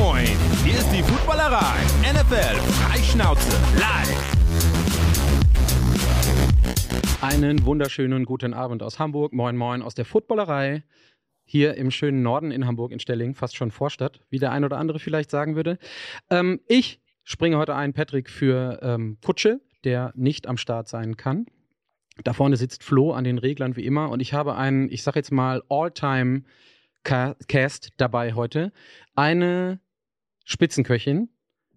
moin! 0.00 0.26
Hier 0.64 0.78
ist 0.78 0.90
die 0.90 1.02
Footballerei. 1.02 1.82
NFL 2.12 2.56
Freischnauze 2.80 3.50
live. 3.78 4.32
Einen 7.20 7.64
wunderschönen 7.66 8.24
guten 8.24 8.54
Abend 8.54 8.82
aus 8.82 8.98
Hamburg. 8.98 9.34
Moin, 9.34 9.56
moin 9.56 9.82
aus 9.82 9.94
der 9.94 10.06
Footballerei. 10.06 10.82
Hier 11.44 11.74
im 11.74 11.90
schönen 11.90 12.22
Norden 12.22 12.52
in 12.52 12.66
Hamburg, 12.66 12.92
in 12.92 13.00
Stelling, 13.00 13.34
fast 13.34 13.56
schon 13.56 13.70
Vorstadt, 13.70 14.20
wie 14.30 14.38
der 14.38 14.52
ein 14.52 14.64
oder 14.64 14.78
andere 14.78 14.98
vielleicht 14.98 15.30
sagen 15.30 15.56
würde. 15.56 15.78
Ähm, 16.30 16.60
ich 16.68 17.02
springe 17.24 17.58
heute 17.58 17.74
ein, 17.74 17.92
Patrick, 17.92 18.30
für 18.30 18.78
ähm, 18.82 19.18
Kutsche, 19.22 19.60
der 19.84 20.12
nicht 20.14 20.46
am 20.46 20.56
Start 20.56 20.88
sein 20.88 21.18
kann. 21.18 21.44
Da 22.24 22.32
vorne 22.32 22.56
sitzt 22.56 22.82
Flo 22.82 23.12
an 23.12 23.24
den 23.24 23.38
Reglern 23.38 23.76
wie 23.76 23.84
immer 23.84 24.08
und 24.08 24.20
ich 24.20 24.32
habe 24.32 24.56
einen, 24.56 24.90
ich 24.90 25.02
sag 25.02 25.16
jetzt 25.16 25.32
mal, 25.32 25.62
All-Time 25.68 26.44
Cast 27.04 27.90
dabei 27.96 28.34
heute. 28.34 28.72
Eine 29.14 29.80
Spitzenköchin, 30.52 31.30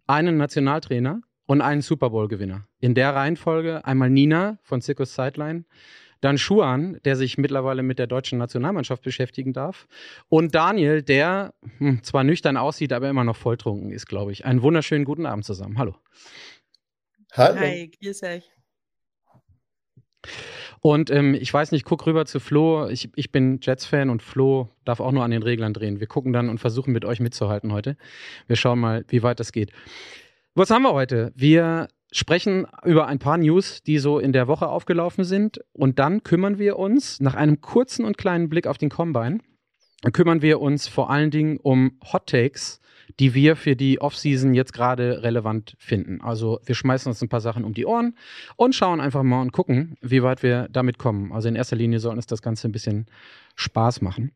einen 0.05 0.38
Nationaltrainer 0.38 1.21
und 1.45 1.61
einen 1.61 1.81
Super 1.81 2.09
Bowl-Gewinner. 2.09 2.67
In 2.79 2.93
der 2.93 3.15
Reihenfolge 3.15 3.85
einmal 3.85 4.09
Nina 4.09 4.59
von 4.63 4.81
Circus 4.81 5.15
Sideline, 5.15 5.65
dann 6.21 6.38
Schuan, 6.38 6.99
der 7.05 7.15
sich 7.15 7.38
mittlerweile 7.38 7.84
mit 7.84 7.99
der 7.99 8.07
deutschen 8.07 8.38
Nationalmannschaft 8.38 9.03
beschäftigen 9.03 9.53
darf. 9.53 9.88
Und 10.27 10.55
Daniel, 10.55 11.03
der 11.03 11.53
hm, 11.77 12.03
zwar 12.03 12.23
nüchtern 12.23 12.57
aussieht, 12.57 12.93
aber 12.93 13.09
immer 13.09 13.23
noch 13.23 13.38
volltrunken 13.38 13.91
ist, 13.91 14.07
glaube 14.07 14.31
ich. 14.31 14.45
Einen 14.45 14.61
wunderschönen 14.61 15.05
guten 15.05 15.26
Abend 15.26 15.45
zusammen. 15.45 15.77
Hallo. 15.77 15.95
Hallo. 17.31 17.59
Hi, 17.59 17.91
grüß 18.01 18.23
euch. 18.23 18.43
Und 20.85 21.09
ähm, 21.09 21.34
ich 21.34 21.52
weiß 21.52 21.71
nicht, 21.71 21.84
guck 21.84 22.05
rüber 22.05 22.27
zu 22.27 22.39
Flo. 22.39 22.88
Ich, 22.89 23.09
ich 23.16 23.31
bin 23.31 23.57
Jets-Fan 23.59 24.12
und 24.12 24.21
Flo 24.21 24.70
darf 24.84 24.99
auch 24.99 25.12
nur 25.12 25.23
an 25.23 25.31
den 25.31 25.41
Reglern 25.41 25.73
drehen. 25.73 25.99
Wir 25.99 26.05
gucken 26.05 26.31
dann 26.31 26.48
und 26.48 26.59
versuchen 26.59 26.93
mit 26.93 27.05
euch 27.05 27.20
mitzuhalten 27.20 27.73
heute. 27.73 27.98
Wir 28.45 28.55
schauen 28.55 28.77
mal, 28.77 29.04
wie 29.07 29.24
weit 29.24 29.40
das 29.40 29.51
geht. 29.51 29.71
Was 30.54 30.70
haben 30.70 30.84
wir 30.84 30.93
heute? 30.93 31.34
Wir 31.35 31.87
sprechen 32.12 32.68
über 32.84 33.07
ein 33.07 33.18
paar 33.18 33.40
News, 33.40 33.82
die 33.82 33.98
so 33.98 34.20
in 34.20 34.32
der 34.32 34.48
Woche 34.48 34.68
aufgelaufen 34.68 35.24
sind. 35.24 35.59
Und 35.74 35.98
dann 35.98 36.21
kümmern 36.21 36.59
wir 36.59 36.77
uns 36.77 37.20
nach 37.20 37.34
einem 37.34 37.62
kurzen 37.62 38.05
und 38.05 38.20
kleinen 38.20 38.48
Blick 38.48 38.68
auf 38.68 38.77
den 38.77 38.90
Combine, 38.90 39.40
kümmern 40.13 40.43
wir 40.43 40.62
uns 40.62 40.87
vor 40.87 41.09
allen 41.09 41.31
Dingen 41.31 41.57
um 41.57 41.98
Hot 42.13 42.27
Takes 42.27 42.79
die 43.20 43.34
wir 43.34 43.55
für 43.55 43.75
die 43.75 44.01
Offseason 44.01 44.53
jetzt 44.53 44.73
gerade 44.73 45.23
relevant 45.23 45.75
finden. 45.77 46.21
Also 46.21 46.59
wir 46.65 46.75
schmeißen 46.75 47.09
uns 47.09 47.21
ein 47.21 47.29
paar 47.29 47.41
Sachen 47.41 47.63
um 47.63 47.73
die 47.73 47.85
Ohren 47.85 48.17
und 48.55 48.75
schauen 48.75 49.01
einfach 49.01 49.23
mal 49.23 49.41
und 49.41 49.51
gucken, 49.51 49.97
wie 50.01 50.23
weit 50.23 50.43
wir 50.43 50.67
damit 50.70 50.97
kommen. 50.97 51.31
Also 51.31 51.47
in 51.47 51.55
erster 51.55 51.75
Linie 51.75 51.99
soll 51.99 52.15
uns 52.15 52.25
das 52.25 52.41
Ganze 52.41 52.67
ein 52.67 52.71
bisschen 52.71 53.07
Spaß 53.55 54.01
machen. 54.01 54.31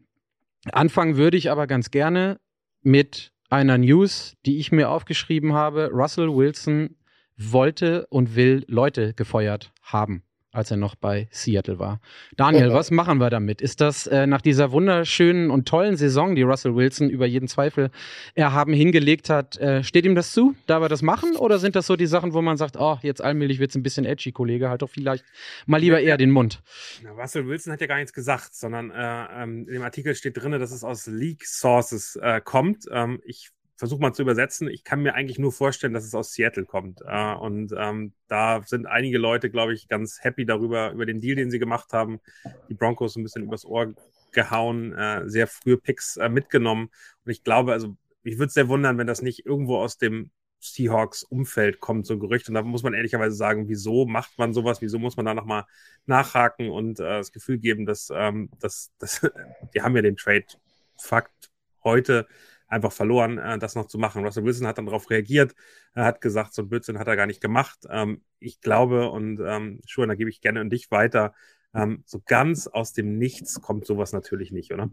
Anfangen 0.71 1.17
würde 1.17 1.37
ich 1.37 1.51
aber 1.51 1.67
ganz 1.67 1.91
gerne 1.91 2.39
mit 2.81 3.31
einer 3.49 3.77
News, 3.77 4.35
die 4.45 4.59
ich 4.59 4.71
mir 4.71 4.89
aufgeschrieben 4.89 5.53
habe. 5.53 5.89
Russell 5.91 6.35
Wilson 6.35 6.95
wollte 7.37 8.05
und 8.07 8.35
will 8.35 8.63
Leute 8.67 9.13
gefeuert 9.13 9.71
haben 9.81 10.23
als 10.51 10.71
er 10.71 10.77
noch 10.77 10.95
bei 10.95 11.27
Seattle 11.31 11.77
war. 11.77 11.99
Daniel, 12.35 12.73
was 12.73 12.89
machen 12.89 13.19
wir 13.19 13.29
damit? 13.29 13.61
Ist 13.61 13.81
das 13.81 14.07
äh, 14.07 14.25
nach 14.25 14.41
dieser 14.41 14.71
wunderschönen 14.71 15.51
und 15.51 15.67
tollen 15.67 15.95
Saison, 15.95 16.35
die 16.35 16.41
Russell 16.41 16.75
Wilson 16.75 17.09
über 17.09 17.27
jeden 17.27 17.47
Zweifel 17.47 17.91
erhaben 18.33 18.73
hingelegt 18.73 19.29
hat, 19.29 19.57
äh, 19.57 19.83
steht 19.83 20.05
ihm 20.05 20.15
das 20.15 20.33
zu? 20.33 20.55
Darf 20.65 20.81
er 20.81 20.89
das 20.89 21.01
machen? 21.01 21.35
Oder 21.35 21.59
sind 21.59 21.75
das 21.75 21.85
so 21.85 21.95
die 21.95 22.07
Sachen, 22.07 22.33
wo 22.33 22.41
man 22.41 22.57
sagt, 22.57 22.77
oh, 22.77 22.97
jetzt 23.03 23.21
allmählich 23.21 23.59
wird 23.59 23.69
es 23.69 23.75
ein 23.75 23.83
bisschen 23.83 24.05
edgy, 24.05 24.31
Kollege, 24.31 24.69
halt 24.69 24.81
doch 24.81 24.89
vielleicht 24.89 25.23
mal 25.67 25.79
lieber 25.79 25.99
eher 26.01 26.17
den 26.17 26.31
Mund? 26.31 26.61
Na, 27.03 27.11
Russell 27.11 27.47
Wilson 27.47 27.71
hat 27.73 27.81
ja 27.81 27.87
gar 27.87 27.97
nichts 27.97 28.13
gesagt, 28.13 28.55
sondern 28.55 28.89
äh, 28.89 29.43
ähm, 29.43 29.67
in 29.67 29.73
dem 29.73 29.83
Artikel 29.83 30.15
steht 30.15 30.37
drin, 30.37 30.51
dass 30.53 30.71
es 30.71 30.83
aus 30.83 31.05
Leak 31.05 31.45
Sources 31.45 32.15
äh, 32.15 32.41
kommt. 32.43 32.85
Ähm, 32.91 33.21
ich 33.23 33.51
versuche 33.79 34.01
mal 34.01 34.13
zu 34.13 34.23
übersetzen. 34.23 34.67
Ich 34.67 34.83
kann 34.83 35.01
mir 35.01 35.15
eigentlich 35.15 35.39
nur 35.39 35.53
vorstellen, 35.53 35.93
dass 35.93 36.03
es 36.03 36.13
aus 36.13 36.33
Seattle 36.33 36.65
kommt. 36.65 37.01
Äh, 37.07 37.33
und 37.35 37.73
ähm, 37.77 38.11
da 38.27 38.61
sind 38.65 38.85
einige 38.85 39.17
Leute, 39.17 39.49
glaube 39.49 39.73
ich, 39.73 39.87
ganz 39.87 40.19
happy 40.21 40.45
darüber, 40.45 40.91
über 40.91 41.05
den 41.05 41.21
Deal, 41.21 41.37
den 41.37 41.49
sie 41.49 41.59
gemacht 41.59 41.93
haben. 41.93 42.19
Die 42.67 42.73
Broncos 42.73 43.15
ein 43.15 43.23
bisschen 43.23 43.43
übers 43.43 43.63
Ohr 43.63 43.93
gehauen, 44.33 44.93
äh, 44.93 45.29
sehr 45.29 45.47
frühe 45.47 45.77
Picks 45.77 46.17
äh, 46.17 46.27
mitgenommen. 46.27 46.89
Und 47.23 47.31
ich 47.31 47.41
glaube, 47.45 47.71
also 47.71 47.95
mich 48.21 48.37
würde 48.37 48.47
es 48.47 48.53
sehr 48.53 48.67
wundern, 48.67 48.97
wenn 48.97 49.07
das 49.07 49.21
nicht 49.21 49.45
irgendwo 49.45 49.77
aus 49.77 49.97
dem 49.97 50.29
Seahawks-Umfeld 50.59 51.79
kommt, 51.79 52.05
so 52.05 52.15
ein 52.15 52.19
Gerücht. 52.19 52.49
Und 52.49 52.55
da 52.55 52.61
muss 52.61 52.83
man 52.83 52.93
ehrlicherweise 52.93 53.37
sagen, 53.37 53.69
wieso 53.69 54.05
macht 54.05 54.37
man 54.37 54.53
sowas? 54.53 54.81
Wieso 54.81 54.99
muss 54.99 55.15
man 55.15 55.25
da 55.25 55.33
nochmal 55.33 55.63
nachhaken 56.05 56.69
und 56.69 56.99
äh, 56.99 57.03
das 57.03 57.31
Gefühl 57.31 57.59
geben, 57.59 57.85
dass, 57.85 58.11
ähm, 58.13 58.49
dass, 58.59 58.91
dass 58.99 59.21
die 59.73 59.81
haben 59.81 59.95
ja 59.95 60.01
den 60.01 60.17
Trade-Fakt 60.17 61.49
heute 61.81 62.27
einfach 62.69 62.91
verloren, 62.91 63.37
äh, 63.37 63.59
das 63.59 63.75
noch 63.75 63.87
zu 63.87 63.97
machen. 63.97 64.23
Russell 64.23 64.45
Wilson 64.45 64.67
hat 64.67 64.77
dann 64.77 64.85
darauf 64.85 65.09
reagiert, 65.09 65.53
er 65.93 66.05
hat 66.05 66.21
gesagt, 66.21 66.53
so 66.53 66.61
ein 66.61 66.69
Blödsinn 66.69 66.99
hat 66.99 67.07
er 67.07 67.15
gar 67.15 67.25
nicht 67.25 67.41
gemacht. 67.41 67.79
Ähm, 67.89 68.21
ich 68.39 68.61
glaube, 68.61 69.09
und 69.09 69.39
ähm, 69.45 69.81
Schuhe, 69.85 70.07
da 70.07 70.15
gebe 70.15 70.29
ich 70.29 70.41
gerne 70.41 70.61
an 70.61 70.69
dich 70.69 70.91
weiter, 70.91 71.33
ähm, 71.73 72.03
so 72.05 72.21
ganz 72.25 72.67
aus 72.67 72.93
dem 72.93 73.17
Nichts 73.17 73.61
kommt 73.61 73.85
sowas 73.85 74.13
natürlich 74.13 74.51
nicht, 74.51 74.71
oder? 74.71 74.89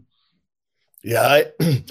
Ja, 1.01 1.37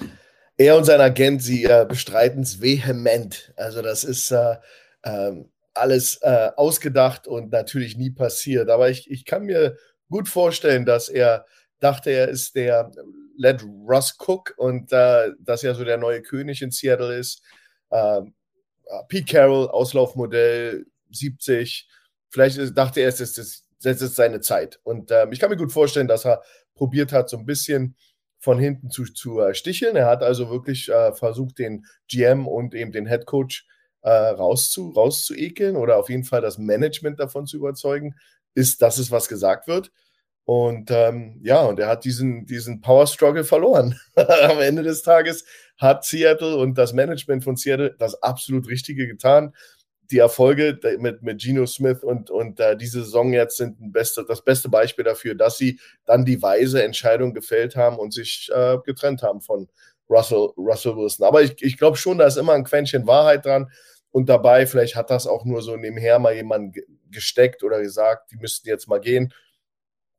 er 0.56 0.76
und 0.76 0.84
sein 0.84 1.00
Agent, 1.00 1.42
sie 1.42 1.64
äh, 1.64 1.86
bestreiten 1.88 2.42
es 2.42 2.60
vehement. 2.60 3.52
Also 3.56 3.82
das 3.82 4.04
ist 4.04 4.30
äh, 4.30 4.56
äh, 5.02 5.44
alles 5.74 6.18
äh, 6.22 6.50
ausgedacht 6.56 7.26
und 7.26 7.52
natürlich 7.52 7.96
nie 7.96 8.10
passiert. 8.10 8.70
Aber 8.70 8.90
ich, 8.90 9.10
ich 9.10 9.24
kann 9.24 9.44
mir 9.44 9.76
gut 10.10 10.28
vorstellen, 10.28 10.84
dass 10.84 11.08
er 11.08 11.46
dachte, 11.78 12.10
er 12.10 12.28
ist 12.28 12.54
der 12.56 12.90
Led 13.36 13.62
Russ 13.62 14.16
Cook 14.18 14.54
und 14.56 14.92
äh, 14.92 15.32
das 15.40 15.62
ja 15.62 15.74
so 15.74 15.84
der 15.84 15.98
neue 15.98 16.22
König 16.22 16.62
in 16.62 16.70
Seattle 16.70 17.16
ist. 17.16 17.42
Ähm, 17.90 18.34
äh, 18.86 19.02
Pete 19.08 19.32
Carroll, 19.32 19.68
Auslaufmodell 19.68 20.86
70. 21.10 21.88
Vielleicht 22.28 22.76
dachte 22.76 23.00
er, 23.00 23.08
es 23.08 23.20
ist, 23.20 23.66
das 23.82 24.02
ist 24.02 24.16
seine 24.16 24.40
Zeit. 24.40 24.80
Und 24.82 25.10
ähm, 25.10 25.32
ich 25.32 25.40
kann 25.40 25.50
mir 25.50 25.56
gut 25.56 25.72
vorstellen, 25.72 26.08
dass 26.08 26.24
er 26.24 26.42
probiert 26.74 27.12
hat, 27.12 27.28
so 27.28 27.38
ein 27.38 27.46
bisschen 27.46 27.96
von 28.38 28.58
hinten 28.58 28.90
zu, 28.90 29.04
zu 29.04 29.40
äh, 29.40 29.54
sticheln. 29.54 29.96
Er 29.96 30.06
hat 30.06 30.22
also 30.22 30.50
wirklich 30.50 30.88
äh, 30.88 31.12
versucht, 31.12 31.58
den 31.58 31.86
GM 32.08 32.46
und 32.46 32.74
eben 32.74 32.92
den 32.92 33.06
Head 33.06 33.26
Coach 33.26 33.66
äh, 34.02 34.10
rauszu, 34.10 34.90
rauszuekeln 34.90 35.76
oder 35.76 35.96
auf 35.96 36.10
jeden 36.10 36.24
Fall 36.24 36.40
das 36.40 36.58
Management 36.58 37.18
davon 37.18 37.46
zu 37.46 37.56
überzeugen, 37.56 38.14
ist, 38.54 38.82
dass 38.82 38.98
es 38.98 39.10
was 39.10 39.28
gesagt 39.28 39.66
wird. 39.66 39.90
Und 40.46 40.92
ähm, 40.92 41.40
ja, 41.42 41.62
und 41.62 41.80
er 41.80 41.88
hat 41.88 42.04
diesen, 42.04 42.46
diesen 42.46 42.80
Power 42.80 43.08
Struggle 43.08 43.42
verloren. 43.42 43.98
Am 44.14 44.60
Ende 44.60 44.84
des 44.84 45.02
Tages 45.02 45.44
hat 45.76 46.04
Seattle 46.04 46.56
und 46.56 46.78
das 46.78 46.92
Management 46.92 47.42
von 47.42 47.56
Seattle 47.56 47.96
das 47.98 48.22
absolut 48.22 48.68
Richtige 48.68 49.08
getan. 49.08 49.52
Die 50.12 50.18
Erfolge 50.18 50.78
mit, 51.00 51.22
mit 51.22 51.40
Geno 51.40 51.66
Smith 51.66 52.04
und, 52.04 52.30
und 52.30 52.60
äh, 52.60 52.76
diese 52.76 53.02
Saison 53.02 53.32
jetzt 53.32 53.56
sind 53.56 53.80
ein 53.80 53.90
beste, 53.90 54.24
das 54.24 54.44
beste 54.44 54.68
Beispiel 54.68 55.04
dafür, 55.04 55.34
dass 55.34 55.58
sie 55.58 55.80
dann 56.04 56.24
die 56.24 56.40
weise 56.40 56.80
Entscheidung 56.84 57.34
gefällt 57.34 57.74
haben 57.74 57.98
und 57.98 58.14
sich 58.14 58.48
äh, 58.54 58.78
getrennt 58.84 59.24
haben 59.24 59.40
von 59.40 59.68
Russell, 60.08 60.50
Russell 60.56 60.96
Wilson. 60.96 61.26
Aber 61.26 61.42
ich, 61.42 61.60
ich 61.60 61.76
glaube 61.76 61.96
schon, 61.96 62.18
da 62.18 62.26
ist 62.28 62.36
immer 62.36 62.52
ein 62.52 62.62
Quäntchen 62.62 63.08
Wahrheit 63.08 63.44
dran. 63.44 63.68
Und 64.12 64.28
dabei, 64.28 64.66
vielleicht 64.66 64.94
hat 64.94 65.10
das 65.10 65.26
auch 65.26 65.44
nur 65.44 65.60
so 65.60 65.76
nebenher 65.76 66.20
mal 66.20 66.34
jemand 66.34 66.76
gesteckt 67.10 67.64
oder 67.64 67.82
gesagt, 67.82 68.30
die 68.30 68.36
müssten 68.36 68.68
jetzt 68.68 68.86
mal 68.86 69.00
gehen 69.00 69.34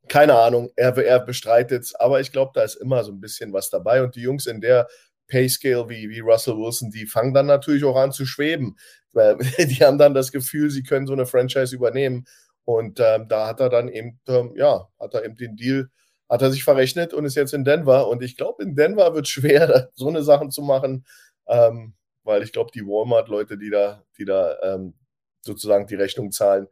keine 0.08 0.34
Ahnung, 0.34 0.70
er, 0.76 0.96
er 0.96 1.20
bestreitet 1.20 1.84
es, 1.84 1.94
aber 1.94 2.20
ich 2.20 2.32
glaube, 2.32 2.52
da 2.54 2.62
ist 2.62 2.76
immer 2.76 3.04
so 3.04 3.12
ein 3.12 3.20
bisschen 3.20 3.52
was 3.52 3.70
dabei. 3.70 4.02
Und 4.02 4.16
die 4.16 4.22
Jungs 4.22 4.46
in 4.46 4.60
der 4.60 4.88
Payscale 5.28 5.88
wie, 5.88 6.08
wie 6.08 6.20
Russell 6.20 6.56
Wilson, 6.56 6.90
die 6.90 7.06
fangen 7.06 7.34
dann 7.34 7.46
natürlich 7.46 7.84
auch 7.84 7.96
an 7.96 8.12
zu 8.12 8.26
schweben. 8.26 8.76
Weil 9.12 9.36
die 9.58 9.84
haben 9.84 9.98
dann 9.98 10.14
das 10.14 10.32
Gefühl, 10.32 10.70
sie 10.70 10.82
können 10.82 11.06
so 11.06 11.12
eine 11.12 11.26
Franchise 11.26 11.74
übernehmen. 11.74 12.26
Und 12.64 13.00
ähm, 13.00 13.28
da 13.28 13.46
hat 13.46 13.60
er 13.60 13.68
dann 13.70 13.88
eben, 13.88 14.20
ähm, 14.28 14.52
ja, 14.56 14.88
hat 15.00 15.14
er 15.14 15.24
eben 15.24 15.36
den 15.36 15.56
Deal, 15.56 15.88
hat 16.28 16.42
er 16.42 16.50
sich 16.50 16.64
verrechnet 16.64 17.14
und 17.14 17.24
ist 17.24 17.34
jetzt 17.34 17.54
in 17.54 17.64
Denver. 17.64 18.08
Und 18.08 18.22
ich 18.22 18.36
glaube, 18.36 18.62
in 18.62 18.74
Denver 18.74 19.14
wird 19.14 19.26
es 19.26 19.30
schwer, 19.30 19.90
so 19.94 20.08
eine 20.08 20.22
Sachen 20.22 20.50
zu 20.50 20.62
machen, 20.62 21.06
ähm, 21.46 21.94
weil 22.24 22.42
ich 22.42 22.52
glaube, 22.52 22.70
die 22.74 22.84
Walmart-Leute, 22.84 23.56
die 23.56 23.70
da, 23.70 24.02
die 24.18 24.26
da 24.26 24.58
ähm, 24.62 24.94
sozusagen 25.40 25.86
die 25.86 25.94
Rechnung 25.94 26.30
zahlen, 26.30 26.68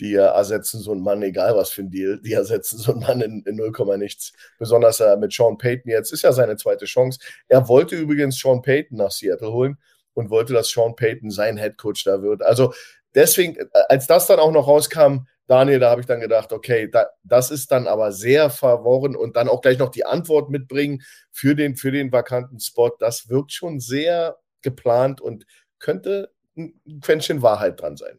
die 0.00 0.14
ersetzen 0.14 0.80
so 0.80 0.92
einen 0.92 1.02
Mann, 1.02 1.22
egal 1.22 1.56
was 1.56 1.70
für 1.70 1.82
ein 1.82 1.90
Deal, 1.90 2.20
die 2.20 2.32
ersetzen 2.32 2.78
so 2.78 2.92
einen 2.92 3.00
Mann 3.00 3.20
in, 3.20 3.42
in 3.46 3.56
0, 3.56 3.72
nichts. 3.98 4.32
Besonders 4.58 5.00
äh, 5.00 5.16
mit 5.16 5.32
Sean 5.32 5.58
Payton 5.58 5.90
jetzt 5.90 6.12
ist 6.12 6.22
ja 6.22 6.32
seine 6.32 6.56
zweite 6.56 6.84
Chance. 6.84 7.18
Er 7.48 7.68
wollte 7.68 7.96
übrigens 7.96 8.38
Sean 8.38 8.62
Payton 8.62 8.98
nach 8.98 9.10
Seattle 9.10 9.52
holen 9.52 9.78
und 10.14 10.30
wollte, 10.30 10.52
dass 10.52 10.68
Sean 10.68 10.96
Payton 10.96 11.30
sein 11.30 11.56
Headcoach 11.56 12.02
da 12.04 12.22
wird. 12.22 12.42
Also 12.42 12.72
deswegen, 13.14 13.56
äh, 13.56 13.66
als 13.88 14.06
das 14.06 14.26
dann 14.26 14.38
auch 14.38 14.52
noch 14.52 14.66
rauskam, 14.66 15.26
Daniel, 15.48 15.78
da 15.78 15.90
habe 15.90 16.00
ich 16.00 16.08
dann 16.08 16.20
gedacht, 16.20 16.52
okay, 16.52 16.90
da, 16.90 17.06
das 17.22 17.50
ist 17.50 17.70
dann 17.70 17.86
aber 17.86 18.10
sehr 18.10 18.50
verworren 18.50 19.14
und 19.14 19.36
dann 19.36 19.48
auch 19.48 19.60
gleich 19.60 19.78
noch 19.78 19.90
die 19.90 20.04
Antwort 20.04 20.50
mitbringen 20.50 21.02
für 21.30 21.54
den, 21.54 21.76
für 21.76 21.92
den 21.92 22.10
vakanten 22.10 22.58
Spot. 22.58 22.90
Das 22.98 23.28
wirkt 23.28 23.52
schon 23.52 23.78
sehr 23.78 24.38
geplant 24.62 25.20
und 25.20 25.46
könnte 25.78 26.32
ein 26.56 26.80
Quäntchen 27.00 27.42
Wahrheit 27.42 27.80
dran 27.80 27.96
sein. 27.96 28.18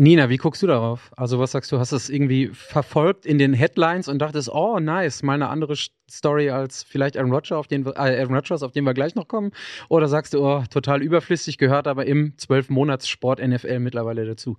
Nina, 0.00 0.28
wie 0.28 0.36
guckst 0.36 0.62
du 0.62 0.68
darauf? 0.68 1.10
Also 1.16 1.40
was 1.40 1.50
sagst 1.50 1.72
du, 1.72 1.80
hast 1.80 1.90
du 1.90 1.96
es 1.96 2.08
irgendwie 2.08 2.50
verfolgt 2.52 3.26
in 3.26 3.36
den 3.36 3.52
Headlines 3.52 4.06
und 4.06 4.20
dachtest, 4.20 4.48
oh 4.48 4.78
nice, 4.78 5.24
mal 5.24 5.34
eine 5.34 5.48
andere 5.48 5.74
Story 6.08 6.50
als 6.50 6.84
vielleicht 6.84 7.16
Aaron 7.16 7.32
Rodgers, 7.32 7.58
auf 7.58 7.66
den, 7.66 7.84
äh, 7.84 7.94
Aaron 7.96 8.32
Rodgers, 8.32 8.62
auf 8.62 8.70
den 8.70 8.84
wir 8.84 8.94
gleich 8.94 9.16
noch 9.16 9.26
kommen? 9.26 9.50
Oder 9.88 10.06
sagst 10.06 10.34
du, 10.34 10.46
oh, 10.46 10.62
total 10.70 11.02
überflüssig, 11.02 11.58
gehört 11.58 11.88
aber 11.88 12.06
im 12.06 12.34
12-Monats-Sport 12.36 13.44
NFL 13.44 13.80
mittlerweile 13.80 14.24
dazu? 14.24 14.56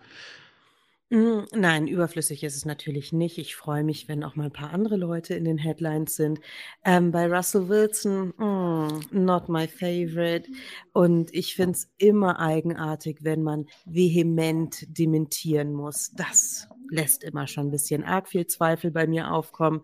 Mm, 1.11 1.45
nein, 1.55 1.87
überflüssig 1.87 2.43
ist 2.43 2.55
es 2.55 2.65
natürlich 2.65 3.11
nicht. 3.13 3.39
Ich 3.39 3.55
freue 3.55 3.83
mich, 3.83 4.07
wenn 4.07 4.23
auch 4.23 4.35
mal 4.35 4.45
ein 4.45 4.51
paar 4.53 4.71
andere 4.73 4.95
Leute 4.95 5.33
in 5.33 5.43
den 5.43 5.57
Headlines 5.57 6.15
sind. 6.15 6.39
Ähm, 6.85 7.11
bei 7.11 7.25
Russell 7.27 7.67
Wilson, 7.67 8.33
mm, 8.37 9.01
not 9.11 9.49
my 9.49 9.67
favorite. 9.67 10.47
Und 10.93 11.33
ich 11.33 11.55
finde 11.55 11.71
es 11.71 11.91
immer 11.97 12.39
eigenartig, 12.39 13.23
wenn 13.23 13.41
man 13.41 13.65
vehement 13.85 14.85
dementieren 14.87 15.73
muss. 15.73 16.11
Das 16.11 16.67
lässt 16.91 17.23
immer 17.23 17.47
schon 17.47 17.67
ein 17.67 17.71
bisschen 17.71 18.03
arg 18.03 18.27
viel 18.27 18.45
Zweifel 18.45 18.91
bei 18.91 19.07
mir 19.07 19.31
aufkommen. 19.31 19.81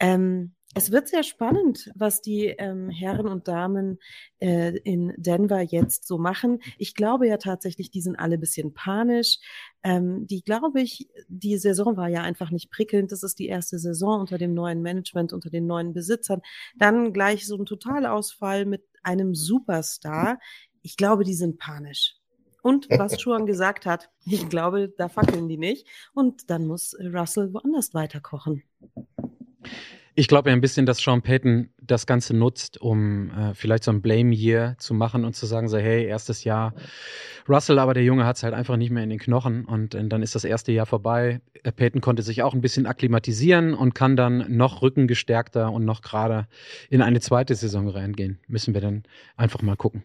Ähm, 0.00 0.52
es 0.74 0.92
wird 0.92 1.08
sehr 1.08 1.22
spannend, 1.22 1.90
was 1.94 2.20
die 2.20 2.48
ähm, 2.48 2.90
Herren 2.90 3.28
und 3.28 3.48
Damen 3.48 3.98
äh, 4.40 4.76
in 4.78 5.14
Denver 5.16 5.62
jetzt 5.62 6.06
so 6.06 6.18
machen. 6.18 6.58
Ich 6.76 6.94
glaube 6.94 7.26
ja 7.26 7.38
tatsächlich, 7.38 7.90
die 7.90 8.02
sind 8.02 8.16
alle 8.16 8.34
ein 8.34 8.40
bisschen 8.40 8.74
panisch. 8.74 9.38
Ähm, 9.86 10.26
die, 10.26 10.42
glaube 10.42 10.80
ich, 10.80 11.08
die 11.28 11.56
Saison 11.58 11.96
war 11.96 12.08
ja 12.08 12.22
einfach 12.22 12.50
nicht 12.50 12.72
prickelnd. 12.72 13.12
Das 13.12 13.22
ist 13.22 13.38
die 13.38 13.46
erste 13.46 13.78
Saison 13.78 14.18
unter 14.18 14.36
dem 14.36 14.52
neuen 14.52 14.82
Management, 14.82 15.32
unter 15.32 15.48
den 15.48 15.68
neuen 15.68 15.92
Besitzern. 15.92 16.42
Dann 16.74 17.12
gleich 17.12 17.46
so 17.46 17.56
ein 17.56 17.66
Totalausfall 17.66 18.64
mit 18.64 18.82
einem 19.04 19.36
Superstar. 19.36 20.40
Ich 20.82 20.96
glaube, 20.96 21.22
die 21.22 21.34
sind 21.34 21.60
panisch. 21.60 22.16
Und 22.62 22.88
was 22.90 23.20
Schuan 23.20 23.46
gesagt 23.46 23.86
hat, 23.86 24.10
ich 24.24 24.48
glaube, 24.48 24.88
da 24.88 25.08
fackeln 25.08 25.46
die 25.48 25.56
nicht. 25.56 25.86
Und 26.14 26.50
dann 26.50 26.66
muss 26.66 26.96
Russell 26.98 27.54
woanders 27.54 27.94
weiterkochen. 27.94 28.64
Ich 30.18 30.28
glaube 30.28 30.48
ja 30.48 30.56
ein 30.56 30.62
bisschen, 30.62 30.86
dass 30.86 30.96
Sean 30.96 31.20
Payton 31.20 31.68
das 31.78 32.06
Ganze 32.06 32.34
nutzt, 32.34 32.80
um 32.80 33.30
äh, 33.30 33.52
vielleicht 33.52 33.84
so 33.84 33.90
ein 33.90 34.00
Blame-Year 34.00 34.74
zu 34.78 34.94
machen 34.94 35.26
und 35.26 35.36
zu 35.36 35.44
sagen, 35.44 35.68
so, 35.68 35.76
hey, 35.76 36.06
erstes 36.06 36.42
Jahr 36.42 36.72
Russell, 37.46 37.78
aber 37.78 37.92
der 37.92 38.02
Junge 38.02 38.24
hat 38.24 38.36
es 38.36 38.42
halt 38.42 38.54
einfach 38.54 38.78
nicht 38.78 38.90
mehr 38.90 39.02
in 39.02 39.10
den 39.10 39.18
Knochen 39.18 39.66
und, 39.66 39.94
und 39.94 40.08
dann 40.08 40.22
ist 40.22 40.34
das 40.34 40.44
erste 40.44 40.72
Jahr 40.72 40.86
vorbei. 40.86 41.42
Äh, 41.64 41.70
Payton 41.70 42.00
konnte 42.00 42.22
sich 42.22 42.42
auch 42.42 42.54
ein 42.54 42.62
bisschen 42.62 42.86
akklimatisieren 42.86 43.74
und 43.74 43.94
kann 43.94 44.16
dann 44.16 44.46
noch 44.48 44.80
rückengestärkter 44.80 45.70
und 45.70 45.84
noch 45.84 46.00
gerade 46.00 46.48
in 46.88 47.02
eine 47.02 47.20
zweite 47.20 47.54
Saison 47.54 47.86
reingehen. 47.86 48.38
Müssen 48.48 48.72
wir 48.72 48.80
dann 48.80 49.02
einfach 49.36 49.60
mal 49.60 49.76
gucken. 49.76 50.02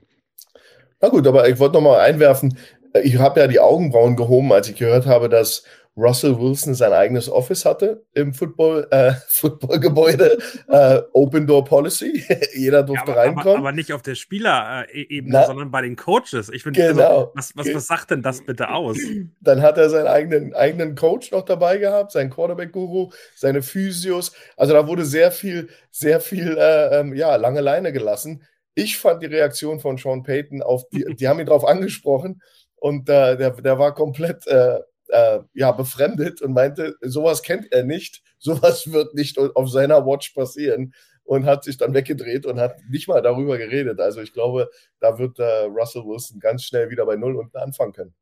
Na 1.00 1.08
gut, 1.08 1.26
aber 1.26 1.48
ich 1.48 1.58
wollte 1.58 1.76
noch 1.76 1.82
mal 1.82 2.02
einwerfen, 2.02 2.58
ich 3.02 3.18
habe 3.18 3.40
ja 3.40 3.48
die 3.48 3.62
Augenbrauen 3.62 4.18
gehoben, 4.18 4.52
als 4.52 4.68
ich 4.68 4.76
gehört 4.76 5.06
habe, 5.06 5.30
dass 5.30 5.64
Russell 5.98 6.40
Wilson 6.40 6.74
sein 6.74 6.94
eigenes 6.94 7.30
Office 7.30 7.66
hatte 7.66 8.06
im 8.14 8.34
Football, 8.34 8.88
äh, 8.92 9.14
Footballgebäude, 9.28 10.38
äh, 10.68 11.02
Open 11.12 11.46
Door 11.46 11.66
Policy. 11.66 12.24
Jeder 12.56 12.84
durfte 12.84 13.08
ja, 13.08 13.14
aber, 13.14 13.22
reinkommen. 13.22 13.48
Aber, 13.50 13.58
aber, 13.58 13.72
nicht 13.74 13.92
auf 13.92 14.02
der 14.02 14.16
Spielerebene, 14.16 15.46
sondern 15.46 15.70
bei 15.70 15.82
den 15.82 15.98
Coaches. 15.98 16.50
Ich 16.50 16.64
finde, 16.64 16.82
also, 16.82 16.96
genau. 16.96 17.18
also, 17.18 17.32
was, 17.36 17.52
was, 17.56 17.76
was 17.76 17.88
sagt 17.88 18.12
denn 18.12 18.22
das 18.22 18.46
bitte 18.46 18.70
aus? 18.70 18.98
Dann 19.42 19.62
hat 19.62 19.78
er 19.78 19.90
seinen 19.90 20.08
eigenen, 20.08 20.54
eigenen 20.54 20.96
Coach 20.96 21.32
noch 21.32 21.44
dabei 21.44 21.78
gehabt, 21.78 22.14
seinen 22.14 22.30
Quarterback-Guru, 22.30 23.12
seine 23.36 23.62
Physios. 23.62 24.32
Also 24.56 24.74
da 24.74 24.88
wurde 24.88 25.04
sehr 25.04 25.32
viel, 25.32 25.70
sehr 25.92 26.22
viel, 26.22 26.58
äh, 26.58 27.00
ähm, 27.00 27.14
ja, 27.14 27.36
lange 27.36 27.60
Leine 27.60 27.92
gelassen. 27.92 28.44
Ich 28.76 28.98
fand 28.98 29.22
die 29.22 29.28
Reaktion 29.28 29.82
von 29.82 29.98
Sean 29.98 30.24
Payton 30.24 30.62
auf, 30.62 30.88
die, 30.90 31.04
die 31.20 31.28
haben 31.28 31.40
ihn 31.40 31.48
darauf 31.48 31.66
angesprochen 31.66 32.42
und 32.76 33.10
äh, 33.10 33.36
der, 33.36 33.52
der 33.52 33.78
war 33.78 33.94
komplett 33.94 34.48
äh, 34.48 34.80
äh, 35.12 35.40
ja, 35.54 35.72
befremdet 35.72 36.42
und 36.42 36.54
meinte, 36.54 36.96
sowas 37.02 37.44
kennt 37.44 37.72
er 37.72 37.84
nicht, 37.84 38.24
sowas 38.40 38.92
wird 38.92 39.14
nicht 39.14 39.38
auf 39.38 39.70
seiner 39.70 40.06
Watch 40.06 40.32
passieren 40.32 40.94
und 41.24 41.46
hat 41.46 41.64
sich 41.64 41.78
dann 41.78 41.94
weggedreht 41.94 42.46
und 42.46 42.60
hat 42.60 42.78
nicht 42.90 43.08
mal 43.08 43.22
darüber 43.22 43.58
geredet. 43.58 44.00
Also 44.00 44.22
ich 44.22 44.34
glaube, 44.34 44.70
da 45.00 45.18
wird 45.18 45.40
äh, 45.40 45.64
Russell 45.66 46.04
Wilson 46.04 46.40
ganz 46.40 46.64
schnell 46.64 46.90
wieder 46.90 47.06
bei 47.06 47.16
Null 47.16 47.36
unten 47.36 47.58
anfangen 47.58 47.94
können. 47.94 48.14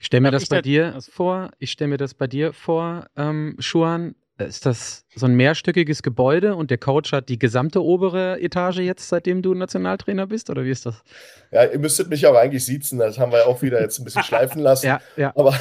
Ich 0.00 0.06
stelle 0.06 0.22
mir 0.22 0.32
das 0.32 0.46
bei 0.46 0.60
dir 0.60 0.98
vor, 1.00 1.50
ich 1.58 1.70
stelle 1.70 1.90
mir 1.90 1.96
das 1.96 2.14
bei 2.14 2.26
dir 2.26 2.52
vor, 2.52 3.06
ähm, 3.16 3.54
Schuan, 3.60 4.16
ist 4.38 4.66
das 4.66 5.04
so 5.14 5.26
ein 5.26 5.34
mehrstöckiges 5.34 6.02
Gebäude 6.02 6.56
und 6.56 6.70
der 6.70 6.78
Coach 6.78 7.12
hat 7.12 7.28
die 7.28 7.38
gesamte 7.38 7.82
obere 7.82 8.40
Etage 8.40 8.78
jetzt, 8.78 9.08
seitdem 9.08 9.42
du 9.42 9.54
Nationaltrainer 9.54 10.26
bist? 10.26 10.50
Oder 10.50 10.64
wie 10.64 10.70
ist 10.70 10.86
das? 10.86 11.02
Ja, 11.50 11.64
ihr 11.64 11.78
müsstet 11.78 12.08
mich 12.08 12.26
aber 12.26 12.40
eigentlich 12.40 12.64
siezen. 12.64 12.98
Das 12.98 13.18
haben 13.18 13.32
wir 13.32 13.46
auch 13.46 13.62
wieder 13.62 13.80
jetzt 13.80 13.98
ein 13.98 14.04
bisschen 14.04 14.22
schleifen 14.24 14.60
lassen. 14.60 14.86
Ja, 14.86 15.00
ja. 15.16 15.32
Aber 15.36 15.54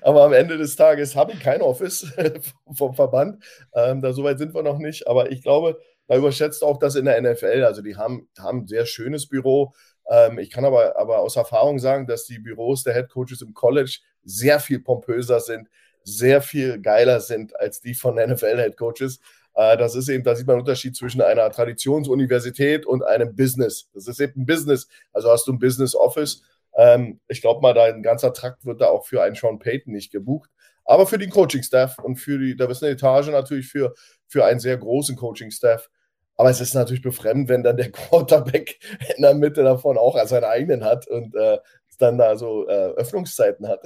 Aber 0.00 0.24
am 0.24 0.32
Ende 0.32 0.58
des 0.58 0.76
Tages 0.76 1.16
habe 1.16 1.32
ich 1.32 1.40
kein 1.40 1.62
Office 1.62 2.12
vom 2.72 2.94
Verband. 2.94 3.44
Ähm, 3.74 4.00
da 4.00 4.12
soweit 4.12 4.38
sind 4.38 4.54
wir 4.54 4.62
noch 4.62 4.78
nicht. 4.78 5.06
Aber 5.06 5.30
ich 5.30 5.42
glaube, 5.42 5.78
da 6.06 6.16
überschätzt 6.16 6.62
auch 6.62 6.78
das 6.78 6.96
in 6.96 7.06
der 7.06 7.20
NFL. 7.20 7.64
Also 7.64 7.82
die 7.82 7.96
haben, 7.96 8.28
haben 8.38 8.60
ein 8.60 8.66
sehr 8.66 8.86
schönes 8.86 9.28
Büro. 9.28 9.74
Ähm, 10.08 10.38
ich 10.38 10.50
kann 10.50 10.64
aber, 10.64 10.98
aber 10.98 11.20
aus 11.20 11.36
Erfahrung 11.36 11.78
sagen, 11.78 12.06
dass 12.06 12.26
die 12.26 12.38
Büros 12.38 12.82
der 12.82 12.94
Head 12.94 13.08
Coaches 13.08 13.42
im 13.42 13.54
College 13.54 13.98
sehr 14.22 14.60
viel 14.60 14.80
pompöser 14.80 15.40
sind, 15.40 15.68
sehr 16.02 16.42
viel 16.42 16.80
geiler 16.80 17.20
sind 17.20 17.58
als 17.58 17.80
die 17.80 17.94
von 17.94 18.16
NFL 18.16 18.60
Head 18.60 18.76
Coaches. 18.76 19.20
Äh, 19.54 19.76
das 19.76 19.94
ist 19.94 20.08
eben, 20.08 20.24
da 20.24 20.34
sieht 20.34 20.46
man 20.46 20.54
einen 20.54 20.62
Unterschied 20.62 20.96
zwischen 20.96 21.22
einer 21.22 21.50
Traditionsuniversität 21.50 22.86
und 22.86 23.02
einem 23.02 23.34
Business. 23.34 23.88
Das 23.94 24.06
ist 24.06 24.20
eben 24.20 24.42
ein 24.42 24.46
Business. 24.46 24.88
Also 25.12 25.30
hast 25.30 25.46
du 25.46 25.52
ein 25.52 25.58
Business 25.58 25.94
Office 25.94 26.42
ähm, 26.76 27.20
ich 27.28 27.40
glaube 27.40 27.60
mal, 27.60 27.74
da 27.74 27.84
ein 27.84 28.02
ganzer 28.02 28.32
Trakt 28.32 28.64
wird 28.64 28.80
da 28.80 28.86
auch 28.86 29.06
für 29.06 29.22
einen 29.22 29.34
Sean 29.34 29.58
Payton 29.58 29.92
nicht 29.92 30.12
gebucht. 30.12 30.50
Aber 30.84 31.06
für 31.06 31.18
den 31.18 31.30
Coaching-Staff 31.30 31.98
und 31.98 32.16
für 32.16 32.38
die, 32.38 32.56
da 32.56 32.66
ist 32.66 32.82
eine 32.82 32.92
Etage 32.92 33.28
natürlich 33.28 33.68
für, 33.68 33.94
für 34.26 34.44
einen 34.44 34.60
sehr 34.60 34.76
großen 34.76 35.16
Coaching-Staff. 35.16 35.88
Aber 36.36 36.50
es 36.50 36.60
ist 36.60 36.74
natürlich 36.74 37.02
befremd, 37.02 37.48
wenn 37.48 37.62
dann 37.62 37.76
der 37.76 37.90
Quarterback 37.92 38.78
in 39.16 39.22
der 39.22 39.34
Mitte 39.34 39.62
davon 39.62 39.96
auch 39.96 40.22
seinen 40.26 40.44
eigenen 40.44 40.84
hat 40.84 41.06
und 41.06 41.34
äh, 41.34 41.58
dann 41.98 42.18
da 42.18 42.36
so 42.36 42.66
äh, 42.68 42.90
Öffnungszeiten 42.96 43.68
hat. 43.68 43.80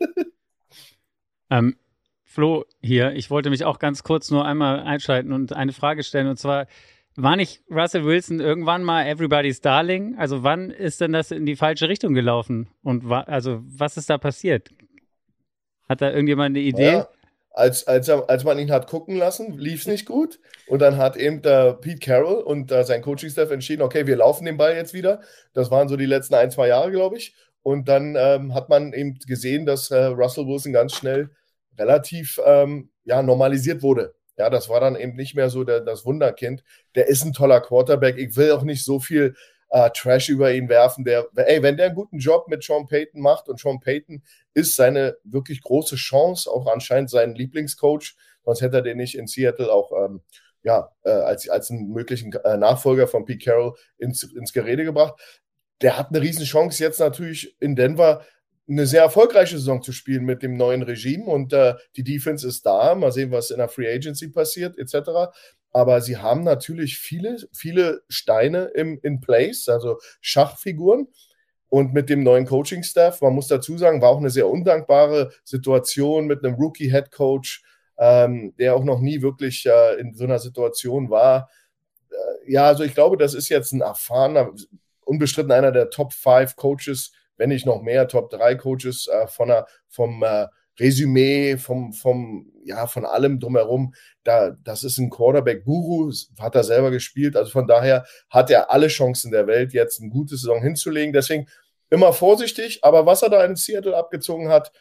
ähm, 1.50 1.76
Flo 2.24 2.64
hier, 2.80 3.12
ich 3.12 3.30
wollte 3.30 3.50
mich 3.50 3.64
auch 3.64 3.78
ganz 3.78 4.02
kurz 4.02 4.30
nur 4.30 4.44
einmal 4.44 4.80
einschalten 4.80 5.32
und 5.32 5.52
eine 5.52 5.72
Frage 5.72 6.02
stellen. 6.02 6.26
Und 6.26 6.38
zwar, 6.38 6.66
war 7.16 7.36
nicht 7.36 7.62
Russell 7.70 8.04
Wilson 8.04 8.40
irgendwann 8.40 8.82
mal 8.82 9.06
Everybody's 9.06 9.60
Darling? 9.60 10.16
Also 10.18 10.42
wann 10.42 10.70
ist 10.70 11.00
denn 11.00 11.12
das 11.12 11.30
in 11.30 11.46
die 11.46 11.56
falsche 11.56 11.88
Richtung 11.88 12.14
gelaufen? 12.14 12.68
Und 12.82 13.08
wa 13.08 13.20
also 13.20 13.60
was 13.64 13.96
ist 13.96 14.08
da 14.10 14.18
passiert? 14.18 14.70
Hat 15.88 16.00
da 16.00 16.10
irgendjemand 16.10 16.56
eine 16.56 16.60
Idee? 16.60 16.92
Ja, 16.92 17.08
als, 17.50 17.86
als, 17.86 18.08
als 18.08 18.44
man 18.44 18.58
ihn 18.58 18.70
hat 18.70 18.86
gucken 18.86 19.16
lassen, 19.16 19.58
lief 19.58 19.82
es 19.82 19.86
nicht 19.86 20.06
gut. 20.06 20.40
Und 20.66 20.80
dann 20.80 20.96
hat 20.96 21.16
eben 21.16 21.42
der 21.42 21.74
Pete 21.74 21.98
Carroll 21.98 22.42
und 22.42 22.70
sein 22.70 23.02
Coaching-Staff 23.02 23.50
entschieden, 23.50 23.82
okay, 23.82 24.06
wir 24.06 24.16
laufen 24.16 24.46
den 24.46 24.56
Ball 24.56 24.74
jetzt 24.74 24.94
wieder. 24.94 25.20
Das 25.52 25.70
waren 25.70 25.88
so 25.88 25.96
die 25.96 26.06
letzten 26.06 26.34
ein, 26.34 26.50
zwei 26.50 26.68
Jahre, 26.68 26.90
glaube 26.90 27.18
ich. 27.18 27.34
Und 27.62 27.88
dann 27.88 28.16
ähm, 28.18 28.54
hat 28.54 28.68
man 28.68 28.92
eben 28.92 29.18
gesehen, 29.26 29.66
dass 29.66 29.90
äh, 29.90 30.04
Russell 30.04 30.46
Wilson 30.46 30.72
ganz 30.72 30.94
schnell 30.94 31.30
relativ 31.78 32.40
ähm, 32.44 32.90
ja, 33.04 33.22
normalisiert 33.22 33.82
wurde. 33.82 34.14
Ja, 34.42 34.50
das 34.50 34.68
war 34.68 34.80
dann 34.80 34.96
eben 34.96 35.14
nicht 35.14 35.36
mehr 35.36 35.50
so 35.50 35.62
der, 35.62 35.78
das 35.78 36.04
Wunderkind. 36.04 36.64
Der 36.96 37.06
ist 37.06 37.24
ein 37.24 37.32
toller 37.32 37.60
Quarterback. 37.60 38.18
Ich 38.18 38.36
will 38.36 38.50
auch 38.50 38.64
nicht 38.64 38.82
so 38.82 38.98
viel 38.98 39.36
äh, 39.70 39.88
Trash 39.90 40.30
über 40.30 40.52
ihn 40.52 40.68
werfen. 40.68 41.04
Der, 41.04 41.28
ey, 41.36 41.62
wenn 41.62 41.76
der 41.76 41.86
einen 41.86 41.94
guten 41.94 42.18
Job 42.18 42.48
mit 42.48 42.64
Sean 42.64 42.88
Payton 42.88 43.20
macht 43.20 43.48
und 43.48 43.60
Sean 43.60 43.78
Payton 43.78 44.24
ist 44.52 44.74
seine 44.74 45.16
wirklich 45.22 45.62
große 45.62 45.94
Chance, 45.94 46.50
auch 46.50 46.66
anscheinend 46.66 47.08
sein 47.08 47.36
Lieblingscoach, 47.36 48.16
sonst 48.44 48.62
hätte 48.62 48.78
er 48.78 48.82
den 48.82 48.96
nicht 48.96 49.16
in 49.16 49.28
Seattle 49.28 49.72
auch 49.72 49.92
ähm, 49.92 50.22
ja, 50.64 50.90
äh, 51.04 51.10
als, 51.10 51.48
als 51.48 51.70
einen 51.70 51.92
möglichen 51.92 52.32
äh, 52.32 52.56
Nachfolger 52.56 53.06
von 53.06 53.24
Pete 53.24 53.44
Carroll 53.44 53.74
ins, 53.98 54.24
ins 54.24 54.52
Gerede 54.52 54.82
gebracht. 54.82 55.14
Der 55.82 55.96
hat 55.96 56.08
eine 56.08 56.20
Riesenchance 56.20 56.82
jetzt 56.82 56.98
natürlich 56.98 57.56
in 57.60 57.76
Denver 57.76 58.24
eine 58.68 58.86
sehr 58.86 59.02
erfolgreiche 59.02 59.58
Saison 59.58 59.82
zu 59.82 59.92
spielen 59.92 60.24
mit 60.24 60.42
dem 60.42 60.56
neuen 60.56 60.82
Regime 60.82 61.24
und 61.24 61.52
äh, 61.52 61.74
die 61.96 62.04
Defense 62.04 62.46
ist 62.46 62.64
da. 62.64 62.94
Mal 62.94 63.12
sehen, 63.12 63.30
was 63.30 63.50
in 63.50 63.58
der 63.58 63.68
Free 63.68 63.92
Agency 63.92 64.28
passiert, 64.28 64.78
etc. 64.78 65.32
Aber 65.72 66.00
sie 66.00 66.18
haben 66.18 66.44
natürlich 66.44 66.98
viele, 66.98 67.38
viele 67.52 68.02
Steine 68.08 68.64
im, 68.74 68.98
in 69.02 69.20
place, 69.20 69.68
also 69.68 69.98
Schachfiguren. 70.20 71.08
Und 71.68 71.94
mit 71.94 72.10
dem 72.10 72.22
neuen 72.22 72.44
Coaching-Staff, 72.44 73.22
man 73.22 73.32
muss 73.32 73.46
dazu 73.46 73.78
sagen, 73.78 74.02
war 74.02 74.10
auch 74.10 74.18
eine 74.18 74.28
sehr 74.28 74.46
undankbare 74.46 75.32
Situation 75.42 76.26
mit 76.26 76.44
einem 76.44 76.56
Rookie-Head 76.56 77.10
Coach, 77.10 77.64
ähm, 77.96 78.54
der 78.58 78.76
auch 78.76 78.84
noch 78.84 79.00
nie 79.00 79.22
wirklich 79.22 79.64
äh, 79.64 79.98
in 79.98 80.12
so 80.12 80.24
einer 80.24 80.38
Situation 80.38 81.08
war. 81.08 81.48
Äh, 82.10 82.52
ja, 82.52 82.66
also 82.66 82.84
ich 82.84 82.92
glaube, 82.92 83.16
das 83.16 83.32
ist 83.32 83.48
jetzt 83.48 83.72
ein 83.72 83.80
erfahrener, 83.80 84.52
unbestritten 85.00 85.50
einer 85.50 85.72
der 85.72 85.88
Top 85.88 86.12
5 86.12 86.56
Coaches 86.56 87.12
wenn 87.36 87.50
nicht 87.50 87.66
noch 87.66 87.82
mehr 87.82 88.08
Top 88.08 88.30
3 88.30 88.56
Coaches 88.56 89.08
äh, 89.08 89.26
von 89.26 89.48
der, 89.48 89.66
vom 89.88 90.22
äh, 90.22 90.46
Resümee, 90.78 91.58
vom, 91.58 91.92
vom, 91.92 92.50
ja, 92.64 92.86
von 92.86 93.04
allem 93.04 93.38
drumherum. 93.38 93.94
Da, 94.24 94.56
das 94.64 94.84
ist 94.84 94.98
ein 94.98 95.10
Quarterback-Guru, 95.10 96.12
hat 96.38 96.54
er 96.54 96.64
selber 96.64 96.90
gespielt. 96.90 97.36
Also 97.36 97.50
von 97.50 97.66
daher 97.66 98.04
hat 98.30 98.50
er 98.50 98.70
alle 98.70 98.88
Chancen 98.88 99.30
der 99.32 99.46
Welt, 99.46 99.72
jetzt 99.72 100.00
eine 100.00 100.10
gute 100.10 100.36
Saison 100.36 100.62
hinzulegen. 100.62 101.12
Deswegen 101.12 101.46
immer 101.90 102.12
vorsichtig, 102.12 102.82
aber 102.82 103.04
was 103.04 103.22
er 103.22 103.28
da 103.28 103.44
in 103.44 103.56
Seattle 103.56 103.96
abgezogen 103.96 104.48
hat, 104.48 104.72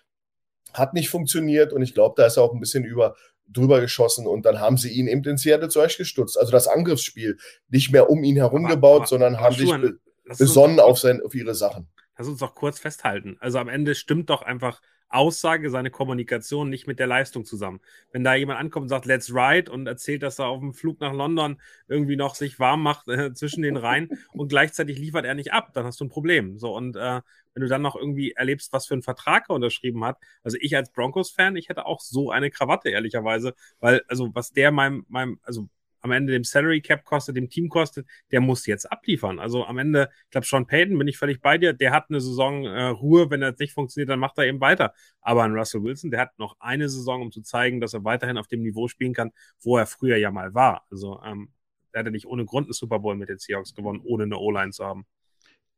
hat 0.73 0.93
nicht 0.93 1.09
funktioniert 1.09 1.73
und 1.73 1.81
ich 1.81 1.93
glaube, 1.93 2.13
da 2.15 2.25
ist 2.25 2.37
er 2.37 2.43
auch 2.43 2.53
ein 2.53 2.61
bisschen 2.61 2.85
über, 2.85 3.15
drüber 3.49 3.81
geschossen 3.81 4.25
und 4.27 4.45
dann 4.45 4.61
haben 4.61 4.77
sie 4.77 4.91
ihn 4.91 5.07
eben 5.07 5.23
in 5.25 5.35
Seattle 5.35 5.67
zurechtgestutzt. 5.67 6.39
Also 6.39 6.53
das 6.53 6.69
Angriffsspiel 6.69 7.37
nicht 7.67 7.91
mehr 7.91 8.09
um 8.09 8.23
ihn 8.23 8.37
herum 8.37 8.65
aber, 8.65 8.75
gebaut, 8.75 8.99
aber, 8.99 9.07
sondern 9.07 9.35
aber 9.35 9.43
haben 9.43 9.55
Schuhen, 9.55 9.81
sich 9.81 9.91
be 9.91 10.35
besonnen 10.37 10.79
auf, 10.79 10.99
sein, 10.99 11.21
auf 11.21 11.35
ihre 11.35 11.53
Sachen. 11.53 11.89
Lass 12.17 12.27
uns 12.27 12.39
doch 12.39 12.55
kurz 12.55 12.79
festhalten. 12.79 13.37
Also 13.39 13.57
am 13.59 13.69
Ende 13.69 13.95
stimmt 13.95 14.29
doch 14.29 14.41
einfach 14.41 14.81
Aussage, 15.11 15.69
seine 15.69 15.91
Kommunikation 15.91 16.69
nicht 16.69 16.87
mit 16.87 16.99
der 16.99 17.07
Leistung 17.07 17.45
zusammen. 17.45 17.81
Wenn 18.11 18.23
da 18.23 18.33
jemand 18.35 18.59
ankommt 18.59 18.83
und 18.83 18.89
sagt, 18.89 19.05
let's 19.05 19.33
ride 19.33 19.71
und 19.71 19.87
erzählt, 19.87 20.23
dass 20.23 20.39
er 20.39 20.47
auf 20.47 20.59
dem 20.59 20.73
Flug 20.73 20.99
nach 21.01 21.13
London 21.13 21.59
irgendwie 21.87 22.15
noch 22.15 22.35
sich 22.35 22.59
warm 22.59 22.81
macht 22.81 23.07
äh, 23.07 23.33
zwischen 23.33 23.61
den 23.61 23.77
Reihen 23.77 24.09
und 24.31 24.47
gleichzeitig 24.47 24.97
liefert 24.97 25.25
er 25.25 25.35
nicht 25.35 25.51
ab, 25.53 25.73
dann 25.73 25.85
hast 25.85 25.99
du 25.99 26.05
ein 26.05 26.09
Problem. 26.09 26.57
So 26.57 26.75
und 26.75 26.95
äh, 26.95 27.21
wenn 27.53 27.61
du 27.61 27.67
dann 27.67 27.81
noch 27.81 27.95
irgendwie 27.95 28.31
erlebst, 28.31 28.71
was 28.71 28.87
für 28.87 28.93
einen 28.93 29.03
Vertrag 29.03 29.49
er 29.49 29.55
unterschrieben 29.55 30.03
hat. 30.05 30.17
Also 30.43 30.57
ich 30.61 30.75
als 30.75 30.91
Broncos-Fan, 30.91 31.57
ich 31.57 31.67
hätte 31.67 31.85
auch 31.85 31.99
so 31.99 32.31
eine 32.31 32.49
Krawatte, 32.49 32.89
ehrlicherweise, 32.89 33.53
weil, 33.79 34.01
also 34.07 34.29
was 34.33 34.51
der 34.51 34.71
meinem, 34.71 35.05
meinem, 35.09 35.39
also 35.43 35.67
am 36.01 36.11
Ende 36.11 36.33
dem 36.33 36.43
Salary 36.43 36.81
Cap 36.81 37.05
kostet, 37.05 37.35
dem 37.35 37.49
Team 37.49 37.69
kostet, 37.69 38.07
der 38.31 38.41
muss 38.41 38.65
jetzt 38.65 38.91
abliefern. 38.91 39.39
Also 39.39 39.65
am 39.65 39.77
Ende, 39.77 40.09
ich 40.25 40.31
glaube, 40.31 40.47
Sean 40.47 40.67
Payton, 40.67 40.97
bin 40.97 41.07
ich 41.07 41.17
völlig 41.17 41.41
bei 41.41 41.57
dir, 41.57 41.73
der 41.73 41.91
hat 41.91 42.05
eine 42.09 42.19
Saison 42.19 42.65
äh, 42.65 42.87
Ruhe, 42.87 43.29
wenn 43.29 43.41
er 43.41 43.55
nicht 43.57 43.73
funktioniert, 43.73 44.09
dann 44.09 44.19
macht 44.19 44.37
er 44.37 44.45
eben 44.45 44.59
weiter. 44.59 44.93
Aber 45.21 45.43
ein 45.43 45.53
Russell 45.53 45.83
Wilson, 45.83 46.11
der 46.11 46.21
hat 46.21 46.39
noch 46.39 46.57
eine 46.59 46.89
Saison, 46.89 47.21
um 47.21 47.31
zu 47.31 47.41
zeigen, 47.41 47.79
dass 47.79 47.93
er 47.93 48.03
weiterhin 48.03 48.37
auf 48.37 48.47
dem 48.47 48.61
Niveau 48.61 48.87
spielen 48.87 49.13
kann, 49.13 49.31
wo 49.61 49.77
er 49.77 49.85
früher 49.85 50.17
ja 50.17 50.31
mal 50.31 50.53
war. 50.53 50.85
Also 50.89 51.21
ähm, 51.25 51.49
er 51.91 51.99
hat 51.99 52.05
ja 52.05 52.11
nicht 52.11 52.27
ohne 52.27 52.45
Grund 52.45 52.67
einen 52.67 52.73
Super 52.73 52.99
Bowl 52.99 53.15
mit 53.15 53.29
den 53.29 53.37
Seahawks 53.37 53.73
gewonnen, 53.73 54.01
ohne 54.03 54.23
eine 54.23 54.37
O-Line 54.37 54.71
zu 54.71 54.85
haben. 54.85 55.05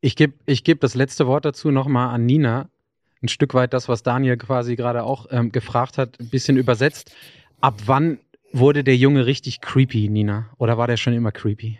Ich 0.02 0.16
gebe 0.16 0.34
ich 0.46 0.64
geb 0.64 0.82
das 0.82 0.96
letzte 0.96 1.28
Wort 1.28 1.46
dazu 1.46 1.72
nochmal 1.72 2.14
an 2.14 2.26
Nina. 2.26 2.70
Ein 3.22 3.30
Stück 3.30 3.54
weit 3.54 3.74
das, 3.74 3.88
was 3.88 4.04
Daniel 4.04 4.38
quasi 4.38 4.76
gerade 4.76 5.04
auch 5.04 5.28
ähm, 5.32 5.52
gefragt 5.52 5.98
hat, 5.98 6.20
ein 6.20 6.30
bisschen 6.30 6.58
übersetzt. 6.58 7.16
Ab 7.62 7.76
wann 7.86 8.20
wurde 8.54 8.84
der 8.84 8.96
Junge 8.96 9.26
richtig 9.26 9.62
creepy, 9.62 10.10
Nina? 10.10 10.50
Oder 10.58 10.78
war 10.78 10.88
der 10.88 10.98
schon 10.98 11.14
immer 11.14 11.32
creepy? 11.32 11.80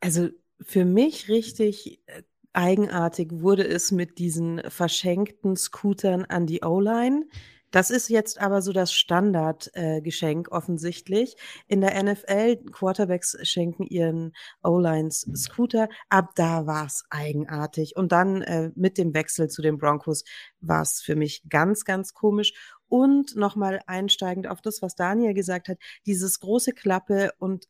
Also 0.00 0.28
für 0.60 0.84
mich 0.84 1.28
richtig 1.28 2.00
äh, 2.06 2.22
eigenartig 2.52 3.28
wurde 3.32 3.66
es 3.66 3.92
mit 3.92 4.18
diesen 4.18 4.62
verschenkten 4.68 5.56
Scootern 5.56 6.24
an 6.24 6.46
die 6.46 6.62
O-Line. 6.62 7.26
Das 7.72 7.90
ist 7.90 8.10
jetzt 8.10 8.38
aber 8.38 8.60
so 8.60 8.72
das 8.72 8.92
Standardgeschenk 8.92 10.48
äh, 10.48 10.50
offensichtlich. 10.50 11.36
In 11.66 11.80
der 11.80 12.00
NFL, 12.02 12.58
Quarterbacks 12.70 13.36
schenken 13.42 13.84
ihren 13.84 14.34
O-Lines 14.62 15.26
Scooter. 15.34 15.88
Ab 16.10 16.32
da 16.34 16.66
war 16.66 16.84
es 16.84 17.04
eigenartig. 17.08 17.96
Und 17.96 18.12
dann 18.12 18.42
äh, 18.42 18.70
mit 18.74 18.98
dem 18.98 19.14
Wechsel 19.14 19.48
zu 19.48 19.62
den 19.62 19.78
Broncos 19.78 20.24
war 20.60 20.82
es 20.82 21.00
für 21.00 21.16
mich 21.16 21.44
ganz, 21.48 21.86
ganz 21.86 22.12
komisch. 22.12 22.52
Und 22.92 23.36
nochmal 23.36 23.80
einsteigend 23.86 24.46
auf 24.46 24.60
das, 24.60 24.82
was 24.82 24.94
Daniel 24.94 25.32
gesagt 25.32 25.68
hat, 25.68 25.78
dieses 26.04 26.40
große 26.40 26.72
Klappe 26.72 27.30
und 27.38 27.66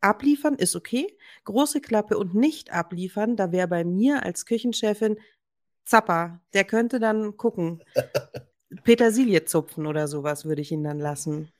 abliefern 0.00 0.56
ist 0.56 0.74
okay. 0.74 1.16
Große 1.44 1.80
Klappe 1.80 2.18
und 2.18 2.34
nicht 2.34 2.72
abliefern, 2.72 3.36
da 3.36 3.52
wäre 3.52 3.68
bei 3.68 3.84
mir 3.84 4.24
als 4.24 4.46
Küchenchefin 4.46 5.16
Zappa, 5.84 6.40
der 6.54 6.64
könnte 6.64 6.98
dann 6.98 7.36
gucken. 7.36 7.84
Petersilie 8.82 9.44
zupfen 9.44 9.86
oder 9.86 10.08
sowas 10.08 10.44
würde 10.44 10.62
ich 10.62 10.72
ihn 10.72 10.82
dann 10.82 10.98
lassen. 10.98 11.52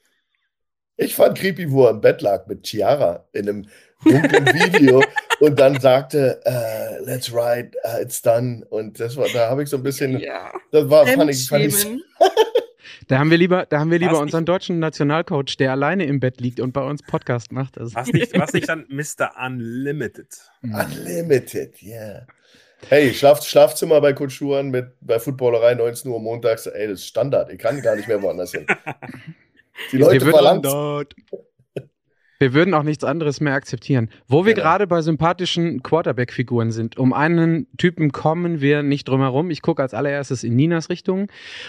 Ich 0.97 1.15
fand 1.15 1.39
creepy, 1.39 1.71
wo 1.71 1.85
er 1.85 1.91
im 1.91 2.01
Bett 2.01 2.21
lag 2.21 2.49
mit 2.49 2.67
Chiara 2.67 3.29
in 3.33 3.49
einem 3.49 3.69
dunklen 4.03 4.47
Video 4.47 5.05
und 5.39 5.61
dann 5.61 5.79
sagte, 5.79 6.41
uh, 6.45 7.05
let's 7.05 7.33
ride, 7.33 7.79
uh, 7.85 8.03
it's 8.03 8.21
done. 8.21 8.67
Und 8.71 8.99
das 8.99 9.17
war, 9.17 9.29
da 9.33 9.51
habe 9.51 9.63
ich 9.63 9.69
so 9.69 9.77
ein 9.77 9.85
bisschen, 9.85 10.19
ja. 10.19 10.53
das 10.73 10.91
war, 10.91 11.07
fand 11.07 11.31
ich, 11.31 11.49
fand 11.49 11.67
ich 11.67 11.87
Da 13.09 13.19
haben 13.19 13.31
wir 13.31 13.39
lieber, 13.39 13.67
da 13.67 13.81
haben 13.81 13.91
wir 13.91 13.99
lieber 13.99 14.19
unseren 14.21 14.41
nicht, 14.41 14.49
deutschen 14.49 14.79
Nationalcoach, 14.79 15.57
der 15.59 15.73
alleine 15.73 16.07
im 16.07 16.21
Bett 16.21 16.41
liegt 16.41 16.61
und 16.61 16.73
bei 16.73 16.83
uns 16.83 17.03
Podcast 17.03 17.53
macht. 17.53 17.79
Also. 17.79 17.95
Was, 17.95 18.13
nicht, 18.13 18.39
was 18.39 18.53
nicht 18.53 18.69
dann 18.69 18.87
Mr. 18.89 19.33
Unlimited? 19.45 20.29
Unlimited, 20.63 21.81
ja. 21.83 21.97
Yeah. 21.97 22.27
Hey, 22.89 23.15
Schlaf, 23.15 23.43
Schlafzimmer 23.43 24.01
bei 24.01 24.13
Kulturen 24.13 24.71
mit 24.71 24.93
bei 25.01 25.19
Footballerei 25.19 25.75
19 25.75 26.11
Uhr 26.11 26.21
montags, 26.21 26.67
ey, 26.67 26.89
das 26.89 27.01
ist 27.01 27.07
Standard. 27.07 27.51
Ich 27.51 27.59
kann 27.59 27.81
gar 27.81 27.97
nicht 27.97 28.09
mehr 28.09 28.21
woanders 28.21 28.53
hin. 28.53 28.67
Die 29.93 29.97
Leute 29.97 30.27
verlangen. 30.27 30.63
Wir 32.39 32.53
würden 32.53 32.75
auch 32.75 32.83
nichts 32.83 33.05
anderes 33.05 33.41
mehr 33.41 33.55
akzeptieren. 33.55 34.11
Wo 34.27 34.45
wir 34.45 34.55
genau. 34.55 34.67
gerade 34.67 34.87
bei 34.87 35.03
sympathischen 35.03 35.83
Quarterback-Figuren 35.83 36.73
sind, 36.73 36.97
um 36.99 37.13
einen 37.13 37.67
Typen 37.77 38.13
kommen 38.13 38.61
wir 38.61 38.83
nicht 38.83 39.09
drum 39.09 39.21
herum. 39.21 39.51
Ich 39.51 39.63
gucke 39.63 39.83
als 39.83 39.95
allererstes 39.95 40.45
in 40.45 40.57
Ninas 40.57 40.91
Richtung. 40.91 41.29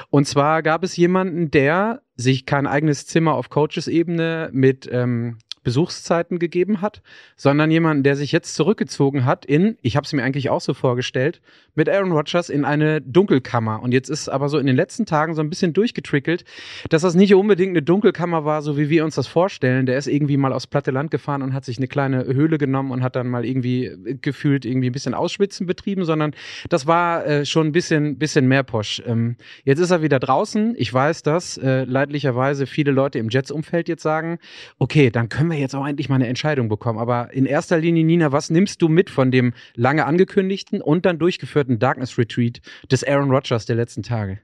Und 0.10 0.27
zwar 0.27 0.63
gab 0.63 0.84
es 0.84 0.98
jemanden, 0.98 1.51
der 1.51 2.01
sich 2.15 2.45
kein 2.45 2.67
eigenes 2.67 3.05
Zimmer 3.05 3.34
auf 3.34 3.50
Coaches-Ebene 3.50 4.50
mit 4.53 4.89
ähm, 4.91 5.38
Besuchszeiten 5.65 6.39
gegeben 6.39 6.79
hat, 6.79 7.01
sondern 7.36 7.69
jemanden, 7.69 8.03
der 8.03 8.15
sich 8.15 8.31
jetzt 8.31 8.55
zurückgezogen 8.55 9.25
hat 9.25 9.45
in, 9.45 9.77
ich 9.81 9.98
habe 9.98 10.05
es 10.05 10.13
mir 10.13 10.24
eigentlich 10.24 10.50
auch 10.50 10.62
so 10.62 10.74
vorgestellt, 10.74 11.41
mit 11.74 11.89
Aaron 11.89 12.13
Rodgers 12.13 12.50
in 12.50 12.63
eine 12.63 13.01
Dunkelkammer. 13.01 13.81
Und 13.81 13.91
jetzt 13.91 14.10
ist 14.10 14.29
aber 14.29 14.48
so 14.48 14.57
in 14.57 14.65
den 14.65 14.77
letzten 14.77 15.05
Tagen 15.05 15.34
so 15.34 15.41
ein 15.41 15.50
bisschen 15.50 15.74
durchgetrickelt, 15.74 16.45
dass 16.89 17.01
das 17.01 17.15
nicht 17.15 17.36
unbedingt 17.36 17.72
eine 17.72 17.81
Dunkelkammer 17.81 18.45
war, 18.45 18.62
so 18.62 18.77
wie 18.77 18.89
wir 18.89 19.03
uns 19.03 19.15
das 19.15 19.27
vorstellen. 19.27 19.86
Der 19.86 19.98
ist 19.98 20.07
irgendwie 20.07 20.38
mal 20.38 20.53
aufs 20.53 20.67
platte 20.67 20.91
Land 20.91 21.12
gefahren 21.12 21.41
und 21.41 21.53
hat 21.53 21.65
sich 21.65 21.77
eine 21.77 21.88
kleine 21.88 22.25
Höhle 22.25 22.57
genommen 22.57 22.91
und 22.91 23.03
hat 23.03 23.15
dann 23.15 23.27
mal 23.27 23.43
irgendwie 23.43 23.91
gefühlt 24.22 24.65
irgendwie 24.65 24.89
ein 24.89 24.93
bisschen 24.93 25.13
Ausschwitzen 25.13 25.65
betrieben, 25.65 26.05
sondern 26.05 26.31
das 26.69 26.88
war 26.88 27.25
äh, 27.25 27.45
schon 27.45 27.67
ein 27.67 27.72
bisschen, 27.72 28.17
bisschen 28.17 28.48
mehr 28.48 28.63
Posch. 28.63 29.01
Ähm, 29.05 29.36
jetzt 29.63 29.79
ist 29.79 29.91
er 29.91 30.03
wieder 30.03 30.19
draußen. 30.19 30.75
Ich 30.77 30.93
weiß, 30.93 31.24
dass 31.24 31.57
äh, 31.57 31.84
leidlicherweise 31.84 32.67
viele 32.67 32.91
Leute 32.91 33.17
im 33.17 33.29
Jets-Umfeld 33.29 33.89
jetzt 33.89 34.03
sagen, 34.03 34.38
okay, 34.77 35.10
dann 35.10 35.27
können 35.27 35.50
wir 35.50 35.54
wir 35.55 35.62
jetzt 35.62 35.75
auch 35.75 35.88
endlich 35.88 36.09
mal 36.09 36.15
eine 36.15 36.27
Entscheidung 36.27 36.69
bekommen. 36.69 37.00
Aber 37.00 37.33
in 37.33 37.45
erster 37.45 37.77
Linie, 37.77 38.03
Nina, 38.03 38.31
was 38.31 38.50
nimmst 38.50 38.81
du 38.81 38.89
mit 38.89 39.09
von 39.09 39.31
dem 39.31 39.53
lange 39.75 40.05
angekündigten 40.05 40.81
und 40.81 41.05
dann 41.05 41.17
durchgeführten 41.17 41.79
Darkness 41.79 42.17
Retreat 42.17 42.62
des 42.91 43.03
Aaron 43.03 43.31
Rodgers 43.31 43.65
der 43.65 43.75
letzten 43.75 44.03
Tage? 44.03 44.39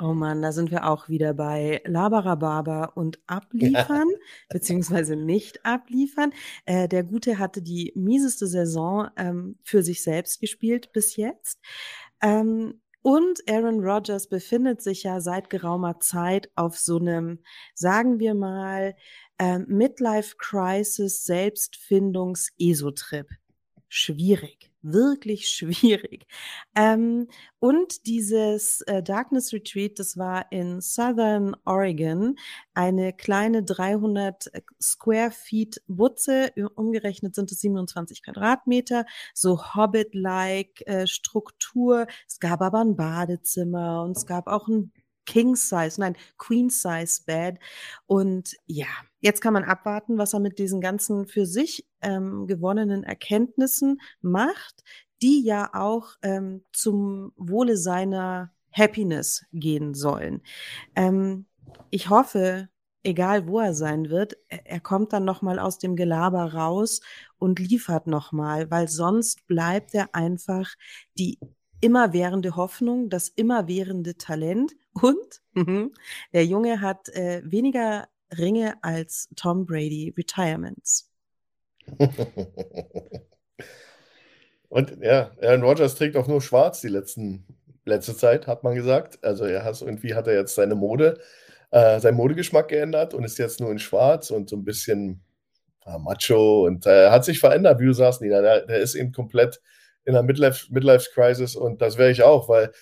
Oh 0.00 0.14
Mann, 0.14 0.42
da 0.42 0.50
sind 0.50 0.70
wir 0.70 0.88
auch 0.88 1.08
wieder 1.08 1.32
bei 1.32 1.80
Labarababa 1.86 2.86
und 2.86 3.20
abliefern, 3.28 4.08
ja. 4.10 4.18
beziehungsweise 4.50 5.14
nicht 5.14 5.64
abliefern. 5.64 6.32
Äh, 6.64 6.88
der 6.88 7.04
Gute 7.04 7.38
hatte 7.38 7.62
die 7.62 7.92
mieseste 7.94 8.48
Saison 8.48 9.08
ähm, 9.16 9.56
für 9.62 9.82
sich 9.82 10.02
selbst 10.02 10.40
gespielt 10.40 10.92
bis 10.92 11.16
jetzt. 11.16 11.60
Ähm, 12.20 12.80
und 13.02 13.40
Aaron 13.48 13.80
Rodgers 13.80 14.28
befindet 14.28 14.82
sich 14.82 15.04
ja 15.04 15.20
seit 15.20 15.48
geraumer 15.48 16.00
Zeit 16.00 16.50
auf 16.54 16.76
so 16.76 16.98
einem, 16.98 17.38
sagen 17.74 18.18
wir 18.18 18.34
mal, 18.34 18.94
ähm, 19.40 19.64
Midlife 19.68 20.36
Crisis 20.36 21.24
Selbstfindungs-Esotrip. 21.24 23.26
Schwierig, 23.88 24.70
wirklich 24.82 25.48
schwierig. 25.52 26.26
Ähm, 26.76 27.26
und 27.58 28.06
dieses 28.06 28.82
äh, 28.82 29.02
Darkness 29.02 29.52
Retreat, 29.52 29.98
das 29.98 30.18
war 30.18 30.52
in 30.52 30.82
Southern 30.82 31.56
Oregon, 31.64 32.36
eine 32.74 33.14
kleine 33.14 33.64
300 33.64 34.54
äh, 34.54 34.60
Square 34.80 35.30
Feet 35.30 35.82
Butze, 35.88 36.52
umgerechnet 36.76 37.34
sind 37.34 37.50
es 37.50 37.60
27 37.60 38.22
Quadratmeter, 38.22 39.06
so 39.34 39.74
Hobbit-like 39.74 40.86
äh, 40.86 41.06
Struktur. 41.06 42.06
Es 42.28 42.40
gab 42.40 42.60
aber 42.60 42.80
ein 42.80 42.94
Badezimmer 42.94 44.04
und 44.04 44.18
es 44.18 44.26
gab 44.26 44.48
auch 44.48 44.68
ein 44.68 44.92
King 45.24 45.56
Size, 45.56 45.98
nein, 45.98 46.16
Queen 46.38 46.70
Size 46.70 47.22
Bed. 47.24 47.58
Und 48.06 48.56
ja, 48.66 48.88
jetzt 49.20 49.40
kann 49.40 49.54
man 49.54 49.64
abwarten, 49.64 50.18
was 50.18 50.32
er 50.32 50.40
mit 50.40 50.58
diesen 50.58 50.80
ganzen 50.80 51.26
für 51.26 51.46
sich 51.46 51.86
ähm, 52.00 52.46
gewonnenen 52.46 53.04
Erkenntnissen 53.04 54.00
macht, 54.20 54.82
die 55.22 55.42
ja 55.44 55.70
auch 55.72 56.16
ähm, 56.22 56.64
zum 56.72 57.32
Wohle 57.36 57.76
seiner 57.76 58.52
Happiness 58.72 59.44
gehen 59.52 59.94
sollen. 59.94 60.42
Ähm, 60.96 61.46
ich 61.90 62.08
hoffe, 62.08 62.68
egal 63.02 63.46
wo 63.46 63.60
er 63.60 63.74
sein 63.74 64.10
wird, 64.10 64.36
er 64.48 64.80
kommt 64.80 65.12
dann 65.12 65.24
noch 65.24 65.42
mal 65.42 65.58
aus 65.58 65.78
dem 65.78 65.96
Gelaber 65.96 66.54
raus 66.54 67.00
und 67.38 67.58
liefert 67.58 68.06
noch 68.06 68.32
mal, 68.32 68.70
weil 68.70 68.88
sonst 68.88 69.46
bleibt 69.46 69.94
er 69.94 70.14
einfach 70.14 70.74
die 71.18 71.38
immerwährende 71.80 72.56
Hoffnung, 72.56 73.08
das 73.08 73.28
immerwährende 73.28 74.16
Talent 74.16 74.72
und 74.92 75.40
mhm, 75.52 75.92
der 76.32 76.44
Junge 76.44 76.80
hat 76.80 77.08
äh, 77.10 77.42
weniger 77.44 78.08
Ringe 78.38 78.74
als 78.82 79.28
Tom 79.36 79.66
Brady 79.66 80.14
Retirements. 80.16 81.10
und 84.68 84.96
ja, 85.02 85.32
Aaron 85.42 85.62
Rodgers 85.62 85.94
trägt 85.94 86.16
auch 86.16 86.28
nur 86.28 86.40
schwarz 86.40 86.80
die 86.80 86.88
letzten, 86.88 87.44
letzte 87.84 88.16
Zeit, 88.16 88.46
hat 88.46 88.62
man 88.64 88.74
gesagt. 88.74 89.22
Also 89.22 89.44
er 89.44 89.64
hat 89.64 89.80
irgendwie 89.80 90.14
hat 90.14 90.26
er 90.26 90.34
jetzt 90.34 90.54
seine 90.54 90.74
Mode, 90.74 91.18
äh, 91.70 92.00
seinen 92.00 92.16
Modegeschmack 92.16 92.68
geändert 92.68 93.14
und 93.14 93.24
ist 93.24 93.38
jetzt 93.38 93.60
nur 93.60 93.70
in 93.70 93.78
schwarz 93.78 94.30
und 94.30 94.48
so 94.48 94.56
ein 94.56 94.64
bisschen 94.64 95.22
äh, 95.86 95.98
macho 95.98 96.66
und 96.66 96.86
äh, 96.86 97.10
hat 97.10 97.24
sich 97.24 97.40
verändert, 97.40 97.80
wie 97.80 97.86
du 97.86 97.92
sagst, 97.92 98.20
Nina. 98.20 98.40
Der, 98.40 98.66
der 98.66 98.78
ist 98.78 98.94
eben 98.94 99.12
komplett 99.12 99.60
in 100.04 100.14
einer 100.14 100.22
Midlife, 100.22 100.72
Midlife 100.72 101.10
Crisis 101.12 101.56
und 101.56 101.82
das 101.82 101.98
wäre 101.98 102.10
ich 102.10 102.22
auch, 102.22 102.48
weil 102.48 102.72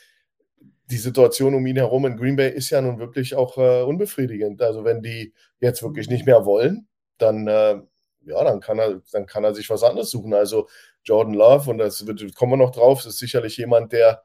die 0.90 0.96
Situation 0.96 1.54
um 1.54 1.66
ihn 1.66 1.76
herum 1.76 2.06
in 2.06 2.16
Green 2.16 2.36
Bay 2.36 2.50
ist 2.50 2.70
ja 2.70 2.80
nun 2.80 2.98
wirklich 2.98 3.34
auch 3.34 3.58
äh, 3.58 3.82
unbefriedigend. 3.82 4.62
Also 4.62 4.84
wenn 4.84 5.02
die 5.02 5.34
jetzt 5.60 5.82
wirklich 5.82 6.08
nicht 6.08 6.24
mehr 6.24 6.46
wollen, 6.46 6.88
dann, 7.18 7.46
äh, 7.46 7.80
ja, 8.24 8.44
dann 8.44 8.60
kann, 8.60 8.78
er, 8.78 9.02
dann 9.12 9.26
kann 9.26 9.44
er 9.44 9.54
sich 9.54 9.68
was 9.68 9.82
anderes 9.82 10.10
suchen. 10.10 10.32
Also 10.32 10.68
Jordan 11.04 11.34
Love, 11.34 11.70
und 11.70 11.78
das 11.78 12.06
wird, 12.06 12.34
kommen 12.34 12.52
wir 12.52 12.56
noch 12.56 12.70
drauf, 12.70 13.04
ist 13.04 13.18
sicherlich 13.18 13.58
jemand, 13.58 13.92
der 13.92 14.22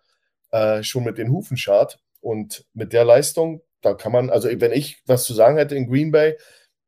äh, 0.51 0.83
schon 0.83 1.03
mit 1.03 1.17
den 1.17 1.31
Hufen 1.31 1.57
schart. 1.57 1.99
Und 2.21 2.65
mit 2.73 2.93
der 2.93 3.03
Leistung, 3.03 3.61
da 3.81 3.93
kann 3.93 4.13
man, 4.13 4.29
also 4.29 4.47
wenn 4.49 4.71
ich 4.71 5.01
was 5.05 5.25
zu 5.25 5.33
sagen 5.33 5.57
hätte 5.57 5.75
in 5.75 5.89
Green 5.89 6.11
Bay, 6.11 6.37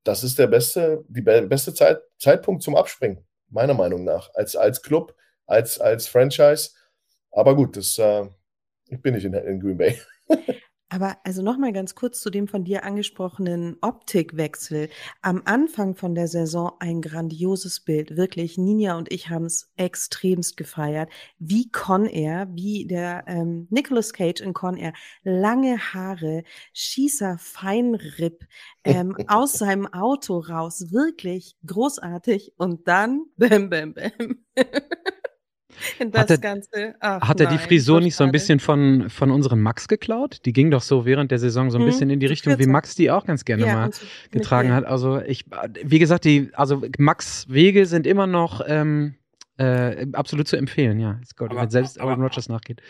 das 0.06 0.24
ist 0.24 0.40
der 0.40 0.48
beste, 0.48 1.04
die 1.10 1.22
beste 1.22 1.74
Zeit, 1.74 2.00
Zeitpunkt 2.18 2.64
zum 2.64 2.76
Abspringen, 2.76 3.26
meiner 3.50 3.74
Meinung 3.74 4.06
nach, 4.06 4.30
als, 4.36 4.56
als 4.56 4.82
Club, 4.82 5.16
als, 5.46 5.80
als 5.82 6.08
Franchise. 6.08 6.70
Aber 7.32 7.56
gut, 7.56 7.76
das, 7.76 7.98
äh, 7.98 8.28
ich 8.90 9.02
bin 9.02 9.14
nicht 9.14 9.26
in, 9.26 9.34
in 9.34 9.60
Green 9.60 9.78
Bay. 9.78 10.00
Aber 10.90 11.18
also 11.24 11.42
nochmal 11.42 11.74
ganz 11.74 11.96
kurz 11.96 12.22
zu 12.22 12.30
dem 12.30 12.48
von 12.48 12.64
dir 12.64 12.84
angesprochenen 12.86 13.76
Optikwechsel. 13.82 14.90
Am 15.22 15.42
Anfang 15.44 15.96
von 15.96 16.14
der 16.14 16.28
Saison 16.28 16.74
ein 16.80 17.02
grandioses 17.02 17.80
Bild. 17.80 18.16
Wirklich, 18.16 18.58
Ninja 18.58 18.96
und 18.96 19.12
ich 19.12 19.30
haben 19.30 19.46
es 19.46 19.74
extremst 19.78 20.58
gefeiert. 20.58 21.10
Wie 21.40 21.72
Con 21.72 22.06
Air, 22.06 22.48
wie 22.52 22.86
der 22.86 23.24
ähm, 23.28 23.68
Nicolas 23.72 24.14
Cage 24.14 24.42
in 24.42 24.54
Con 24.54 24.78
Air. 24.78 24.94
Lange 25.24 25.80
Haare, 25.80 26.44
Schießer, 26.72 27.40
Feinripp, 27.40 28.46
ähm, 28.84 29.18
aus 29.28 29.54
seinem 29.54 29.88
Auto 29.88 30.38
raus. 30.38 30.92
Wirklich 30.92 31.58
großartig. 31.66 32.54
Und 32.58 32.88
dann, 32.88 33.26
bam, 33.38 33.70
bam, 33.70 33.96
bam. 33.96 34.46
das 36.12 36.22
hat 36.22 36.30
er, 36.30 36.38
Ganze. 36.38 36.96
Ach, 37.00 37.28
hat 37.28 37.40
er 37.40 37.48
die 37.48 37.58
Frisur 37.58 38.02
nicht 38.02 38.16
so 38.16 38.24
ein 38.24 38.32
bisschen 38.32 38.60
von, 38.60 39.10
von 39.10 39.32
unserem 39.32 39.62
Max 39.62 39.88
geklaut? 39.88 40.40
Die 40.46 40.54
ging 40.54 40.72
doch 40.72 40.82
so 40.82 41.06
während 41.06 41.32
der 41.32 41.40
Saison 41.40 41.72
so 41.72 41.78
ein 41.78 41.84
mhm, 41.84 41.88
bisschen 41.88 42.10
in 42.10 42.20
die 42.20 42.26
Richtung, 42.26 42.58
wie 42.60 42.68
Max 42.68 42.96
die 42.96 43.12
auch 43.12 43.26
ganz 43.26 43.46
gerne 43.46 43.66
ja, 43.66 43.74
mal 43.74 43.90
getragen 44.32 44.74
hat. 44.74 44.86
Also 44.86 45.22
ich, 45.22 45.46
wie 45.84 46.00
gesagt, 46.00 46.26
die, 46.26 46.52
also 46.54 46.82
Max 46.98 47.48
Wege 47.50 47.86
sind 47.86 48.08
immer 48.08 48.28
noch 48.28 48.62
ähm, 48.68 49.16
äh, 49.58 50.08
absolut 50.14 50.48
zu 50.48 50.58
empfehlen, 50.58 51.00
ja. 51.00 51.20
Gott, 51.36 51.52
aber, 51.52 51.62
wenn 51.62 51.70
selbst 51.70 52.00
Aaron 52.00 52.22
Rodgers 52.22 52.50
nachgeht. 52.50 52.82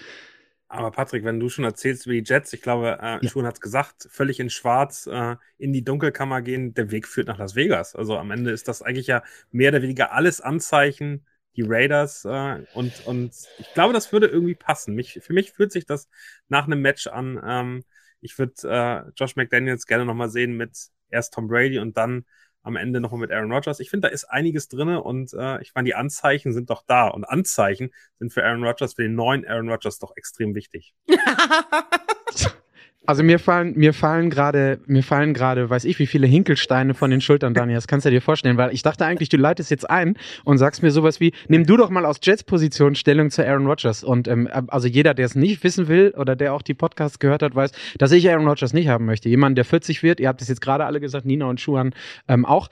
Aber 0.68 0.92
Patrick, 0.92 1.24
wenn 1.24 1.40
du 1.40 1.48
schon 1.48 1.64
erzählst 1.64 2.08
wie 2.08 2.22
die 2.22 2.30
Jets, 2.30 2.52
ich 2.54 2.62
glaube, 2.62 2.98
äh, 3.02 3.20
ja. 3.22 3.30
Schuhen 3.30 3.46
hat 3.46 3.56
es 3.56 3.62
gesagt, 3.62 4.08
völlig 4.10 4.40
in 4.40 4.50
Schwarz 4.50 5.08
äh, 5.08 5.36
in 5.58 5.74
die 5.74 5.84
Dunkelkammer 5.84 6.42
gehen, 6.42 6.74
der 6.74 6.92
Weg 6.92 7.08
führt 7.08 7.28
nach 7.28 7.38
Las 7.38 7.56
Vegas. 7.56 7.96
Also 7.96 8.18
am 8.18 8.32
Ende 8.32 8.52
ist 8.52 8.68
das 8.68 8.82
eigentlich 8.82 9.08
ja 9.08 9.24
mehr 9.52 9.70
oder 9.70 9.82
weniger 9.82 10.12
alles 10.12 10.42
Anzeichen 10.42 11.26
die 11.56 11.64
Raiders 11.66 12.26
äh, 12.26 12.64
und, 12.74 13.06
und 13.06 13.34
ich 13.58 13.74
glaube, 13.74 13.94
das 13.94 14.12
würde 14.12 14.28
irgendwie 14.28 14.56
passen. 14.56 14.96
Mich, 14.96 15.20
für 15.22 15.34
mich 15.34 15.52
fühlt 15.52 15.72
sich 15.72 15.86
das 15.86 16.10
nach 16.48 16.66
einem 16.66 16.82
Match 16.82 17.08
an. 17.08 17.42
Ähm, 17.46 17.84
ich 18.22 18.38
würde 18.38 18.54
äh, 18.64 19.12
Josh 19.16 19.36
McDaniels 19.36 19.86
gerne 19.86 20.06
nochmal 20.06 20.30
sehen 20.30 20.58
mit 20.58 20.78
erst 21.10 21.34
Tom 21.34 21.48
Brady 21.48 21.80
und 21.80 21.98
dann 21.98 22.26
am 22.64 22.76
Ende 22.76 23.00
nochmal 23.00 23.20
mit 23.22 23.32
Aaron 23.32 23.52
Rodgers. 23.52 23.80
Ich 23.80 23.92
finde, 23.92 24.08
da 24.08 24.14
ist 24.14 24.26
einiges 24.26 24.68
drin 24.68 24.90
und 24.90 25.34
äh, 25.34 25.62
ich 25.62 25.74
meine, 25.76 25.86
die 25.86 25.96
Anzeichen 25.96 26.52
sind 26.52 26.72
doch 26.72 26.84
da 26.86 27.08
und 27.08 27.24
Anzeichen 27.24 27.92
sind 28.18 28.34
für 28.34 28.44
Aaron 28.44 28.64
Rodgers, 28.64 28.96
für 28.96 29.04
den 29.04 29.16
neuen 29.16 29.46
Aaron 29.46 29.70
Rodgers 29.70 30.00
doch 30.00 30.16
extrem 30.18 30.56
wichtig. 30.56 30.96
Also 33.06 33.24
mir 33.24 33.40
fallen, 33.40 33.74
mir 33.78 33.94
fallen 33.94 34.30
gerade, 34.30 34.80
mir 34.88 35.04
fallen 35.04 35.34
gerade, 35.34 35.70
weiß 35.70 35.86
ich, 35.86 36.00
wie 36.00 36.08
viele 36.08 36.28
Hinkelsteine 36.28 36.94
von 36.94 37.12
den 37.12 37.22
Schultern, 37.22 37.54
Daniel. 37.54 37.78
Das 37.78 37.88
kannst 37.88 38.06
du 38.06 38.10
dir 38.10 38.22
vorstellen, 38.22 38.58
weil 38.58 38.74
ich 38.74 38.82
dachte 38.82 39.06
eigentlich, 39.06 39.30
du 39.30 39.38
leitest 39.38 39.72
jetzt 39.72 39.90
ein 39.90 40.18
und 40.44 40.58
sagst 40.58 40.82
mir 40.84 40.92
sowas 40.92 41.20
wie, 41.20 41.32
nimm 41.48 41.66
du 41.66 41.78
doch 41.78 41.90
mal 41.90 42.06
aus 42.06 42.18
Jets 42.22 42.44
Position 42.44 42.96
Stellung 42.96 43.30
zu 43.30 43.46
Aaron 43.46 43.68
Rodgers. 43.68 44.04
Und 44.04 44.28
ähm, 44.28 44.50
also 44.68 44.88
jeder, 44.88 45.14
der 45.14 45.26
es 45.26 45.36
nicht 45.36 45.64
wissen 45.64 45.88
will 45.88 46.14
oder 46.18 46.36
der 46.36 46.54
auch 46.54 46.62
die 46.62 46.74
Podcasts 46.74 47.20
gehört 47.20 47.44
hat, 47.44 47.56
weiß, 47.56 47.72
dass 47.98 48.12
ich 48.12 48.30
Aaron 48.30 48.48
Rodgers 48.48 48.74
nicht 48.74 48.88
haben 48.88 49.06
möchte. 49.06 49.30
Jemand, 49.30 49.58
der 49.58 49.66
40 49.66 50.04
wird, 50.04 50.20
ihr 50.20 50.28
habt 50.28 50.42
es 50.42 50.48
jetzt 50.48 50.62
gerade 50.62 50.86
alle 50.86 51.00
gesagt, 51.00 51.26
Nina 51.26 51.46
und 51.46 51.62
Schuhan 51.62 51.94
ähm, 52.28 52.46
auch 52.46 52.70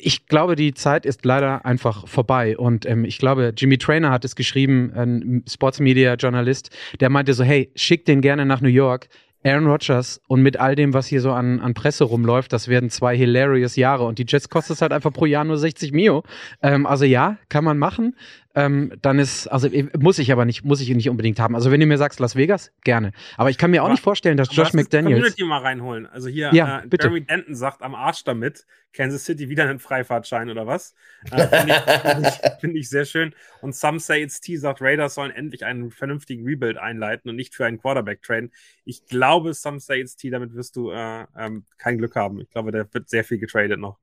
ich 0.00 0.26
glaube, 0.26 0.56
die 0.56 0.74
Zeit 0.74 1.04
ist 1.04 1.24
leider 1.24 1.64
einfach 1.66 2.08
vorbei. 2.08 2.56
Und 2.56 2.86
ähm, 2.86 3.04
ich 3.04 3.18
glaube, 3.18 3.52
Jimmy 3.56 3.78
Trainer 3.78 4.10
hat 4.10 4.24
es 4.24 4.36
geschrieben, 4.36 4.92
ein 4.94 5.44
Sportsmedia-Journalist, 5.46 6.70
der 7.00 7.10
meinte 7.10 7.34
so, 7.34 7.44
hey, 7.44 7.70
schick 7.74 8.06
den 8.06 8.20
gerne 8.20 8.46
nach 8.46 8.60
New 8.60 8.68
York. 8.68 9.08
Aaron 9.44 9.66
Rodgers 9.66 10.20
und 10.28 10.42
mit 10.42 10.58
all 10.58 10.74
dem, 10.74 10.94
was 10.94 11.06
hier 11.06 11.20
so 11.20 11.32
an, 11.32 11.60
an 11.60 11.74
Presse 11.74 12.04
rumläuft, 12.04 12.52
das 12.52 12.68
werden 12.68 12.90
zwei 12.90 13.16
hilarious 13.16 13.76
Jahre 13.76 14.04
und 14.04 14.18
die 14.18 14.24
Jets 14.26 14.48
kostet 14.48 14.76
es 14.76 14.82
halt 14.82 14.92
einfach 14.92 15.12
pro 15.12 15.26
Jahr 15.26 15.44
nur 15.44 15.58
60 15.58 15.92
Mio. 15.92 16.22
Ähm, 16.62 16.86
also 16.86 17.04
ja, 17.04 17.38
kann 17.48 17.64
man 17.64 17.78
machen 17.78 18.16
ähm, 18.54 18.92
dann 19.00 19.18
ist, 19.18 19.46
also 19.48 19.68
muss 19.98 20.18
ich 20.18 20.30
aber 20.30 20.44
nicht, 20.44 20.64
muss 20.64 20.80
ich 20.80 20.88
nicht 20.90 21.08
unbedingt 21.08 21.40
haben. 21.40 21.54
Also 21.54 21.70
wenn 21.70 21.80
du 21.80 21.86
mir 21.86 21.98
sagst 21.98 22.20
Las 22.20 22.36
Vegas, 22.36 22.72
gerne. 22.84 23.12
Aber 23.36 23.50
ich 23.50 23.56
kann 23.56 23.70
mir 23.70 23.82
auch 23.82 23.86
aber, 23.86 23.94
nicht 23.94 24.02
vorstellen, 24.02 24.36
dass 24.36 24.54
Josh 24.54 24.74
McDaniels. 24.74 25.14
Community 25.16 25.44
mal 25.44 25.58
reinholen. 25.58 26.06
Also 26.06 26.28
hier, 26.28 26.50
ja, 26.52 26.80
äh, 26.80 26.88
Jeremy 27.00 27.22
Denton 27.22 27.54
sagt 27.54 27.82
am 27.82 27.94
Arsch 27.94 28.24
damit, 28.24 28.66
Kansas 28.92 29.24
City 29.24 29.48
wieder 29.48 29.68
einen 29.68 29.78
Freifahrtschein 29.78 30.50
oder 30.50 30.66
was? 30.66 30.94
Äh, 31.30 31.48
Finde 31.48 31.72
ich, 31.72 32.00
find 32.02 32.26
ich, 32.26 32.60
find 32.60 32.76
ich, 32.76 32.88
sehr 32.90 33.04
schön. 33.06 33.34
Und 33.62 33.74
Some 33.74 34.00
Say 34.00 34.22
It's 34.22 34.40
T 34.40 34.56
sagt, 34.56 34.82
Raiders 34.82 35.14
sollen 35.14 35.30
endlich 35.30 35.64
einen 35.64 35.90
vernünftigen 35.90 36.44
Rebuild 36.44 36.76
einleiten 36.76 37.30
und 37.30 37.36
nicht 37.36 37.54
für 37.54 37.64
einen 37.64 37.78
Quarterback 37.78 38.22
traden. 38.22 38.52
Ich 38.84 39.06
glaube, 39.06 39.54
Some 39.54 39.80
Say 39.80 40.00
It's 40.00 40.16
T, 40.16 40.28
damit 40.28 40.54
wirst 40.54 40.76
du 40.76 40.90
äh, 40.90 41.24
ähm, 41.38 41.64
kein 41.78 41.96
Glück 41.96 42.16
haben. 42.16 42.40
Ich 42.40 42.50
glaube, 42.50 42.70
da 42.70 42.84
wird 42.92 43.08
sehr 43.08 43.24
viel 43.24 43.38
getradet 43.38 43.80
noch. 43.80 43.98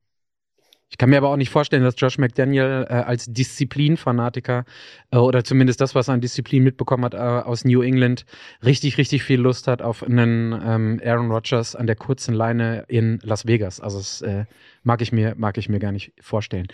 Ich 0.90 0.98
kann 0.98 1.08
mir 1.08 1.18
aber 1.18 1.28
auch 1.28 1.36
nicht 1.36 1.50
vorstellen, 1.50 1.84
dass 1.84 1.94
Josh 1.96 2.18
McDaniel 2.18 2.86
äh, 2.88 2.94
als 2.94 3.26
Disziplinfanatiker 3.26 4.64
äh, 5.12 5.16
oder 5.16 5.44
zumindest 5.44 5.80
das, 5.80 5.94
was 5.94 6.08
er 6.08 6.14
an 6.14 6.20
Disziplin 6.20 6.64
mitbekommen 6.64 7.04
hat 7.04 7.14
äh, 7.14 7.18
aus 7.18 7.64
New 7.64 7.80
England, 7.80 8.26
richtig, 8.64 8.98
richtig 8.98 9.22
viel 9.22 9.40
Lust 9.40 9.68
hat 9.68 9.82
auf 9.82 10.02
einen 10.02 10.52
ähm, 10.52 11.00
Aaron 11.04 11.30
Rodgers 11.30 11.76
an 11.76 11.86
der 11.86 11.96
kurzen 11.96 12.34
Leine 12.34 12.84
in 12.88 13.20
Las 13.22 13.46
Vegas. 13.46 13.80
Also 13.80 13.98
das 13.98 14.20
äh, 14.22 14.46
mag 14.82 15.00
ich 15.00 15.12
mir, 15.12 15.34
mag 15.36 15.58
ich 15.58 15.68
mir 15.68 15.78
gar 15.78 15.92
nicht 15.92 16.12
vorstellen. 16.20 16.66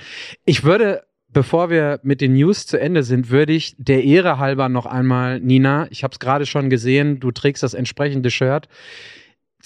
Ich 0.46 0.64
würde 0.64 1.02
Bevor 1.28 1.68
wir 1.68 2.00
mit 2.02 2.22
den 2.22 2.32
News 2.34 2.66
zu 2.66 2.80
Ende 2.80 3.02
sind, 3.02 3.30
würde 3.30 3.52
ich 3.52 3.74
der 3.76 4.04
Ehre 4.04 4.38
halber 4.38 4.70
noch 4.70 4.86
einmal, 4.86 5.38
Nina, 5.38 5.86
ich 5.90 6.02
habe 6.02 6.12
es 6.12 6.18
gerade 6.18 6.46
schon 6.46 6.70
gesehen, 6.70 7.20
du 7.20 7.30
trägst 7.30 7.62
das 7.62 7.74
entsprechende 7.74 8.30
Shirt. 8.30 8.68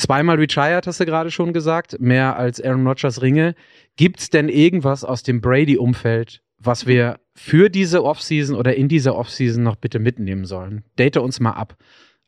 Zweimal 0.00 0.36
retired, 0.36 0.86
hast 0.86 0.98
du 0.98 1.04
gerade 1.04 1.30
schon 1.30 1.52
gesagt, 1.52 2.00
mehr 2.00 2.36
als 2.36 2.58
Aaron 2.58 2.86
Rodgers 2.86 3.20
Ringe. 3.20 3.54
Gibt 3.96 4.20
es 4.20 4.30
denn 4.30 4.48
irgendwas 4.48 5.04
aus 5.04 5.22
dem 5.22 5.42
Brady-Umfeld, 5.42 6.40
was 6.56 6.86
wir 6.86 7.20
für 7.34 7.68
diese 7.68 8.02
Offseason 8.02 8.56
oder 8.56 8.74
in 8.76 8.88
dieser 8.88 9.14
Offseason 9.14 9.62
noch 9.62 9.76
bitte 9.76 9.98
mitnehmen 9.98 10.46
sollen? 10.46 10.84
Date 10.98 11.18
uns 11.18 11.38
mal 11.38 11.50
ab, 11.50 11.76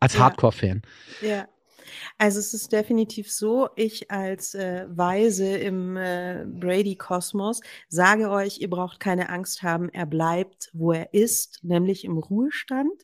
als 0.00 0.12
ja. 0.12 0.20
Hardcore-Fan. 0.20 0.82
Ja. 1.22 1.46
Also 2.18 2.38
es 2.38 2.54
ist 2.54 2.72
definitiv 2.72 3.30
so, 3.30 3.68
ich 3.76 4.10
als 4.10 4.54
äh, 4.54 4.86
Weise 4.88 5.56
im 5.56 5.96
äh, 5.96 6.44
Brady-Kosmos 6.46 7.60
sage 7.88 8.30
euch, 8.30 8.60
ihr 8.60 8.70
braucht 8.70 9.00
keine 9.00 9.28
Angst 9.28 9.62
haben, 9.62 9.88
er 9.88 10.06
bleibt, 10.06 10.70
wo 10.72 10.92
er 10.92 11.12
ist, 11.14 11.60
nämlich 11.62 12.04
im 12.04 12.18
Ruhestand. 12.18 13.02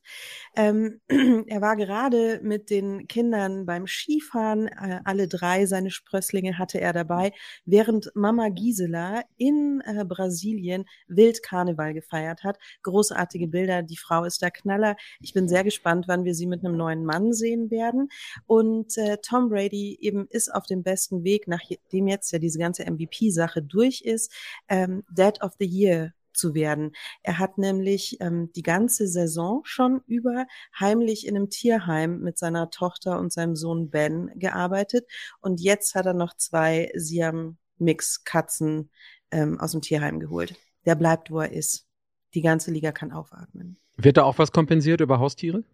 Ähm, 0.56 1.00
er 1.46 1.60
war 1.60 1.76
gerade 1.76 2.40
mit 2.42 2.70
den 2.70 3.08
Kindern 3.08 3.66
beim 3.66 3.86
Skifahren, 3.86 4.68
äh, 4.68 5.00
alle 5.04 5.28
drei 5.28 5.66
seine 5.66 5.90
Sprösslinge 5.90 6.58
hatte 6.58 6.80
er 6.80 6.92
dabei, 6.92 7.32
während 7.64 8.10
Mama 8.14 8.48
Gisela 8.48 9.22
in 9.36 9.82
äh, 9.84 10.04
Brasilien 10.04 10.84
Wildkarneval 11.08 11.94
gefeiert 11.94 12.44
hat. 12.44 12.58
Großartige 12.82 13.48
Bilder, 13.48 13.82
die 13.82 13.96
Frau 13.96 14.24
ist 14.24 14.42
der 14.42 14.50
Knaller. 14.50 14.96
Ich 15.20 15.32
bin 15.32 15.48
sehr 15.48 15.64
gespannt, 15.64 16.06
wann 16.08 16.24
wir 16.24 16.34
sie 16.34 16.46
mit 16.46 16.64
einem 16.64 16.76
neuen 16.76 17.04
Mann 17.04 17.32
sehen 17.32 17.70
werden. 17.70 18.08
Und 18.46 18.77
äh, 18.96 19.18
Tom 19.22 19.48
Brady 19.48 19.98
eben 20.00 20.26
ist 20.28 20.54
auf 20.54 20.66
dem 20.66 20.82
besten 20.82 21.24
Weg, 21.24 21.48
nachdem 21.48 22.08
jetzt 22.08 22.30
ja 22.32 22.38
diese 22.38 22.58
ganze 22.58 22.84
MVP-Sache 22.84 23.62
durch 23.62 24.02
ist, 24.02 24.32
ähm, 24.68 25.04
Dead 25.10 25.40
of 25.42 25.52
the 25.58 25.66
Year 25.66 26.12
zu 26.32 26.54
werden. 26.54 26.92
Er 27.22 27.38
hat 27.38 27.58
nämlich 27.58 28.16
ähm, 28.20 28.50
die 28.54 28.62
ganze 28.62 29.08
Saison 29.08 29.60
schon 29.64 30.00
über 30.06 30.46
heimlich 30.78 31.26
in 31.26 31.36
einem 31.36 31.50
Tierheim 31.50 32.20
mit 32.20 32.38
seiner 32.38 32.70
Tochter 32.70 33.18
und 33.18 33.32
seinem 33.32 33.56
Sohn 33.56 33.90
Ben 33.90 34.30
gearbeitet 34.36 35.06
und 35.40 35.60
jetzt 35.60 35.94
hat 35.94 36.06
er 36.06 36.14
noch 36.14 36.36
zwei 36.36 36.90
Siam-Mix-Katzen 36.94 38.90
ähm, 39.30 39.60
aus 39.60 39.72
dem 39.72 39.82
Tierheim 39.82 40.20
geholt. 40.20 40.54
Der 40.86 40.94
bleibt, 40.94 41.30
wo 41.30 41.40
er 41.40 41.52
ist. 41.52 41.86
Die 42.34 42.42
ganze 42.42 42.70
Liga 42.70 42.92
kann 42.92 43.12
aufatmen. 43.12 43.78
Wird 43.96 44.16
da 44.16 44.22
auch 44.22 44.38
was 44.38 44.52
kompensiert 44.52 45.00
über 45.00 45.18
Haustiere? 45.18 45.64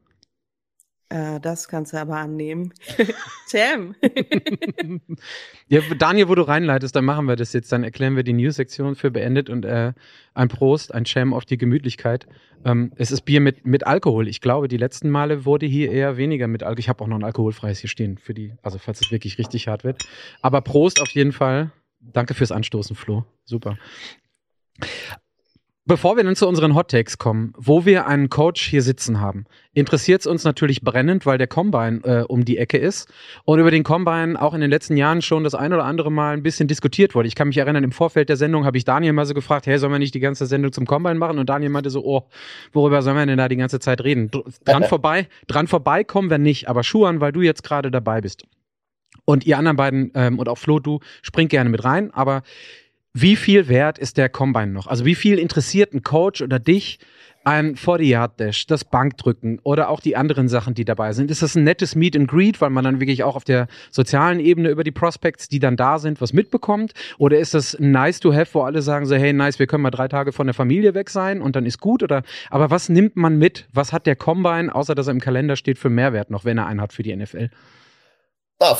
Äh, 1.14 1.38
das 1.38 1.68
kannst 1.68 1.92
du 1.92 1.96
aber 1.98 2.16
annehmen. 2.16 2.72
Tim. 3.48 3.94
ja, 5.68 5.80
Daniel, 5.96 6.28
wo 6.28 6.34
du 6.34 6.42
reinleitest, 6.42 6.96
dann 6.96 7.04
machen 7.04 7.26
wir 7.26 7.36
das 7.36 7.52
jetzt. 7.52 7.70
Dann 7.70 7.84
erklären 7.84 8.16
wir 8.16 8.24
die 8.24 8.32
News-Sektion 8.32 8.96
für 8.96 9.12
beendet 9.12 9.48
und 9.48 9.64
äh, 9.64 9.92
ein 10.34 10.48
Prost, 10.48 10.92
ein 10.92 11.06
Sham 11.06 11.32
auf 11.32 11.44
die 11.44 11.56
Gemütlichkeit. 11.56 12.26
Ähm, 12.64 12.92
es 12.96 13.12
ist 13.12 13.20
Bier 13.20 13.40
mit, 13.40 13.64
mit 13.64 13.86
Alkohol. 13.86 14.26
Ich 14.26 14.40
glaube, 14.40 14.66
die 14.66 14.76
letzten 14.76 15.08
Male 15.08 15.44
wurde 15.44 15.66
hier 15.66 15.92
eher 15.92 16.16
weniger 16.16 16.48
mit 16.48 16.64
Alkohol. 16.64 16.80
Ich 16.80 16.88
habe 16.88 17.04
auch 17.04 17.08
noch 17.08 17.18
ein 17.18 17.24
alkoholfreies 17.24 17.78
hier 17.78 17.90
stehen, 17.90 18.18
für 18.18 18.34
die, 18.34 18.52
also 18.64 18.78
falls 18.78 19.00
es 19.00 19.12
wirklich 19.12 19.38
richtig 19.38 19.68
hart 19.68 19.84
wird. 19.84 20.02
Aber 20.42 20.62
Prost 20.62 21.00
auf 21.00 21.10
jeden 21.10 21.32
Fall. 21.32 21.70
Danke 22.00 22.34
fürs 22.34 22.50
Anstoßen, 22.50 22.96
Flo. 22.96 23.24
Super. 23.44 23.78
Bevor 25.86 26.16
wir 26.16 26.24
dann 26.24 26.34
zu 26.34 26.48
unseren 26.48 26.74
Hot 26.74 26.90
Takes 26.90 27.18
kommen, 27.18 27.52
wo 27.58 27.84
wir 27.84 28.06
einen 28.06 28.30
Coach 28.30 28.66
hier 28.66 28.80
sitzen 28.80 29.20
haben, 29.20 29.44
interessiert 29.74 30.22
es 30.22 30.26
uns 30.26 30.42
natürlich 30.42 30.80
brennend, 30.80 31.26
weil 31.26 31.36
der 31.36 31.46
Combine 31.46 32.00
äh, 32.04 32.22
um 32.22 32.46
die 32.46 32.56
Ecke 32.56 32.78
ist 32.78 33.12
und 33.44 33.58
über 33.58 33.70
den 33.70 33.82
Combine 33.82 34.40
auch 34.40 34.54
in 34.54 34.62
den 34.62 34.70
letzten 34.70 34.96
Jahren 34.96 35.20
schon 35.20 35.44
das 35.44 35.54
ein 35.54 35.74
oder 35.74 35.84
andere 35.84 36.10
Mal 36.10 36.32
ein 36.32 36.42
bisschen 36.42 36.68
diskutiert 36.68 37.14
wurde. 37.14 37.28
Ich 37.28 37.34
kann 37.34 37.48
mich 37.48 37.58
erinnern, 37.58 37.84
im 37.84 37.92
Vorfeld 37.92 38.30
der 38.30 38.38
Sendung 38.38 38.64
habe 38.64 38.78
ich 38.78 38.86
Daniel 38.86 39.12
mal 39.12 39.26
so 39.26 39.34
gefragt, 39.34 39.66
hey, 39.66 39.78
sollen 39.78 39.92
wir 39.92 39.98
nicht 39.98 40.14
die 40.14 40.20
ganze 40.20 40.46
Sendung 40.46 40.72
zum 40.72 40.86
Combine 40.86 41.16
machen? 41.16 41.38
Und 41.38 41.50
Daniel 41.50 41.70
meinte 41.70 41.90
so, 41.90 42.02
oh, 42.02 42.22
worüber 42.72 43.02
sollen 43.02 43.18
wir 43.18 43.26
denn 43.26 43.36
da 43.36 43.50
die 43.50 43.56
ganze 43.56 43.78
Zeit 43.78 44.02
reden? 44.02 44.30
Dran 44.64 44.84
vorbei, 44.88 45.28
dran 45.48 45.66
vorbei 45.66 46.02
kommen 46.02 46.30
wir 46.30 46.38
nicht, 46.38 46.66
aber 46.66 46.82
Schuhan, 46.82 47.20
weil 47.20 47.32
du 47.32 47.42
jetzt 47.42 47.62
gerade 47.62 47.90
dabei 47.90 48.22
bist. 48.22 48.44
Und 49.26 49.44
ihr 49.44 49.58
anderen 49.58 49.76
beiden 49.76 50.12
ähm, 50.14 50.38
und 50.38 50.48
auch 50.48 50.58
Flo, 50.58 50.78
du 50.78 51.00
spring 51.20 51.48
gerne 51.48 51.68
mit 51.68 51.84
rein, 51.84 52.10
aber 52.12 52.42
wie 53.14 53.36
viel 53.36 53.68
wert 53.68 53.96
ist 53.98 54.16
der 54.16 54.28
Combine 54.28 54.72
noch? 54.72 54.88
Also 54.88 55.04
wie 55.04 55.14
viel 55.14 55.38
interessiert 55.38 55.94
ein 55.94 56.02
Coach 56.02 56.42
oder 56.42 56.58
dich 56.58 56.98
ein 57.44 57.76
40-Yard-Dash, 57.76 58.66
das 58.66 58.84
Bankdrücken 58.84 59.60
oder 59.62 59.88
auch 59.90 60.00
die 60.00 60.16
anderen 60.16 60.48
Sachen, 60.48 60.74
die 60.74 60.84
dabei 60.84 61.12
sind? 61.12 61.30
Ist 61.30 61.42
das 61.42 61.54
ein 61.54 61.62
nettes 61.62 61.94
Meet 61.94 62.16
and 62.16 62.28
Greet, 62.28 62.60
weil 62.60 62.70
man 62.70 62.82
dann 62.82 63.00
wirklich 63.00 63.22
auch 63.22 63.36
auf 63.36 63.44
der 63.44 63.68
sozialen 63.92 64.40
Ebene 64.40 64.70
über 64.70 64.82
die 64.82 64.90
Prospects, 64.90 65.48
die 65.48 65.60
dann 65.60 65.76
da 65.76 66.00
sind, 66.00 66.20
was 66.20 66.32
mitbekommt? 66.32 66.92
Oder 67.18 67.38
ist 67.38 67.54
das 67.54 67.76
nice 67.78 68.18
to 68.18 68.34
have, 68.34 68.52
wo 68.52 68.62
alle 68.62 68.82
sagen 68.82 69.06
so, 69.06 69.14
hey, 69.14 69.32
nice, 69.32 69.60
wir 69.60 69.68
können 69.68 69.82
mal 69.82 69.90
drei 69.90 70.08
Tage 70.08 70.32
von 70.32 70.48
der 70.48 70.54
Familie 70.54 70.94
weg 70.94 71.08
sein 71.08 71.40
und 71.40 71.54
dann 71.54 71.66
ist 71.66 71.78
gut? 71.78 72.02
Oder, 72.02 72.24
aber 72.50 72.70
was 72.70 72.88
nimmt 72.88 73.14
man 73.14 73.38
mit? 73.38 73.68
Was 73.72 73.92
hat 73.92 74.06
der 74.06 74.16
Combine, 74.16 74.74
außer 74.74 74.96
dass 74.96 75.06
er 75.06 75.12
im 75.12 75.20
Kalender 75.20 75.54
steht, 75.54 75.78
für 75.78 75.90
Mehrwert 75.90 76.30
noch, 76.30 76.44
wenn 76.44 76.58
er 76.58 76.66
einen 76.66 76.80
hat 76.80 76.92
für 76.92 77.04
die 77.04 77.14
NFL? 77.14 77.50
Ah, 78.60 78.76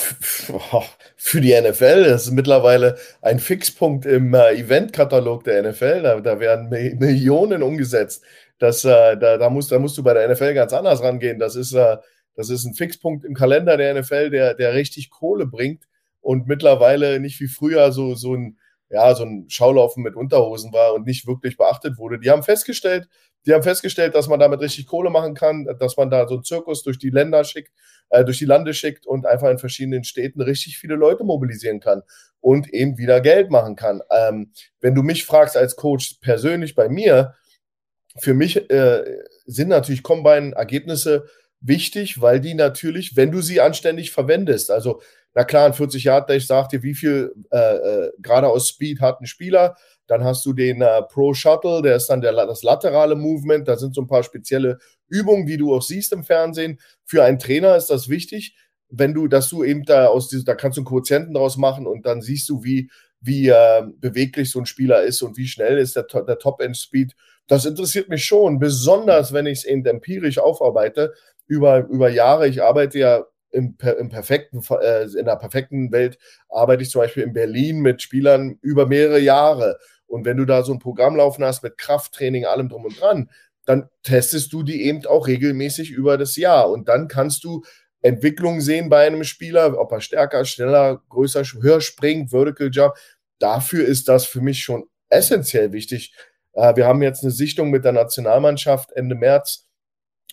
für 1.16 1.40
die 1.40 1.52
NFL, 1.52 2.04
das 2.04 2.26
ist 2.26 2.30
mittlerweile 2.30 2.96
ein 3.20 3.40
Fixpunkt 3.40 4.06
im 4.06 4.32
äh, 4.32 4.52
Eventkatalog 4.54 5.44
der 5.44 5.62
NFL. 5.68 6.02
Da, 6.02 6.20
da 6.20 6.40
werden 6.40 6.68
Millionen 6.68 7.62
umgesetzt. 7.62 8.24
Das, 8.58 8.84
äh, 8.84 9.16
da, 9.16 9.37
da, 9.37 9.50
musst, 9.50 9.72
da 9.72 9.78
musst 9.78 9.98
du 9.98 10.02
bei 10.02 10.14
der 10.14 10.28
NFL 10.28 10.54
ganz 10.54 10.72
anders 10.72 11.02
rangehen. 11.02 11.38
Das 11.40 11.56
ist, 11.56 11.72
äh, 11.72 11.96
das 12.37 12.50
ist 12.50 12.64
ein 12.64 12.74
Fixpunkt 12.74 13.24
im 13.24 13.34
Kalender 13.34 13.76
der 13.76 13.94
NFL, 14.00 14.30
der, 14.30 14.54
der 14.54 14.74
richtig 14.74 15.10
Kohle 15.10 15.46
bringt 15.46 15.84
und 16.20 16.46
mittlerweile 16.46 17.18
nicht 17.20 17.40
wie 17.40 17.48
früher 17.48 17.90
so, 17.92 18.14
so 18.14 18.34
ein, 18.34 18.58
ja, 18.90 19.14
so 19.14 19.24
ein 19.24 19.46
Schaulaufen 19.48 20.02
mit 20.02 20.14
Unterhosen 20.14 20.72
war 20.72 20.94
und 20.94 21.06
nicht 21.06 21.26
wirklich 21.26 21.56
beachtet 21.56 21.98
wurde. 21.98 22.20
Die 22.20 22.30
haben 22.30 22.44
festgestellt, 22.44 23.08
die 23.46 23.52
haben 23.52 23.62
festgestellt, 23.62 24.14
dass 24.14 24.28
man 24.28 24.40
damit 24.40 24.61
richtig 24.61 24.87
Kohle 24.87 25.11
machen 25.11 25.35
kann, 25.35 25.66
dass 25.78 25.96
man 25.96 26.11
da 26.11 26.26
so 26.26 26.35
einen 26.35 26.44
Zirkus 26.44 26.83
durch 26.83 26.98
die 26.98 27.11
Länder 27.11 27.44
schickt, 27.44 27.72
äh, 28.11 28.24
durch 28.24 28.38
die 28.38 28.44
Lande 28.44 28.74
schickt 28.74 29.07
und 29.07 29.26
einfach 29.26 29.50
in 29.50 29.59
verschiedenen 29.59 30.04
Städten 30.04 30.40
richtig 30.40 30.78
viele 30.78 30.94
Leute 30.94 31.24
mobilisieren 31.24 31.80
kann 31.80 32.02
und 32.40 32.72
eben 32.72 32.98
wieder 32.98 33.20
Geld 33.20 33.50
machen 33.50 33.76
kann. 33.76 34.00
Ähm, 34.11 34.52
wenn 34.80 34.94
du 34.94 35.02
mich 35.02 35.24
fragst 35.24 35.57
als 35.57 35.76
Coach 35.76 36.16
persönlich 36.20 36.74
bei 36.74 36.88
mir, 36.88 37.35
für 38.16 38.35
mich 38.35 38.70
äh, 38.70 39.18
sind 39.46 39.68
natürlich 39.68 40.02
Combine-Ergebnisse 40.02 41.26
wichtig, 41.61 42.20
weil 42.20 42.40
die 42.40 42.54
natürlich, 42.54 43.16
wenn 43.16 43.33
du 43.33 43.40
sie 43.40 43.61
anständig 43.61 44.11
verwendest, 44.12 44.70
also 44.70 45.00
na 45.35 45.44
klar, 45.44 45.66
ein 45.66 45.74
40 45.74 46.04
Yard 46.04 46.30
Dash 46.30 46.46
sagt 46.46 46.72
dir, 46.72 46.83
wie 46.83 46.94
viel 46.94 47.35
äh, 47.50 47.59
äh, 47.59 48.12
geradeaus 48.18 48.68
Speed 48.68 49.00
hat 49.00 49.20
ein 49.20 49.26
Spieler. 49.26 49.76
Dann 50.06 50.24
hast 50.24 50.44
du 50.44 50.52
den 50.52 50.82
äh, 50.82 51.02
Pro 51.02 51.34
Shuttle, 51.34 51.82
der 51.82 51.96
ist 51.96 52.08
dann 52.08 52.20
der, 52.20 52.32
das 52.32 52.62
laterale 52.62 53.14
Movement. 53.14 53.66
Da 53.66 53.76
sind 53.76 53.94
so 53.94 54.02
ein 54.02 54.06
paar 54.06 54.22
spezielle 54.22 54.78
Übungen, 55.08 55.46
die 55.46 55.56
du 55.56 55.74
auch 55.74 55.82
siehst 55.82 56.12
im 56.12 56.24
Fernsehen. 56.24 56.78
Für 57.04 57.24
einen 57.24 57.38
Trainer 57.38 57.76
ist 57.76 57.88
das 57.88 58.08
wichtig, 58.08 58.56
wenn 58.90 59.14
du, 59.14 59.28
dass 59.28 59.48
du 59.48 59.64
eben 59.64 59.84
da 59.84 60.06
aus 60.06 60.28
diesem, 60.28 60.44
da 60.44 60.54
kannst 60.54 60.76
du 60.76 60.82
einen 60.82 60.86
Quotienten 60.86 61.34
draus 61.34 61.56
machen 61.56 61.86
und 61.86 62.06
dann 62.06 62.20
siehst 62.20 62.48
du, 62.48 62.62
wie, 62.62 62.90
wie 63.20 63.48
äh, 63.48 63.82
beweglich 63.98 64.50
so 64.50 64.58
ein 64.58 64.66
Spieler 64.66 65.02
ist 65.02 65.22
und 65.22 65.36
wie 65.36 65.46
schnell 65.46 65.78
ist 65.78 65.96
der, 65.96 66.04
der 66.04 66.38
Top-End-Speed. 66.38 67.14
Das 67.46 67.64
interessiert 67.64 68.08
mich 68.08 68.24
schon, 68.24 68.58
besonders 68.58 69.32
wenn 69.32 69.46
ich 69.46 69.60
es 69.60 69.64
eben 69.64 69.84
empirisch 69.86 70.38
aufarbeite 70.38 71.12
über, 71.46 71.86
über 71.88 72.10
Jahre. 72.10 72.48
Ich 72.48 72.62
arbeite 72.62 72.98
ja 72.98 73.24
im, 73.50 73.76
im 73.98 74.08
perfekten, 74.08 74.60
äh, 74.80 75.04
in 75.04 75.26
der 75.26 75.36
perfekten 75.36 75.92
Welt 75.92 76.18
arbeite 76.48 76.82
ich 76.82 76.90
zum 76.90 77.00
Beispiel 77.00 77.22
in 77.22 77.32
Berlin 77.32 77.80
mit 77.80 78.02
Spielern 78.02 78.58
über 78.60 78.86
mehrere 78.86 79.20
Jahre. 79.20 79.78
Und 80.14 80.24
wenn 80.24 80.37
du 80.37 80.44
da 80.44 80.62
so 80.62 80.72
ein 80.72 80.79
Programm 80.79 81.16
laufen 81.16 81.42
hast 81.42 81.64
mit 81.64 81.77
Krafttraining, 81.77 82.44
allem 82.44 82.68
drum 82.68 82.85
und 82.85 83.00
dran, 83.00 83.29
dann 83.64 83.88
testest 84.05 84.53
du 84.53 84.62
die 84.62 84.85
eben 84.85 85.05
auch 85.07 85.27
regelmäßig 85.27 85.90
über 85.90 86.16
das 86.16 86.37
Jahr. 86.37 86.70
Und 86.70 86.87
dann 86.87 87.09
kannst 87.09 87.42
du 87.42 87.64
Entwicklungen 88.00 88.61
sehen 88.61 88.88
bei 88.88 89.09
einem 89.09 89.24
Spieler, 89.24 89.77
ob 89.77 89.90
er 89.90 90.00
stärker, 90.00 90.44
schneller, 90.44 91.03
größer, 91.09 91.42
höher 91.61 91.81
springt, 91.81 92.31
Vertical 92.31 92.70
Jump. 92.72 92.94
Dafür 93.40 93.85
ist 93.85 94.07
das 94.07 94.24
für 94.24 94.40
mich 94.40 94.62
schon 94.62 94.85
essentiell 95.09 95.72
wichtig. 95.72 96.14
Äh, 96.53 96.77
wir 96.77 96.87
haben 96.87 97.03
jetzt 97.03 97.24
eine 97.24 97.33
Sichtung 97.33 97.70
mit 97.70 97.85
der 97.85 97.90
Nationalmannschaft 97.90 98.92
Ende 98.92 99.16
März 99.16 99.66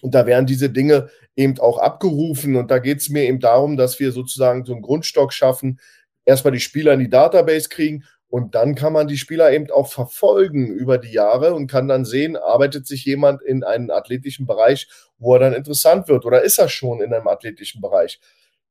und 0.04 0.13
da 0.13 0.28
werden 0.28 0.46
diese 0.46 0.70
Dinge 0.70 1.10
eben 1.36 1.58
auch 1.58 1.80
abgerufen. 1.80 2.56
Und 2.56 2.70
da 2.70 2.78
geht 2.78 3.00
es 3.00 3.10
mir 3.10 3.24
eben 3.24 3.39
darum, 3.39 3.78
dass 3.78 4.00
wir 4.00 4.12
sozusagen 4.12 4.63
so 4.63 4.74
einen 4.74 4.84
Grundstock 4.84 5.34
schaffen, 5.34 5.80
erstmal 6.24 6.54
die 6.54 6.60
Spieler 6.60 6.94
in 6.94 7.00
die 7.00 7.10
Database 7.10 7.67
kriegen 7.67 8.06
und 8.32 8.56
dann 8.56 8.76
kann 8.76 8.94
man 8.94 9.10
die 9.10 9.17
Spieler 9.17 9.52
eben 9.52 9.70
auch 9.72 9.91
verfolgen 9.91 10.74
über 10.74 10.98
die 10.98 11.12
Jahre 11.12 11.54
und 11.54 11.67
kann 11.67 11.89
dann 11.89 12.06
sehen, 12.06 12.38
arbeitet 12.38 12.88
sich 12.88 13.04
jemand 13.04 13.41
in 13.41 13.65
einen 13.65 13.91
athletischen 13.91 14.48
Bereich, 14.48 14.88
wo 15.17 15.34
er 15.34 15.39
dann 15.39 15.54
interessant 15.54 16.08
wird 16.08 16.24
oder 16.24 16.41
ist 16.41 16.58
er 16.58 16.70
schon 16.70 17.02
in 17.02 17.13
einem 17.13 17.28
athletischen 17.28 17.82
Bereich. 17.82 18.22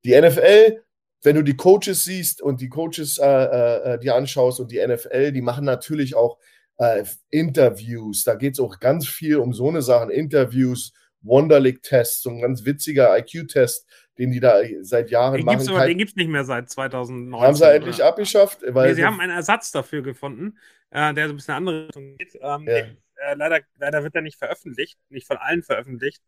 Die 0.03 0.19
NFL, 0.19 0.83
wenn 1.23 1.37
du 1.37 1.43
die 1.43 1.59
Coaches 1.59 2.05
siehst 2.05 2.41
und 2.41 2.63
die 2.63 2.71
Coaches 2.71 3.19
äh, 3.19 3.27
äh, 3.27 3.99
die 3.99 4.11
anschaust 4.11 4.61
und 4.61 4.73
die 4.73 4.85
NFL, 4.85 5.33
die 5.33 5.43
machen 5.43 5.67
natürlich 5.67 6.15
auch 6.15 6.39
äh, 6.79 7.05
Interviews. 7.29 8.25
Da 8.25 8.37
geht 8.37 8.55
es 8.55 8.61
auch 8.61 8.81
ganz 8.81 9.07
viel 9.07 9.37
um 9.37 9.53
so 9.53 9.69
eine 9.69 9.83
Sachen, 9.83 10.09
Interviews, 10.09 10.95
Wonderlic-Test, 11.21 12.23
so 12.23 12.31
ein 12.31 12.41
ganz 12.41 12.65
witziger 12.65 13.15
IQ-Test, 13.19 13.87
den 14.21 14.31
die 14.31 14.41
da 14.41 14.61
seit 14.83 15.11
Jahren 15.11 15.35
den 15.35 15.47
machen. 15.47 15.59
Gibt's 15.59 15.73
aber, 15.73 15.87
den 15.87 15.97
gibt 15.97 16.11
es 16.11 16.17
nicht 16.17 16.29
mehr 16.29 16.45
seit 16.45 16.69
2019. 16.69 17.41
Haben 17.41 17.55
sie 17.55 17.75
endlich 17.75 17.97
oder? 17.97 18.07
abgeschafft? 18.07 18.61
Weil 18.67 18.91
nee, 18.91 18.95
sie 18.95 19.05
haben 19.07 19.19
einen 19.19 19.33
Ersatz 19.33 19.73
dafür 19.73 20.03
gefunden, 20.03 20.59
äh, 20.91 21.15
der 21.15 21.29
so 21.29 21.33
ein 21.33 21.37
bisschen 21.37 21.53
in 21.53 21.57
eine 21.57 21.67
andere 21.69 21.87
Richtung 21.87 22.17
geht. 22.19 22.35
Ähm, 22.35 22.67
ja. 22.69 22.83
den, 22.83 22.99
äh, 23.17 23.35
leider, 23.35 23.61
leider 23.79 24.03
wird 24.05 24.15
er 24.15 24.21
nicht 24.21 24.37
veröffentlicht, 24.37 24.99
nicht 25.09 25.27
von 25.27 25.39
allen 25.39 25.63
veröffentlicht, 25.63 26.23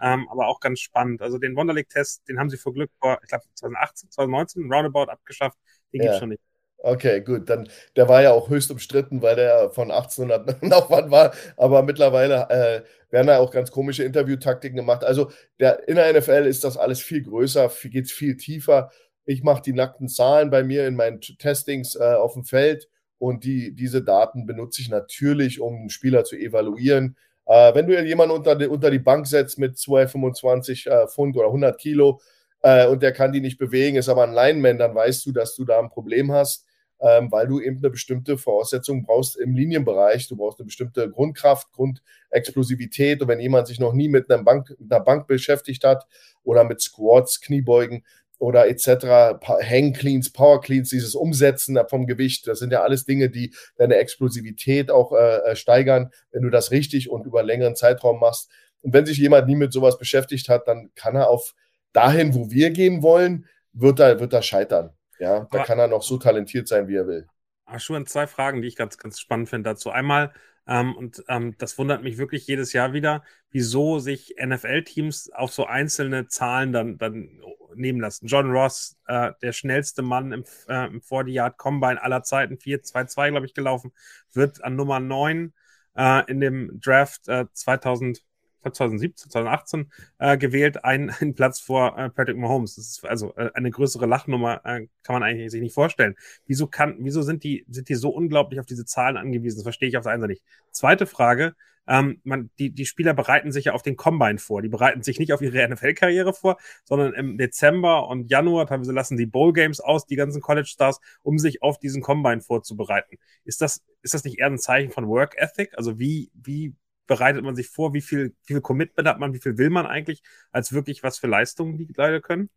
ähm, 0.00 0.28
aber 0.30 0.46
auch 0.46 0.60
ganz 0.60 0.78
spannend. 0.78 1.20
Also 1.20 1.38
den 1.38 1.56
Wonderlic-Test, 1.56 2.28
den 2.28 2.38
haben 2.38 2.48
sie 2.48 2.58
vor 2.58 2.72
Glück 2.72 2.92
vor, 3.00 3.18
ich 3.22 3.28
glaube, 3.28 3.44
2018, 3.54 4.10
2019, 4.12 4.72
Roundabout 4.72 5.10
abgeschafft. 5.10 5.58
Den 5.92 5.98
ja. 5.98 6.04
gibt 6.04 6.14
es 6.14 6.18
schon 6.20 6.28
nicht. 6.28 6.42
Okay, 6.84 7.20
gut. 7.20 7.48
Dann, 7.48 7.68
der 7.94 8.08
war 8.08 8.22
ja 8.22 8.32
auch 8.32 8.48
höchst 8.50 8.72
umstritten, 8.72 9.22
weil 9.22 9.36
der 9.36 9.70
von 9.70 9.92
1800 9.92 10.62
noch 10.64 10.90
wann 10.90 11.12
war. 11.12 11.32
Aber 11.56 11.82
mittlerweile 11.84 12.48
äh, 12.50 12.82
werden 13.12 13.28
da 13.28 13.38
auch 13.38 13.52
ganz 13.52 13.70
komische 13.70 14.02
Interviewtaktiken 14.02 14.76
gemacht. 14.76 15.04
Also 15.04 15.30
der, 15.60 15.86
in 15.88 15.94
der 15.94 16.12
NFL 16.12 16.44
ist 16.46 16.64
das 16.64 16.76
alles 16.76 17.00
viel 17.00 17.22
größer, 17.22 17.70
geht 17.84 18.06
es 18.06 18.12
viel 18.12 18.36
tiefer. 18.36 18.90
Ich 19.24 19.44
mache 19.44 19.62
die 19.62 19.72
nackten 19.72 20.08
Zahlen 20.08 20.50
bei 20.50 20.64
mir 20.64 20.88
in 20.88 20.96
meinen 20.96 21.20
Testings 21.20 21.94
äh, 21.94 22.02
auf 22.02 22.34
dem 22.34 22.44
Feld 22.44 22.88
und 23.18 23.44
die, 23.44 23.72
diese 23.76 24.02
Daten 24.02 24.46
benutze 24.46 24.82
ich 24.82 24.88
natürlich, 24.88 25.60
um 25.60 25.74
einen 25.76 25.90
Spieler 25.90 26.24
zu 26.24 26.34
evaluieren. 26.34 27.16
Äh, 27.46 27.72
wenn 27.76 27.86
du 27.86 28.02
jemanden 28.02 28.34
unter 28.34 28.56
die, 28.56 28.66
unter 28.66 28.90
die 28.90 28.98
Bank 28.98 29.28
setzt 29.28 29.56
mit 29.56 29.78
225 29.78 30.88
äh, 30.88 31.06
Pfund 31.06 31.36
oder 31.36 31.46
100 31.46 31.78
Kilo 31.78 32.20
äh, 32.62 32.88
und 32.88 33.04
der 33.04 33.12
kann 33.12 33.30
die 33.30 33.40
nicht 33.40 33.58
bewegen, 33.58 33.96
ist 33.96 34.08
aber 34.08 34.24
ein 34.24 34.32
Lineman, 34.32 34.78
dann 34.78 34.96
weißt 34.96 35.24
du, 35.26 35.30
dass 35.30 35.54
du 35.54 35.64
da 35.64 35.78
ein 35.78 35.88
Problem 35.88 36.32
hast 36.32 36.66
ähm, 37.02 37.32
weil 37.32 37.48
du 37.48 37.60
eben 37.60 37.78
eine 37.78 37.90
bestimmte 37.90 38.38
Voraussetzung 38.38 39.02
brauchst 39.02 39.36
im 39.36 39.54
Linienbereich. 39.54 40.28
Du 40.28 40.36
brauchst 40.36 40.60
eine 40.60 40.66
bestimmte 40.66 41.10
Grundkraft, 41.10 41.72
Grundexplosivität. 41.72 43.20
Und 43.20 43.28
wenn 43.28 43.40
jemand 43.40 43.66
sich 43.66 43.80
noch 43.80 43.92
nie 43.92 44.08
mit, 44.08 44.28
Bank, 44.28 44.70
mit 44.78 44.92
einer 44.92 45.04
Bank 45.04 45.26
beschäftigt 45.26 45.82
hat 45.82 46.06
oder 46.44 46.62
mit 46.62 46.80
Squats, 46.80 47.40
Kniebeugen 47.40 48.04
oder 48.38 48.68
etc., 48.68 49.36
Hang 49.68 49.92
Cleans, 49.94 50.32
Power 50.32 50.60
Cleans, 50.60 50.90
dieses 50.90 51.16
Umsetzen 51.16 51.76
vom 51.88 52.06
Gewicht, 52.06 52.46
das 52.46 52.60
sind 52.60 52.72
ja 52.72 52.82
alles 52.82 53.04
Dinge, 53.04 53.30
die 53.30 53.52
deine 53.76 53.96
Explosivität 53.96 54.92
auch 54.92 55.12
äh, 55.12 55.38
äh 55.38 55.56
steigern, 55.56 56.10
wenn 56.30 56.42
du 56.42 56.50
das 56.50 56.70
richtig 56.70 57.10
und 57.10 57.26
über 57.26 57.40
einen 57.40 57.48
längeren 57.48 57.74
Zeitraum 57.74 58.20
machst. 58.20 58.48
Und 58.80 58.92
wenn 58.92 59.06
sich 59.06 59.18
jemand 59.18 59.48
nie 59.48 59.56
mit 59.56 59.72
sowas 59.72 59.98
beschäftigt 59.98 60.48
hat, 60.48 60.68
dann 60.68 60.90
kann 60.94 61.16
er 61.16 61.30
auf 61.30 61.54
dahin, 61.92 62.32
wo 62.34 62.50
wir 62.50 62.70
gehen 62.70 63.02
wollen, 63.02 63.46
wird 63.72 63.98
er, 63.98 64.20
wird 64.20 64.32
er 64.32 64.42
scheitern. 64.42 64.90
Ja, 65.22 65.46
da 65.52 65.58
Aber, 65.58 65.64
kann 65.64 65.78
er 65.78 65.86
noch 65.86 66.02
so 66.02 66.16
talentiert 66.18 66.66
sein, 66.66 66.88
wie 66.88 66.96
er 66.96 67.06
will. 67.06 67.28
Schon 67.76 68.06
zwei 68.06 68.26
Fragen, 68.26 68.60
die 68.60 68.66
ich 68.66 68.74
ganz, 68.74 68.98
ganz 68.98 69.20
spannend 69.20 69.48
finde 69.48 69.70
dazu. 69.70 69.90
Einmal, 69.90 70.32
ähm, 70.66 70.96
und 70.96 71.22
ähm, 71.28 71.54
das 71.58 71.78
wundert 71.78 72.02
mich 72.02 72.18
wirklich 72.18 72.44
jedes 72.48 72.72
Jahr 72.72 72.92
wieder, 72.92 73.22
wieso 73.50 74.00
sich 74.00 74.34
NFL-Teams 74.44 75.30
auf 75.32 75.52
so 75.52 75.64
einzelne 75.64 76.26
Zahlen 76.26 76.72
dann, 76.72 76.98
dann 76.98 77.40
nehmen 77.76 78.00
lassen. 78.00 78.26
John 78.26 78.50
Ross, 78.50 78.98
äh, 79.06 79.30
der 79.42 79.52
schnellste 79.52 80.02
Mann 80.02 80.32
im, 80.32 80.44
äh, 80.68 80.86
im 80.86 81.00
40 81.00 81.56
Combine 81.56 82.02
aller 82.02 82.24
Zeiten, 82.24 82.58
4-2-2, 82.58 83.30
glaube 83.30 83.46
ich, 83.46 83.54
gelaufen, 83.54 83.92
wird 84.32 84.64
an 84.64 84.74
Nummer 84.74 84.98
9 84.98 85.52
äh, 85.94 86.28
in 86.28 86.40
dem 86.40 86.80
Draft 86.80 87.26
2000 87.26 88.24
2017, 88.62 89.30
2018 89.30 89.92
äh, 90.18 90.38
gewählt, 90.38 90.84
einen, 90.84 91.10
einen 91.20 91.34
Platz 91.34 91.60
vor 91.60 91.98
äh, 91.98 92.10
Patrick 92.10 92.36
Mahomes. 92.36 92.76
Das 92.76 92.86
ist 92.86 93.04
also 93.04 93.34
äh, 93.36 93.50
eine 93.54 93.70
größere 93.70 94.06
Lachnummer, 94.06 94.60
äh, 94.64 94.86
kann 95.02 95.14
man 95.14 95.22
eigentlich 95.22 95.50
sich 95.50 95.60
nicht 95.60 95.74
vorstellen. 95.74 96.14
Wieso 96.46 96.66
kann, 96.66 96.96
wieso 97.00 97.22
sind 97.22 97.44
die, 97.44 97.64
sind 97.68 97.88
die 97.88 97.94
so 97.94 98.10
unglaublich 98.10 98.60
auf 98.60 98.66
diese 98.66 98.84
Zahlen 98.84 99.16
angewiesen? 99.16 99.58
Das 99.58 99.64
verstehe 99.64 99.88
ich 99.88 99.96
auf 99.96 100.04
der 100.04 100.12
einen 100.12 100.22
Seite 100.22 100.32
nicht. 100.32 100.44
Zweite 100.70 101.06
Frage, 101.06 101.54
ähm, 101.86 102.20
man, 102.24 102.50
die, 102.58 102.70
die 102.70 102.86
Spieler 102.86 103.14
bereiten 103.14 103.50
sich 103.52 103.66
ja 103.66 103.72
auf 103.72 103.82
den 103.82 103.96
Combine 103.96 104.38
vor. 104.38 104.62
Die 104.62 104.68
bereiten 104.68 105.02
sich 105.02 105.18
nicht 105.18 105.32
auf 105.32 105.42
ihre 105.42 105.68
NFL-Karriere 105.68 106.32
vor, 106.32 106.58
sondern 106.84 107.12
im 107.14 107.38
Dezember 107.38 108.08
und 108.08 108.30
Januar 108.30 108.66
teilweise 108.66 108.92
lassen 108.92 109.16
sie 109.16 109.26
Bowl 109.26 109.52
Games 109.52 109.80
aus, 109.80 110.06
die 110.06 110.16
ganzen 110.16 110.40
College 110.40 110.68
Stars, 110.68 111.00
um 111.22 111.38
sich 111.38 111.62
auf 111.62 111.78
diesen 111.78 112.02
Combine 112.02 112.40
vorzubereiten. 112.40 113.16
Ist 113.44 113.60
das, 113.60 113.82
ist 114.02 114.14
das 114.14 114.24
nicht 114.24 114.38
eher 114.38 114.46
ein 114.46 114.58
Zeichen 114.58 114.92
von 114.92 115.08
Work 115.08 115.34
Ethic? 115.36 115.76
Also 115.76 115.98
wie, 115.98 116.30
wie 116.34 116.74
bereitet 117.06 117.42
man 117.42 117.56
sich 117.56 117.68
vor? 117.68 117.94
Wie 117.94 118.00
viel, 118.00 118.34
viel 118.42 118.60
Commitment 118.60 119.08
hat 119.08 119.18
man? 119.18 119.34
Wie 119.34 119.40
viel 119.40 119.58
will 119.58 119.70
man 119.70 119.86
eigentlich 119.86 120.22
als 120.50 120.72
wirklich 120.72 121.02
was 121.02 121.18
für 121.18 121.26
Leistungen 121.26 121.76
die 121.76 121.92
Leute 121.96 122.20
können? 122.20 122.50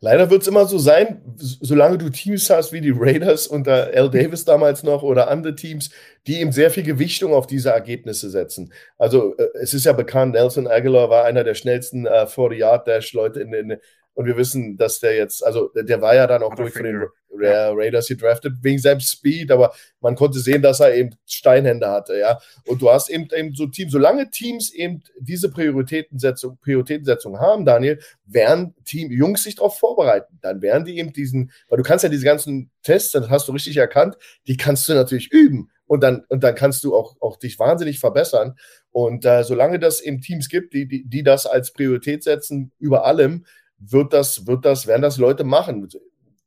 Leider 0.00 0.30
wird 0.30 0.42
es 0.42 0.48
immer 0.48 0.64
so 0.66 0.78
sein, 0.78 1.22
solange 1.36 1.98
du 1.98 2.08
Teams 2.08 2.48
hast 2.50 2.72
wie 2.72 2.80
die 2.80 2.94
Raiders 2.94 3.48
unter 3.48 3.92
L. 3.92 4.08
Davis 4.10 4.44
damals 4.44 4.84
noch 4.84 5.02
oder 5.02 5.28
andere 5.28 5.56
Teams, 5.56 5.90
die 6.28 6.40
eben 6.40 6.52
sehr 6.52 6.70
viel 6.70 6.84
Gewichtung 6.84 7.34
auf 7.34 7.48
diese 7.48 7.70
Ergebnisse 7.70 8.30
setzen. 8.30 8.72
Also 8.96 9.36
äh, 9.36 9.48
es 9.54 9.74
ist 9.74 9.86
ja 9.86 9.92
bekannt, 9.92 10.34
Nelson 10.34 10.68
Aguilar 10.68 11.10
war 11.10 11.24
einer 11.24 11.42
der 11.42 11.54
schnellsten 11.54 12.06
äh, 12.06 12.26
40-Yard-Dash-Leute 12.26 13.40
in, 13.40 13.52
in, 13.52 13.76
und 14.18 14.26
wir 14.26 14.36
wissen, 14.36 14.76
dass 14.76 14.98
der 14.98 15.14
jetzt, 15.14 15.46
also 15.46 15.68
der 15.68 16.02
war 16.02 16.12
ja 16.12 16.26
dann 16.26 16.42
auch 16.42 16.56
durch 16.56 16.72
von 16.72 16.82
den 16.82 17.04
Ra 17.30 17.70
Raiders 17.70 18.08
gedraftet, 18.08 18.54
wegen 18.62 18.80
seinem 18.80 18.98
Speed, 18.98 19.52
aber 19.52 19.72
man 20.00 20.16
konnte 20.16 20.40
sehen, 20.40 20.60
dass 20.60 20.80
er 20.80 20.92
eben 20.92 21.10
Steinhände 21.24 21.88
hatte, 21.88 22.18
ja. 22.18 22.40
Und 22.66 22.82
du 22.82 22.90
hast 22.90 23.10
eben, 23.10 23.28
eben 23.32 23.54
so 23.54 23.68
Teams, 23.68 23.92
solange 23.92 24.28
Teams 24.28 24.74
eben 24.74 25.04
diese 25.20 25.52
Prioritätensetzung, 25.52 26.58
Prioritätensetzung 26.60 27.38
haben, 27.38 27.64
Daniel, 27.64 28.00
werden 28.26 28.74
Team, 28.84 29.12
Jungs 29.12 29.44
sich 29.44 29.54
darauf 29.54 29.78
vorbereiten. 29.78 30.40
Dann 30.42 30.62
werden 30.62 30.84
die 30.84 30.98
eben 30.98 31.12
diesen, 31.12 31.52
weil 31.68 31.76
du 31.76 31.84
kannst 31.84 32.02
ja 32.02 32.10
diese 32.10 32.24
ganzen 32.24 32.72
Tests, 32.82 33.12
das 33.12 33.30
hast 33.30 33.46
du 33.46 33.52
richtig 33.52 33.76
erkannt, 33.76 34.16
die 34.48 34.56
kannst 34.56 34.88
du 34.88 34.94
natürlich 34.94 35.30
üben. 35.30 35.70
Und 35.86 36.02
dann, 36.02 36.24
und 36.28 36.42
dann 36.42 36.56
kannst 36.56 36.82
du 36.82 36.96
auch, 36.96 37.14
auch 37.20 37.36
dich 37.36 37.56
wahnsinnig 37.60 38.00
verbessern. 38.00 38.56
Und 38.90 39.24
äh, 39.24 39.44
solange 39.44 39.78
das 39.78 40.00
eben 40.00 40.20
Teams 40.20 40.48
gibt, 40.48 40.74
die, 40.74 40.88
die, 40.88 41.04
die 41.08 41.22
das 41.22 41.46
als 41.46 41.72
Priorität 41.72 42.24
setzen 42.24 42.72
über 42.80 43.04
allem, 43.06 43.44
wird 43.78 44.12
das, 44.12 44.46
wird 44.46 44.64
das, 44.64 44.86
werden 44.86 45.02
das 45.02 45.18
Leute 45.18 45.44
machen. 45.44 45.88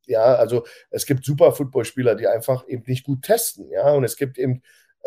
Ja, 0.05 0.35
also 0.35 0.65
es 0.89 1.05
gibt 1.05 1.25
super 1.25 1.51
Footballspieler, 1.51 2.15
die 2.15 2.27
einfach 2.27 2.67
eben 2.67 2.83
nicht 2.87 3.05
gut 3.05 3.23
testen. 3.23 3.69
Ja, 3.69 3.91
und 3.93 4.03
es 4.03 4.17
gibt 4.17 4.37
eben 4.37 4.61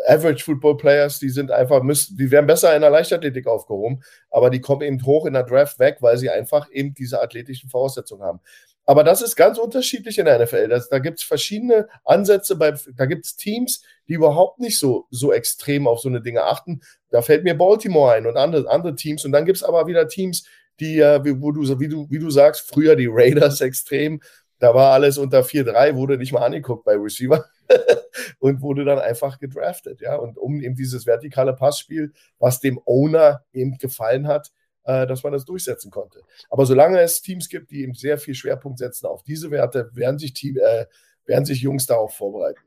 Average 0.07 0.43
Football 0.43 0.77
Players, 0.77 1.19
die 1.19 1.29
sind 1.29 1.51
einfach, 1.51 1.81
müssen, 1.81 2.17
die 2.17 2.29
werden 2.31 2.47
besser 2.47 2.75
in 2.75 2.81
der 2.81 2.89
Leichtathletik 2.89 3.47
aufgehoben, 3.47 4.03
aber 4.29 4.49
die 4.49 4.59
kommen 4.59 4.81
eben 4.81 5.03
hoch 5.05 5.25
in 5.25 5.33
der 5.33 5.43
Draft 5.43 5.79
weg, 5.79 5.97
weil 6.01 6.17
sie 6.17 6.29
einfach 6.29 6.69
eben 6.71 6.93
diese 6.93 7.21
athletischen 7.21 7.69
Voraussetzungen 7.69 8.23
haben. 8.23 8.41
Aber 8.87 9.03
das 9.03 9.21
ist 9.21 9.35
ganz 9.35 9.57
unterschiedlich 9.57 10.19
in 10.19 10.25
der 10.25 10.39
NFL. 10.39 10.67
Das, 10.67 10.89
da 10.89 10.99
gibt 10.99 11.17
es 11.17 11.23
verschiedene 11.23 11.87
Ansätze, 12.03 12.55
bei, 12.55 12.73
da 12.95 13.05
gibt 13.05 13.25
es 13.25 13.35
Teams, 13.35 13.81
die 14.07 14.13
überhaupt 14.13 14.59
nicht 14.59 14.77
so, 14.77 15.07
so 15.09 15.33
extrem 15.33 15.87
auf 15.87 15.99
so 15.99 16.09
eine 16.09 16.21
Dinge 16.21 16.43
achten. 16.43 16.81
Da 17.09 17.23
fällt 17.23 17.43
mir 17.43 17.57
Baltimore 17.57 18.13
ein 18.13 18.27
und 18.27 18.37
andere, 18.37 18.69
andere 18.69 18.95
Teams. 18.95 19.25
Und 19.25 19.31
dann 19.31 19.45
gibt 19.45 19.57
es 19.57 19.63
aber 19.63 19.87
wieder 19.87 20.07
Teams, 20.07 20.45
die, 20.79 20.99
äh, 20.99 21.21
wo 21.41 21.51
du, 21.51 21.79
wie 21.79 21.87
du, 21.87 22.07
wie 22.09 22.19
du 22.19 22.29
sagst, 22.29 22.69
früher 22.69 22.95
die 22.95 23.07
Raiders 23.09 23.61
extrem, 23.61 24.21
da 24.59 24.73
war 24.73 24.93
alles 24.93 25.17
unter 25.17 25.41
4-3, 25.41 25.95
wurde 25.95 26.17
nicht 26.17 26.31
mal 26.31 26.45
angeguckt 26.45 26.85
bei 26.85 26.95
Receiver 26.95 27.45
und 28.39 28.61
wurde 28.61 28.85
dann 28.85 28.99
einfach 28.99 29.39
gedraftet, 29.39 30.01
ja. 30.01 30.15
Und 30.15 30.37
um 30.37 30.61
eben 30.61 30.75
dieses 30.75 31.05
vertikale 31.05 31.53
Passspiel, 31.53 32.13
was 32.39 32.59
dem 32.59 32.79
Owner 32.85 33.43
eben 33.51 33.77
gefallen 33.77 34.27
hat, 34.27 34.51
äh, 34.83 35.05
dass 35.07 35.23
man 35.23 35.33
das 35.33 35.45
durchsetzen 35.45 35.91
konnte. 35.91 36.21
Aber 36.49 36.65
solange 36.65 36.99
es 36.99 37.21
Teams 37.21 37.49
gibt, 37.49 37.71
die 37.71 37.81
eben 37.81 37.93
sehr 37.93 38.17
viel 38.17 38.35
Schwerpunkt 38.35 38.79
setzen 38.79 39.07
auf 39.07 39.23
diese 39.23 39.51
Werte, 39.51 39.89
werden 39.93 40.19
sich, 40.19 40.33
Team, 40.33 40.57
äh, 40.57 40.85
werden 41.25 41.45
sich 41.45 41.61
Jungs 41.61 41.85
darauf 41.85 42.15
vorbereiten. 42.15 42.61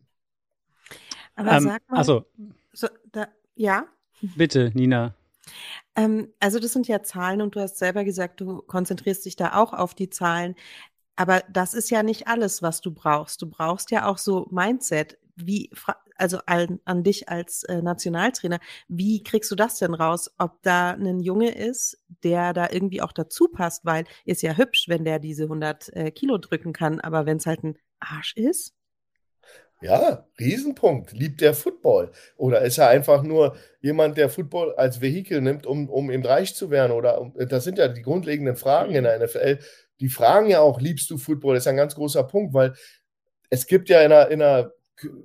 Aber 1.37 1.53
ähm, 1.53 1.63
sag 1.63 1.89
mal, 1.89 1.99
also, 1.99 2.27
so, 2.73 2.89
da, 3.13 3.29
ja? 3.55 3.87
Bitte, 4.21 4.73
Nina. 4.75 5.15
Ähm, 5.99 6.33
also 6.41 6.61
das 6.61 6.73
sind 6.73 6.87
ja 6.89 7.03
Zahlen 7.03 7.43
und 7.43 7.57
du 7.57 7.61
hast 7.61 7.79
selber 7.79 8.05
gesagt, 8.05 8.41
du 8.41 8.63
konzentrierst 8.63 9.25
dich 9.27 9.37
da 9.37 9.55
auch 9.55 9.73
auf 9.73 9.95
die 9.95 10.11
Zahlen. 10.11 10.55
Aber 11.17 11.43
das 11.51 11.75
ist 11.75 11.91
ja 11.91 12.03
nicht 12.05 12.29
alles, 12.29 12.63
was 12.63 12.81
du 12.81 12.93
brauchst. 12.93 13.43
Du 13.43 13.51
brauchst 13.51 13.91
ja 13.91 14.07
auch 14.07 14.19
so 14.19 14.47
Mindset. 14.51 15.19
Wie, 15.37 15.71
also 16.17 16.39
an, 16.47 16.81
an 16.85 17.05
dich 17.05 17.29
als 17.29 17.65
äh, 17.65 17.83
Nationaltrainer, 17.83 18.61
wie 18.89 19.23
kriegst 19.23 19.51
du 19.51 19.57
das 19.57 19.79
denn 19.79 19.95
raus, 19.95 20.31
ob 20.39 20.63
da 20.63 20.93
ein 20.93 21.21
Junge 21.21 21.51
ist, 21.55 21.99
der 22.25 22.53
da 22.53 22.69
irgendwie 22.71 23.03
auch 23.03 23.13
dazu 23.13 23.49
passt, 23.49 23.85
weil 23.85 24.05
ist 24.25 24.43
ja 24.43 24.57
hübsch, 24.57 24.89
wenn 24.89 25.05
der 25.05 25.19
diese 25.21 25.45
100 25.45 25.91
äh, 25.95 26.11
Kilo 26.13 26.39
drücken 26.39 26.73
kann, 26.73 27.01
aber 27.01 27.27
wenn 27.27 27.39
es 27.39 27.47
halt 27.47 27.63
ein 27.65 27.79
Arsch 28.01 28.35
ist, 28.37 28.75
ja, 29.81 30.27
Riesenpunkt. 30.39 31.13
Liebt 31.13 31.41
der 31.41 31.55
Football? 31.55 32.11
Oder 32.37 32.63
ist 32.63 32.79
er 32.79 32.89
einfach 32.89 33.23
nur 33.23 33.57
jemand, 33.81 34.17
der 34.19 34.29
Football 34.29 34.75
als 34.75 35.01
Vehikel 35.01 35.41
nimmt, 35.41 35.67
um, 35.67 35.89
um 35.89 36.11
eben 36.11 36.25
reich 36.25 36.55
zu 36.55 36.71
werden? 36.71 36.93
Oder 36.93 37.31
das 37.49 37.65
sind 37.65 37.79
ja 37.79 37.89
die 37.89 38.03
grundlegenden 38.03 38.57
Fragen 38.57 38.95
in 38.95 39.05
der 39.05 39.19
NFL. 39.19 39.59
Die 40.01 40.09
fragen 40.09 40.49
ja 40.49 40.61
auch, 40.61 40.81
liebst 40.81 41.11
du 41.11 41.19
Football? 41.19 41.55
Das 41.55 41.65
ist 41.65 41.69
ein 41.69 41.77
ganz 41.77 41.95
großer 41.95 42.25
Punkt, 42.25 42.55
weil 42.55 42.75
es 43.51 43.67
gibt 43.67 43.89
ja 43.89 44.01
in 44.03 44.13
einer, 44.13 44.29
in 44.31 44.43
einer 44.43 44.73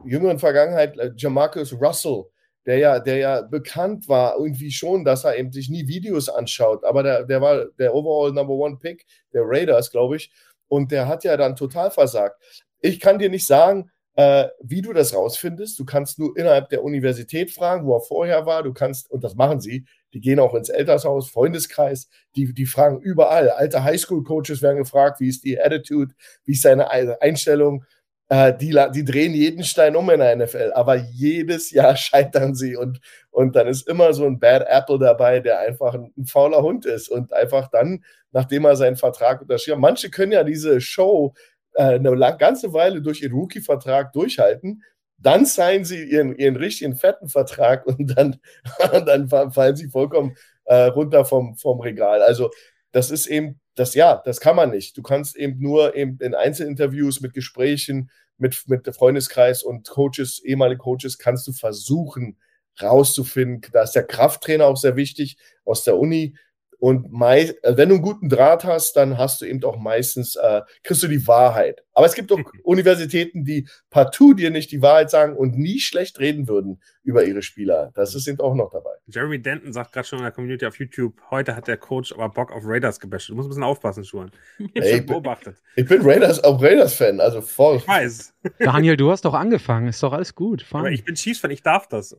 jüngeren 0.06 0.40
Vergangenheit 0.40 0.98
äh, 0.98 1.12
Jamarcus 1.16 1.74
Russell, 1.74 2.26
der 2.66 2.78
ja, 2.78 3.00
der 3.00 3.18
ja 3.18 3.42
bekannt 3.42 4.08
war, 4.08 4.38
irgendwie 4.38 4.72
schon, 4.72 5.04
dass 5.04 5.24
er 5.24 5.38
eben 5.38 5.52
sich 5.52 5.70
nie 5.70 5.88
Videos 5.88 6.30
anschaut. 6.30 6.86
Aber 6.86 7.04
der, 7.04 7.24
der 7.24 7.42
war 7.42 7.66
der 7.80 7.94
Overall 7.94 8.32
Number 8.32 8.54
One 8.54 8.78
Pick 8.78 9.06
der 9.34 9.42
Raiders, 9.46 9.92
glaube 9.92 10.18
ich. 10.18 10.32
Und 10.68 10.92
der 10.92 11.08
hat 11.08 11.24
ja 11.24 11.38
dann 11.38 11.56
total 11.56 11.92
versagt. 11.92 12.42
Ich 12.80 13.00
kann 13.00 13.20
dir 13.20 13.30
nicht 13.30 13.46
sagen, 13.46 13.90
äh, 14.16 14.48
wie 14.62 14.82
du 14.82 14.94
das 14.94 15.16
rausfindest. 15.16 15.80
Du 15.80 15.86
kannst 15.86 16.20
nur 16.20 16.38
innerhalb 16.38 16.70
der 16.70 16.84
Universität 16.84 17.52
fragen, 17.52 17.86
wo 17.86 17.96
er 17.96 18.02
vorher 18.02 18.46
war. 18.46 18.64
Du 18.64 18.74
kannst, 18.74 19.10
und 19.10 19.24
das 19.24 19.36
machen 19.36 19.60
sie, 19.60 19.86
die 20.14 20.20
gehen 20.20 20.40
auch 20.40 20.54
ins 20.54 20.70
Elternhaus, 20.70 21.30
Freundeskreis, 21.30 22.08
die, 22.36 22.54
die 22.54 22.66
fragen 22.66 23.00
überall. 23.00 23.50
Alte 23.50 23.84
Highschool-Coaches 23.84 24.62
werden 24.62 24.78
gefragt, 24.78 25.20
wie 25.20 25.30
ist 25.30 25.44
die 25.44 25.60
Attitude, 25.60 26.14
wie 26.46 26.54
ist 26.54 26.62
seine 26.62 26.92
Einstellung. 26.92 27.86
Äh, 28.30 28.56
die, 28.56 28.80
die 28.94 29.04
drehen 29.04 29.34
jeden 29.34 29.64
Stein 29.64 29.96
um 29.96 30.10
in 30.10 30.20
der 30.20 30.36
NFL, 30.36 30.72
aber 30.76 30.96
jedes 30.96 31.72
Jahr 31.72 31.96
scheitern 31.98 32.56
sie 32.56 32.76
und, 32.76 33.00
und 33.32 33.56
dann 33.56 33.68
ist 33.68 33.88
immer 33.88 34.14
so 34.14 34.26
ein 34.26 34.40
Bad 34.40 34.66
Apple 34.68 35.00
dabei, 35.00 35.40
der 35.40 35.60
einfach 35.60 35.94
ein, 35.96 36.14
ein 36.18 36.26
fauler 36.26 36.62
Hund 36.62 36.86
ist 36.86 37.10
und 37.10 37.34
einfach 37.34 37.70
dann, 37.70 38.04
nachdem 38.32 38.66
er 38.66 38.76
seinen 38.76 38.96
Vertrag 38.96 39.42
unterschrieben 39.42 39.78
hat, 39.78 39.82
manche 39.82 40.10
können 40.10 40.32
ja 40.32 40.44
diese 40.44 40.80
Show 40.82 41.34
eine 41.76 42.38
ganze 42.38 42.74
Weile 42.74 43.02
durch 43.02 43.22
ihren 43.22 43.34
Rookie-Vertrag 43.34 44.14
durchhalten, 44.14 44.84
dann 45.18 45.46
signen 45.46 45.86
sie 45.86 46.04
ihren, 46.04 46.36
ihren 46.38 46.56
richtigen 46.56 46.96
fetten 46.96 47.30
Vertrag 47.30 47.86
und 47.86 48.18
dann, 48.18 48.40
dann 49.06 49.30
fallen 49.30 49.76
sie 49.76 49.90
vollkommen 49.90 50.36
äh, 50.66 50.86
runter 50.86 51.26
vom, 51.26 51.56
vom 51.56 51.80
Regal. 51.80 52.22
Also 52.22 52.52
das 52.92 53.10
ist 53.10 53.28
eben, 53.28 53.60
das 53.76 53.96
ja, 53.96 54.22
das 54.24 54.40
kann 54.40 54.56
man 54.56 54.70
nicht. 54.70 54.98
Du 54.98 55.02
kannst 55.02 55.36
eben 55.36 55.60
nur 55.60 55.96
eben 55.96 56.18
in 56.20 56.36
Einzelinterviews 56.36 57.22
mit 57.22 57.34
Gesprächen 57.34 58.10
mit, 58.38 58.64
mit 58.68 58.94
Freundeskreis 58.96 59.64
und 59.64 59.88
Coaches, 59.88 60.42
ehemalige 60.44 60.80
Coaches, 60.80 61.18
kannst 61.18 61.48
du 61.48 61.54
versuchen 61.54 62.38
rauszufinden. 62.82 63.72
Da 63.72 63.84
ist 63.84 63.94
der 63.94 64.04
Krafttrainer 64.04 64.66
auch 64.66 64.78
sehr 64.78 64.96
wichtig 64.96 65.38
aus 65.64 65.84
der 65.84 65.98
Uni. 65.98 66.36
Und 66.84 67.14
mei 67.14 67.56
äh, 67.62 67.78
wenn 67.78 67.88
du 67.88 67.96
einen 67.96 68.04
guten 68.04 68.28
Draht 68.28 68.66
hast, 68.66 68.98
dann 68.98 69.18
hast 69.18 69.40
du 69.40 69.46
eben 69.46 69.64
auch 69.64 69.78
meistens, 69.78 70.36
äh, 70.36 70.64
kriegst 70.84 71.02
du 71.02 71.08
die 71.08 71.26
Wahrheit. 71.26 71.82
Aber 71.94 72.06
es 72.06 72.14
gibt 72.14 72.30
auch 72.34 72.42
Universitäten, 72.64 73.46
die 73.46 73.70
partout 73.90 74.34
dir 74.34 74.52
nicht 74.52 74.70
die 74.70 74.82
Wahrheit 74.82 75.10
sagen 75.10 75.38
und 75.38 75.58
nie 75.58 75.80
schlecht 75.80 76.20
reden 76.20 76.50
würden 76.50 76.82
über 77.02 77.24
ihre 77.24 77.42
Spieler. 77.42 77.92
Das 77.96 78.16
ist 78.16 78.28
eben 78.28 78.42
auch 78.42 78.54
noch 78.54 78.70
dabei. 78.70 78.92
Jeremy 79.08 79.42
Denton 79.42 79.72
sagt 79.72 79.94
gerade 79.94 80.08
schon 80.08 80.20
in 80.20 80.24
der 80.24 80.34
Community 80.34 80.66
auf 80.66 80.78
YouTube, 80.78 81.22
heute 81.32 81.56
hat 81.56 81.70
der 81.70 81.78
Coach 81.78 82.12
aber 82.12 82.28
Bock 82.28 82.52
auf 82.52 82.64
Raiders 82.66 83.00
gebasht. 83.00 83.30
Du 83.30 83.36
musst 83.36 83.48
ein 83.48 83.52
bisschen 83.52 83.64
aufpassen, 83.64 84.04
Schuhen. 84.04 84.32
Ich, 84.58 84.82
Ey, 84.82 85.00
ich, 85.00 85.06
beobachtet. 85.06 85.56
ich 85.78 85.88
bin 85.88 86.02
Raiders, 86.02 86.44
auch 86.44 86.62
Raiders-Fan, 86.62 87.22
also 87.22 87.42
voll. 87.42 87.78
Ich 87.78 87.88
weiß. 87.88 88.34
Daniel, 88.60 88.98
du 88.98 89.10
hast 89.10 89.24
doch 89.24 89.36
angefangen, 89.36 89.88
ist 89.88 90.04
doch 90.04 90.12
alles 90.12 90.36
gut. 90.36 90.66
Aber 90.72 90.92
ich 90.92 91.06
bin 91.06 91.16
Chiefs-Fan, 91.16 91.52
ich 91.52 91.64
darf 91.64 91.88
das. 91.88 92.18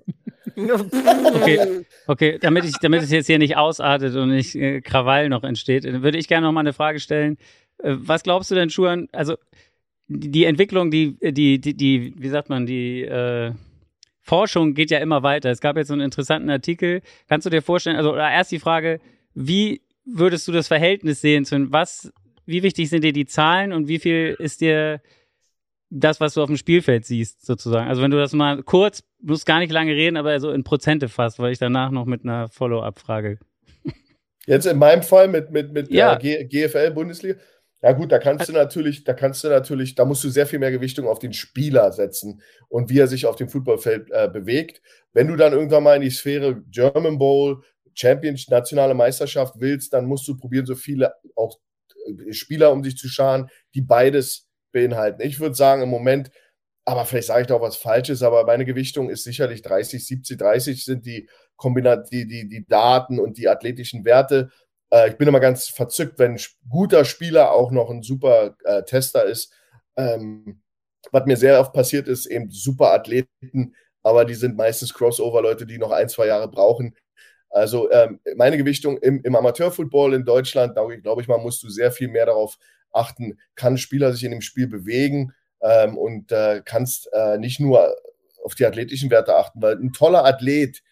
okay, 0.57 1.85
okay 2.07 2.39
damit, 2.41 2.65
ich, 2.65 2.75
damit 2.81 3.03
es 3.03 3.11
jetzt 3.11 3.27
hier 3.27 3.39
nicht 3.39 3.57
ausartet 3.57 4.15
und 4.15 4.31
äh, 4.55 4.81
Krawall 4.81 5.29
noch 5.29 5.45
entsteht, 5.45 5.85
würde 5.85 6.19
ich 6.19 6.29
gerne 6.29 6.47
noch 6.47 6.53
mal 6.53 6.61
eine 6.61 6.73
Frage 6.73 7.01
stellen. 7.01 7.37
Äh, 7.79 7.95
was 7.97 8.23
glaubst 8.23 8.51
du 8.51 8.55
denn, 8.55 8.71
Schuhan? 8.71 9.09
Also 9.13 9.37
die, 10.09 10.45
Entwicklung, 10.45 10.91
die, 10.91 11.17
die, 11.21 11.61
die, 11.61 11.75
die, 11.75 12.15
wie 12.17 12.29
sagt 12.29 12.49
man, 12.49 12.67
die 12.67 13.03
äh, 13.03 13.53
Forschung 14.21 14.75
geht 14.75 14.91
ja 14.91 14.99
immer 14.99 15.23
weiter. 15.23 15.51
Es 15.51 15.61
gab 15.61 15.77
jetzt 15.77 15.89
so 15.89 15.95
einen 15.95 16.03
interessanten 16.03 16.51
Artikel. 16.51 17.03
Kannst 17.29 17.47
du 17.47 17.51
dir 17.51 17.63
vorstellen, 17.63 17.97
also 17.97 18.15
erst 18.17 18.53
die 18.53 18.59
Frage, 18.59 19.01
wie 19.35 19.83
würdest 20.05 20.47
du 20.49 20.53
das 20.53 20.69
Verhältnis 20.69 21.21
sehen 21.21 21.45
zu 21.45 21.73
was, 21.73 22.13
wie 22.47 22.63
wichtig 22.63 22.91
sind 22.91 23.05
dir 23.05 23.13
die 23.13 23.27
Zahlen 23.27 23.73
und 23.73 23.89
wie 23.89 23.99
viel 23.99 24.37
ist 24.39 24.61
dir 24.61 25.01
das, 25.91 26.21
was 26.21 26.35
du 26.35 26.43
auf 26.43 26.49
dem 26.49 26.57
Spielfeld 26.57 27.07
siehst, 27.07 27.47
sozusagen. 27.47 27.89
Also 27.89 28.03
wenn 28.03 28.11
du 28.11 28.19
das 28.19 28.33
mal 28.33 28.63
kurz, 28.63 29.05
musst 29.23 29.47
gar 29.47 29.61
nicht 29.61 29.73
lange 29.73 29.93
reden, 29.93 30.17
aber 30.17 30.39
so 30.41 30.51
in 30.51 30.65
Prozente 30.65 31.09
fasst, 31.09 31.39
weil 31.39 31.53
ich 31.53 31.59
danach 31.59 31.91
noch 31.91 32.05
mit 32.05 32.25
einer 32.25 32.49
Follow-up 32.49 32.99
frage 32.99 33.39
Jetzt 34.47 34.67
in 34.67 34.79
meinem 34.79 35.03
Fall 35.03 35.29
mit, 35.29 35.51
mit, 35.51 35.73
mit 35.73 35.91
Ja. 35.91 36.17
der 36.17 36.45
GFL-Bundesliga. 36.45 37.39
Ja 37.83 37.93
gut, 37.93 38.13
da 38.13 38.19
kannst 38.19 38.49
du 38.49 38.53
natürlich, 38.53 39.05
da 39.05 39.13
kannst 39.13 39.45
du 39.45 39.49
natürlich, 39.49 39.95
da 39.95 40.07
musst 40.07 40.25
du 40.25 40.31
sehr 40.31 40.47
viel 40.47 40.59
mehr 40.59 40.71
Gewichtung 40.71 41.07
auf 41.07 41.19
den 41.19 41.35
Spieler 41.35 41.93
setzen 41.93 42.41
und 42.69 42.89
wie 42.89 42.99
er 42.99 43.09
sich 43.09 43.27
auf 43.27 43.37
dem 43.37 43.51
Fußballfeld 43.51 44.11
äh, 44.11 44.29
bewegt. 44.33 44.81
Wenn 45.13 45.29
du 45.29 45.37
dann 45.37 45.53
irgendwann 45.53 45.83
mal 45.83 45.97
in 45.97 46.01
die 46.03 46.11
Sphäre 46.11 46.63
German 46.71 47.19
Bowl, 47.19 47.63
Champions, 47.93 48.49
nationale 48.49 48.95
Meisterschaft 48.95 49.57
willst, 49.59 49.93
dann 49.93 50.07
musst 50.07 50.27
du 50.27 50.37
probieren, 50.37 50.65
so 50.65 50.75
viele 50.75 51.13
auch 51.37 51.59
äh, 52.07 52.33
Spieler 52.33 52.73
um 52.73 52.83
dich 52.83 52.97
zu 52.97 53.07
scharen, 53.09 53.51
die 53.75 53.83
beides 53.83 54.49
beinhalten. 54.73 55.21
Ich 55.21 55.39
würde 55.39 55.55
sagen, 55.55 55.83
im 55.83 55.91
Moment, 55.91 56.31
aber 56.85 57.07
vielleicht 57.07 57.29
sage 57.29 57.43
ich 57.43 57.47
da 57.47 57.55
auch 57.55 57.63
was 57.63 57.77
Falsches, 57.77 58.23
aber 58.23 58.45
meine 58.45 58.65
Gewichtung 58.65 59.09
ist 59.09 59.25
sicherlich 59.25 59.63
30, 59.63 60.07
70, 60.07 60.39
30 60.39 60.85
sind 60.85 61.07
die 61.07 61.29
Kombinat, 61.57 62.11
die, 62.13 62.27
die, 62.27 62.49
die 62.49 62.67
Daten 62.67 63.19
und 63.19 63.39
die 63.39 63.49
athletischen 63.49 64.05
Werte. 64.05 64.51
Äh, 64.91 65.11
ich 65.11 65.17
bin 65.17 65.29
immer 65.29 65.41
ganz 65.41 65.69
verzückt, 65.69 66.19
wenn 66.19 66.33
ein 66.33 66.41
guter 66.69 67.05
Spieler 67.05 67.53
auch 67.53 67.71
noch 67.71 67.91
ein 67.91 68.03
super 68.03 68.57
äh, 68.65 68.83
Tester 68.83 69.25
ist. 69.25 69.53
Ähm, 69.97 70.61
was 71.11 71.27
mir 71.27 71.37
sehr 71.37 71.61
oft 71.61 71.73
passiert 71.73 72.09
ist, 72.09 72.27
eben 72.27 72.51
super 72.51 72.93
Athleten, 72.93 73.75
aber 74.03 74.25
die 74.25 74.35
sind 74.35 74.57
meistens 74.57 74.93
Crossover-Leute, 74.95 75.67
die 75.67 75.79
noch 75.79 75.91
ein, 75.91 76.09
zwei 76.09 76.27
Jahre 76.27 76.49
brauchen. 76.49 76.97
Also 77.51 77.91
ähm, 77.93 78.21
meine 78.37 78.57
Gewichtung 78.59 78.99
im, 78.99 79.23
im 79.23 79.37
Amateurfootball 79.37 80.15
in 80.15 80.25
Deutschland, 80.25 80.75
glaube 80.75 80.97
ich, 80.97 81.03
glaube 81.03 81.23
ich 81.23 81.29
mal, 81.29 81.39
musst 81.39 81.63
du 81.63 81.69
sehr 81.69 81.93
viel 81.93 82.09
mehr 82.09 82.27
darauf 82.27 82.59
achten, 82.91 83.39
kann 83.55 83.75
ein 83.75 83.79
Spieler 83.79 84.13
sich 84.13 84.25
in 84.25 84.33
dem 84.33 84.41
Spiel 84.41 84.67
bewegen 84.67 85.33
ähm, 85.65 85.97
und 85.97 86.31
äh, 86.31 86.63
kannst 86.65 87.09
äh, 87.13 87.39
nicht 87.39 87.59
nur 87.59 87.97
auf 88.45 88.55
die 88.55 88.67
athletischen 88.67 89.11
Werte 89.11 89.35
achten, 89.35 89.61
weil 89.63 89.77
ein 89.77 89.93
toller 89.93 90.25
Athlet, 90.25 90.83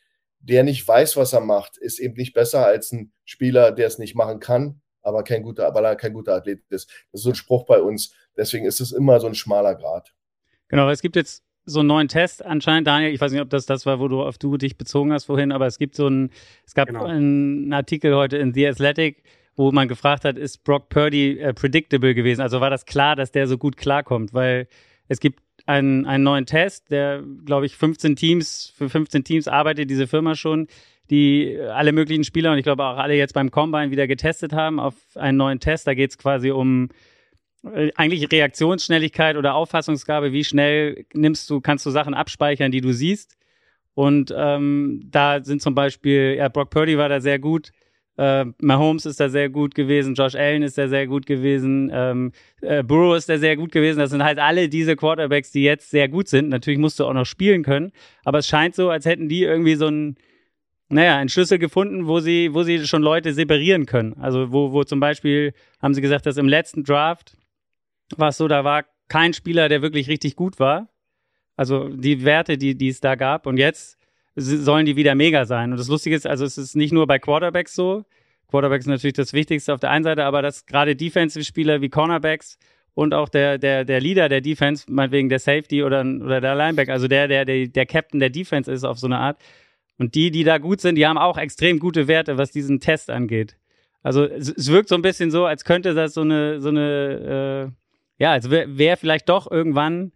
der 0.40 0.64
nicht 0.64 0.88
weiß, 0.88 1.16
was 1.16 1.34
er 1.34 1.40
macht, 1.40 1.76
ist 1.76 2.00
eben 2.00 2.14
nicht 2.14 2.32
besser 2.32 2.66
als 2.66 2.90
ein 2.90 3.12
Spieler, 3.24 3.70
der 3.70 3.86
es 3.86 3.98
nicht 3.98 4.16
machen 4.16 4.40
kann, 4.40 4.80
aber 5.02 5.22
kein 5.22 5.42
guter, 5.42 5.72
weil 5.74 5.84
er 5.84 5.94
kein 5.96 6.14
guter 6.14 6.34
Athlet 6.34 6.60
ist. 6.70 6.88
Das 7.12 7.20
ist 7.20 7.24
so 7.24 7.30
ein 7.30 7.34
Spruch 7.34 7.64
bei 7.66 7.80
uns. 7.80 8.14
Deswegen 8.36 8.64
ist 8.64 8.80
es 8.80 8.92
immer 8.92 9.20
so 9.20 9.26
ein 9.26 9.34
schmaler 9.34 9.74
Grad. 9.74 10.14
Genau, 10.68 10.88
es 10.88 11.02
gibt 11.02 11.16
jetzt 11.16 11.44
so 11.66 11.80
einen 11.80 11.88
neuen 11.88 12.08
Test 12.08 12.44
anscheinend, 12.44 12.86
Daniel. 12.86 13.12
Ich 13.12 13.20
weiß 13.20 13.30
nicht, 13.30 13.42
ob 13.42 13.50
das 13.50 13.66
das 13.66 13.84
war, 13.86 14.00
wo 14.00 14.08
du 14.08 14.22
auf 14.22 14.38
du 14.38 14.56
dich 14.56 14.78
bezogen 14.78 15.12
hast 15.12 15.26
vorhin, 15.26 15.52
aber 15.52 15.66
es 15.66 15.78
gibt 15.78 15.94
so 15.94 16.06
einen, 16.06 16.30
es 16.66 16.74
gab 16.74 16.88
Genau. 16.88 17.04
einen 17.04 17.72
Artikel 17.72 18.16
heute 18.16 18.38
in 18.38 18.54
The 18.54 18.66
Athletic, 18.68 19.22
wo 19.56 19.70
man 19.72 19.88
gefragt 19.88 20.24
hat, 20.24 20.38
ist 20.38 20.64
Brock 20.64 20.88
Purdy 20.88 21.38
äh, 21.38 21.52
predictable 21.52 22.14
gewesen? 22.14 22.40
Also 22.40 22.60
war 22.60 22.70
das 22.70 22.86
klar, 22.86 23.16
dass 23.16 23.32
der 23.32 23.46
so 23.46 23.58
gut 23.58 23.76
klarkommt? 23.76 24.32
Weil 24.32 24.68
es 25.08 25.20
gibt 25.20 25.40
einen, 25.66 26.06
einen 26.06 26.24
neuen 26.24 26.46
Test, 26.46 26.90
der, 26.90 27.22
glaube 27.44 27.66
ich, 27.66 27.76
15 27.76 28.16
Teams, 28.16 28.72
für 28.76 28.88
15 28.88 29.24
Teams 29.24 29.48
arbeitet 29.48 29.90
diese 29.90 30.06
Firma 30.06 30.34
schon, 30.34 30.68
die 31.10 31.58
alle 31.60 31.92
möglichen 31.92 32.24
Spieler 32.24 32.52
und 32.52 32.58
ich 32.58 32.64
glaube 32.64 32.84
auch 32.84 32.96
alle 32.96 33.14
jetzt 33.14 33.34
beim 33.34 33.50
Combine 33.50 33.90
wieder 33.90 34.06
getestet 34.06 34.52
haben 34.52 34.80
auf 34.80 34.94
einen 35.14 35.36
neuen 35.36 35.60
Test. 35.60 35.86
Da 35.86 35.94
geht 35.94 36.10
es 36.10 36.18
quasi 36.18 36.50
um 36.50 36.88
äh, 37.64 37.90
eigentlich 37.96 38.30
Reaktionsschnelligkeit 38.30 39.36
oder 39.36 39.54
Auffassungsgabe, 39.54 40.32
wie 40.32 40.44
schnell 40.44 41.04
nimmst 41.12 41.48
du, 41.50 41.60
kannst 41.60 41.84
du 41.86 41.90
Sachen 41.90 42.14
abspeichern, 42.14 42.72
die 42.72 42.80
du 42.80 42.92
siehst. 42.92 43.36
Und 43.94 44.32
ähm, 44.34 45.02
da 45.04 45.44
sind 45.44 45.60
zum 45.60 45.74
Beispiel, 45.74 46.36
ja, 46.38 46.48
Brock 46.48 46.70
Purdy 46.70 46.96
war 46.96 47.10
da 47.10 47.20
sehr 47.20 47.38
gut, 47.38 47.72
äh, 48.18 48.44
Mahomes 48.60 49.06
ist 49.06 49.20
da 49.20 49.28
sehr 49.28 49.48
gut 49.48 49.74
gewesen, 49.74 50.14
Josh 50.14 50.34
Allen 50.34 50.62
ist 50.62 50.76
da 50.76 50.88
sehr 50.88 51.06
gut 51.06 51.26
gewesen, 51.26 51.90
ähm, 51.92 52.32
äh, 52.60 52.82
Burrow 52.82 53.16
ist 53.16 53.28
da 53.28 53.38
sehr 53.38 53.56
gut 53.56 53.72
gewesen. 53.72 53.98
Das 53.98 54.10
sind 54.10 54.22
halt 54.22 54.38
alle 54.38 54.68
diese 54.68 54.96
Quarterbacks, 54.96 55.50
die 55.52 55.62
jetzt 55.62 55.90
sehr 55.90 56.08
gut 56.08 56.28
sind. 56.28 56.48
Natürlich 56.48 56.78
musst 56.78 57.00
du 57.00 57.06
auch 57.06 57.14
noch 57.14 57.26
spielen 57.26 57.62
können, 57.62 57.92
aber 58.24 58.38
es 58.38 58.48
scheint 58.48 58.74
so, 58.74 58.90
als 58.90 59.06
hätten 59.06 59.28
die 59.28 59.42
irgendwie 59.42 59.76
so 59.76 59.86
ein, 59.86 60.16
naja, 60.88 61.16
einen 61.16 61.30
Schlüssel 61.30 61.58
gefunden, 61.58 62.06
wo 62.06 62.20
sie, 62.20 62.52
wo 62.52 62.62
sie 62.64 62.86
schon 62.86 63.02
Leute 63.02 63.32
separieren 63.32 63.86
können. 63.86 64.14
Also 64.20 64.52
wo, 64.52 64.72
wo 64.72 64.84
zum 64.84 65.00
Beispiel 65.00 65.54
haben 65.80 65.94
sie 65.94 66.02
gesagt, 66.02 66.26
dass 66.26 66.36
im 66.36 66.48
letzten 66.48 66.84
Draft 66.84 67.36
war 68.16 68.28
es 68.28 68.36
so, 68.36 68.46
da 68.46 68.62
war 68.62 68.84
kein 69.08 69.32
Spieler, 69.32 69.70
der 69.70 69.80
wirklich 69.80 70.08
richtig 70.08 70.36
gut 70.36 70.60
war. 70.60 70.88
Also 71.56 71.88
die 71.88 72.24
Werte, 72.24 72.58
die, 72.58 72.76
die 72.76 72.88
es 72.88 73.00
da 73.00 73.14
gab. 73.14 73.46
Und 73.46 73.56
jetzt 73.56 73.98
sollen 74.34 74.86
die 74.86 74.96
wieder 74.96 75.14
mega 75.14 75.44
sein. 75.44 75.72
Und 75.72 75.78
das 75.78 75.88
Lustige 75.88 76.16
ist, 76.16 76.26
also 76.26 76.44
es 76.44 76.58
ist 76.58 76.76
nicht 76.76 76.92
nur 76.92 77.06
bei 77.06 77.18
Quarterbacks 77.18 77.74
so. 77.74 78.04
Quarterbacks 78.48 78.84
ist 78.84 78.90
natürlich 78.90 79.14
das 79.14 79.32
Wichtigste 79.32 79.72
auf 79.72 79.80
der 79.80 79.90
einen 79.90 80.04
Seite, 80.04 80.24
aber 80.24 80.42
dass 80.42 80.66
gerade 80.66 80.96
Defensive-Spieler 80.96 81.80
wie 81.80 81.88
Cornerbacks 81.88 82.58
und 82.94 83.14
auch 83.14 83.28
der, 83.28 83.58
der, 83.58 83.84
der 83.84 84.00
Leader 84.00 84.28
der 84.28 84.40
Defense, 84.40 84.84
meinetwegen 84.88 85.28
der 85.28 85.38
Safety 85.38 85.82
oder, 85.82 86.04
oder 86.04 86.40
der 86.40 86.54
Linebacker, 86.54 86.92
also 86.92 87.08
der, 87.08 87.28
der, 87.28 87.44
der, 87.44 87.66
der 87.68 87.86
Captain 87.86 88.20
der 88.20 88.30
Defense 88.30 88.70
ist 88.70 88.84
auf 88.84 88.98
so 88.98 89.06
eine 89.06 89.18
Art. 89.18 89.38
Und 89.98 90.14
die, 90.14 90.30
die 90.30 90.44
da 90.44 90.58
gut 90.58 90.80
sind, 90.80 90.96
die 90.96 91.06
haben 91.06 91.18
auch 91.18 91.38
extrem 91.38 91.78
gute 91.78 92.08
Werte, 92.08 92.36
was 92.36 92.50
diesen 92.50 92.80
Test 92.80 93.10
angeht. 93.10 93.56
Also 94.02 94.24
es, 94.24 94.48
es 94.48 94.70
wirkt 94.70 94.88
so 94.88 94.94
ein 94.94 95.02
bisschen 95.02 95.30
so, 95.30 95.46
als 95.46 95.64
könnte 95.64 95.94
das 95.94 96.14
so 96.14 96.22
eine, 96.22 96.60
so 96.60 96.68
eine, 96.68 97.70
äh, 98.18 98.22
ja, 98.22 98.32
als 98.32 98.50
wäre 98.50 98.76
wär 98.76 98.96
vielleicht 98.96 99.28
doch 99.28 99.50
irgendwann 99.50 100.12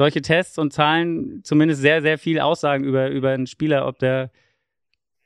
solche 0.00 0.22
Tests 0.22 0.56
und 0.56 0.72
Zahlen 0.72 1.44
zumindest 1.44 1.82
sehr, 1.82 2.00
sehr 2.00 2.16
viel 2.16 2.40
aussagen 2.40 2.84
über, 2.84 3.10
über 3.10 3.32
einen 3.32 3.46
Spieler, 3.46 3.86
ob 3.86 3.98
der 3.98 4.30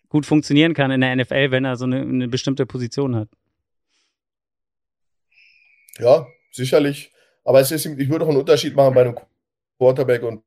gut 0.09 0.27
funktionieren 0.27 0.75
kann 0.75 0.91
in 0.91 1.01
der 1.01 1.15
NFL, 1.15 1.53
wenn 1.53 1.65
er 1.65 1.77
so 1.77 1.85
eine, 1.85 2.01
eine 2.01 2.27
bestimmte 2.27 2.67
Position 2.67 3.15
hat. 3.15 3.29
Ja, 6.01 6.27
sicherlich. 6.51 7.13
Aber 7.45 7.61
es 7.61 7.71
ist, 7.71 7.87
ich 7.87 8.09
würde 8.09 8.25
auch 8.25 8.31
einen 8.31 8.39
Unterschied 8.39 8.75
machen 8.75 8.95
bei 8.95 9.03
einem 9.03 9.17
Quarterback 9.79 10.25
und 10.25 10.43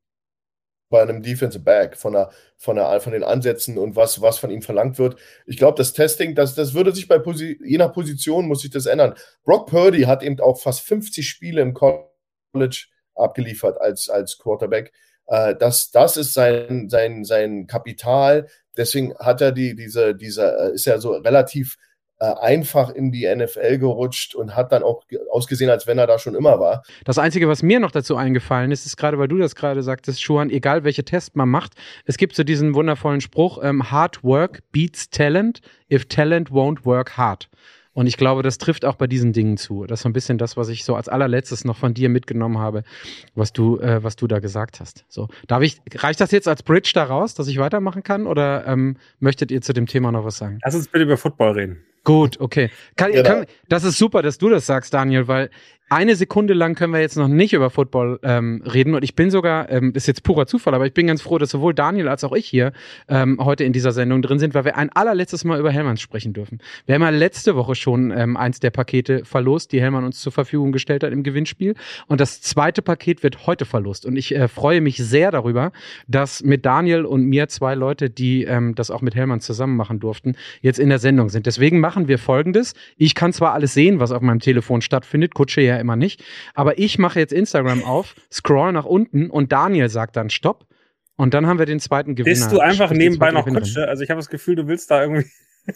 bei 0.90 1.00
einem 1.00 1.22
Defensive 1.22 1.64
Back 1.64 1.96
von, 1.96 2.12
der, 2.12 2.30
von, 2.58 2.76
der, 2.76 3.00
von 3.00 3.14
den 3.14 3.24
Ansätzen 3.24 3.78
und 3.78 3.96
was, 3.96 4.20
was 4.20 4.38
von 4.38 4.50
ihm 4.50 4.60
verlangt 4.60 4.98
wird. 4.98 5.18
Ich 5.46 5.56
glaube, 5.56 5.78
das 5.78 5.94
Testing, 5.94 6.34
das, 6.34 6.54
das 6.54 6.74
würde 6.74 6.94
sich 6.94 7.08
bei 7.08 7.18
Posi 7.18 7.58
je 7.64 7.78
nach 7.78 7.94
Position 7.94 8.46
muss 8.46 8.60
sich 8.60 8.70
das 8.70 8.84
ändern. 8.84 9.14
Brock 9.42 9.70
Purdy 9.70 10.02
hat 10.02 10.22
eben 10.22 10.38
auch 10.40 10.60
fast 10.60 10.82
50 10.82 11.26
Spiele 11.26 11.62
im 11.62 11.72
College 11.72 12.88
abgeliefert 13.18 13.80
als, 13.80 14.08
als 14.08 14.38
Quarterback. 14.38 14.92
Äh, 15.26 15.54
das, 15.56 15.90
das 15.90 16.16
ist 16.16 16.34
sein, 16.34 16.88
sein, 16.88 17.24
sein 17.24 17.66
Kapital. 17.66 18.46
Deswegen 18.76 19.14
hat 19.18 19.40
er 19.40 19.52
die, 19.52 19.74
diese, 19.74 20.14
diese, 20.14 20.72
ist 20.74 20.86
er 20.86 21.00
so 21.00 21.12
relativ 21.12 21.76
äh, 22.20 22.34
einfach 22.40 22.90
in 22.90 23.12
die 23.12 23.32
NFL 23.32 23.78
gerutscht 23.78 24.34
und 24.34 24.56
hat 24.56 24.72
dann 24.72 24.82
auch 24.82 25.06
ge- 25.06 25.20
ausgesehen, 25.30 25.70
als 25.70 25.86
wenn 25.86 25.98
er 25.98 26.06
da 26.08 26.18
schon 26.18 26.34
immer 26.34 26.58
war. 26.58 26.82
Das 27.04 27.18
Einzige, 27.18 27.48
was 27.48 27.62
mir 27.62 27.78
noch 27.78 27.92
dazu 27.92 28.16
eingefallen 28.16 28.72
ist, 28.72 28.86
ist 28.86 28.96
gerade, 28.96 29.18
weil 29.18 29.28
du 29.28 29.38
das 29.38 29.54
gerade 29.54 29.82
sagtest, 29.84 30.20
Schuhan, 30.20 30.50
egal 30.50 30.82
welche 30.82 31.04
Test 31.04 31.36
man 31.36 31.48
macht, 31.48 31.74
es 32.06 32.16
gibt 32.16 32.34
so 32.34 32.42
diesen 32.42 32.74
wundervollen 32.74 33.20
Spruch, 33.20 33.62
ähm, 33.62 33.90
Hard 33.92 34.24
Work 34.24 34.60
beats 34.72 35.10
Talent 35.10 35.60
if 35.92 36.06
Talent 36.06 36.50
won't 36.50 36.84
work 36.84 37.16
hard. 37.16 37.48
Und 37.92 38.06
ich 38.06 38.16
glaube, 38.16 38.42
das 38.42 38.58
trifft 38.58 38.84
auch 38.84 38.94
bei 38.94 39.06
diesen 39.06 39.32
Dingen 39.32 39.56
zu. 39.56 39.84
Das 39.84 40.00
ist 40.00 40.02
so 40.02 40.08
ein 40.08 40.12
bisschen 40.12 40.38
das, 40.38 40.56
was 40.56 40.68
ich 40.68 40.84
so 40.84 40.94
als 40.94 41.08
allerletztes 41.08 41.64
noch 41.64 41.76
von 41.76 41.94
dir 41.94 42.08
mitgenommen 42.08 42.58
habe, 42.58 42.84
was 43.34 43.52
du, 43.52 43.78
äh, 43.78 44.02
was 44.02 44.16
du 44.16 44.26
da 44.26 44.38
gesagt 44.38 44.80
hast. 44.80 45.04
So, 45.08 45.28
darf 45.46 45.62
ich, 45.62 45.80
reicht 45.94 46.20
das 46.20 46.30
jetzt 46.30 46.48
als 46.48 46.62
Bridge 46.62 46.92
da 46.94 47.04
raus, 47.04 47.34
dass 47.34 47.48
ich 47.48 47.58
weitermachen 47.58 48.02
kann? 48.02 48.26
Oder 48.26 48.66
ähm, 48.66 48.96
möchtet 49.18 49.50
ihr 49.50 49.60
zu 49.62 49.72
dem 49.72 49.86
Thema 49.86 50.12
noch 50.12 50.24
was 50.24 50.38
sagen? 50.38 50.58
Lass 50.64 50.74
uns 50.74 50.88
bitte 50.88 51.04
über 51.04 51.16
Football 51.16 51.52
reden. 51.52 51.84
Gut, 52.08 52.40
okay. 52.40 52.70
Kann, 52.96 53.12
Genau. 53.12 53.28
kann, 53.28 53.46
das 53.68 53.84
ist 53.84 53.98
super, 53.98 54.22
dass 54.22 54.38
du 54.38 54.48
das 54.48 54.64
sagst, 54.64 54.94
Daniel, 54.94 55.28
weil 55.28 55.50
eine 55.90 56.16
Sekunde 56.16 56.52
lang 56.52 56.74
können 56.74 56.92
wir 56.92 57.00
jetzt 57.00 57.16
noch 57.16 57.28
nicht 57.28 57.54
über 57.54 57.70
Football 57.70 58.20
ähm, 58.22 58.62
reden 58.66 58.94
und 58.94 59.02
ich 59.02 59.14
bin 59.14 59.30
sogar, 59.30 59.70
ähm, 59.70 59.92
ist 59.94 60.06
jetzt 60.06 60.22
purer 60.22 60.46
Zufall, 60.46 60.74
aber 60.74 60.86
ich 60.86 60.92
bin 60.92 61.06
ganz 61.06 61.22
froh, 61.22 61.38
dass 61.38 61.50
sowohl 61.50 61.72
Daniel 61.72 62.08
als 62.08 62.24
auch 62.24 62.32
ich 62.32 62.46
hier 62.46 62.72
ähm, 63.08 63.38
heute 63.40 63.64
in 63.64 63.72
dieser 63.72 63.92
Sendung 63.92 64.20
drin 64.20 64.38
sind, 64.38 64.54
weil 64.54 64.66
wir 64.66 64.76
ein 64.76 64.90
allerletztes 64.90 65.44
Mal 65.44 65.58
über 65.58 65.70
Hellmanns 65.70 66.02
sprechen 66.02 66.34
dürfen. 66.34 66.58
Wir 66.84 66.94
haben 66.94 67.02
ja 67.02 67.08
letzte 67.08 67.56
Woche 67.56 67.74
schon 67.74 68.10
ähm, 68.10 68.36
eins 68.36 68.60
der 68.60 68.70
Pakete 68.70 69.24
verlost, 69.24 69.72
die 69.72 69.80
Hellmann 69.80 70.04
uns 70.04 70.20
zur 70.20 70.30
Verfügung 70.30 70.72
gestellt 70.72 71.02
hat 71.02 71.12
im 71.12 71.22
Gewinnspiel 71.22 71.74
und 72.06 72.20
das 72.20 72.42
zweite 72.42 72.82
Paket 72.82 73.22
wird 73.22 73.46
heute 73.46 73.64
verlost 73.64 74.04
und 74.04 74.16
ich 74.16 74.34
äh, 74.34 74.46
freue 74.48 74.82
mich 74.82 74.98
sehr 74.98 75.30
darüber, 75.30 75.72
dass 76.06 76.42
mit 76.42 76.66
Daniel 76.66 77.06
und 77.06 77.24
mir 77.24 77.48
zwei 77.48 77.74
Leute, 77.74 78.10
die 78.10 78.44
ähm, 78.44 78.74
das 78.74 78.90
auch 78.90 79.00
mit 79.00 79.14
Hellmann 79.14 79.40
zusammen 79.40 79.76
machen 79.76 80.00
durften, 80.00 80.36
jetzt 80.60 80.78
in 80.78 80.90
der 80.90 80.98
Sendung 80.98 81.30
sind. 81.30 81.46
Deswegen 81.46 81.80
machen 81.80 81.97
wir 82.06 82.18
folgendes. 82.18 82.74
Ich 82.96 83.16
kann 83.16 83.32
zwar 83.32 83.54
alles 83.54 83.74
sehen, 83.74 83.98
was 83.98 84.12
auf 84.12 84.22
meinem 84.22 84.38
Telefon 84.38 84.82
stattfindet, 84.82 85.34
Kutsche 85.34 85.62
ja 85.62 85.78
immer 85.78 85.96
nicht, 85.96 86.22
aber 86.54 86.78
ich 86.78 86.98
mache 86.98 87.18
jetzt 87.18 87.32
Instagram 87.32 87.82
auf, 87.82 88.14
scroll 88.32 88.72
nach 88.72 88.84
unten 88.84 89.30
und 89.30 89.50
Daniel 89.50 89.88
sagt 89.88 90.14
dann 90.14 90.30
Stopp. 90.30 90.66
Und 91.16 91.34
dann 91.34 91.48
haben 91.48 91.58
wir 91.58 91.66
den 91.66 91.80
zweiten 91.80 92.14
Gewinner. 92.14 92.36
Bist 92.36 92.52
du 92.52 92.60
einfach 92.60 92.92
nebenbei 92.92 93.32
noch 93.32 93.44
Gewinnerin. 93.44 93.64
Kutsche? 93.64 93.88
Also 93.88 94.04
ich 94.04 94.10
habe 94.10 94.18
das 94.18 94.28
Gefühl, 94.28 94.54
du 94.54 94.68
willst 94.68 94.92
da 94.92 95.02
irgendwie. 95.02 95.26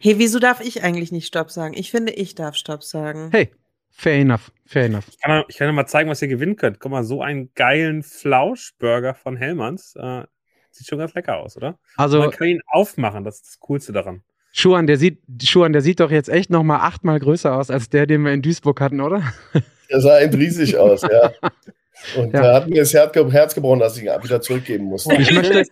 Hey, 0.00 0.18
wieso 0.18 0.38
darf 0.38 0.60
ich 0.60 0.82
eigentlich 0.82 1.12
nicht 1.12 1.26
Stopp 1.26 1.50
sagen? 1.50 1.74
Ich 1.74 1.90
finde, 1.90 2.12
ich 2.12 2.34
darf 2.34 2.56
Stopp 2.56 2.82
sagen. 2.82 3.28
Hey, 3.32 3.50
fair 3.90 4.20
enough, 4.20 4.52
fair 4.66 4.86
enough. 4.86 5.08
Ich 5.08 5.20
kann, 5.20 5.44
ich 5.48 5.56
kann 5.56 5.68
dir 5.68 5.72
mal 5.72 5.86
zeigen, 5.86 6.10
was 6.10 6.20
ihr 6.22 6.28
gewinnen 6.28 6.56
könnt. 6.56 6.80
Guck 6.80 6.90
mal, 6.90 7.04
so 7.04 7.22
einen 7.22 7.52
geilen 7.54 8.02
Flauschburger 8.02 9.14
von 9.14 9.36
Hellmanns. 9.36 9.94
Äh, 9.96 10.24
sieht 10.70 10.88
schon 10.88 10.98
ganz 10.98 11.14
lecker 11.14 11.38
aus, 11.38 11.56
oder? 11.56 11.78
Also 11.96 12.18
Man 12.18 12.30
kann 12.30 12.48
ihn 12.48 12.60
aufmachen, 12.66 13.24
das 13.24 13.36
ist 13.36 13.46
das 13.46 13.60
Coolste 13.60 13.92
daran. 13.92 14.22
Schuhan, 14.56 14.86
der 14.86 14.98
sieht, 14.98 15.18
Schuhan, 15.42 15.72
der 15.72 15.82
sieht 15.82 15.98
doch 15.98 16.12
jetzt 16.12 16.28
echt 16.28 16.48
noch 16.48 16.62
mal 16.62 16.78
achtmal 16.78 17.18
größer 17.18 17.56
aus 17.56 17.70
als 17.70 17.90
der, 17.90 18.06
den 18.06 18.22
wir 18.22 18.32
in 18.32 18.40
Duisburg 18.40 18.80
hatten, 18.80 19.00
oder? 19.00 19.22
Er 19.86 20.00
sah 20.00 20.18
eben 20.18 20.34
riesig 20.34 20.78
aus, 20.78 21.02
ja. 21.02 21.30
Und 22.16 22.32
ja. 22.32 22.40
da 22.40 22.54
hat 22.54 22.68
mir 22.68 22.80
das 22.80 22.94
Herz 22.94 23.54
gebrochen, 23.54 23.80
dass 23.80 23.98
ich 23.98 24.04
ihn 24.04 24.10
wieder 24.22 24.40
zurückgeben 24.40 24.84
muss. 24.84 25.06
Ich 25.06 25.30
möchte, 25.30 25.64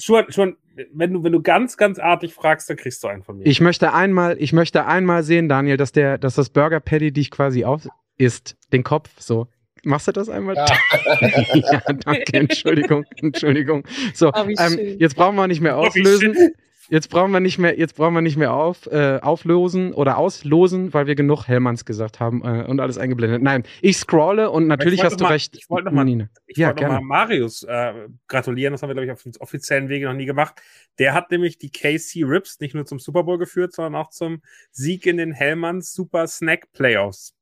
schon, 0.00 0.32
schon, 0.32 0.56
wenn 0.92 1.12
du, 1.12 1.22
wenn 1.22 1.32
du 1.32 1.42
ganz, 1.42 1.76
ganz 1.76 1.98
artig 1.98 2.32
fragst, 2.32 2.70
dann 2.70 2.78
kriegst 2.78 3.04
du 3.04 3.08
einen 3.08 3.22
von 3.22 3.38
mir. 3.38 3.46
Ich 3.46 3.60
möchte 3.60 3.92
einmal, 3.92 4.36
ich 4.38 4.54
möchte 4.54 4.86
einmal 4.86 5.22
sehen, 5.22 5.50
Daniel, 5.50 5.76
dass 5.76 5.92
der, 5.92 6.16
dass 6.16 6.34
das 6.34 6.48
Burger 6.48 6.80
Patty 6.80 7.12
dich 7.12 7.30
quasi 7.30 7.64
auf 7.64 7.86
ist, 8.16 8.56
den 8.72 8.82
Kopf 8.82 9.10
so. 9.18 9.48
Machst 9.84 10.08
du 10.08 10.12
das 10.12 10.28
einmal? 10.30 10.56
Ja, 10.56 10.66
ja 11.52 11.82
danke, 11.92 12.32
Entschuldigung, 12.32 13.04
Entschuldigung. 13.16 13.84
So, 14.14 14.30
oh, 14.32 14.44
ähm, 14.58 14.96
jetzt 14.98 15.14
brauchen 15.14 15.36
wir 15.36 15.46
nicht 15.46 15.60
mehr 15.60 15.76
oh, 15.76 15.86
auslösen. 15.86 16.54
Jetzt 16.88 17.08
brauchen 17.08 17.30
wir 17.30 17.40
nicht 17.40 17.58
mehr, 17.58 17.78
jetzt 17.78 17.96
brauchen 17.96 18.14
wir 18.14 18.20
nicht 18.20 18.36
mehr 18.36 18.52
auf, 18.52 18.86
äh, 18.86 19.18
auflösen 19.20 19.92
oder 19.92 20.18
auslosen, 20.18 20.92
weil 20.92 21.06
wir 21.06 21.14
genug 21.14 21.46
Hellmanns 21.46 21.84
gesagt 21.84 22.20
haben 22.20 22.42
äh, 22.44 22.64
und 22.66 22.80
alles 22.80 22.98
eingeblendet. 22.98 23.42
Nein, 23.42 23.64
ich 23.80 23.96
scrolle 23.96 24.50
und 24.50 24.66
natürlich 24.66 25.02
hast 25.02 25.20
du 25.20 25.24
mal, 25.24 25.32
recht. 25.32 25.56
Ich 25.56 25.70
wollte 25.70 25.86
nochmal 25.86 26.28
ja, 26.48 26.68
wollt 26.68 26.80
noch 26.80 26.88
mal 26.88 27.00
Marius 27.00 27.62
äh, 27.62 27.92
gratulieren, 28.26 28.72
das 28.72 28.82
haben 28.82 28.90
wir, 28.90 28.94
glaube 28.94 29.06
ich, 29.06 29.12
auf 29.12 29.40
offiziellen 29.40 29.88
Wege 29.88 30.06
noch 30.06 30.14
nie 30.14 30.26
gemacht. 30.26 30.60
Der 30.98 31.14
hat 31.14 31.30
nämlich 31.30 31.58
die 31.58 31.70
KC 31.70 32.24
Rips 32.24 32.60
nicht 32.60 32.74
nur 32.74 32.84
zum 32.84 32.98
Super 32.98 33.24
Bowl 33.24 33.38
geführt, 33.38 33.72
sondern 33.72 33.94
auch 33.94 34.10
zum 34.10 34.42
Sieg 34.70 35.06
in 35.06 35.16
den 35.16 35.32
Hellmanns 35.32 35.92
Super 35.92 36.26
Snack 36.26 36.72
Playoffs. 36.72 37.34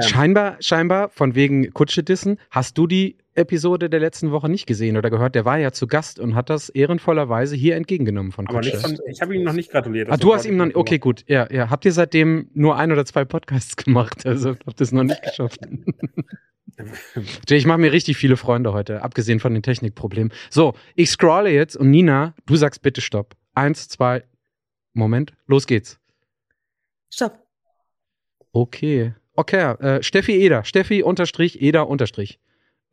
Scheinbar, 0.00 0.56
scheinbar, 0.60 1.10
von 1.10 1.34
wegen 1.34 1.70
Kutsche 1.74 2.02
dissen, 2.02 2.38
hast 2.50 2.78
du 2.78 2.86
die 2.86 3.18
Episode 3.34 3.90
der 3.90 4.00
letzten 4.00 4.30
Woche 4.30 4.48
nicht 4.48 4.66
gesehen 4.66 4.96
oder 4.96 5.10
gehört. 5.10 5.34
Der 5.34 5.44
war 5.44 5.58
ja 5.58 5.72
zu 5.72 5.86
Gast 5.86 6.18
und 6.18 6.34
hat 6.34 6.48
das 6.48 6.70
ehrenvollerweise 6.70 7.56
hier 7.56 7.76
entgegengenommen 7.76 8.32
von 8.32 8.46
Kutsche. 8.46 8.78
Von, 8.78 8.98
ich 9.06 9.20
habe 9.20 9.36
ihm 9.36 9.42
noch 9.42 9.52
nicht 9.52 9.70
gratuliert. 9.70 10.10
Ah, 10.10 10.16
du 10.16 10.34
hast 10.34 10.46
ihm 10.46 10.56
noch 10.56 10.66
nicht, 10.66 10.76
okay, 10.76 10.98
gut. 10.98 11.24
Ja, 11.26 11.46
ja. 11.50 11.68
Habt 11.68 11.84
ihr 11.84 11.92
seitdem 11.92 12.48
nur 12.54 12.76
ein 12.76 12.90
oder 12.90 13.04
zwei 13.04 13.24
Podcasts 13.24 13.76
gemacht? 13.84 14.26
Also 14.26 14.50
habt 14.66 14.80
ihr 14.80 14.84
es 14.84 14.92
noch 14.92 15.04
nicht 15.04 15.22
geschafft. 15.22 15.60
ich 17.50 17.66
mache 17.66 17.78
mir 17.78 17.92
richtig 17.92 18.16
viele 18.16 18.38
Freunde 18.38 18.72
heute, 18.72 19.02
abgesehen 19.02 19.40
von 19.40 19.52
den 19.52 19.62
Technikproblemen. 19.62 20.32
So, 20.48 20.74
ich 20.94 21.10
scrolle 21.10 21.50
jetzt 21.50 21.76
und 21.76 21.90
Nina, 21.90 22.34
du 22.46 22.56
sagst 22.56 22.80
bitte 22.80 23.02
Stopp. 23.02 23.36
Eins, 23.54 23.88
zwei, 23.88 24.24
Moment, 24.94 25.34
los 25.46 25.66
geht's. 25.66 25.98
Stopp. 27.10 27.38
Okay. 28.52 29.14
Okay, 29.34 29.72
äh, 29.80 30.02
Steffi 30.02 30.32
Eder. 30.32 30.64
Steffi 30.64 31.02
unterstrich 31.02 31.60
Eder 31.62 31.88
unterstrich. 31.88 32.38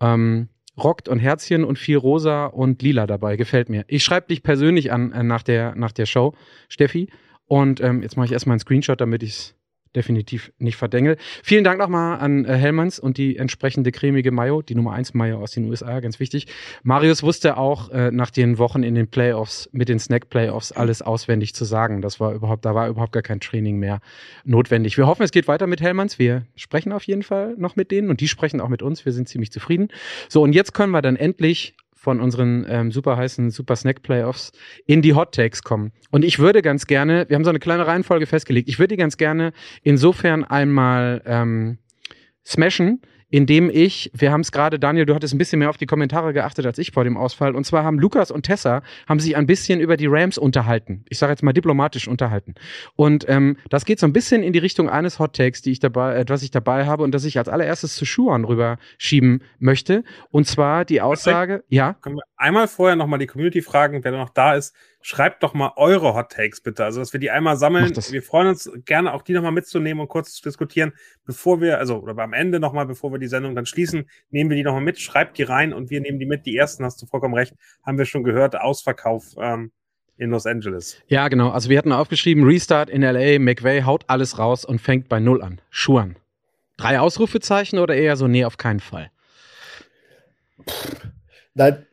Ähm, 0.01 0.49
rockt 0.77 1.09
und 1.09 1.19
Herzchen 1.19 1.63
und 1.63 1.77
viel 1.77 1.97
rosa 1.97 2.45
und 2.45 2.81
lila 2.81 3.07
dabei. 3.07 3.35
Gefällt 3.35 3.69
mir. 3.69 3.83
Ich 3.87 4.03
schreibe 4.03 4.27
dich 4.27 4.43
persönlich 4.43 4.91
an 4.91 5.11
äh, 5.11 5.23
nach, 5.23 5.43
der, 5.43 5.75
nach 5.75 5.91
der 5.91 6.05
Show, 6.05 6.33
Steffi. 6.69 7.09
Und 7.45 7.81
ähm, 7.81 8.01
jetzt 8.01 8.15
mache 8.15 8.27
ich 8.27 8.31
erstmal 8.31 8.53
einen 8.53 8.59
Screenshot, 8.61 9.01
damit 9.01 9.23
ich 9.23 9.31
es 9.31 9.55
definitiv 9.95 10.51
nicht 10.59 10.77
verdengel. 10.77 11.17
Vielen 11.43 11.63
Dank 11.63 11.79
nochmal 11.79 12.19
an 12.19 12.45
äh, 12.45 12.55
Hellmanns 12.55 12.99
und 12.99 13.17
die 13.17 13.37
entsprechende 13.37 13.91
cremige 13.91 14.31
Mayo, 14.31 14.61
die 14.61 14.75
Nummer 14.75 14.93
1 14.93 15.13
Mayo 15.13 15.39
aus 15.39 15.51
den 15.51 15.65
USA, 15.65 15.99
ganz 15.99 16.19
wichtig. 16.19 16.47
Marius 16.83 17.23
wusste 17.23 17.57
auch 17.57 17.89
äh, 17.89 18.11
nach 18.11 18.29
den 18.29 18.57
Wochen 18.57 18.83
in 18.83 18.95
den 18.95 19.07
Playoffs, 19.07 19.69
mit 19.71 19.89
den 19.89 19.99
Snack-Playoffs, 19.99 20.71
alles 20.71 21.01
auswendig 21.01 21.55
zu 21.55 21.65
sagen. 21.65 22.01
Das 22.01 22.19
war 22.19 22.33
überhaupt, 22.33 22.65
da 22.65 22.75
war 22.75 22.87
überhaupt 22.87 23.13
gar 23.13 23.23
kein 23.23 23.39
Training 23.39 23.77
mehr 23.77 23.99
notwendig. 24.45 24.97
Wir 24.97 25.07
hoffen, 25.07 25.23
es 25.23 25.31
geht 25.31 25.47
weiter 25.47 25.67
mit 25.67 25.81
Hellmanns. 25.81 26.19
Wir 26.19 26.45
sprechen 26.55 26.91
auf 26.91 27.03
jeden 27.03 27.23
Fall 27.23 27.55
noch 27.57 27.75
mit 27.75 27.91
denen 27.91 28.09
und 28.09 28.21
die 28.21 28.27
sprechen 28.27 28.61
auch 28.61 28.69
mit 28.69 28.81
uns. 28.81 29.05
Wir 29.05 29.11
sind 29.11 29.27
ziemlich 29.27 29.51
zufrieden. 29.51 29.89
So, 30.27 30.43
und 30.43 30.53
jetzt 30.53 30.73
können 30.73 30.91
wir 30.91 31.01
dann 31.01 31.15
endlich 31.15 31.75
von 31.99 32.21
unseren 32.21 32.65
ähm, 32.69 32.91
super 32.93 33.17
heißen 33.17 33.51
Super 33.51 33.75
Snack 33.75 34.03
Playoffs 34.03 34.53
in 34.85 35.01
die 35.01 35.15
Hot 35.15 35.33
Takes 35.33 35.63
kommen. 35.63 35.91
Und 36.11 36.23
ich 36.23 36.39
würde 36.39 36.61
ganz 36.61 36.87
gerne, 36.87 37.25
wir 37.27 37.35
haben 37.35 37.43
so 37.43 37.49
eine 37.49 37.59
kleine 37.59 37.85
Reihenfolge 37.85 38.25
festgelegt, 38.25 38.69
ich 38.69 38.79
würde 38.79 38.95
die 38.95 38.97
ganz 38.97 39.17
gerne 39.17 39.51
insofern 39.83 40.45
einmal 40.45 41.21
ähm, 41.25 41.77
smashen, 42.45 43.01
indem 43.29 43.69
ich, 43.69 44.11
wir 44.13 44.31
haben 44.31 44.41
es 44.41 44.51
gerade, 44.51 44.79
Daniel, 44.79 45.05
du 45.05 45.15
hattest 45.15 45.33
ein 45.33 45.37
bisschen 45.37 45.59
mehr 45.59 45.69
auf 45.69 45.77
die 45.77 45.85
Kommentare 45.85 46.33
geachtet 46.33 46.65
als 46.65 46.77
ich 46.77 46.91
vor 46.91 47.03
dem 47.03 47.17
Ausfall. 47.17 47.55
Und 47.55 47.65
zwar 47.65 47.83
haben 47.83 47.99
Lukas 47.99 48.31
und 48.31 48.43
Tessa 48.43 48.81
haben 49.07 49.19
sich 49.19 49.35
ein 49.35 49.45
bisschen 49.45 49.79
über 49.79 49.97
die 49.97 50.07
Rams 50.07 50.37
unterhalten. 50.37 51.05
Ich 51.09 51.19
sage 51.19 51.31
jetzt 51.31 51.43
mal 51.43 51.53
diplomatisch 51.53 52.07
unterhalten. 52.07 52.55
Und 52.95 53.27
ähm, 53.29 53.57
das 53.69 53.85
geht 53.85 53.99
so 53.99 54.07
ein 54.07 54.13
bisschen 54.13 54.43
in 54.43 54.53
die 54.53 54.59
Richtung 54.59 54.89
eines 54.89 55.19
Hot 55.19 55.35
Takes, 55.35 55.61
die 55.61 55.71
ich 55.71 55.79
dabei, 55.79 56.15
äh, 56.15 56.25
was 56.27 56.43
ich 56.43 56.51
dabei 56.51 56.85
habe 56.85 57.03
und 57.03 57.11
das 57.11 57.23
ich 57.23 57.37
als 57.37 57.49
allererstes 57.49 57.95
zu 57.95 58.05
Schuhan 58.05 58.45
rüberschieben 58.45 59.43
möchte. 59.59 60.03
Und 60.31 60.47
zwar 60.47 60.85
die 60.85 61.01
Aussage, 61.01 61.63
ja. 61.67 61.93
Können 62.01 62.15
wir 62.17 62.23
einmal 62.37 62.67
vorher 62.67 62.95
nochmal 62.95 63.19
die 63.19 63.27
Community 63.27 63.61
fragen, 63.61 64.03
wer 64.03 64.11
noch 64.11 64.29
da 64.29 64.55
ist, 64.55 64.75
schreibt 65.01 65.43
doch 65.43 65.53
mal 65.53 65.73
eure 65.75 66.13
Hot 66.13 66.31
Takes 66.31 66.61
bitte. 66.61 66.83
Also, 66.83 66.99
dass 66.99 67.13
wir 67.13 67.19
die 67.19 67.31
einmal 67.31 67.57
sammeln. 67.57 67.95
Wir 67.95 68.23
freuen 68.23 68.47
uns 68.47 68.69
gerne 68.85 69.13
auch 69.13 69.21
die 69.21 69.33
nochmal 69.33 69.51
mitzunehmen 69.51 70.01
und 70.01 70.07
kurz 70.07 70.33
zu 70.33 70.43
diskutieren, 70.43 70.93
bevor 71.25 71.61
wir, 71.61 71.77
also, 71.77 71.97
oder 71.99 72.17
am 72.21 72.33
Ende 72.33 72.59
nochmal, 72.59 72.85
bevor 72.85 73.11
wir 73.11 73.19
die 73.19 73.27
Sendung 73.27 73.55
dann 73.55 73.65
schließen, 73.65 74.09
nehmen 74.29 74.49
wir 74.49 74.57
die 74.57 74.63
nochmal 74.63 74.81
mit, 74.81 74.99
schreibt 74.99 75.37
die 75.37 75.43
rein 75.43 75.73
und 75.73 75.89
wir 75.89 76.01
nehmen 76.01 76.19
die 76.19 76.25
mit. 76.25 76.45
Die 76.45 76.55
ersten, 76.55 76.83
hast 76.83 77.01
du 77.01 77.05
vollkommen 77.05 77.33
recht, 77.33 77.55
haben 77.85 77.97
wir 77.97 78.05
schon 78.05 78.23
gehört, 78.23 78.59
Ausverkauf. 78.59 79.35
Ähm, 79.37 79.71
in 80.19 80.31
Los 80.31 80.45
Angeles. 80.45 81.01
Ja, 81.07 81.29
genau. 81.29 81.49
Also 81.49 81.69
wir 81.69 81.77
hatten 81.77 81.93
aufgeschrieben, 81.93 82.43
Restart 82.43 82.89
in 82.89 83.03
LA, 83.03 83.39
McVay 83.39 83.83
haut 83.83 84.03
alles 84.07 84.37
raus 84.37 84.65
und 84.65 84.79
fängt 84.79 85.07
bei 85.07 85.21
Null 85.21 85.41
an. 85.41 85.61
Schuan. 85.69 86.17
Drei 86.75 86.99
Ausrufezeichen 86.99 87.79
oder 87.79 87.95
eher 87.95 88.17
so, 88.17 88.27
nee, 88.27 88.43
auf 88.43 88.57
keinen 88.57 88.81
Fall? 88.81 89.11
Nein, 91.53 91.85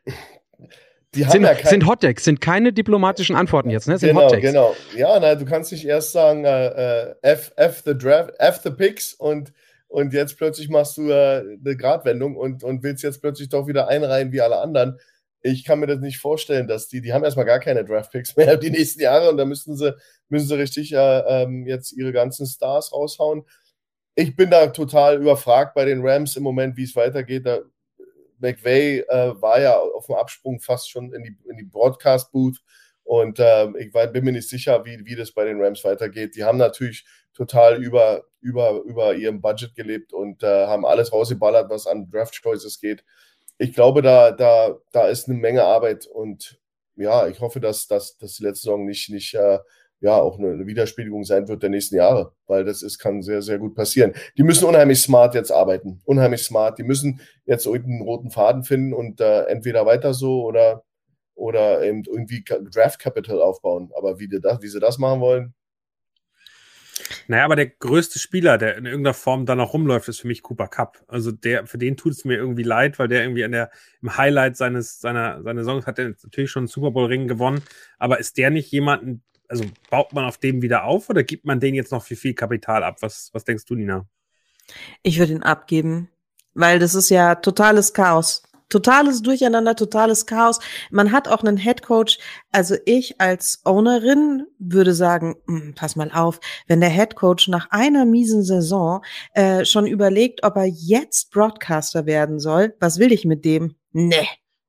die 1.16 1.30
sind, 1.30 1.42
ja 1.42 1.54
kein, 1.54 1.70
sind 1.70 1.86
Hotdegs, 1.86 2.24
sind 2.24 2.40
keine 2.40 2.72
diplomatischen 2.72 3.34
Antworten 3.36 3.70
jetzt, 3.70 3.88
ne? 3.88 3.98
Sind 3.98 4.10
genau, 4.10 4.26
Hotdegs. 4.26 4.42
genau. 4.42 4.76
Ja, 4.94 5.18
na, 5.18 5.34
du 5.34 5.44
kannst 5.44 5.72
nicht 5.72 5.84
erst 5.84 6.12
sagen, 6.12 6.44
äh, 6.44 6.66
äh, 7.08 7.14
F, 7.22 7.52
F 7.56 7.82
the 7.84 7.96
Draft, 7.96 8.34
F 8.38 8.60
the 8.62 8.70
Picks 8.70 9.14
und, 9.14 9.52
und 9.88 10.12
jetzt 10.12 10.36
plötzlich 10.36 10.68
machst 10.68 10.96
du 10.98 11.10
äh, 11.10 11.40
eine 11.40 11.76
Gradwendung 11.76 12.36
und, 12.36 12.62
und 12.62 12.82
willst 12.82 13.02
jetzt 13.02 13.20
plötzlich 13.20 13.48
doch 13.48 13.66
wieder 13.66 13.88
einreihen 13.88 14.30
wie 14.32 14.40
alle 14.40 14.58
anderen. 14.58 14.98
Ich 15.42 15.64
kann 15.64 15.80
mir 15.80 15.86
das 15.86 16.00
nicht 16.00 16.18
vorstellen, 16.18 16.66
dass 16.66 16.88
die, 16.88 17.00
die 17.00 17.12
haben 17.12 17.24
erstmal 17.24 17.46
gar 17.46 17.60
keine 17.60 17.84
Draft 17.84 18.12
Picks 18.12 18.36
mehr 18.36 18.56
die 18.56 18.70
nächsten 18.70 19.00
Jahre 19.00 19.30
und 19.30 19.38
da 19.38 19.44
müssen 19.44 19.76
sie, 19.76 19.96
müssen 20.28 20.48
sie 20.48 20.58
richtig 20.58 20.92
äh, 20.92 21.42
ähm, 21.42 21.66
jetzt 21.66 21.92
ihre 21.92 22.12
ganzen 22.12 22.46
Stars 22.46 22.92
raushauen. 22.92 23.44
Ich 24.14 24.36
bin 24.36 24.50
da 24.50 24.68
total 24.68 25.20
überfragt 25.20 25.74
bei 25.74 25.84
den 25.84 26.06
Rams 26.06 26.36
im 26.36 26.42
Moment, 26.42 26.76
wie 26.76 26.84
es 26.84 26.96
weitergeht. 26.96 27.46
Da 27.46 27.60
McVay 28.38 29.00
äh, 29.00 29.40
war 29.40 29.60
ja 29.60 29.78
auf 29.78 30.06
dem 30.06 30.16
Absprung 30.16 30.60
fast 30.60 30.90
schon 30.90 31.12
in 31.12 31.22
die, 31.22 31.36
in 31.48 31.56
die 31.56 31.64
Broadcast-Booth. 31.64 32.58
Und 33.04 33.38
äh, 33.38 33.68
ich 33.78 33.94
war, 33.94 34.06
bin 34.08 34.24
mir 34.24 34.32
nicht 34.32 34.48
sicher, 34.48 34.84
wie, 34.84 35.04
wie 35.04 35.14
das 35.14 35.32
bei 35.32 35.44
den 35.44 35.60
Rams 35.62 35.84
weitergeht. 35.84 36.34
Die 36.34 36.44
haben 36.44 36.58
natürlich 36.58 37.04
total 37.34 37.82
über, 37.82 38.24
über, 38.40 38.82
über 38.82 39.14
ihrem 39.14 39.40
Budget 39.40 39.74
gelebt 39.74 40.12
und 40.12 40.42
äh, 40.42 40.66
haben 40.66 40.84
alles 40.84 41.12
rausgeballert, 41.12 41.70
was 41.70 41.86
an 41.86 42.10
Draft-Choices 42.10 42.80
geht. 42.80 43.04
Ich 43.58 43.72
glaube, 43.74 44.02
da, 44.02 44.32
da, 44.32 44.76
da 44.92 45.06
ist 45.06 45.28
eine 45.28 45.38
Menge 45.38 45.64
Arbeit 45.64 46.06
und 46.06 46.60
ja, 46.96 47.28
ich 47.28 47.40
hoffe, 47.40 47.60
dass, 47.60 47.86
dass, 47.86 48.16
dass 48.16 48.34
die 48.36 48.42
letzte 48.42 48.62
Saison 48.62 48.86
nicht, 48.86 49.10
nicht 49.10 49.34
äh, 49.34 49.58
ja 50.00 50.14
auch 50.14 50.38
eine 50.38 50.66
Widerspiegelung 50.66 51.24
sein 51.24 51.48
wird 51.48 51.62
der 51.62 51.70
nächsten 51.70 51.96
Jahre, 51.96 52.32
weil 52.46 52.64
das 52.64 52.82
ist, 52.82 52.98
kann 52.98 53.22
sehr, 53.22 53.42
sehr 53.42 53.58
gut 53.58 53.74
passieren. 53.74 54.12
Die 54.36 54.42
müssen 54.42 54.66
unheimlich 54.66 55.00
smart 55.00 55.34
jetzt 55.34 55.50
arbeiten, 55.50 56.00
unheimlich 56.04 56.42
smart. 56.42 56.78
Die 56.78 56.84
müssen 56.84 57.20
jetzt 57.46 57.66
irgendeinen 57.66 58.02
roten 58.02 58.30
Faden 58.30 58.64
finden 58.64 58.92
und 58.92 59.20
äh, 59.20 59.44
entweder 59.44 59.86
weiter 59.86 60.14
so 60.14 60.44
oder, 60.44 60.84
oder 61.34 61.82
eben 61.82 62.02
irgendwie 62.04 62.44
Draft 62.44 63.00
Capital 63.00 63.40
aufbauen. 63.40 63.90
Aber 63.96 64.18
wie, 64.18 64.28
die 64.28 64.40
das, 64.40 64.60
wie 64.62 64.68
sie 64.68 64.80
das 64.80 64.98
machen 64.98 65.20
wollen, 65.20 65.54
naja, 67.28 67.44
aber 67.44 67.56
der 67.56 67.66
größte 67.66 68.18
Spieler, 68.18 68.58
der 68.58 68.76
in 68.76 68.86
irgendeiner 68.86 69.14
Form 69.14 69.46
da 69.46 69.54
noch 69.54 69.72
rumläuft, 69.72 70.08
ist 70.08 70.20
für 70.20 70.28
mich 70.28 70.42
Cooper 70.42 70.68
Cup. 70.68 71.04
Also 71.08 71.32
der, 71.32 71.66
für 71.66 71.78
den 71.78 71.96
tut 71.96 72.12
es 72.12 72.24
mir 72.24 72.36
irgendwie 72.36 72.62
leid, 72.62 72.98
weil 72.98 73.08
der 73.08 73.22
irgendwie 73.22 73.44
an 73.44 73.52
der, 73.52 73.70
im 74.02 74.16
Highlight 74.16 74.56
seines, 74.56 75.00
seiner, 75.00 75.42
seiner 75.42 75.60
Saison 75.60 75.84
hat 75.84 75.98
er 75.98 76.14
natürlich 76.22 76.50
schon 76.50 76.62
einen 76.62 76.68
Super 76.68 76.90
Bowl 76.90 77.06
Ring 77.06 77.28
gewonnen. 77.28 77.62
Aber 77.98 78.18
ist 78.18 78.38
der 78.38 78.50
nicht 78.50 78.70
jemanden, 78.72 79.22
also 79.48 79.64
baut 79.90 80.12
man 80.12 80.24
auf 80.24 80.38
dem 80.38 80.62
wieder 80.62 80.84
auf 80.84 81.08
oder 81.10 81.22
gibt 81.22 81.44
man 81.44 81.60
den 81.60 81.74
jetzt 81.74 81.92
noch 81.92 82.02
für 82.02 82.16
viel 82.16 82.34
Kapital 82.34 82.84
ab? 82.84 82.98
Was, 83.00 83.30
was 83.32 83.44
denkst 83.44 83.64
du, 83.66 83.74
Nina? 83.74 84.06
Ich 85.02 85.18
würde 85.18 85.32
ihn 85.32 85.42
abgeben, 85.42 86.08
weil 86.54 86.78
das 86.78 86.94
ist 86.94 87.10
ja 87.10 87.36
totales 87.36 87.92
Chaos. 87.92 88.42
Totales 88.68 89.22
Durcheinander, 89.22 89.76
totales 89.76 90.26
Chaos. 90.26 90.58
Man 90.90 91.12
hat 91.12 91.28
auch 91.28 91.44
einen 91.44 91.56
Head 91.56 91.82
Coach. 91.82 92.18
Also 92.50 92.74
ich 92.84 93.20
als 93.20 93.60
Ownerin 93.64 94.46
würde 94.58 94.92
sagen, 94.92 95.36
hm, 95.46 95.74
pass 95.76 95.94
mal 95.94 96.10
auf, 96.12 96.40
wenn 96.66 96.80
der 96.80 96.90
Head 96.90 97.14
Coach 97.14 97.46
nach 97.46 97.70
einer 97.70 98.04
miesen 98.04 98.42
Saison 98.42 99.04
äh, 99.34 99.64
schon 99.64 99.86
überlegt, 99.86 100.42
ob 100.42 100.56
er 100.56 100.66
jetzt 100.66 101.30
Broadcaster 101.30 102.06
werden 102.06 102.40
soll, 102.40 102.74
was 102.80 102.98
will 102.98 103.12
ich 103.12 103.24
mit 103.24 103.44
dem? 103.44 103.76
Nee, 103.92 104.26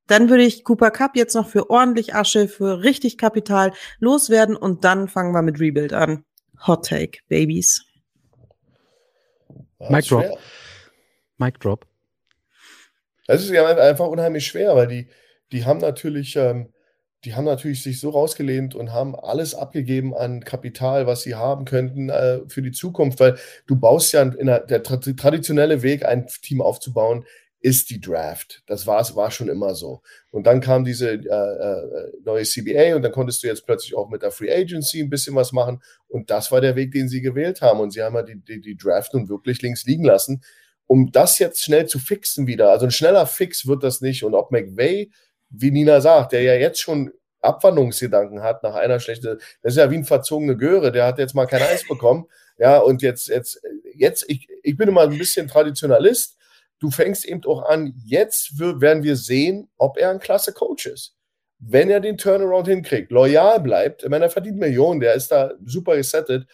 dann 0.07 0.29
würde 0.29 0.43
ich 0.43 0.63
Cooper 0.63 0.91
Cup 0.91 1.15
jetzt 1.15 1.35
noch 1.35 1.47
für 1.47 1.69
ordentlich 1.69 2.15
Asche, 2.15 2.47
für 2.47 2.83
richtig 2.83 3.17
Kapital 3.17 3.73
loswerden 3.99 4.55
und 4.55 4.83
dann 4.83 5.07
fangen 5.07 5.33
wir 5.33 5.41
mit 5.41 5.59
Rebuild 5.59 5.93
an. 5.93 6.23
Hot 6.65 6.87
Take, 6.87 7.19
Babies. 7.27 7.85
Mic 9.89 10.07
Drop. 10.07 10.39
Mic 11.37 11.59
Drop. 11.59 11.85
Das 13.27 13.43
ist 13.43 13.51
ja 13.51 13.67
einfach 13.67 14.07
unheimlich 14.07 14.47
schwer, 14.47 14.75
weil 14.75 14.87
die, 14.87 15.09
die 15.51 15.65
haben 15.65 15.79
natürlich, 15.79 16.35
ähm, 16.35 16.73
die 17.25 17.35
haben 17.35 17.45
natürlich 17.45 17.83
sich 17.83 17.99
so 17.99 18.09
rausgelehnt 18.09 18.73
und 18.73 18.93
haben 18.93 19.15
alles 19.15 19.53
abgegeben 19.53 20.15
an 20.15 20.43
Kapital, 20.43 21.07
was 21.07 21.23
sie 21.23 21.35
haben 21.35 21.65
könnten 21.65 22.09
äh, 22.09 22.39
für 22.47 22.61
die 22.61 22.71
Zukunft, 22.71 23.19
weil 23.19 23.37
du 23.67 23.75
baust 23.75 24.13
ja 24.13 24.23
in 24.23 24.47
der, 24.47 24.61
der 24.61 24.81
traditionelle 24.81 25.81
Weg, 25.81 26.05
ein 26.05 26.27
Team 26.27 26.61
aufzubauen, 26.61 27.25
ist 27.59 27.89
die 27.89 27.99
Draft. 27.99 28.61
Das 28.67 28.85
war, 28.85 29.03
war 29.15 29.31
schon 29.31 29.49
immer 29.49 29.73
so. 29.73 30.01
Und 30.31 30.45
dann 30.45 30.61
kam 30.61 30.85
diese 30.85 31.11
äh, 31.11 31.15
äh, 31.15 32.11
neue 32.23 32.43
CBA 32.43 32.95
und 32.95 33.01
dann 33.01 33.11
konntest 33.11 33.41
du 33.43 33.47
jetzt 33.47 33.65
plötzlich 33.65 33.95
auch 33.95 34.09
mit 34.09 34.21
der 34.21 34.31
Free 34.31 34.53
Agency 34.53 35.01
ein 35.01 35.09
bisschen 35.09 35.35
was 35.35 35.51
machen. 35.51 35.81
Und 36.07 36.29
das 36.29 36.51
war 36.51 36.61
der 36.61 36.75
Weg, 36.75 36.91
den 36.91 37.09
sie 37.09 37.21
gewählt 37.21 37.61
haben. 37.61 37.79
Und 37.79 37.91
sie 37.91 38.03
haben 38.03 38.15
ja 38.15 38.23
die, 38.23 38.35
die, 38.35 38.61
die 38.61 38.77
Draft 38.77 39.13
nun 39.13 39.27
wirklich 39.27 39.61
links 39.61 39.85
liegen 39.85 40.03
lassen. 40.03 40.43
Um 40.85 41.11
das 41.11 41.39
jetzt 41.39 41.63
schnell 41.63 41.87
zu 41.87 41.99
fixen 41.99 42.47
wieder, 42.47 42.69
also 42.71 42.85
ein 42.85 42.91
schneller 42.91 43.25
Fix 43.25 43.67
wird 43.67 43.83
das 43.83 44.01
nicht. 44.01 44.23
Und 44.23 44.35
ob 44.35 44.51
McVay, 44.51 45.11
wie 45.49 45.71
Nina 45.71 45.99
sagt, 45.99 46.31
der 46.33 46.43
ja 46.43 46.53
jetzt 46.53 46.79
schon 46.79 47.11
Abwandlungsgedanken 47.41 48.43
hat 48.43 48.63
nach 48.63 48.75
einer 48.75 48.99
schlechten, 48.99 49.39
das 49.61 49.73
ist 49.73 49.77
ja 49.77 49.91
wie 49.91 49.97
ein 49.97 50.05
verzogene 50.05 50.55
Göre, 50.55 50.91
der 50.91 51.05
hat 51.05 51.19
jetzt 51.19 51.35
mal 51.35 51.45
kein 51.45 51.61
Eis 51.61 51.87
bekommen. 51.87 52.27
Ja, 52.57 52.79
und 52.79 53.01
jetzt, 53.01 53.27
jetzt, 53.27 53.61
jetzt, 53.95 54.25
ich, 54.27 54.47
ich 54.63 54.77
bin 54.77 54.89
immer 54.89 55.01
ein 55.01 55.17
bisschen 55.17 55.47
Traditionalist. 55.47 56.36
Du 56.79 56.91
fängst 56.91 57.25
eben 57.25 57.43
auch 57.45 57.63
an, 57.63 57.93
jetzt 58.05 58.59
werden 58.59 59.03
wir 59.03 59.15
sehen, 59.15 59.69
ob 59.77 59.97
er 59.97 60.11
ein 60.11 60.19
klasse 60.19 60.53
Coach 60.53 60.85
ist. 60.85 61.15
Wenn 61.59 61.89
er 61.89 61.99
den 61.99 62.17
Turnaround 62.17 62.67
hinkriegt, 62.67 63.11
loyal 63.11 63.59
bleibt, 63.59 64.03
ich 64.03 64.09
meine, 64.09 64.25
er 64.25 64.29
verdient 64.29 64.57
Millionen, 64.57 64.99
der 64.99 65.15
ist 65.15 65.29
da 65.29 65.53
super 65.65 65.95
gesettet. 65.95 66.47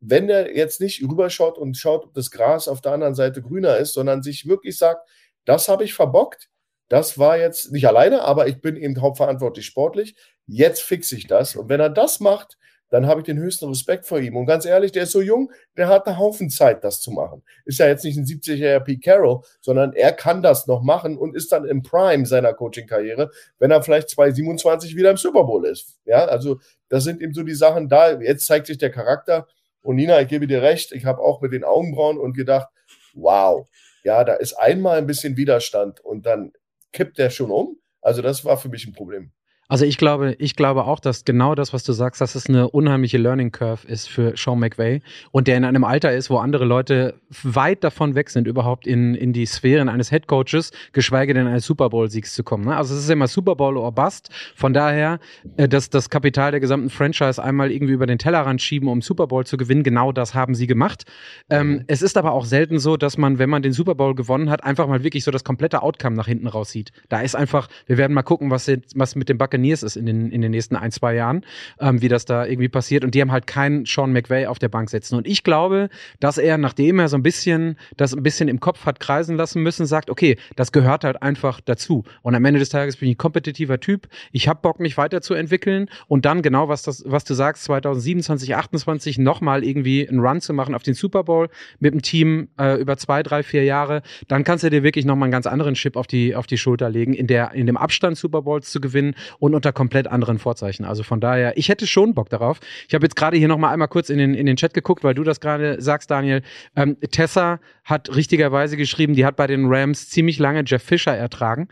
Wenn 0.00 0.30
er 0.30 0.56
jetzt 0.56 0.80
nicht 0.80 1.02
rüberschaut 1.02 1.58
und 1.58 1.76
schaut, 1.76 2.04
ob 2.04 2.14
das 2.14 2.30
Gras 2.30 2.66
auf 2.66 2.80
der 2.80 2.92
anderen 2.92 3.14
Seite 3.14 3.42
grüner 3.42 3.76
ist, 3.76 3.92
sondern 3.92 4.22
sich 4.22 4.46
wirklich 4.46 4.78
sagt, 4.78 5.06
das 5.44 5.68
habe 5.68 5.84
ich 5.84 5.92
verbockt, 5.92 6.48
das 6.88 7.18
war 7.18 7.36
jetzt 7.36 7.72
nicht 7.72 7.86
alleine, 7.86 8.22
aber 8.22 8.48
ich 8.48 8.62
bin 8.62 8.76
eben 8.76 9.00
hauptverantwortlich 9.00 9.66
sportlich. 9.66 10.16
Jetzt 10.46 10.82
fixe 10.82 11.16
ich 11.16 11.26
das. 11.26 11.54
Und 11.54 11.68
wenn 11.68 11.80
er 11.80 11.90
das 11.90 12.20
macht, 12.20 12.56
dann 12.90 13.06
habe 13.06 13.20
ich 13.20 13.26
den 13.26 13.38
höchsten 13.38 13.68
Respekt 13.68 14.06
vor 14.06 14.18
ihm. 14.18 14.36
Und 14.36 14.46
ganz 14.46 14.64
ehrlich, 14.64 14.92
der 14.92 15.04
ist 15.04 15.12
so 15.12 15.20
jung, 15.20 15.52
der 15.76 15.88
hat 15.88 16.06
einen 16.06 16.18
Haufen 16.18 16.50
Zeit, 16.50 16.84
das 16.84 17.00
zu 17.00 17.10
machen. 17.10 17.42
Ist 17.64 17.78
ja 17.78 17.86
jetzt 17.86 18.04
nicht 18.04 18.16
ein 18.16 18.24
70-jähriger 18.24 18.80
Pete 18.80 19.00
Carroll, 19.00 19.40
sondern 19.60 19.92
er 19.92 20.12
kann 20.12 20.42
das 20.42 20.66
noch 20.66 20.82
machen 20.82 21.18
und 21.18 21.36
ist 21.36 21.52
dann 21.52 21.64
im 21.64 21.82
Prime 21.82 22.26
seiner 22.26 22.54
Coaching-Karriere, 22.54 23.30
wenn 23.58 23.70
er 23.70 23.82
vielleicht 23.82 24.08
2027 24.10 24.96
wieder 24.96 25.10
im 25.10 25.16
Super 25.16 25.44
Bowl 25.44 25.66
ist. 25.66 25.98
Ja, 26.04 26.24
also 26.24 26.60
das 26.88 27.04
sind 27.04 27.20
eben 27.20 27.34
so 27.34 27.42
die 27.42 27.54
Sachen 27.54 27.88
da. 27.88 28.18
Jetzt 28.20 28.46
zeigt 28.46 28.66
sich 28.66 28.78
der 28.78 28.90
Charakter. 28.90 29.46
Und 29.82 29.96
Nina, 29.96 30.20
ich 30.20 30.28
gebe 30.28 30.46
dir 30.46 30.62
recht, 30.62 30.92
ich 30.92 31.04
habe 31.04 31.20
auch 31.20 31.40
mit 31.40 31.52
den 31.52 31.64
Augenbrauen 31.64 32.18
und 32.18 32.34
gedacht, 32.34 32.68
wow, 33.14 33.68
ja, 34.02 34.24
da 34.24 34.34
ist 34.34 34.54
einmal 34.54 34.98
ein 34.98 35.06
bisschen 35.06 35.36
Widerstand 35.36 36.00
und 36.00 36.26
dann 36.26 36.52
kippt 36.92 37.18
der 37.18 37.30
schon 37.30 37.50
um. 37.50 37.78
Also 38.00 38.22
das 38.22 38.44
war 38.44 38.56
für 38.56 38.68
mich 38.68 38.86
ein 38.86 38.92
Problem. 38.92 39.32
Also 39.70 39.84
ich 39.84 39.98
glaube, 39.98 40.34
ich 40.38 40.56
glaube 40.56 40.84
auch, 40.84 40.98
dass 40.98 41.26
genau 41.26 41.54
das, 41.54 41.74
was 41.74 41.84
du 41.84 41.92
sagst, 41.92 42.22
dass 42.22 42.34
es 42.34 42.48
eine 42.48 42.70
unheimliche 42.70 43.18
Learning 43.18 43.52
Curve 43.52 43.86
ist 43.86 44.08
für 44.08 44.32
Sean 44.34 44.58
McVay 44.58 45.02
und 45.30 45.46
der 45.46 45.58
in 45.58 45.64
einem 45.66 45.84
Alter 45.84 46.10
ist, 46.10 46.30
wo 46.30 46.38
andere 46.38 46.64
Leute 46.64 47.20
weit 47.42 47.84
davon 47.84 48.14
weg 48.14 48.30
sind, 48.30 48.48
überhaupt 48.48 48.86
in, 48.86 49.14
in 49.14 49.34
die 49.34 49.44
Sphären 49.44 49.90
eines 49.90 50.08
Head 50.08 50.26
Coaches, 50.26 50.70
geschweige 50.92 51.34
denn 51.34 51.46
eines 51.46 51.66
Super 51.66 51.90
Bowl 51.90 52.10
Siegs 52.10 52.32
zu 52.34 52.44
kommen. 52.44 52.64
Ne? 52.64 52.74
Also 52.74 52.94
es 52.94 53.02
ist 53.02 53.10
immer 53.10 53.28
Super 53.28 53.56
Bowl 53.56 53.76
or 53.76 53.92
Bust. 53.92 54.30
Von 54.56 54.72
daher, 54.72 55.20
äh, 55.58 55.68
dass 55.68 55.90
das 55.90 56.08
Kapital 56.08 56.50
der 56.50 56.60
gesamten 56.60 56.88
Franchise 56.88 57.42
einmal 57.42 57.70
irgendwie 57.70 57.92
über 57.92 58.06
den 58.06 58.18
Tellerrand 58.18 58.62
schieben, 58.62 58.88
um 58.88 59.02
Super 59.02 59.26
Bowl 59.26 59.44
zu 59.44 59.58
gewinnen, 59.58 59.82
genau 59.82 60.12
das 60.12 60.32
haben 60.32 60.54
sie 60.54 60.66
gemacht. 60.66 61.04
Ähm, 61.50 61.68
mhm. 61.68 61.84
es 61.88 62.00
ist 62.00 62.16
aber 62.16 62.32
auch 62.32 62.46
selten 62.46 62.78
so, 62.78 62.96
dass 62.96 63.18
man, 63.18 63.38
wenn 63.38 63.50
man 63.50 63.60
den 63.60 63.74
Super 63.74 63.94
Bowl 63.94 64.14
gewonnen 64.14 64.48
hat, 64.48 64.64
einfach 64.64 64.88
mal 64.88 65.04
wirklich 65.04 65.24
so 65.24 65.30
das 65.30 65.44
komplette 65.44 65.82
Outcome 65.82 66.16
nach 66.16 66.26
hinten 66.26 66.46
raussieht. 66.46 66.90
Da 67.10 67.20
ist 67.20 67.34
einfach, 67.34 67.68
wir 67.86 67.98
werden 67.98 68.14
mal 68.14 68.22
gucken, 68.22 68.50
was, 68.50 68.70
was 68.94 69.14
mit 69.14 69.28
dem 69.28 69.36
Buccaneers 69.36 69.57
Buccaneers 69.58 69.82
ist 69.82 69.96
in 69.96 70.06
den, 70.06 70.30
in 70.30 70.40
den 70.40 70.50
nächsten 70.50 70.76
ein, 70.76 70.90
zwei 70.90 71.14
Jahren, 71.14 71.44
ähm, 71.80 72.00
wie 72.00 72.08
das 72.08 72.24
da 72.24 72.46
irgendwie 72.46 72.68
passiert. 72.68 73.04
Und 73.04 73.14
die 73.14 73.20
haben 73.20 73.32
halt 73.32 73.46
keinen 73.46 73.84
Sean 73.84 74.12
McVay 74.12 74.46
auf 74.46 74.58
der 74.58 74.68
Bank 74.68 74.90
sitzen. 74.90 75.16
Und 75.16 75.26
ich 75.26 75.42
glaube, 75.42 75.88
dass 76.20 76.38
er, 76.38 76.58
nachdem 76.58 76.98
er 76.98 77.08
so 77.08 77.16
ein 77.16 77.22
bisschen 77.22 77.76
das 77.96 78.14
ein 78.14 78.22
bisschen 78.22 78.48
im 78.48 78.60
Kopf 78.60 78.86
hat 78.86 79.00
kreisen 79.00 79.36
lassen 79.36 79.62
müssen, 79.62 79.86
sagt, 79.86 80.10
okay, 80.10 80.36
das 80.56 80.72
gehört 80.72 81.04
halt 81.04 81.22
einfach 81.22 81.60
dazu. 81.60 82.04
Und 82.22 82.34
am 82.34 82.44
Ende 82.44 82.60
des 82.60 82.68
Tages 82.68 82.96
bin 82.96 83.08
ich 83.08 83.14
ein 83.14 83.18
kompetitiver 83.18 83.80
Typ. 83.80 84.08
Ich 84.32 84.48
habe 84.48 84.60
Bock, 84.62 84.80
mich 84.80 84.96
weiterzuentwickeln 84.96 85.88
und 86.06 86.24
dann 86.24 86.42
genau, 86.42 86.68
was 86.68 86.82
das, 86.82 87.02
was 87.06 87.24
du 87.24 87.34
sagst, 87.34 87.64
2027, 87.64 88.54
28 88.54 89.18
nochmal 89.18 89.64
irgendwie 89.64 90.08
einen 90.08 90.20
Run 90.20 90.40
zu 90.40 90.52
machen 90.52 90.74
auf 90.74 90.82
den 90.82 90.94
Super 90.94 91.24
Bowl 91.24 91.48
mit 91.80 91.92
dem 91.92 92.02
Team 92.02 92.48
äh, 92.58 92.80
über 92.80 92.96
zwei, 92.96 93.22
drei, 93.22 93.42
vier 93.42 93.64
Jahre, 93.64 94.02
dann 94.28 94.44
kannst 94.44 94.64
du 94.64 94.70
dir 94.70 94.82
wirklich 94.82 95.04
nochmal 95.04 95.26
einen 95.26 95.32
ganz 95.32 95.46
anderen 95.46 95.74
Chip 95.74 95.96
auf 95.96 96.06
die, 96.06 96.36
auf 96.36 96.46
die 96.46 96.58
Schulter 96.58 96.90
legen, 96.90 97.14
in 97.14 97.26
der, 97.26 97.52
in 97.52 97.66
dem 97.66 97.76
Abstand 97.76 98.16
Super 98.16 98.42
Bowls 98.42 98.70
zu 98.70 98.80
gewinnen 98.80 99.14
und 99.38 99.47
und 99.48 99.54
unter 99.54 99.72
komplett 99.72 100.06
anderen 100.06 100.38
Vorzeichen. 100.38 100.84
Also 100.84 101.02
von 101.02 101.20
daher, 101.20 101.56
ich 101.56 101.68
hätte 101.68 101.86
schon 101.86 102.14
Bock 102.14 102.28
darauf. 102.28 102.60
Ich 102.86 102.94
habe 102.94 103.04
jetzt 103.04 103.16
gerade 103.16 103.36
hier 103.36 103.48
nochmal 103.48 103.72
einmal 103.72 103.88
kurz 103.88 104.10
in 104.10 104.18
den, 104.18 104.34
in 104.34 104.46
den 104.46 104.56
Chat 104.56 104.74
geguckt, 104.74 105.02
weil 105.04 105.14
du 105.14 105.24
das 105.24 105.40
gerade 105.40 105.80
sagst, 105.80 106.10
Daniel. 106.10 106.42
Ähm, 106.76 106.96
Tessa 107.10 107.60
hat 107.84 108.14
richtigerweise 108.14 108.76
geschrieben, 108.76 109.14
die 109.14 109.24
hat 109.24 109.36
bei 109.36 109.46
den 109.46 109.66
Rams 109.66 110.10
ziemlich 110.10 110.38
lange 110.38 110.62
Jeff 110.66 110.82
Fisher 110.82 111.16
ertragen. 111.16 111.68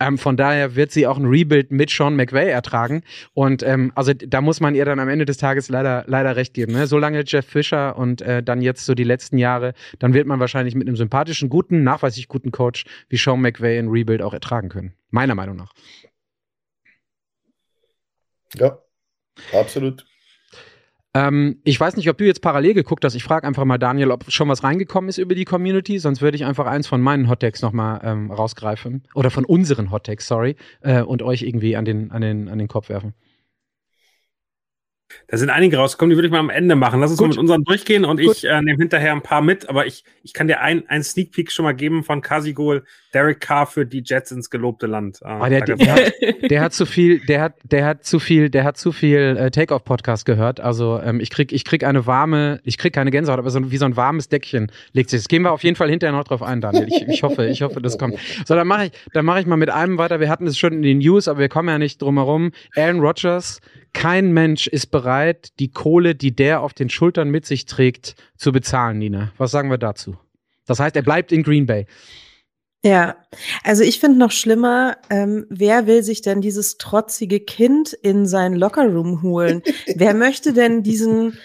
Ähm, 0.00 0.18
von 0.18 0.36
daher 0.36 0.74
wird 0.74 0.90
sie 0.90 1.06
auch 1.06 1.18
ein 1.18 1.26
Rebuild 1.26 1.70
mit 1.70 1.90
Sean 1.90 2.16
McVay 2.16 2.48
ertragen. 2.48 3.02
Und 3.34 3.62
ähm, 3.62 3.92
also 3.94 4.12
da 4.14 4.40
muss 4.40 4.60
man 4.60 4.74
ihr 4.74 4.84
dann 4.84 4.98
am 4.98 5.08
Ende 5.08 5.26
des 5.26 5.36
Tages 5.36 5.68
leider, 5.68 6.04
leider 6.06 6.36
recht 6.36 6.54
geben. 6.54 6.72
Ne? 6.72 6.86
So 6.86 6.98
lange 6.98 7.22
Jeff 7.24 7.46
Fisher 7.46 7.96
und 7.96 8.22
äh, 8.22 8.42
dann 8.42 8.62
jetzt 8.62 8.86
so 8.86 8.94
die 8.94 9.04
letzten 9.04 9.38
Jahre, 9.38 9.74
dann 9.98 10.14
wird 10.14 10.26
man 10.26 10.40
wahrscheinlich 10.40 10.74
mit 10.74 10.88
einem 10.88 10.96
sympathischen, 10.96 11.48
guten, 11.48 11.84
nachweislich 11.84 12.28
guten 12.28 12.50
Coach 12.50 12.84
wie 13.08 13.16
Sean 13.16 13.40
McVay 13.40 13.78
ein 13.78 13.88
Rebuild 13.88 14.22
auch 14.22 14.34
ertragen 14.34 14.70
können. 14.70 14.94
Meiner 15.10 15.34
Meinung 15.34 15.56
nach. 15.56 15.72
Ja, 18.54 18.78
absolut. 19.52 20.06
Ähm, 21.12 21.60
ich 21.64 21.78
weiß 21.78 21.96
nicht, 21.96 22.08
ob 22.08 22.18
du 22.18 22.24
jetzt 22.24 22.40
parallel 22.40 22.74
geguckt 22.74 23.04
hast. 23.04 23.14
Ich 23.14 23.24
frage 23.24 23.46
einfach 23.46 23.64
mal 23.64 23.78
Daniel, 23.78 24.12
ob 24.12 24.30
schon 24.30 24.48
was 24.48 24.62
reingekommen 24.62 25.08
ist 25.08 25.18
über 25.18 25.34
die 25.34 25.44
Community. 25.44 25.98
Sonst 25.98 26.22
würde 26.22 26.36
ich 26.36 26.44
einfach 26.44 26.66
eins 26.66 26.86
von 26.86 27.00
meinen 27.00 27.28
Hottakes 27.28 27.62
nochmal 27.62 28.00
ähm, 28.04 28.30
rausgreifen. 28.30 29.02
Oder 29.14 29.30
von 29.30 29.44
unseren 29.44 29.90
Hottakes, 29.90 30.26
sorry. 30.26 30.56
Äh, 30.82 31.02
und 31.02 31.22
euch 31.22 31.42
irgendwie 31.42 31.76
an 31.76 31.84
den, 31.84 32.12
an, 32.12 32.22
den, 32.22 32.48
an 32.48 32.58
den 32.58 32.68
Kopf 32.68 32.88
werfen. 32.88 33.14
Da 35.26 35.36
sind 35.36 35.50
einige 35.50 35.76
rausgekommen, 35.76 36.10
die 36.10 36.16
würde 36.16 36.28
ich 36.28 36.32
mal 36.32 36.38
am 36.38 36.50
Ende 36.50 36.76
machen. 36.76 37.00
Lass 37.00 37.10
uns 37.10 37.18
Gut. 37.18 37.26
mal 37.26 37.30
mit 37.30 37.38
unseren 37.38 37.64
durchgehen 37.64 38.04
und 38.04 38.20
Gut. 38.20 38.36
ich 38.36 38.44
äh, 38.44 38.62
nehme 38.62 38.78
hinterher 38.78 39.12
ein 39.12 39.22
paar 39.22 39.42
mit, 39.42 39.68
aber 39.68 39.86
ich, 39.86 40.04
ich 40.22 40.32
kann 40.32 40.46
dir 40.46 40.60
ein, 40.60 40.88
ein 40.88 41.02
Sneak 41.02 41.32
Peek 41.32 41.50
schon 41.50 41.64
mal 41.64 41.72
geben 41.72 42.04
von 42.04 42.22
Kasigol, 42.22 42.84
Derek 43.12 43.40
Carr 43.40 43.66
für 43.66 43.86
die 43.86 44.02
Jets 44.04 44.30
ins 44.30 44.50
gelobte 44.50 44.86
Land. 44.86 45.18
Ah, 45.22 45.48
der, 45.48 45.62
der, 45.62 45.94
hat, 45.94 46.12
der, 46.50 46.60
hat, 46.60 46.72
zu 46.72 46.86
viel, 46.86 47.20
der 47.26 47.42
hat, 47.42 47.54
der 47.64 47.84
hat 47.84 48.04
zu 48.04 48.18
viel, 48.18 48.50
der 48.50 48.64
hat 48.64 48.76
zu 48.76 48.92
viel 48.92 49.36
äh, 49.38 49.50
Take-Off-Podcast 49.50 50.24
gehört. 50.24 50.60
Also 50.60 51.00
ähm, 51.02 51.20
ich 51.20 51.30
krieg, 51.30 51.52
ich 51.52 51.64
krieg 51.64 51.84
eine 51.84 52.06
warme, 52.06 52.60
ich 52.64 52.78
krieg 52.78 52.92
keine 52.92 53.10
Gänsehaut, 53.10 53.38
aber 53.38 53.50
so 53.50 53.70
wie 53.70 53.76
so 53.76 53.84
ein 53.84 53.96
warmes 53.96 54.28
Deckchen 54.28 54.70
legt 54.92 55.10
sich. 55.10 55.20
Das 55.20 55.28
gehen 55.28 55.42
wir 55.42 55.52
auf 55.52 55.64
jeden 55.64 55.76
Fall 55.76 55.90
hinterher 55.90 56.16
noch 56.16 56.24
drauf 56.24 56.42
ein, 56.42 56.60
Daniel. 56.60 56.86
Ich, 56.88 57.08
ich 57.08 57.22
hoffe, 57.22 57.46
ich 57.46 57.62
hoffe, 57.62 57.80
das 57.80 57.98
kommt. 57.98 58.16
So, 58.46 58.54
dann 58.54 58.66
mache 58.66 58.86
ich, 58.86 58.92
dann 59.12 59.24
mache 59.24 59.40
ich 59.40 59.46
mal 59.46 59.56
mit 59.56 59.70
einem 59.70 59.98
weiter. 59.98 60.20
Wir 60.20 60.28
hatten 60.28 60.46
es 60.46 60.58
schon 60.58 60.72
in 60.72 60.82
den 60.82 60.98
News, 60.98 61.28
aber 61.28 61.40
wir 61.40 61.48
kommen 61.48 61.68
ja 61.68 61.78
nicht 61.78 62.00
drum 62.00 62.16
herum. 62.16 62.52
Aaron 62.76 63.00
Rodgers 63.00 63.60
kein 63.92 64.32
Mensch 64.32 64.66
ist 64.66 64.86
bereit, 64.90 65.50
die 65.58 65.72
Kohle, 65.72 66.14
die 66.14 66.34
der 66.34 66.60
auf 66.60 66.74
den 66.74 66.90
Schultern 66.90 67.30
mit 67.30 67.44
sich 67.44 67.66
trägt, 67.66 68.14
zu 68.36 68.52
bezahlen, 68.52 68.98
Nina. 68.98 69.32
Was 69.36 69.50
sagen 69.50 69.70
wir 69.70 69.78
dazu? 69.78 70.16
Das 70.66 70.78
heißt, 70.78 70.94
er 70.94 71.02
bleibt 71.02 71.32
in 71.32 71.42
Green 71.42 71.66
Bay. 71.66 71.86
Ja, 72.82 73.16
also 73.62 73.82
ich 73.82 74.00
finde 74.00 74.18
noch 74.18 74.30
schlimmer, 74.30 74.96
ähm, 75.10 75.46
wer 75.50 75.86
will 75.86 76.02
sich 76.02 76.22
denn 76.22 76.40
dieses 76.40 76.78
trotzige 76.78 77.40
Kind 77.40 77.92
in 77.92 78.26
seinen 78.26 78.56
Lockerroom 78.56 79.22
holen? 79.22 79.62
wer 79.94 80.14
möchte 80.14 80.52
denn 80.54 80.82
diesen 80.82 81.38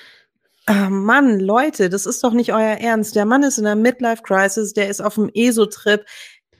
Oh 0.67 0.89
Mann, 0.89 1.39
Leute, 1.39 1.89
das 1.89 2.07
ist 2.07 2.23
doch 2.23 2.33
nicht 2.33 2.51
euer 2.51 2.77
Ernst. 2.77 3.15
Der 3.15 3.25
Mann 3.25 3.43
ist 3.43 3.59
in 3.59 3.67
einer 3.67 3.79
Midlife-Crisis, 3.79 4.73
der 4.73 4.89
ist 4.89 4.99
auf 4.99 5.13
dem 5.13 5.29
ESO-Trip. 5.31 6.03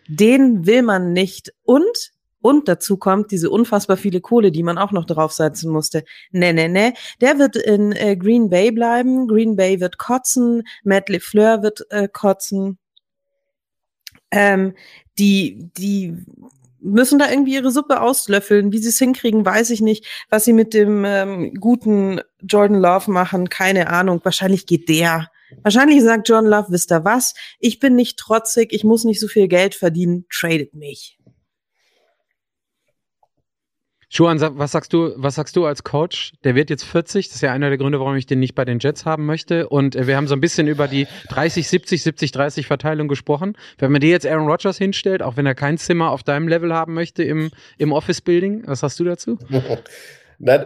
Den 0.07 0.67
will 0.67 0.83
man 0.83 1.11
nicht. 1.11 1.53
Und 1.63 2.11
und 2.39 2.67
dazu 2.67 2.97
kommt 2.97 3.31
diese 3.31 3.49
unfassbar 3.49 3.97
viele 3.97 4.21
Kohle, 4.21 4.51
die 4.51 4.61
man 4.61 4.77
auch 4.77 4.91
noch 4.91 5.05
draufsetzen 5.05 5.71
musste. 5.71 6.03
Ne, 6.29 6.53
ne, 6.53 6.69
ne. 6.69 6.93
Der 7.19 7.39
wird 7.39 7.55
in 7.55 7.91
äh, 7.93 8.15
Green 8.15 8.51
Bay 8.51 8.69
bleiben. 8.69 9.27
Green 9.27 9.55
Bay 9.55 9.79
wird 9.79 9.97
kotzen. 9.97 10.61
Matt 10.83 11.09
LeFleur 11.09 11.63
wird 11.63 11.87
äh, 11.89 12.07
kotzen. 12.07 12.77
Ähm, 14.35 14.73
die, 15.17 15.71
die 15.77 16.17
müssen 16.81 17.17
da 17.17 17.29
irgendwie 17.29 17.55
ihre 17.55 17.71
Suppe 17.71 18.01
auslöffeln. 18.01 18.71
Wie 18.71 18.77
sie 18.77 18.89
es 18.89 18.99
hinkriegen, 18.99 19.45
weiß 19.45 19.71
ich 19.71 19.81
nicht. 19.81 20.05
Was 20.29 20.45
sie 20.45 20.53
mit 20.53 20.73
dem 20.73 21.03
ähm, 21.05 21.53
guten 21.55 22.21
Jordan 22.41 22.79
Love 22.79 23.09
machen, 23.09 23.49
keine 23.49 23.89
Ahnung. 23.89 24.21
Wahrscheinlich 24.23 24.65
geht 24.67 24.87
der. 24.87 25.31
Wahrscheinlich 25.63 26.03
sagt 26.03 26.27
John 26.27 26.45
Love, 26.45 26.67
wisst 26.69 26.91
ihr 26.91 27.05
was? 27.05 27.33
Ich 27.59 27.79
bin 27.79 27.95
nicht 27.95 28.17
trotzig, 28.17 28.73
ich 28.73 28.83
muss 28.83 29.03
nicht 29.03 29.19
so 29.19 29.27
viel 29.27 29.47
Geld 29.47 29.75
verdienen, 29.75 30.25
tradet 30.29 30.73
mich. 30.73 31.14
Schuan, 34.15 34.39
was 34.39 34.71
sagst 34.71 34.93
du, 34.93 35.11
was 35.17 35.35
sagst 35.35 35.57
du 35.57 35.65
als 35.65 35.83
Coach? 35.83 36.31
Der 36.45 36.55
wird 36.55 36.69
jetzt 36.69 36.85
40. 36.85 37.27
Das 37.27 37.35
ist 37.35 37.41
ja 37.41 37.51
einer 37.51 37.67
der 37.67 37.77
Gründe, 37.77 37.99
warum 37.99 38.15
ich 38.15 38.25
den 38.25 38.39
nicht 38.39 38.55
bei 38.55 38.63
den 38.63 38.79
Jets 38.79 39.05
haben 39.05 39.25
möchte. 39.25 39.67
Und 39.67 39.93
äh, 39.97 40.07
wir 40.07 40.15
haben 40.15 40.29
so 40.29 40.35
ein 40.35 40.39
bisschen 40.39 40.67
über 40.67 40.87
die 40.87 41.05
30, 41.27 41.67
70, 41.67 42.01
70, 42.01 42.31
30 42.31 42.65
Verteilung 42.65 43.09
gesprochen. 43.09 43.57
Wenn 43.77 43.91
man 43.91 43.99
dir 43.99 44.11
jetzt 44.11 44.25
Aaron 44.25 44.47
Rodgers 44.47 44.77
hinstellt, 44.77 45.21
auch 45.21 45.35
wenn 45.35 45.45
er 45.45 45.53
kein 45.53 45.77
Zimmer 45.77 46.11
auf 46.11 46.23
deinem 46.23 46.47
Level 46.47 46.73
haben 46.73 46.93
möchte 46.93 47.23
im, 47.23 47.51
im 47.77 47.91
Office 47.91 48.21
Building, 48.21 48.63
was 48.65 48.83
hast 48.83 48.97
du 49.01 49.03
dazu? 49.03 49.37
Nein, 50.39 50.65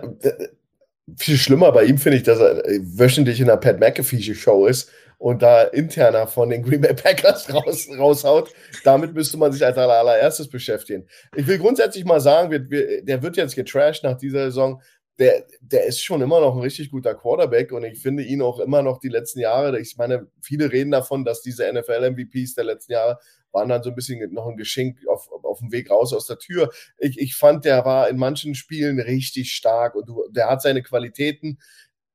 viel 1.17 1.37
schlimmer 1.37 1.71
bei 1.71 1.85
ihm 1.85 1.97
finde 1.97 2.19
ich, 2.19 2.23
dass 2.23 2.37
er 2.37 2.61
wöchentlich 2.81 3.39
in 3.39 3.49
einer 3.49 3.57
Pat 3.57 3.79
McAfee 3.79 4.35
Show 4.35 4.67
ist 4.67 4.91
und 5.19 5.41
da 5.41 5.63
interner 5.63 6.27
von 6.27 6.49
den 6.49 6.63
Green 6.63 6.81
Bay 6.81 6.93
Packers 6.93 7.53
raus, 7.53 7.87
raushaut. 7.95 8.51
Damit 8.83 9.13
müsste 9.13 9.37
man 9.37 9.51
sich 9.51 9.63
als 9.63 9.77
allererstes 9.77 10.49
beschäftigen. 10.49 11.07
Ich 11.35 11.45
will 11.45 11.59
grundsätzlich 11.59 12.05
mal 12.05 12.21
sagen, 12.21 12.49
wir, 12.49 12.69
wir, 12.69 13.03
der 13.03 13.21
wird 13.21 13.37
jetzt 13.37 13.55
getrashed 13.55 14.03
nach 14.03 14.17
dieser 14.17 14.45
Saison. 14.45 14.81
Der, 15.19 15.45
der 15.59 15.85
ist 15.85 16.01
schon 16.01 16.21
immer 16.21 16.39
noch 16.39 16.55
ein 16.55 16.61
richtig 16.61 16.89
guter 16.89 17.13
Quarterback 17.13 17.73
und 17.73 17.83
ich 17.83 18.01
finde 18.01 18.23
ihn 18.23 18.41
auch 18.41 18.59
immer 18.61 18.81
noch 18.81 18.99
die 18.99 19.09
letzten 19.09 19.41
Jahre. 19.41 19.77
Ich 19.81 19.97
meine, 19.97 20.27
viele 20.41 20.71
reden 20.71 20.91
davon, 20.91 21.25
dass 21.25 21.41
diese 21.41 21.69
NFL-MVPs 21.69 22.55
der 22.55 22.63
letzten 22.63 22.93
Jahre 22.93 23.19
waren 23.51 23.67
dann 23.67 23.83
so 23.83 23.89
ein 23.89 23.95
bisschen 23.95 24.33
noch 24.33 24.47
ein 24.47 24.55
Geschenk 24.55 24.99
auf, 25.07 25.29
auf 25.43 25.59
dem 25.59 25.73
Weg 25.73 25.91
raus 25.91 26.13
aus 26.13 26.27
der 26.27 26.37
Tür. 26.37 26.69
Ich, 26.97 27.19
ich 27.19 27.35
fand, 27.35 27.65
der 27.65 27.83
war 27.83 28.07
in 28.07 28.17
manchen 28.17 28.55
Spielen 28.55 29.01
richtig 29.01 29.51
stark 29.51 29.95
und 29.95 30.09
der 30.31 30.49
hat 30.49 30.61
seine 30.61 30.81
Qualitäten. 30.81 31.57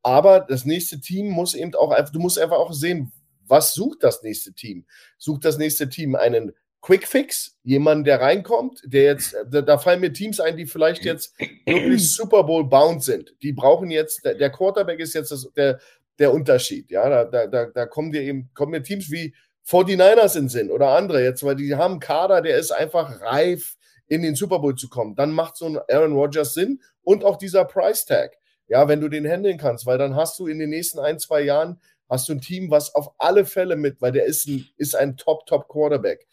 Aber 0.05 0.41
das 0.41 0.65
nächste 0.65 1.01
Team 1.01 1.31
muss 1.31 1.55
eben 1.55 1.75
auch 1.75 1.91
einfach, 1.91 2.13
du 2.13 2.21
musst 2.21 2.39
einfach 2.39 2.59
auch 2.59 2.73
sehen, 2.73 3.11
was 3.47 3.75
sucht 3.75 4.03
das 4.03 4.23
nächste 4.23 4.53
Team? 4.53 4.87
Sucht 5.19 5.45
das 5.45 5.59
nächste 5.59 5.89
Team 5.89 6.15
einen 6.15 6.53
Quick 6.83 7.09
Fix, 7.09 7.57
jemanden, 7.63 8.05
der 8.05 8.21
reinkommt, 8.21 8.83
der 8.85 9.05
jetzt, 9.05 9.35
da, 9.51 9.63
da, 9.63 9.79
fallen 9.79 10.01
mir 10.01 10.13
Teams 10.13 10.39
ein, 10.39 10.59
die 10.59 10.67
vielleicht 10.67 11.07
jetzt 11.07 11.35
wirklich 11.65 12.13
Super 12.15 12.45
Bowl 12.45 12.69
bound 12.69 13.03
sind. 13.03 13.35
Die 13.43 13.55
brauchen 13.55 13.91
jetzt, 13.91 14.23
der, 14.27 14.35
der 14.35 14.51
Quarterback 14.51 15.01
ist 15.01 15.15
jetzt 15.15 15.31
das, 15.31 15.51
der, 15.57 15.81
der 16.19 16.35
Unterschied. 16.35 16.91
Ja, 16.91 17.25
da, 17.25 17.47
da, 17.47 17.67
da 17.67 17.87
kommen 17.87 18.13
dir 18.13 18.21
eben, 18.21 18.51
kommen 18.53 18.73
mir 18.73 18.83
Teams 18.83 19.11
wie 19.11 19.35
49ers 19.67 20.37
in 20.37 20.51
Sinn 20.51 20.71
oder 20.71 20.89
andere 20.91 21.25
jetzt, 21.25 21.43
weil 21.43 21.57
die 21.57 21.75
haben 21.75 21.93
einen 21.93 22.01
Kader, 22.01 22.43
der 22.43 22.59
ist 22.59 22.71
einfach 22.71 23.23
reif, 23.23 23.77
in 24.07 24.21
den 24.21 24.35
Super 24.35 24.59
Bowl 24.59 24.75
zu 24.75 24.91
kommen. 24.91 25.15
Dann 25.15 25.33
macht 25.33 25.57
so 25.57 25.65
ein 25.65 25.79
Aaron 25.91 26.13
Rodgers 26.13 26.53
Sinn 26.53 26.83
und 27.03 27.25
auch 27.25 27.39
dieser 27.39 27.65
Price 27.65 28.05
Tag. 28.05 28.37
Ja, 28.69 28.89
wenn 28.89 29.01
du 29.01 29.09
den 29.09 29.27
handeln 29.27 29.59
kannst, 29.59 29.87
weil 29.87 29.99
dann 29.99 30.17
hast 30.17 30.39
du 30.39 30.47
in 30.47 30.59
den 30.59 30.71
nächsten 30.71 30.99
ein, 30.99 31.19
zwei 31.19 31.43
Jahren 31.43 31.81
hast 32.09 32.29
du 32.29 32.33
ein 32.33 32.41
Team, 32.41 32.71
was 32.71 32.95
auf 32.95 33.13
alle 33.19 33.45
Fälle 33.45 33.77
mit, 33.77 34.01
weil 34.01 34.13
der 34.13 34.25
ist 34.25 34.47
ein, 34.47 34.67
ist 34.77 34.95
ein 34.97 35.17
Top, 35.17 35.47
Top 35.47 35.69
Quarterback. 35.69 36.27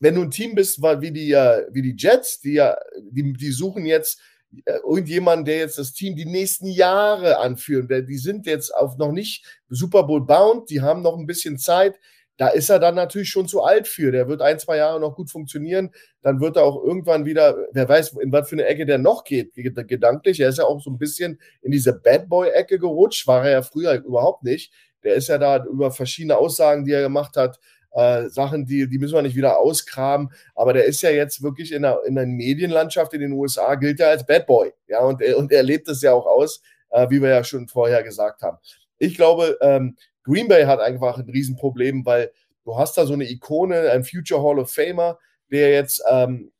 Wenn 0.00 0.14
du 0.14 0.22
ein 0.22 0.30
Team 0.30 0.54
bist, 0.54 0.80
wie 0.80 1.10
die, 1.10 1.32
äh, 1.32 1.66
wie 1.70 1.82
die 1.82 1.96
Jets, 1.96 2.40
die 2.40 2.54
ja, 2.54 2.76
die, 3.10 3.32
die 3.32 3.50
suchen 3.50 3.84
jetzt 3.84 4.20
äh, 4.64 4.78
irgendjemanden, 4.84 5.44
der 5.44 5.58
jetzt 5.58 5.78
das 5.78 5.92
Team 5.92 6.16
die 6.16 6.24
nächsten 6.24 6.66
Jahre 6.66 7.38
anführt. 7.38 7.90
Die 8.08 8.18
sind 8.18 8.46
jetzt 8.46 8.74
auf 8.74 8.96
noch 8.96 9.12
nicht 9.12 9.44
Super 9.68 10.04
Bowl 10.04 10.24
bound, 10.24 10.70
die 10.70 10.80
haben 10.80 11.02
noch 11.02 11.18
ein 11.18 11.26
bisschen 11.26 11.58
Zeit. 11.58 11.98
Da 12.38 12.48
ist 12.48 12.70
er 12.70 12.78
dann 12.78 12.94
natürlich 12.94 13.28
schon 13.28 13.48
zu 13.48 13.62
alt 13.62 13.88
für. 13.88 14.12
Der 14.12 14.28
wird 14.28 14.40
ein, 14.40 14.60
zwei 14.60 14.76
Jahre 14.76 15.00
noch 15.00 15.16
gut 15.16 15.28
funktionieren. 15.28 15.90
Dann 16.22 16.40
wird 16.40 16.56
er 16.56 16.62
auch 16.62 16.82
irgendwann 16.82 17.24
wieder, 17.24 17.56
wer 17.72 17.88
weiß, 17.88 18.16
in 18.20 18.30
was 18.30 18.48
für 18.48 18.54
eine 18.54 18.64
Ecke 18.64 18.86
der 18.86 18.98
noch 18.98 19.24
geht, 19.24 19.54
gedanklich. 19.54 20.38
Er 20.38 20.48
ist 20.48 20.58
ja 20.58 20.64
auch 20.64 20.80
so 20.80 20.88
ein 20.88 20.98
bisschen 20.98 21.40
in 21.62 21.72
diese 21.72 21.92
Bad 21.92 22.28
Boy-Ecke 22.28 22.78
gerutscht, 22.78 23.26
war 23.26 23.44
er 23.44 23.50
ja 23.50 23.62
früher 23.62 23.92
überhaupt 23.94 24.44
nicht. 24.44 24.72
Der 25.02 25.14
ist 25.14 25.28
ja 25.28 25.38
da 25.38 25.64
über 25.64 25.90
verschiedene 25.90 26.36
Aussagen, 26.36 26.84
die 26.84 26.92
er 26.92 27.02
gemacht 27.02 27.36
hat, 27.36 27.58
äh, 27.90 28.28
Sachen, 28.28 28.66
die, 28.66 28.88
die 28.88 28.98
müssen 28.98 29.14
wir 29.14 29.22
nicht 29.22 29.36
wieder 29.36 29.58
ausgraben. 29.58 30.30
Aber 30.54 30.72
der 30.72 30.84
ist 30.84 31.02
ja 31.02 31.10
jetzt 31.10 31.42
wirklich 31.42 31.72
in 31.72 31.82
der, 31.82 32.02
in 32.06 32.14
der 32.14 32.26
Medienlandschaft 32.26 33.14
in 33.14 33.20
den 33.20 33.32
USA, 33.32 33.74
gilt 33.74 33.98
er 33.98 34.10
als 34.10 34.24
Bad 34.24 34.46
Boy. 34.46 34.72
Ja, 34.86 35.00
und 35.00 35.20
er, 35.20 35.36
und 35.38 35.50
er 35.50 35.64
lebt 35.64 35.88
es 35.88 36.02
ja 36.02 36.12
auch 36.12 36.26
aus, 36.26 36.62
äh, 36.90 37.10
wie 37.10 37.20
wir 37.20 37.30
ja 37.30 37.42
schon 37.42 37.66
vorher 37.66 38.04
gesagt 38.04 38.42
haben. 38.42 38.58
Ich 38.98 39.16
glaube, 39.16 39.56
ähm, 39.60 39.96
Green 40.28 40.48
Bay 40.48 40.64
hat 40.64 40.80
einfach 40.80 41.18
ein 41.18 41.28
Riesenproblem, 41.28 42.04
weil 42.04 42.30
du 42.64 42.76
hast 42.76 42.98
da 42.98 43.06
so 43.06 43.14
eine 43.14 43.28
Ikone, 43.28 43.90
ein 43.90 44.04
Future 44.04 44.42
Hall 44.42 44.58
of 44.58 44.70
Famer, 44.70 45.18
der 45.50 45.70
jetzt 45.70 46.02
ähm, 46.08 46.52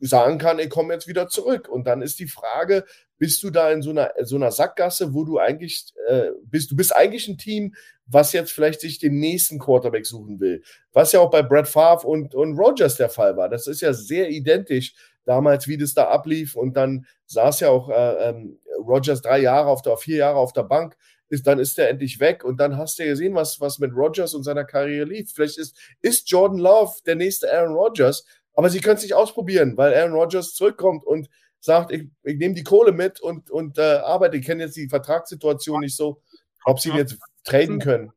sagen 0.00 0.38
kann, 0.38 0.60
ich 0.60 0.70
komme 0.70 0.94
jetzt 0.94 1.08
wieder 1.08 1.28
zurück. 1.28 1.68
Und 1.68 1.86
dann 1.86 2.00
ist 2.00 2.20
die 2.20 2.28
Frage, 2.28 2.84
bist 3.18 3.42
du 3.42 3.50
da 3.50 3.70
in 3.72 3.82
so 3.82 3.90
einer, 3.90 4.12
so 4.22 4.36
einer 4.36 4.52
Sackgasse, 4.52 5.12
wo 5.14 5.24
du 5.24 5.38
eigentlich 5.38 5.92
äh, 6.06 6.28
bist, 6.44 6.70
du 6.70 6.76
bist 6.76 6.94
eigentlich 6.94 7.26
ein 7.28 7.38
Team, 7.38 7.74
was 8.06 8.32
jetzt 8.32 8.52
vielleicht 8.52 8.80
sich 8.80 8.98
den 8.98 9.18
nächsten 9.18 9.58
Quarterback 9.58 10.06
suchen 10.06 10.38
will. 10.40 10.62
Was 10.92 11.12
ja 11.12 11.20
auch 11.20 11.30
bei 11.30 11.42
Brad 11.42 11.68
Favre 11.68 12.06
und, 12.06 12.34
und 12.34 12.56
Rogers 12.56 12.96
der 12.96 13.10
Fall 13.10 13.36
war. 13.36 13.48
Das 13.48 13.66
ist 13.66 13.80
ja 13.80 13.92
sehr 13.92 14.30
identisch 14.30 14.94
damals, 15.24 15.66
wie 15.66 15.76
das 15.76 15.92
da 15.92 16.08
ablief. 16.08 16.54
Und 16.54 16.76
dann 16.76 17.06
saß 17.26 17.60
ja 17.60 17.70
auch 17.70 17.90
äh, 17.90 18.30
ähm, 18.30 18.58
Rogers 18.78 19.20
drei 19.20 19.40
Jahre 19.40 19.68
auf 19.68 19.82
der, 19.82 19.96
vier 19.96 20.18
Jahre 20.18 20.38
auf 20.38 20.52
der 20.52 20.62
Bank 20.62 20.96
ist, 21.28 21.46
dann 21.46 21.58
ist 21.58 21.78
er 21.78 21.88
endlich 21.88 22.20
weg 22.20 22.44
und 22.44 22.58
dann 22.58 22.76
hast 22.76 22.98
du 22.98 23.04
ja 23.04 23.10
gesehen, 23.10 23.34
was, 23.34 23.60
was 23.60 23.78
mit 23.78 23.94
Rogers 23.94 24.34
und 24.34 24.42
seiner 24.42 24.64
Karriere 24.64 25.06
lief. 25.06 25.32
Vielleicht 25.32 25.58
ist, 25.58 25.76
ist 26.00 26.30
Jordan 26.30 26.58
Love 26.58 26.94
der 27.06 27.16
nächste 27.16 27.52
Aaron 27.52 27.74
Rodgers, 27.74 28.24
aber 28.54 28.70
sie 28.70 28.80
können 28.80 28.96
es 28.96 29.02
nicht 29.02 29.14
ausprobieren, 29.14 29.76
weil 29.76 29.94
Aaron 29.94 30.14
Rodgers 30.14 30.54
zurückkommt 30.54 31.04
und 31.04 31.28
sagt, 31.60 31.92
ich, 31.92 32.08
ich 32.22 32.38
nehme 32.38 32.54
die 32.54 32.64
Kohle 32.64 32.92
mit 32.92 33.20
und, 33.20 33.50
und 33.50 33.78
äh, 33.78 33.82
arbeite. 33.82 34.36
Ich 34.36 34.46
kenne 34.46 34.64
jetzt 34.64 34.76
die 34.76 34.88
Vertragssituation 34.88 35.80
nicht 35.80 35.96
so, 35.96 36.22
ob 36.64 36.80
sie 36.80 36.90
ihn 36.90 36.96
jetzt 36.96 37.18
traden 37.44 37.78
können. 37.78 38.12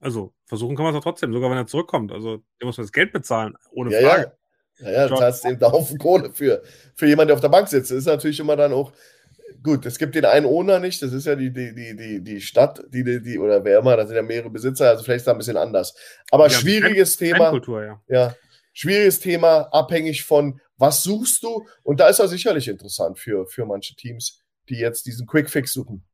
Also 0.00 0.34
versuchen 0.46 0.76
kann 0.76 0.84
man 0.84 0.94
es 0.94 1.02
trotzdem, 1.02 1.32
sogar 1.32 1.50
wenn 1.50 1.56
er 1.56 1.66
zurückkommt. 1.66 2.12
Also 2.12 2.42
der 2.60 2.66
muss 2.66 2.76
man 2.76 2.84
das 2.84 2.92
Geld 2.92 3.12
bezahlen, 3.12 3.54
ohne 3.70 3.90
ja, 3.90 4.08
Frage. 4.08 4.32
Ja, 4.78 4.86
ja, 4.86 4.92
ja 4.92 5.08
du 5.08 5.16
zahlst 5.16 5.46
eben 5.46 5.58
da 5.58 5.72
Haufen 5.72 5.98
Kohle 5.98 6.30
für, 6.32 6.62
für 6.94 7.06
jemanden, 7.06 7.28
der 7.28 7.34
auf 7.36 7.40
der 7.40 7.48
Bank 7.48 7.68
sitzt. 7.68 7.90
Das 7.90 7.98
ist 7.98 8.06
natürlich 8.06 8.38
immer 8.38 8.56
dann 8.56 8.72
auch 8.72 8.92
Gut, 9.64 9.86
es 9.86 9.98
gibt 9.98 10.14
den 10.14 10.26
einen 10.26 10.44
Owner 10.44 10.78
nicht, 10.78 11.00
das 11.00 11.14
ist 11.14 11.24
ja 11.24 11.34
die, 11.34 11.50
die, 11.50 11.74
die, 11.74 11.96
die, 11.96 12.22
die 12.22 12.40
Stadt, 12.42 12.84
die, 12.90 13.02
die, 13.02 13.22
die, 13.22 13.38
oder 13.38 13.64
wer 13.64 13.78
immer, 13.78 13.96
da 13.96 14.06
sind 14.06 14.14
ja 14.14 14.20
mehrere 14.20 14.50
Besitzer, 14.50 14.90
also 14.90 15.02
vielleicht 15.02 15.20
ist 15.20 15.26
da 15.26 15.32
ein 15.32 15.38
bisschen 15.38 15.56
anders. 15.56 15.96
Aber 16.30 16.48
ja, 16.48 16.50
schwieriges 16.50 17.16
Fan, 17.16 17.28
Thema. 17.28 17.44
Fankultur, 17.46 17.82
ja. 17.82 18.02
ja. 18.08 18.36
Schwieriges 18.74 19.20
Thema, 19.20 19.62
abhängig 19.72 20.24
von, 20.24 20.60
was 20.76 21.02
suchst 21.02 21.42
du? 21.42 21.66
Und 21.82 21.98
da 21.98 22.08
ist 22.08 22.18
er 22.18 22.28
sicherlich 22.28 22.68
interessant 22.68 23.18
für, 23.18 23.46
für 23.46 23.64
manche 23.64 23.96
Teams, 23.96 24.42
die 24.68 24.76
jetzt 24.76 25.06
diesen 25.06 25.26
Quick 25.26 25.48
Fix 25.48 25.72
suchen. 25.72 26.04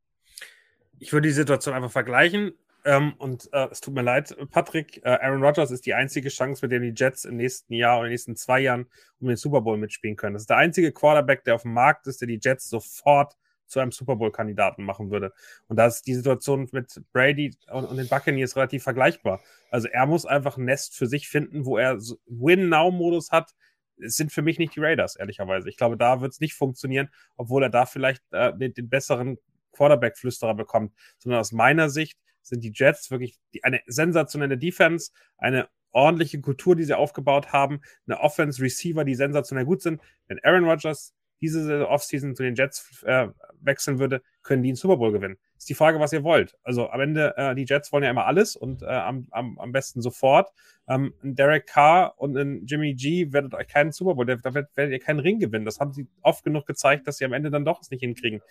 Ich 1.01 1.13
würde 1.13 1.27
die 1.27 1.35
Situation 1.35 1.75
einfach 1.75 1.91
vergleichen. 1.91 2.53
Ähm, 2.85 3.15
und 3.19 3.49
äh, 3.53 3.69
es 3.71 3.81
tut 3.81 3.95
mir 3.95 4.03
leid, 4.03 4.35
Patrick, 4.51 5.05
äh, 5.05 5.11
Aaron 5.11 5.43
Rodgers 5.43 5.71
ist 5.71 5.85
die 5.87 5.95
einzige 5.95 6.29
Chance, 6.31 6.65
mit 6.65 6.73
der 6.73 6.81
die 6.81 6.95
Jets 6.97 7.25
im 7.25 7.37
nächsten 7.37 7.75
Jahr 7.75 7.99
oder 7.99 8.07
in 8.07 8.09
den 8.09 8.13
nächsten 8.13 8.37
zwei 8.37 8.61
Jahren 8.61 8.87
um 9.21 9.29
den 9.29 9.37
Super 9.37 9.61
Bowl 9.61 9.77
mitspielen 9.77 10.17
können. 10.17 10.35
Das 10.35 10.45
ist 10.45 10.51
der 10.51 10.57
einzige 10.57 10.93
Quarterback, 10.93 11.45
der 11.45 11.57
auf 11.57 11.63
dem 11.63 11.75
Markt 11.75 12.07
ist, 12.07 12.21
der 12.21 12.29
die 12.29 12.41
Jets 12.43 12.69
sofort 12.69 13.37
zu 13.71 13.81
einem 13.81 13.93
Super 13.93 14.17
Bowl-Kandidaten 14.17 14.85
machen 14.85 15.11
würde. 15.11 15.33
Und 15.69 15.77
da 15.77 15.87
ist 15.87 16.07
die 16.07 16.15
Situation 16.15 16.69
mit 16.73 17.01
Brady 17.13 17.55
und, 17.71 17.85
und 17.85 17.97
den 17.97 18.09
Buccaneers 18.09 18.57
relativ 18.57 18.83
vergleichbar. 18.83 19.41
Also 19.71 19.89
er 19.89 20.07
muss 20.07 20.27
einfach 20.27 20.57
ein 20.57 20.65
Nest 20.65 20.97
für 20.97 21.07
sich 21.07 21.29
finden, 21.29 21.65
wo 21.65 21.79
er 21.79 21.97
Win-Now-Modus 22.27 23.31
hat. 23.31 23.55
Es 24.03 24.17
sind 24.17 24.33
für 24.33 24.43
mich 24.43 24.59
nicht 24.59 24.75
die 24.75 24.81
Raiders, 24.81 25.17
ehrlicherweise. 25.17 25.69
Ich 25.69 25.77
glaube, 25.77 25.97
da 25.97 26.21
wird 26.21 26.33
es 26.33 26.41
nicht 26.41 26.55
funktionieren, 26.55 27.11
obwohl 27.37 27.63
er 27.63 27.71
da 27.71 27.87
vielleicht 27.87 28.23
äh, 28.33 28.53
den, 28.57 28.75
den 28.75 28.89
besseren 28.89 29.39
Quarterback-Flüsterer 29.73 30.55
bekommt. 30.55 30.93
Sondern 31.19 31.41
aus 31.41 31.53
meiner 31.53 31.91
Sicht 31.91 32.19
sind 32.51 32.63
die 32.63 32.73
Jets 32.75 33.11
wirklich 33.11 33.39
eine 33.63 33.81
sensationelle 33.87 34.59
Defense, 34.59 35.13
eine 35.39 35.69
ordentliche 35.93 36.41
Kultur, 36.41 36.77
die 36.77 36.85
sie 36.85 36.97
aufgebaut 36.97 37.53
haben, 37.53 37.81
eine 38.07 38.21
Offense-Receiver, 38.21 39.05
die 39.05 39.15
sensationell 39.15 39.65
gut 39.65 39.83
sind. 39.83 40.01
Wenn 40.29 40.39
Aaron 40.45 40.65
Rodgers 40.65 41.15
diese 41.41 41.89
Offseason 41.89 42.37
zu 42.37 42.43
den 42.43 42.55
Jets 42.55 43.03
äh, 43.07 43.29
wechseln 43.61 43.99
würde, 43.99 44.23
können 44.43 44.63
die 44.63 44.71
einen 44.71 44.77
Super 44.77 44.99
Bowl 44.99 45.13
gewinnen. 45.13 45.39
Ist 45.57 45.69
die 45.69 45.75
Frage, 45.75 45.99
was 45.99 46.13
ihr 46.13 46.23
wollt. 46.23 46.57
Also 46.63 46.91
am 46.91 47.01
Ende, 47.01 47.35
äh, 47.37 47.55
die 47.55 47.65
Jets 47.65 47.93
wollen 47.93 48.05
ja 48.05 48.11
immer 48.11 48.27
alles 48.27 48.57
und 48.57 48.83
äh, 48.83 48.87
am, 48.87 49.27
am, 49.31 49.59
am 49.59 49.73
besten 49.73 50.03
sofort. 50.03 50.51
Ähm, 50.87 51.15
ein 51.23 51.35
Derek 51.35 51.67
Carr 51.67 52.15
und 52.19 52.37
ein 52.37 52.67
Jimmy 52.67 52.95
G 52.95 53.33
werdet 53.33 53.55
euch 53.55 53.69
keinen 53.69 53.93
Super 53.93 54.15
Bowl, 54.15 54.27
da 54.27 54.55
werdet 54.55 54.77
ihr 54.77 54.99
keinen 54.99 55.21
Ring 55.21 55.39
gewinnen. 55.39 55.65
Das 55.65 55.81
haben 55.81 55.93
sie 55.93 56.09
oft 56.23 56.45
genug 56.45 56.67
gezeigt, 56.67 57.07
dass 57.07 57.17
sie 57.17 57.25
am 57.25 57.33
Ende 57.33 57.51
dann 57.51 57.65
doch 57.65 57.81
es 57.81 57.91
nicht 57.91 58.01
hinkriegen. 58.01 58.43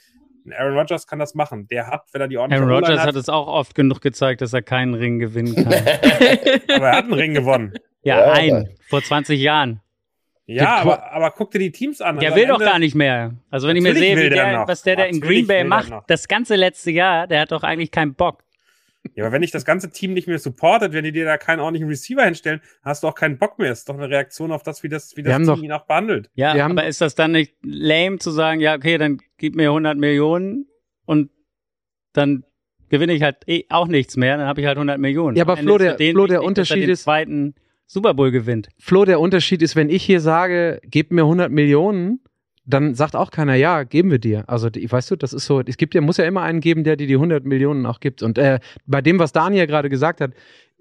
Aaron 0.53 0.77
Rodgers 0.77 1.07
kann 1.07 1.19
das 1.19 1.35
machen. 1.35 1.67
Der 1.67 1.87
hat, 1.87 2.03
wenn 2.11 2.21
er 2.21 2.27
die 2.27 2.37
ordentliche 2.37 2.63
Aaron 2.63 2.75
Rodgers 2.75 2.99
hat, 2.99 3.07
hat 3.07 3.15
es 3.15 3.29
auch 3.29 3.47
oft 3.47 3.75
genug 3.75 4.01
gezeigt, 4.01 4.41
dass 4.41 4.53
er 4.53 4.61
keinen 4.61 4.93
Ring 4.93 5.19
gewinnen 5.19 5.55
kann. 5.55 5.67
aber 5.67 6.87
er 6.87 6.97
hat 6.97 7.05
einen 7.05 7.13
Ring 7.13 7.33
gewonnen. 7.33 7.73
Ja, 8.01 8.17
ja 8.19 8.31
einen. 8.31 8.69
Vor 8.87 9.03
20 9.03 9.37
Jahren. 9.41 9.81
Ja, 10.45 10.77
aber, 10.77 11.11
aber 11.11 11.31
guck 11.31 11.51
dir 11.51 11.59
die 11.59 11.71
Teams 11.71 11.99
an. 11.99 12.17
Der 12.17 12.29
also 12.29 12.41
will 12.41 12.47
doch 12.47 12.59
gar 12.59 12.79
nicht 12.79 12.95
mehr. 12.95 13.35
Also 13.51 13.67
wenn 13.67 13.75
ich 13.75 13.83
mir 13.83 13.93
sehe, 13.93 14.29
der, 14.29 14.63
was 14.65 14.83
der 14.83 14.95
da 14.95 15.03
in 15.03 15.19
Green 15.19 15.45
Bay 15.45 15.65
macht, 15.65 15.91
das 16.07 16.29
ganze 16.29 16.55
letzte 16.55 16.91
Jahr, 16.91 17.27
der 17.27 17.41
hat 17.41 17.51
doch 17.51 17.63
eigentlich 17.63 17.91
keinen 17.91 18.15
Bock. 18.15 18.43
Ja, 19.15 19.25
aber 19.25 19.33
wenn 19.33 19.41
dich 19.41 19.51
das 19.51 19.65
ganze 19.65 19.91
Team 19.91 20.13
nicht 20.13 20.27
mehr 20.27 20.39
supportet, 20.39 20.93
wenn 20.93 21.03
die 21.03 21.11
dir 21.11 21.25
da 21.25 21.37
keinen 21.37 21.59
ordentlichen 21.59 21.87
Receiver 21.87 22.23
hinstellen, 22.23 22.61
hast 22.83 23.03
du 23.03 23.07
auch 23.07 23.15
keinen 23.15 23.37
Bock 23.37 23.57
mehr. 23.57 23.69
Das 23.69 23.79
ist 23.79 23.89
doch 23.89 23.97
eine 23.97 24.09
Reaktion 24.09 24.51
auf 24.51 24.63
das, 24.63 24.83
wie 24.83 24.89
das, 24.89 25.15
wie 25.15 25.23
das 25.23 25.37
Team 25.37 25.45
doch, 25.45 25.61
ihn 25.61 25.71
auch 25.71 25.85
behandelt. 25.85 26.29
Ja, 26.35 26.53
wir 26.53 26.65
aber 26.65 26.85
ist 26.85 27.01
das 27.01 27.15
dann 27.15 27.31
nicht 27.31 27.55
lame 27.61 28.19
zu 28.19 28.31
sagen, 28.31 28.59
ja, 28.59 28.75
okay, 28.75 28.97
dann 28.97 29.19
gib 29.37 29.55
mir 29.55 29.69
100 29.69 29.97
Millionen 29.97 30.67
und 31.05 31.31
dann 32.13 32.43
gewinne 32.89 33.13
ich 33.13 33.23
halt 33.23 33.37
eh 33.47 33.65
auch 33.69 33.87
nichts 33.87 34.17
mehr, 34.17 34.37
dann 34.37 34.47
habe 34.47 34.61
ich 34.61 34.67
halt 34.67 34.77
100 34.77 34.99
Millionen. 34.99 35.37
Ja, 35.37 35.43
aber 35.43 35.57
Flo, 35.57 35.77
der, 35.77 35.97
Flo, 35.97 36.27
der 36.27 36.43
Unterschied 36.43 36.89
ist, 36.89 37.03
zweiten 37.03 37.55
Super 37.85 38.13
Bowl 38.13 38.31
gewinnt. 38.31 38.69
Flo, 38.77 39.05
der 39.05 39.19
Unterschied 39.19 39.61
ist, 39.61 39.75
wenn 39.75 39.89
ich 39.89 40.03
hier 40.03 40.19
sage, 40.19 40.79
gib 40.83 41.11
mir 41.11 41.21
100 41.21 41.51
Millionen, 41.51 42.21
dann 42.69 42.95
sagt 42.95 43.15
auch 43.15 43.31
keiner, 43.31 43.55
ja, 43.55 43.83
geben 43.83 44.11
wir 44.11 44.19
dir. 44.19 44.43
Also, 44.47 44.67
weißt 44.67 45.11
du, 45.11 45.15
das 45.15 45.33
ist 45.33 45.45
so, 45.45 45.61
es 45.61 45.77
gibt 45.77 45.95
ja, 45.95 46.01
muss 46.01 46.17
ja 46.17 46.25
immer 46.25 46.41
einen 46.43 46.59
geben, 46.59 46.83
der 46.83 46.95
dir 46.95 47.07
die 47.07 47.15
100 47.15 47.43
Millionen 47.45 47.85
auch 47.85 47.99
gibt. 47.99 48.21
Und 48.21 48.37
äh, 48.37 48.59
bei 48.85 49.01
dem, 49.01 49.19
was 49.19 49.31
Daniel 49.31 49.67
gerade 49.67 49.89
gesagt 49.89 50.21
hat, 50.21 50.31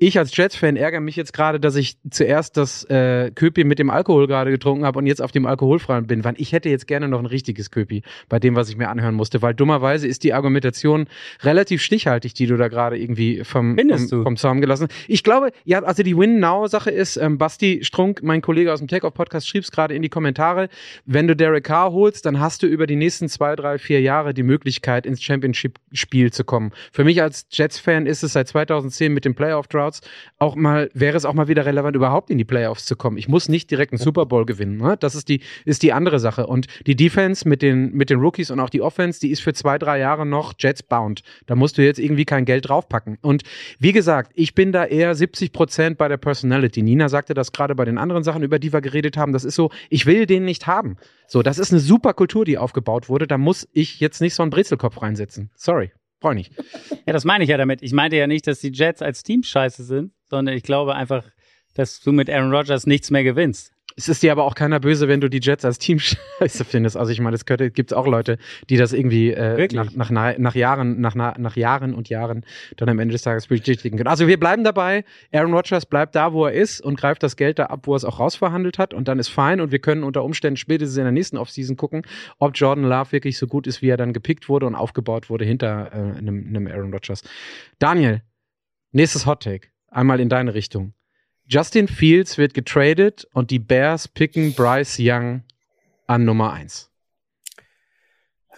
ich 0.00 0.18
als 0.18 0.36
Jets-Fan 0.36 0.76
ärgere 0.76 1.00
mich 1.00 1.16
jetzt 1.16 1.32
gerade, 1.32 1.58
dass 1.58 1.74
ich 1.74 1.96
zuerst 2.08 2.56
das 2.56 2.84
äh, 2.84 3.32
Köpi 3.34 3.64
mit 3.64 3.80
dem 3.80 3.90
Alkohol 3.90 4.28
gerade 4.28 4.52
getrunken 4.52 4.84
habe 4.84 4.98
und 4.98 5.06
jetzt 5.06 5.20
auf 5.20 5.32
dem 5.32 5.44
alkoholfreien 5.44 6.06
bin, 6.06 6.22
weil 6.22 6.34
ich 6.38 6.52
hätte 6.52 6.68
jetzt 6.68 6.86
gerne 6.86 7.08
noch 7.08 7.18
ein 7.18 7.26
richtiges 7.26 7.72
Köpi 7.72 8.02
bei 8.28 8.38
dem, 8.38 8.54
was 8.54 8.68
ich 8.68 8.76
mir 8.76 8.90
anhören 8.90 9.16
musste, 9.16 9.42
weil 9.42 9.54
dummerweise 9.54 10.06
ist 10.06 10.22
die 10.22 10.32
Argumentation 10.32 11.08
relativ 11.42 11.82
stichhaltig, 11.82 12.34
die 12.34 12.46
du 12.46 12.56
da 12.56 12.68
gerade 12.68 12.96
irgendwie 12.96 13.42
vom, 13.42 13.76
vom, 13.76 14.22
vom 14.22 14.36
Zaum 14.36 14.60
gelassen 14.60 14.86
hast. 14.88 15.08
Ich 15.08 15.24
glaube, 15.24 15.50
ja, 15.64 15.82
also 15.82 16.04
die 16.04 16.16
Win-Now-Sache 16.16 16.90
ist, 16.90 17.16
ähm, 17.16 17.36
Basti 17.36 17.80
Strunk, 17.82 18.22
mein 18.22 18.40
Kollege 18.40 18.72
aus 18.72 18.78
dem 18.78 18.86
Take-Off-Podcast, 18.86 19.48
schrieb 19.48 19.64
es 19.64 19.72
gerade 19.72 19.94
in 19.94 20.02
die 20.02 20.08
Kommentare, 20.08 20.68
wenn 21.06 21.26
du 21.26 21.34
Derek 21.34 21.64
Carr 21.64 21.92
holst, 21.92 22.24
dann 22.24 22.38
hast 22.38 22.62
du 22.62 22.68
über 22.68 22.86
die 22.86 22.96
nächsten 22.96 23.28
zwei, 23.28 23.56
drei, 23.56 23.78
vier 23.78 24.00
Jahre 24.00 24.32
die 24.32 24.44
Möglichkeit, 24.44 25.06
ins 25.06 25.20
Championship-Spiel 25.20 26.32
zu 26.32 26.44
kommen. 26.44 26.70
Für 26.92 27.02
mich 27.02 27.20
als 27.20 27.46
Jets-Fan 27.50 28.06
ist 28.06 28.22
es 28.22 28.34
seit 28.34 28.46
2010 28.46 29.12
mit 29.12 29.24
dem 29.24 29.34
Playoff-Draft 29.34 29.87
Charts 29.88 30.00
auch 30.38 30.54
mal, 30.54 30.90
wäre 30.94 31.16
es 31.16 31.24
auch 31.24 31.34
mal 31.34 31.48
wieder 31.48 31.66
relevant, 31.66 31.96
überhaupt 31.96 32.30
in 32.30 32.38
die 32.38 32.44
Playoffs 32.44 32.84
zu 32.84 32.96
kommen. 32.96 33.16
Ich 33.16 33.28
muss 33.28 33.48
nicht 33.48 33.70
direkt 33.70 33.92
einen 33.92 33.98
Super 33.98 34.26
Bowl 34.26 34.46
gewinnen. 34.46 34.76
Ne? 34.76 34.96
Das 34.98 35.14
ist 35.14 35.28
die, 35.28 35.40
ist 35.64 35.82
die 35.82 35.92
andere 35.92 36.20
Sache. 36.20 36.46
Und 36.46 36.66
die 36.86 36.96
Defense 36.96 37.48
mit 37.48 37.62
den, 37.62 37.92
mit 37.92 38.10
den 38.10 38.20
Rookies 38.20 38.50
und 38.50 38.60
auch 38.60 38.70
die 38.70 38.82
Offense, 38.82 39.20
die 39.20 39.30
ist 39.30 39.40
für 39.40 39.54
zwei, 39.54 39.78
drei 39.78 39.98
Jahre 39.98 40.26
noch 40.26 40.54
Jets 40.58 40.82
bound. 40.82 41.22
Da 41.46 41.54
musst 41.54 41.78
du 41.78 41.84
jetzt 41.84 41.98
irgendwie 41.98 42.24
kein 42.24 42.44
Geld 42.44 42.68
draufpacken. 42.68 43.18
Und 43.22 43.42
wie 43.78 43.92
gesagt, 43.92 44.32
ich 44.34 44.54
bin 44.54 44.72
da 44.72 44.84
eher 44.84 45.14
70 45.14 45.52
Prozent 45.52 45.98
bei 45.98 46.08
der 46.08 46.18
Personality. 46.18 46.82
Nina 46.82 47.08
sagte 47.08 47.34
das 47.34 47.52
gerade 47.52 47.74
bei 47.74 47.84
den 47.84 47.98
anderen 47.98 48.22
Sachen, 48.22 48.42
über 48.42 48.58
die 48.58 48.72
wir 48.72 48.80
geredet 48.80 49.16
haben. 49.16 49.32
Das 49.32 49.44
ist 49.44 49.54
so, 49.54 49.70
ich 49.90 50.06
will 50.06 50.26
den 50.26 50.44
nicht 50.44 50.66
haben. 50.66 50.96
So, 51.26 51.42
das 51.42 51.58
ist 51.58 51.72
eine 51.72 51.80
super 51.80 52.14
Kultur, 52.14 52.44
die 52.44 52.58
aufgebaut 52.58 53.08
wurde. 53.08 53.26
Da 53.26 53.38
muss 53.38 53.68
ich 53.72 54.00
jetzt 54.00 54.20
nicht 54.20 54.34
so 54.34 54.42
einen 54.42 54.50
Brezelkopf 54.50 55.02
reinsetzen. 55.02 55.50
Sorry. 55.54 55.90
Brauche 56.20 56.38
ich 56.38 56.50
nicht. 56.50 56.52
Ja, 57.06 57.12
das 57.12 57.24
meine 57.24 57.44
ich 57.44 57.50
ja 57.50 57.56
damit. 57.56 57.82
Ich 57.82 57.92
meinte 57.92 58.16
ja 58.16 58.26
nicht, 58.26 58.46
dass 58.46 58.60
die 58.60 58.72
Jets 58.72 59.02
als 59.02 59.22
Team 59.22 59.42
scheiße 59.42 59.84
sind, 59.84 60.12
sondern 60.28 60.56
ich 60.56 60.62
glaube 60.62 60.94
einfach, 60.94 61.24
dass 61.74 62.00
du 62.00 62.12
mit 62.12 62.28
Aaron 62.28 62.52
Rodgers 62.52 62.86
nichts 62.86 63.10
mehr 63.10 63.22
gewinnst. 63.22 63.72
Es 63.98 64.08
ist 64.08 64.22
dir 64.22 64.30
aber 64.30 64.44
auch 64.44 64.54
keiner 64.54 64.78
böse, 64.78 65.08
wenn 65.08 65.20
du 65.20 65.28
die 65.28 65.40
Jets 65.42 65.64
als 65.64 65.78
Team 65.78 65.98
scheiße 66.38 66.64
findest. 66.64 66.96
Also 66.96 67.10
ich 67.10 67.20
meine, 67.20 67.34
es 67.34 67.44
gibt 67.44 67.92
auch 67.92 68.06
Leute, 68.06 68.38
die 68.70 68.76
das 68.76 68.92
irgendwie 68.92 69.32
äh, 69.32 69.66
nach, 69.72 69.90
nach, 69.92 70.38
nach, 70.38 70.54
Jahren, 70.54 71.00
nach, 71.00 71.16
nach 71.16 71.56
Jahren 71.56 71.94
und 71.94 72.08
Jahren 72.08 72.46
dann 72.76 72.88
am 72.88 73.00
Ende 73.00 73.12
des 73.12 73.22
Tages 73.22 73.48
bestätigen 73.48 73.96
können. 73.96 74.06
Also 74.06 74.28
wir 74.28 74.38
bleiben 74.38 74.62
dabei. 74.62 75.04
Aaron 75.32 75.52
Rodgers 75.52 75.84
bleibt 75.84 76.14
da, 76.14 76.32
wo 76.32 76.46
er 76.46 76.52
ist 76.52 76.80
und 76.80 77.00
greift 77.00 77.24
das 77.24 77.34
Geld 77.34 77.58
da 77.58 77.66
ab, 77.66 77.88
wo 77.88 77.94
er 77.94 77.96
es 77.96 78.04
auch 78.04 78.20
rausverhandelt 78.20 78.78
hat 78.78 78.94
und 78.94 79.08
dann 79.08 79.18
ist 79.18 79.28
fein 79.28 79.60
und 79.60 79.72
wir 79.72 79.80
können 79.80 80.04
unter 80.04 80.22
Umständen 80.22 80.56
spätestens 80.56 80.96
in 80.96 81.02
der 81.02 81.12
nächsten 81.12 81.36
Offseason 81.36 81.76
gucken, 81.76 82.02
ob 82.38 82.52
Jordan 82.54 82.84
Love 82.84 83.10
wirklich 83.10 83.36
so 83.36 83.48
gut 83.48 83.66
ist, 83.66 83.82
wie 83.82 83.88
er 83.88 83.96
dann 83.96 84.12
gepickt 84.12 84.48
wurde 84.48 84.66
und 84.66 84.76
aufgebaut 84.76 85.28
wurde 85.28 85.44
hinter 85.44 85.90
äh, 85.92 86.18
einem, 86.18 86.46
einem 86.46 86.68
Aaron 86.68 86.92
Rodgers. 86.92 87.22
Daniel, 87.80 88.22
nächstes 88.92 89.26
Hot 89.26 89.42
Take. 89.42 89.68
Einmal 89.88 90.20
in 90.20 90.28
deine 90.28 90.54
Richtung. 90.54 90.92
Justin 91.50 91.88
Fields 91.88 92.36
wird 92.36 92.52
getradet 92.52 93.26
und 93.32 93.50
die 93.50 93.58
Bears 93.58 94.06
picken 94.06 94.52
Bryce 94.52 94.98
Young 95.00 95.44
an 96.06 96.26
Nummer 96.26 96.52
1. 96.52 96.90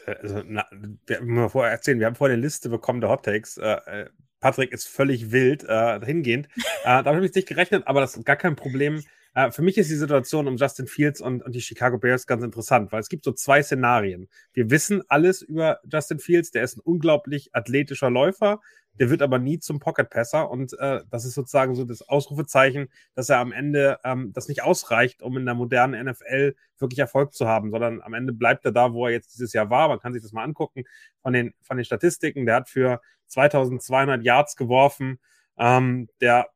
Also, 0.06 0.42
na, 0.44 0.66
wir 1.06 1.18
haben 1.18 1.50
vorher 1.50 1.70
erzählen, 1.70 2.00
wir 2.00 2.06
haben 2.06 2.16
vorher 2.16 2.34
eine 2.34 2.42
Liste 2.42 2.68
bekommen 2.68 3.00
der 3.00 3.10
Hot 3.10 3.24
Takes. 3.24 3.58
Äh, 3.58 3.76
äh 3.86 4.06
Patrick 4.40 4.72
ist 4.72 4.88
völlig 4.88 5.30
wild 5.30 5.64
äh, 5.64 6.00
hingehend. 6.04 6.48
äh, 6.56 7.04
damit 7.04 7.06
habe 7.06 7.26
ich 7.26 7.34
nicht 7.34 7.46
gerechnet, 7.46 7.86
aber 7.86 8.00
das 8.00 8.16
ist 8.16 8.24
gar 8.24 8.36
kein 8.36 8.56
Problem. 8.56 9.04
Äh, 9.34 9.52
für 9.52 9.62
mich 9.62 9.78
ist 9.78 9.90
die 9.90 9.96
Situation 9.96 10.48
um 10.48 10.56
Justin 10.56 10.88
Fields 10.88 11.20
und, 11.20 11.44
und 11.44 11.54
die 11.54 11.60
Chicago 11.60 11.98
Bears 11.98 12.26
ganz 12.26 12.42
interessant, 12.42 12.90
weil 12.90 13.00
es 13.00 13.08
gibt 13.08 13.22
so 13.24 13.32
zwei 13.32 13.62
Szenarien. 13.62 14.28
Wir 14.52 14.70
wissen 14.70 15.02
alles 15.08 15.42
über 15.42 15.78
Justin 15.84 16.18
Fields, 16.18 16.50
der 16.50 16.64
ist 16.64 16.78
ein 16.78 16.80
unglaublich 16.80 17.54
athletischer 17.54 18.10
Läufer, 18.10 18.60
der 19.00 19.08
wird 19.08 19.22
aber 19.22 19.38
nie 19.38 19.58
zum 19.58 19.80
Pocket-Passer 19.80 20.50
und 20.50 20.78
äh, 20.78 21.00
das 21.10 21.24
ist 21.24 21.32
sozusagen 21.32 21.74
so 21.74 21.86
das 21.86 22.06
Ausrufezeichen, 22.06 22.90
dass 23.14 23.30
er 23.30 23.38
am 23.38 23.50
Ende 23.50 23.98
ähm, 24.04 24.30
das 24.34 24.46
nicht 24.46 24.62
ausreicht, 24.62 25.22
um 25.22 25.38
in 25.38 25.46
der 25.46 25.54
modernen 25.54 26.04
NFL 26.04 26.54
wirklich 26.78 26.98
Erfolg 26.98 27.32
zu 27.32 27.48
haben, 27.48 27.70
sondern 27.70 28.02
am 28.02 28.12
Ende 28.12 28.34
bleibt 28.34 28.66
er 28.66 28.72
da, 28.72 28.92
wo 28.92 29.06
er 29.06 29.12
jetzt 29.12 29.32
dieses 29.32 29.54
Jahr 29.54 29.70
war. 29.70 29.88
Man 29.88 30.00
kann 30.00 30.12
sich 30.12 30.20
das 30.22 30.32
mal 30.32 30.44
angucken 30.44 30.84
von 31.22 31.32
den, 31.32 31.54
von 31.62 31.78
den 31.78 31.84
Statistiken. 31.86 32.44
Der 32.44 32.56
hat 32.56 32.68
für 32.68 33.00
2200 33.28 34.22
Yards 34.22 34.54
geworfen. 34.54 35.18
Ähm, 35.56 36.10
der 36.20 36.48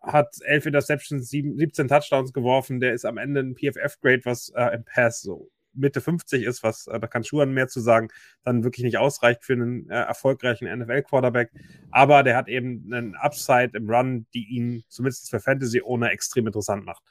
hat 0.00 0.34
elf 0.44 0.66
Interceptions, 0.66 1.28
sieben, 1.28 1.56
17 1.56 1.86
Touchdowns 1.86 2.32
geworfen. 2.32 2.80
Der 2.80 2.94
ist 2.94 3.04
am 3.04 3.16
Ende 3.16 3.40
ein 3.40 3.54
PFF-Grade, 3.54 4.22
was 4.24 4.48
äh, 4.56 4.74
im 4.74 4.84
Pass 4.84 5.20
so 5.20 5.50
Mitte 5.76 6.00
50 6.00 6.42
ist, 6.44 6.62
was, 6.62 6.86
äh, 6.86 6.98
da 6.98 7.06
kann 7.06 7.24
Schuhan 7.24 7.52
mehr 7.52 7.68
zu 7.68 7.80
sagen, 7.80 8.08
dann 8.42 8.64
wirklich 8.64 8.84
nicht 8.84 8.98
ausreicht 8.98 9.44
für 9.44 9.54
einen 9.54 9.88
äh, 9.90 9.94
erfolgreichen 9.94 10.66
NFL-Quarterback. 10.66 11.50
Aber 11.90 12.22
der 12.22 12.36
hat 12.36 12.48
eben 12.48 12.92
einen 12.92 13.14
Upside 13.14 13.70
im 13.74 13.88
Run, 13.88 14.26
die 14.34 14.46
ihn 14.48 14.84
zumindest 14.88 15.30
für 15.30 15.40
Fantasy 15.40 15.82
ohne 15.82 16.10
extrem 16.10 16.46
interessant 16.46 16.84
macht. 16.84 17.02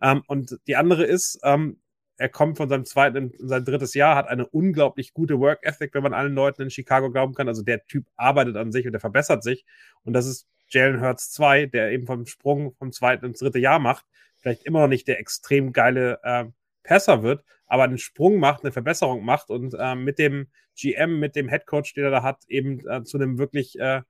Ähm, 0.00 0.22
und 0.26 0.58
die 0.66 0.76
andere 0.76 1.04
ist, 1.04 1.38
ähm, 1.42 1.78
er 2.16 2.28
kommt 2.28 2.56
von 2.56 2.68
seinem 2.68 2.84
zweiten 2.84 3.32
in 3.32 3.48
sein 3.48 3.64
drittes 3.64 3.94
Jahr, 3.94 4.16
hat 4.16 4.28
eine 4.28 4.46
unglaublich 4.46 5.14
gute 5.14 5.40
Work 5.40 5.60
Ethic, 5.62 5.94
wenn 5.94 6.02
man 6.02 6.14
allen 6.14 6.34
Leuten 6.34 6.62
in 6.62 6.70
Chicago 6.70 7.10
glauben 7.10 7.34
kann. 7.34 7.48
Also 7.48 7.62
der 7.62 7.84
Typ 7.86 8.06
arbeitet 8.16 8.56
an 8.56 8.72
sich 8.72 8.86
und 8.86 8.92
der 8.92 9.00
verbessert 9.00 9.42
sich. 9.42 9.64
Und 10.04 10.12
das 10.12 10.26
ist 10.26 10.46
Jalen 10.68 11.00
Hurts 11.00 11.30
2, 11.32 11.66
der 11.66 11.90
eben 11.90 12.06
vom 12.06 12.26
Sprung 12.26 12.74
vom 12.74 12.92
zweiten 12.92 13.26
ins 13.26 13.40
dritte 13.40 13.58
Jahr 13.58 13.78
macht. 13.78 14.04
Vielleicht 14.36 14.64
immer 14.64 14.80
noch 14.80 14.88
nicht 14.88 15.08
der 15.08 15.18
extrem 15.18 15.72
geile 15.72 16.20
äh, 16.22 16.44
Passer 16.84 17.22
wird, 17.22 17.44
aber 17.66 17.84
einen 17.84 17.98
Sprung 17.98 18.38
macht, 18.38 18.62
eine 18.62 18.72
Verbesserung 18.72 19.24
macht 19.24 19.50
und 19.50 19.74
äh, 19.78 19.94
mit 19.96 20.18
dem 20.18 20.48
GM, 20.76 21.18
mit 21.18 21.34
dem 21.34 21.48
Head 21.48 21.66
Coach, 21.66 21.94
den 21.94 22.04
er 22.04 22.10
da 22.10 22.22
hat, 22.22 22.44
eben 22.48 22.86
äh, 22.88 23.02
zu 23.02 23.18
einem 23.18 23.38
wirklich 23.38 23.78
äh, 23.80 24.02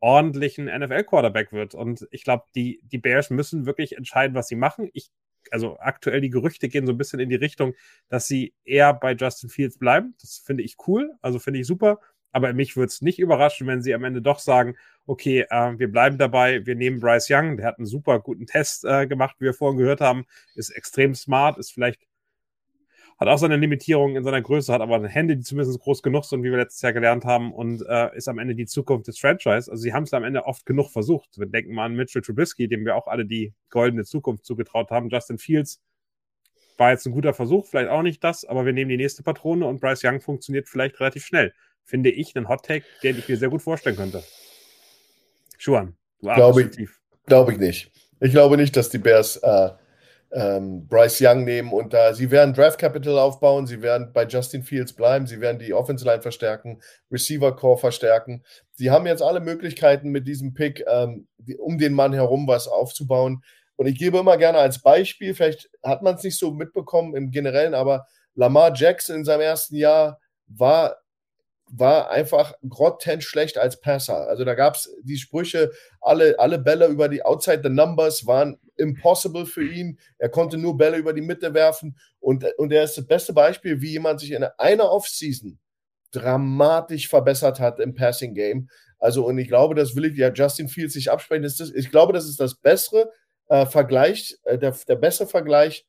ordentlichen 0.00 0.64
NFL-Quarterback 0.66 1.52
wird. 1.52 1.74
Und 1.74 2.08
ich 2.10 2.24
glaube, 2.24 2.44
die, 2.54 2.80
die 2.84 2.98
Bears 2.98 3.30
müssen 3.30 3.66
wirklich 3.66 3.96
entscheiden, 3.96 4.34
was 4.34 4.48
sie 4.48 4.56
machen. 4.56 4.88
Ich 4.94 5.10
also 5.50 5.78
aktuell 5.80 6.20
die 6.20 6.30
Gerüchte 6.30 6.68
gehen 6.68 6.86
so 6.86 6.92
ein 6.92 6.98
bisschen 6.98 7.20
in 7.20 7.28
die 7.28 7.36
Richtung, 7.36 7.74
dass 8.08 8.26
sie 8.26 8.54
eher 8.64 8.94
bei 8.94 9.12
Justin 9.14 9.50
Fields 9.50 9.78
bleiben. 9.78 10.14
Das 10.20 10.42
finde 10.44 10.62
ich 10.62 10.76
cool, 10.86 11.12
also 11.20 11.38
finde 11.38 11.60
ich 11.60 11.66
super. 11.66 12.00
Aber 12.34 12.52
mich 12.54 12.76
würde 12.76 12.86
es 12.86 13.02
nicht 13.02 13.18
überraschen, 13.18 13.66
wenn 13.66 13.82
sie 13.82 13.94
am 13.94 14.04
Ende 14.04 14.22
doch 14.22 14.38
sagen, 14.38 14.76
okay, 15.06 15.44
äh, 15.50 15.78
wir 15.78 15.90
bleiben 15.90 16.16
dabei, 16.16 16.64
wir 16.64 16.74
nehmen 16.74 17.00
Bryce 17.00 17.28
Young, 17.30 17.58
der 17.58 17.66
hat 17.66 17.78
einen 17.78 17.86
super 17.86 18.20
guten 18.20 18.46
Test 18.46 18.84
äh, 18.84 19.06
gemacht, 19.06 19.36
wie 19.38 19.44
wir 19.46 19.54
vorhin 19.54 19.78
gehört 19.78 20.00
haben, 20.00 20.24
ist 20.54 20.70
extrem 20.70 21.14
smart, 21.14 21.58
ist 21.58 21.72
vielleicht 21.72 22.00
hat 23.18 23.28
auch 23.28 23.38
seine 23.38 23.56
Limitierungen 23.56 24.16
in 24.16 24.24
seiner 24.24 24.42
Größe, 24.42 24.72
hat 24.72 24.80
aber 24.80 25.06
Hände, 25.06 25.36
die 25.36 25.42
zumindest 25.42 25.78
groß 25.80 26.02
genug 26.02 26.24
sind, 26.24 26.42
wie 26.42 26.50
wir 26.50 26.58
letztes 26.58 26.82
Jahr 26.82 26.92
gelernt 26.92 27.24
haben, 27.24 27.52
und 27.52 27.84
äh, 27.86 28.16
ist 28.16 28.28
am 28.28 28.38
Ende 28.38 28.54
die 28.54 28.66
Zukunft 28.66 29.06
des 29.08 29.18
Franchise. 29.18 29.70
Also 29.70 29.76
sie 29.76 29.92
haben 29.92 30.04
es 30.04 30.12
am 30.12 30.24
Ende 30.24 30.44
oft 30.44 30.66
genug 30.66 30.90
versucht. 30.90 31.38
Wir 31.38 31.46
denken 31.46 31.74
mal 31.74 31.86
an 31.86 31.94
Mitchell 31.94 32.22
Trubisky, 32.22 32.68
dem 32.68 32.84
wir 32.84 32.96
auch 32.96 33.06
alle 33.06 33.24
die 33.24 33.54
goldene 33.70 34.04
Zukunft 34.04 34.44
zugetraut 34.44 34.90
haben. 34.90 35.08
Justin 35.08 35.38
Fields 35.38 35.80
war 36.78 36.90
jetzt 36.90 37.06
ein 37.06 37.12
guter 37.12 37.34
Versuch, 37.34 37.66
vielleicht 37.66 37.90
auch 37.90 38.02
nicht 38.02 38.24
das, 38.24 38.44
aber 38.44 38.66
wir 38.66 38.72
nehmen 38.72 38.88
die 38.88 38.96
nächste 38.96 39.22
Patrone 39.22 39.66
und 39.66 39.80
Bryce 39.80 40.04
Young 40.04 40.20
funktioniert 40.20 40.68
vielleicht 40.68 40.98
relativ 41.00 41.24
schnell. 41.24 41.52
Finde 41.84 42.10
ich 42.10 42.34
einen 42.36 42.48
Hot 42.48 42.64
Take, 42.64 42.84
den 43.02 43.18
ich 43.18 43.28
mir 43.28 43.36
sehr 43.36 43.50
gut 43.50 43.62
vorstellen 43.62 43.96
könnte. 43.96 44.22
Schuan, 45.58 45.96
du 46.20 46.32
Glaube 46.32 46.62
ich, 46.62 46.88
glaube 47.26 47.52
ich 47.52 47.58
nicht. 47.58 47.92
Ich 48.20 48.32
glaube 48.32 48.56
nicht, 48.56 48.76
dass 48.76 48.88
die 48.88 48.98
Bears 48.98 49.36
äh, 49.36 49.70
ähm, 50.34 50.86
Bryce 50.86 51.20
Young 51.20 51.44
nehmen 51.44 51.72
und 51.72 51.92
da 51.92 52.14
sie 52.14 52.30
werden 52.30 52.54
Draft 52.54 52.78
Capital 52.78 53.18
aufbauen, 53.18 53.66
sie 53.66 53.82
werden 53.82 54.12
bei 54.12 54.24
Justin 54.26 54.62
Fields 54.62 54.94
bleiben, 54.94 55.26
sie 55.26 55.40
werden 55.40 55.58
die 55.58 55.74
Offensive 55.74 56.08
Line 56.08 56.22
verstärken, 56.22 56.80
Receiver 57.10 57.54
Core 57.54 57.78
verstärken. 57.78 58.42
Sie 58.72 58.90
haben 58.90 59.06
jetzt 59.06 59.22
alle 59.22 59.40
Möglichkeiten 59.40 60.10
mit 60.10 60.26
diesem 60.26 60.54
Pick, 60.54 60.84
ähm, 60.86 61.28
um 61.58 61.78
den 61.78 61.92
Mann 61.92 62.12
herum 62.12 62.46
was 62.46 62.66
aufzubauen. 62.66 63.42
Und 63.76 63.86
ich 63.86 63.98
gebe 63.98 64.18
immer 64.18 64.36
gerne 64.36 64.58
als 64.58 64.80
Beispiel, 64.80 65.34
vielleicht 65.34 65.68
hat 65.82 66.02
man 66.02 66.14
es 66.14 66.22
nicht 66.22 66.38
so 66.38 66.52
mitbekommen 66.52 67.14
im 67.14 67.30
Generellen, 67.30 67.74
aber 67.74 68.06
Lamar 68.34 68.72
Jackson 68.74 69.16
in 69.16 69.24
seinem 69.24 69.42
ersten 69.42 69.76
Jahr 69.76 70.18
war 70.46 70.96
war 71.74 72.10
einfach 72.10 72.54
grottent 72.68 73.24
schlecht 73.24 73.56
als 73.56 73.80
Passer. 73.80 74.28
Also 74.28 74.44
da 74.44 74.54
gab 74.54 74.74
es 74.74 74.94
die 75.02 75.16
Sprüche, 75.16 75.70
alle, 76.02 76.38
alle 76.38 76.58
Bälle 76.58 76.86
über 76.86 77.08
die 77.08 77.22
Outside 77.22 77.62
the 77.64 77.70
Numbers 77.70 78.26
waren 78.26 78.58
impossible 78.76 79.46
für 79.46 79.66
ihn. 79.66 79.98
Er 80.18 80.28
konnte 80.28 80.58
nur 80.58 80.76
Bälle 80.76 80.98
über 80.98 81.14
die 81.14 81.22
Mitte 81.22 81.54
werfen. 81.54 81.96
Und, 82.20 82.44
und 82.58 82.72
er 82.72 82.84
ist 82.84 82.98
das 82.98 83.06
beste 83.06 83.32
Beispiel, 83.32 83.80
wie 83.80 83.92
jemand 83.92 84.20
sich 84.20 84.32
in 84.32 84.44
einer 84.44 84.90
Offseason 84.90 85.58
dramatisch 86.10 87.08
verbessert 87.08 87.58
hat 87.58 87.80
im 87.80 87.94
Passing 87.94 88.34
Game. 88.34 88.68
Also, 88.98 89.26
und 89.26 89.38
ich 89.38 89.48
glaube, 89.48 89.74
das 89.74 89.96
will 89.96 90.04
ich 90.04 90.18
ja 90.18 90.30
Justin 90.30 90.68
Fields 90.68 90.92
sich 90.92 91.10
absprechen. 91.10 91.42
Das 91.42 91.58
ich 91.58 91.90
glaube, 91.90 92.12
das 92.12 92.26
ist 92.26 92.38
das 92.38 92.54
bessere 92.54 93.10
äh, 93.48 93.64
Vergleich, 93.64 94.36
äh, 94.44 94.58
der, 94.58 94.76
der 94.86 94.96
bessere 94.96 95.26
Vergleich 95.26 95.86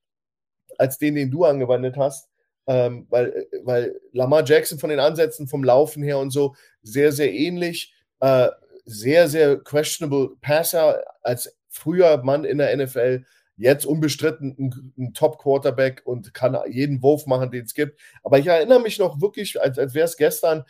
als 0.78 0.98
den, 0.98 1.16
den 1.16 1.30
du 1.30 1.44
angewandt 1.44 1.98
hast 1.98 2.30
ähm, 2.68 3.08
weil, 3.10 3.48
weil 3.64 4.00
Lamar 4.12 4.44
Jackson 4.46 4.80
von 4.80 4.90
den 4.90 5.00
Ansätzen 5.00 5.48
vom 5.48 5.64
Laufen 5.64 6.04
her 6.04 6.20
und 6.20 6.32
so 6.32 6.56
sehr, 6.82 7.12
sehr 7.12 7.34
ähnlich, 7.34 7.94
äh, 8.20 8.50
sehr, 8.86 9.28
sehr 9.28 9.58
questionable 9.58 10.36
Passer 10.42 11.04
als 11.22 11.58
früher 11.70 12.24
Mann 12.24 12.46
in 12.46 12.58
der 12.58 12.76
NFL, 12.76 13.26
jetzt 13.58 13.86
unbestritten 13.86 14.56
ein, 14.58 14.94
ein 14.98 15.14
Top-Quarterback 15.14 16.02
und 16.06 16.34
kann 16.34 16.58
jeden 16.70 17.02
Wurf 17.02 17.26
machen, 17.26 17.52
den 17.52 17.66
es 17.66 17.74
gibt. 17.74 18.00
Aber 18.24 18.40
ich 18.40 18.48
erinnere 18.48 18.80
mich 18.80 19.00
noch 19.00 19.22
wirklich, 19.22 19.62
als, 19.62 19.78
als 19.78 19.94
wäre 19.94 20.06
es 20.06 20.18
gestern, 20.18 20.64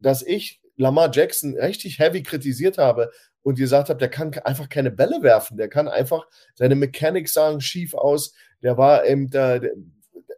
dass 0.00 0.22
ich 0.22 0.60
Lamar 0.76 1.10
Jackson 1.12 1.56
richtig 1.56 1.98
heavy 1.98 2.22
kritisiert 2.22 2.78
habe 2.78 3.10
und 3.42 3.56
gesagt 3.56 3.88
habt, 3.88 4.00
der 4.00 4.08
kann 4.08 4.32
einfach 4.44 4.68
keine 4.68 4.90
Bälle 4.90 5.22
werfen, 5.22 5.56
der 5.56 5.68
kann 5.68 5.86
einfach, 5.86 6.26
seine 6.54 6.74
Mechanics 6.74 7.34
sahen 7.34 7.60
schief 7.60 7.94
aus, 7.94 8.34
der 8.62 8.76
war 8.76 9.04
eben, 9.06 9.30
der, 9.30 9.60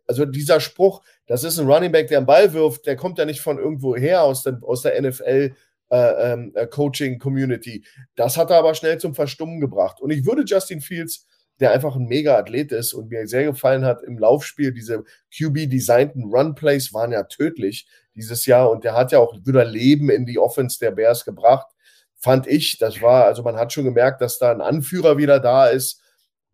also 0.06 0.24
dieser 0.24 0.60
Spruch, 0.60 1.02
das 1.26 1.44
ist 1.44 1.58
ein 1.58 1.66
Running 1.66 1.92
Back, 1.92 2.08
der 2.08 2.18
einen 2.18 2.26
Ball 2.26 2.52
wirft, 2.52 2.86
der 2.86 2.96
kommt 2.96 3.18
ja 3.18 3.24
nicht 3.24 3.40
von 3.40 3.58
irgendwo 3.58 3.96
her 3.96 4.22
aus, 4.22 4.42
dem, 4.42 4.62
aus 4.64 4.82
der 4.82 5.00
NFL. 5.00 5.54
Äh, 5.88 6.32
ähm, 6.32 6.50
äh, 6.56 6.66
Coaching 6.66 7.20
Community. 7.20 7.84
Das 8.16 8.36
hat 8.36 8.50
er 8.50 8.58
aber 8.58 8.74
schnell 8.74 8.98
zum 8.98 9.14
Verstummen 9.14 9.60
gebracht. 9.60 10.00
Und 10.00 10.10
ich 10.10 10.26
würde 10.26 10.42
Justin 10.44 10.80
Fields, 10.80 11.28
der 11.60 11.70
einfach 11.70 11.94
ein 11.94 12.06
mega 12.06 12.36
Athlet 12.36 12.72
ist 12.72 12.92
und 12.92 13.08
mir 13.08 13.28
sehr 13.28 13.44
gefallen 13.44 13.84
hat 13.84 14.02
im 14.02 14.18
Laufspiel, 14.18 14.72
diese 14.72 15.04
QB-designten 15.36 16.24
Run-Plays 16.24 16.92
waren 16.92 17.12
ja 17.12 17.22
tödlich 17.22 17.86
dieses 18.16 18.46
Jahr 18.46 18.70
und 18.70 18.82
der 18.82 18.94
hat 18.94 19.12
ja 19.12 19.20
auch 19.20 19.36
wieder 19.44 19.64
Leben 19.64 20.10
in 20.10 20.26
die 20.26 20.38
Offense 20.38 20.78
der 20.78 20.90
Bears 20.90 21.24
gebracht, 21.24 21.68
fand 22.16 22.46
ich. 22.46 22.78
Das 22.78 23.00
war, 23.00 23.24
also 23.24 23.42
man 23.42 23.56
hat 23.56 23.72
schon 23.72 23.84
gemerkt, 23.84 24.20
dass 24.20 24.38
da 24.38 24.50
ein 24.50 24.60
Anführer 24.60 25.18
wieder 25.18 25.38
da 25.38 25.66
ist. 25.66 26.02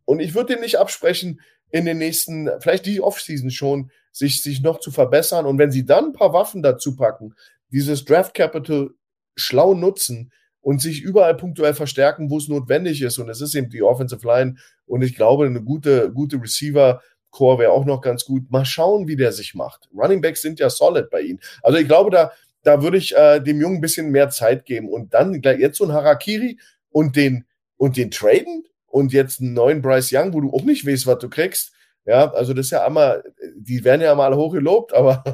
Und 0.04 0.20
ich 0.20 0.34
würde 0.34 0.54
ihm 0.54 0.60
nicht 0.60 0.78
absprechen, 0.78 1.40
in 1.72 1.86
den 1.86 1.98
nächsten, 1.98 2.48
vielleicht 2.60 2.86
die 2.86 3.00
Offseason 3.00 3.50
schon, 3.50 3.90
sich, 4.12 4.42
sich 4.42 4.62
noch 4.62 4.78
zu 4.78 4.90
verbessern. 4.90 5.46
Und 5.46 5.58
wenn 5.58 5.72
sie 5.72 5.84
dann 5.84 6.06
ein 6.06 6.12
paar 6.12 6.32
Waffen 6.32 6.62
dazu 6.62 6.94
packen, 6.94 7.34
dieses 7.70 8.04
Draft 8.04 8.34
Capital 8.34 8.90
schlau 9.36 9.74
nutzen 9.74 10.30
und 10.60 10.80
sich 10.80 11.00
überall 11.00 11.34
punktuell 11.34 11.74
verstärken, 11.74 12.30
wo 12.30 12.36
es 12.36 12.48
notwendig 12.48 13.00
ist. 13.00 13.18
Und 13.18 13.30
es 13.30 13.40
ist 13.40 13.54
eben 13.54 13.70
die 13.70 13.82
Offensive 13.82 14.24
Line. 14.26 14.56
Und 14.84 15.02
ich 15.02 15.16
glaube, 15.16 15.46
eine 15.46 15.62
gute, 15.62 16.12
gute 16.12 16.40
Receiver-Core 16.40 17.58
wäre 17.58 17.72
auch 17.72 17.86
noch 17.86 18.02
ganz 18.02 18.26
gut. 18.26 18.50
Mal 18.50 18.66
schauen, 18.66 19.08
wie 19.08 19.16
der 19.16 19.32
sich 19.32 19.54
macht. 19.54 19.88
Running 19.96 20.20
Backs 20.20 20.42
sind 20.42 20.60
ja 20.60 20.68
solid 20.68 21.08
bei 21.08 21.22
ihnen. 21.22 21.40
Also 21.62 21.78
ich 21.78 21.86
glaube, 21.86 22.10
da, 22.10 22.32
da 22.62 22.82
würde 22.82 22.98
ich 22.98 23.16
äh, 23.16 23.40
dem 23.40 23.60
Jungen 23.62 23.76
ein 23.76 23.80
bisschen 23.80 24.10
mehr 24.10 24.28
Zeit 24.28 24.66
geben. 24.66 24.90
Und 24.90 25.14
dann 25.14 25.40
jetzt 25.42 25.78
so 25.78 25.84
ein 25.84 25.92
Harakiri 25.92 26.58
und 26.90 27.16
den, 27.16 27.46
und 27.78 27.96
den 27.96 28.10
traden 28.10 28.64
und 28.92 29.12
jetzt 29.12 29.40
einen 29.40 29.54
neuen 29.54 29.80
Bryce 29.80 30.12
Young, 30.12 30.34
wo 30.34 30.40
du 30.40 30.52
auch 30.52 30.62
nicht 30.62 30.86
weißt, 30.86 31.06
was 31.06 31.18
du 31.18 31.30
kriegst. 31.30 31.72
Ja, 32.04 32.30
also 32.32 32.52
das 32.52 32.66
ist 32.66 32.72
ja 32.72 32.84
einmal, 32.84 33.24
die 33.56 33.82
werden 33.84 34.02
ja 34.02 34.14
mal 34.14 34.36
hochgelobt, 34.36 34.92
aber 34.94 35.24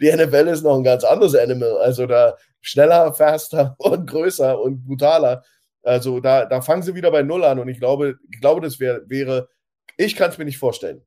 die 0.00 0.12
NFL 0.12 0.48
ist 0.48 0.62
noch 0.62 0.76
ein 0.76 0.84
ganz 0.84 1.02
anderes 1.02 1.34
Animal. 1.34 1.78
Also 1.78 2.06
da 2.06 2.36
schneller, 2.60 3.14
faster 3.14 3.74
und 3.78 4.06
größer 4.06 4.60
und 4.60 4.84
brutaler. 4.84 5.42
Also 5.82 6.20
da, 6.20 6.44
da 6.44 6.60
fangen 6.60 6.82
sie 6.82 6.94
wieder 6.94 7.10
bei 7.10 7.22
Null 7.22 7.44
an 7.44 7.58
und 7.58 7.68
ich 7.68 7.78
glaube, 7.78 8.18
ich 8.30 8.40
glaube, 8.40 8.60
das 8.60 8.80
wär, 8.80 9.08
wäre, 9.08 9.48
ich 9.96 10.14
kann 10.14 10.30
es 10.30 10.36
mir 10.38 10.44
nicht 10.44 10.58
vorstellen. 10.58 11.02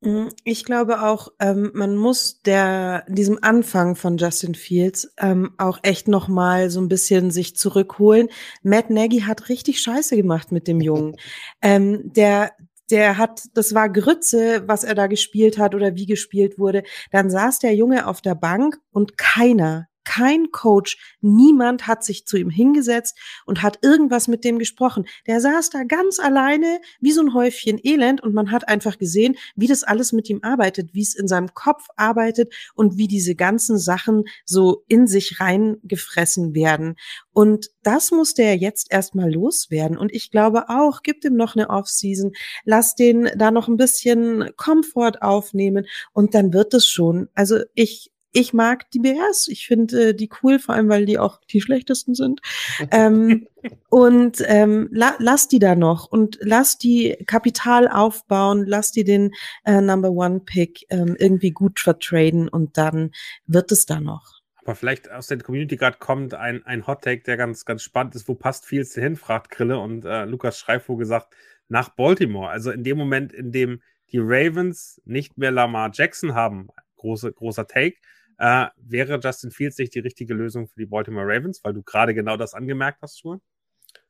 Mm, 0.00 0.28
ich 0.44 0.64
glaube 0.64 1.02
auch, 1.02 1.32
ähm, 1.40 1.70
man 1.74 1.96
muss 1.96 2.40
der 2.42 3.04
diesem 3.08 3.38
Anfang 3.42 3.96
von 3.96 4.16
Justin 4.16 4.54
Fields 4.54 5.12
ähm, 5.18 5.54
auch 5.58 5.80
echt 5.82 6.06
noch 6.06 6.28
mal 6.28 6.70
so 6.70 6.80
ein 6.80 6.88
bisschen 6.88 7.30
sich 7.30 7.56
zurückholen. 7.56 8.28
Matt 8.62 8.90
Nagy 8.90 9.20
hat 9.20 9.48
richtig 9.48 9.80
Scheiße 9.80 10.16
gemacht 10.16 10.52
mit 10.52 10.68
dem 10.68 10.80
Jungen. 10.80 11.16
ähm, 11.62 12.12
der 12.12 12.52
der 12.90 13.18
hat, 13.18 13.42
das 13.52 13.74
war 13.74 13.90
Grütze, 13.90 14.66
was 14.66 14.82
er 14.82 14.94
da 14.94 15.08
gespielt 15.08 15.58
hat 15.58 15.74
oder 15.74 15.94
wie 15.94 16.06
gespielt 16.06 16.58
wurde. 16.58 16.84
Dann 17.10 17.28
saß 17.28 17.58
der 17.58 17.74
Junge 17.74 18.06
auf 18.06 18.22
der 18.22 18.34
Bank 18.34 18.78
und 18.92 19.18
keiner, 19.18 19.88
kein 20.08 20.52
Coach, 20.52 20.96
niemand 21.20 21.86
hat 21.86 22.02
sich 22.02 22.24
zu 22.24 22.38
ihm 22.38 22.48
hingesetzt 22.48 23.18
und 23.44 23.62
hat 23.62 23.80
irgendwas 23.82 24.26
mit 24.26 24.42
dem 24.42 24.58
gesprochen. 24.58 25.04
Der 25.26 25.42
saß 25.42 25.68
da 25.68 25.84
ganz 25.84 26.18
alleine 26.18 26.80
wie 26.98 27.12
so 27.12 27.20
ein 27.20 27.34
Häufchen 27.34 27.78
Elend 27.82 28.22
und 28.22 28.32
man 28.32 28.50
hat 28.50 28.68
einfach 28.68 28.96
gesehen, 28.96 29.36
wie 29.54 29.66
das 29.66 29.84
alles 29.84 30.12
mit 30.14 30.30
ihm 30.30 30.40
arbeitet, 30.42 30.94
wie 30.94 31.02
es 31.02 31.14
in 31.14 31.28
seinem 31.28 31.52
Kopf 31.52 31.88
arbeitet 31.96 32.54
und 32.74 32.96
wie 32.96 33.06
diese 33.06 33.34
ganzen 33.34 33.76
Sachen 33.76 34.24
so 34.46 34.82
in 34.88 35.06
sich 35.06 35.40
reingefressen 35.40 36.54
werden. 36.54 36.96
Und 37.34 37.68
das 37.82 38.10
muss 38.10 38.32
der 38.32 38.56
jetzt 38.56 38.90
erstmal 38.90 39.30
loswerden. 39.30 39.98
Und 39.98 40.14
ich 40.14 40.30
glaube 40.30 40.70
auch, 40.70 41.02
gibt 41.02 41.26
ihm 41.26 41.36
noch 41.36 41.54
eine 41.54 41.68
Offseason, 41.68 42.32
lass 42.64 42.94
den 42.94 43.30
da 43.36 43.50
noch 43.50 43.68
ein 43.68 43.76
bisschen 43.76 44.52
Komfort 44.56 45.20
aufnehmen 45.20 45.84
und 46.14 46.34
dann 46.34 46.54
wird 46.54 46.72
es 46.72 46.86
schon. 46.86 47.28
Also 47.34 47.58
ich 47.74 48.10
ich 48.32 48.52
mag 48.52 48.90
die 48.90 48.98
Bears. 48.98 49.48
Ich 49.48 49.66
finde 49.66 50.10
äh, 50.10 50.14
die 50.14 50.28
cool, 50.42 50.58
vor 50.58 50.74
allem 50.74 50.88
weil 50.88 51.06
die 51.06 51.18
auch 51.18 51.40
die 51.50 51.60
schlechtesten 51.60 52.14
sind. 52.14 52.40
ähm, 52.90 53.46
und 53.88 54.42
ähm, 54.46 54.88
la 54.92 55.14
lass 55.18 55.48
die 55.48 55.58
da 55.58 55.74
noch 55.74 56.06
und 56.10 56.38
lass 56.40 56.78
die 56.78 57.16
Kapital 57.26 57.88
aufbauen, 57.88 58.64
lass 58.66 58.92
die 58.92 59.04
den 59.04 59.32
äh, 59.64 59.80
Number 59.80 60.10
One 60.10 60.40
Pick 60.40 60.86
ähm, 60.90 61.16
irgendwie 61.18 61.50
gut 61.50 61.80
vertraden 61.80 62.48
und 62.48 62.76
dann 62.76 63.12
wird 63.46 63.72
es 63.72 63.86
da 63.86 64.00
noch. 64.00 64.38
Aber 64.62 64.74
vielleicht 64.74 65.10
aus 65.10 65.28
der 65.28 65.38
Community 65.38 65.76
gerade 65.76 65.96
kommt 65.98 66.34
ein, 66.34 66.62
ein 66.66 66.86
Hot 66.86 67.02
Take, 67.02 67.22
der 67.22 67.38
ganz, 67.38 67.64
ganz 67.64 67.82
spannend 67.82 68.14
ist. 68.14 68.28
Wo 68.28 68.34
passt 68.34 68.66
Fields 68.66 68.94
hin? 68.94 69.16
fragt 69.16 69.50
Krille 69.50 69.78
und 69.78 70.04
äh, 70.04 70.26
Lukas 70.26 70.58
Schreifvogel 70.58 71.04
gesagt, 71.04 71.34
nach 71.68 71.88
Baltimore. 71.88 72.50
Also 72.50 72.70
in 72.70 72.84
dem 72.84 72.98
Moment, 72.98 73.32
in 73.32 73.50
dem 73.50 73.80
die 74.12 74.18
Ravens 74.18 75.00
nicht 75.06 75.38
mehr 75.38 75.50
Lamar 75.50 75.90
Jackson 75.92 76.34
haben, 76.34 76.68
große, 76.96 77.32
großer 77.32 77.66
Take, 77.66 77.96
äh, 78.38 78.66
wäre 78.76 79.18
Justin 79.22 79.50
Fields 79.50 79.78
nicht 79.78 79.94
die 79.94 80.00
richtige 80.00 80.34
Lösung 80.34 80.68
für 80.68 80.80
die 80.80 80.86
Baltimore 80.86 81.26
Ravens, 81.26 81.60
weil 81.64 81.74
du 81.74 81.82
gerade 81.82 82.14
genau 82.14 82.36
das 82.36 82.54
angemerkt 82.54 83.02
hast, 83.02 83.20
Schuhe? 83.20 83.40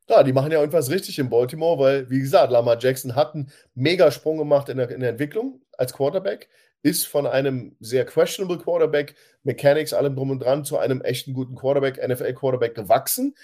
Ja, 0.08 0.22
die 0.22 0.32
machen 0.32 0.50
ja 0.50 0.60
irgendwas 0.60 0.90
richtig 0.90 1.18
in 1.18 1.28
Baltimore, 1.28 1.78
weil, 1.78 2.10
wie 2.10 2.20
gesagt, 2.20 2.50
Lamar 2.50 2.78
Jackson 2.78 3.14
hat 3.14 3.34
einen 3.34 3.50
Megasprung 3.74 4.38
gemacht 4.38 4.68
in 4.68 4.78
der, 4.78 4.90
in 4.90 5.00
der 5.00 5.10
Entwicklung 5.10 5.60
als 5.76 5.92
Quarterback, 5.92 6.48
ist 6.82 7.06
von 7.06 7.26
einem 7.26 7.76
sehr 7.80 8.06
questionable 8.06 8.58
Quarterback, 8.58 9.14
Mechanics, 9.42 9.92
allem 9.92 10.16
drum 10.16 10.30
und 10.30 10.40
dran, 10.40 10.64
zu 10.64 10.78
einem 10.78 11.02
echten 11.02 11.34
guten 11.34 11.56
Quarterback, 11.56 11.98
NFL-Quarterback 12.06 12.74
gewachsen. 12.74 13.34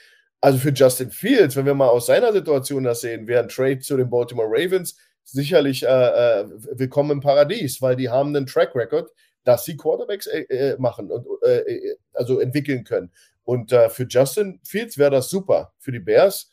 Also 0.41 0.59
für 0.59 0.71
Justin 0.71 1.11
Fields, 1.11 1.57
wenn 1.57 1.67
wir 1.67 1.75
mal 1.75 1.89
aus 1.89 2.07
seiner 2.07 2.33
Situation 2.33 2.85
das 2.85 3.01
sehen, 3.01 3.27
wäre 3.27 3.43
ein 3.43 3.49
Trade 3.49 3.81
zu 3.81 3.97
den 3.97 4.09
Baltimore 4.09 4.49
Ravens 4.51 4.97
sicherlich 5.25 5.83
äh, 5.83 5.87
äh, 5.87 6.47
willkommen 6.73 7.13
im 7.13 7.21
Paradies, 7.21 7.81
weil 7.81 7.97
die 7.97 8.11
haben 8.11 8.37
einen 8.37 8.47
Track 8.47 8.75
Record, 8.75 9.11
dass 9.45 9.65
sie 9.65 9.77
Quarterbacks 9.77 10.27
äh, 10.27 10.43
äh, 10.43 10.77
machen 10.79 11.11
und 11.11 11.27
äh, 11.43 11.59
äh, 11.61 11.97
also 12.13 12.41
entwickeln 12.41 12.85
können. 12.85 13.11
Und 13.45 13.73
äh, 13.73 13.91
für 13.91 14.07
Justin 14.09 14.61
Fields 14.65 14.99
wäre 14.99 15.11
das 15.11 15.29
super. 15.29 15.73
Für 15.79 15.93
die 15.93 16.01
Bears, 16.01 16.51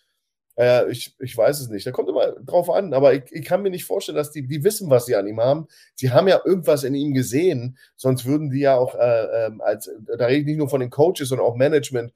äh, 0.58 0.92
ich, 0.92 1.16
ich 1.20 1.36
weiß 1.36 1.62
es 1.62 1.70
nicht. 1.70 1.88
Da 1.88 1.92
kommt 1.92 2.10
immer 2.10 2.34
drauf 2.42 2.70
an, 2.70 2.94
aber 2.94 3.14
ich, 3.14 3.24
ich 3.32 3.46
kann 3.46 3.62
mir 3.62 3.70
nicht 3.70 3.86
vorstellen, 3.86 4.18
dass 4.18 4.32
die, 4.32 4.46
die 4.46 4.64
wissen, 4.64 4.90
was 4.90 5.06
sie 5.06 5.16
an 5.16 5.28
ihm 5.28 5.40
haben. 5.40 5.68
Sie 5.96 6.12
haben 6.12 6.28
ja 6.28 6.42
irgendwas 6.44 6.84
in 6.84 6.94
ihm 6.94 7.14
gesehen, 7.14 7.78
sonst 7.96 8.26
würden 8.26 8.50
die 8.50 8.60
ja 8.60 8.78
auch 8.78 8.96
ähm, 9.00 9.62
als, 9.62 9.90
da 10.18 10.26
rede 10.26 10.42
ich 10.42 10.46
nicht 10.46 10.58
nur 10.58 10.70
von 10.70 10.82
den 10.82 10.90
Coaches, 10.90 11.30
sondern 11.30 11.48
auch 11.48 11.56
Management, 11.56 12.14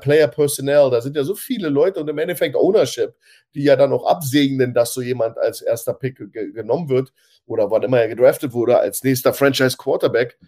Player 0.00 0.28
Personnel, 0.28 0.90
da 0.90 1.00
sind 1.00 1.16
ja 1.16 1.24
so 1.24 1.34
viele 1.34 1.68
Leute 1.68 2.00
und 2.00 2.08
im 2.08 2.18
Endeffekt 2.18 2.54
Ownership, 2.54 3.16
die 3.52 3.64
ja 3.64 3.74
dann 3.74 3.92
auch 3.92 4.06
absegnen, 4.06 4.72
dass 4.72 4.94
so 4.94 5.02
jemand 5.02 5.38
als 5.38 5.60
erster 5.60 5.92
Pick 5.92 6.20
genommen 6.32 6.88
wird 6.88 7.12
oder 7.46 7.70
wann 7.70 7.82
immer 7.82 8.00
er 8.00 8.08
gedraftet 8.08 8.52
wurde, 8.52 8.78
als 8.78 9.02
nächster 9.02 9.34
Franchise 9.34 9.76
Quarterback. 9.76 10.38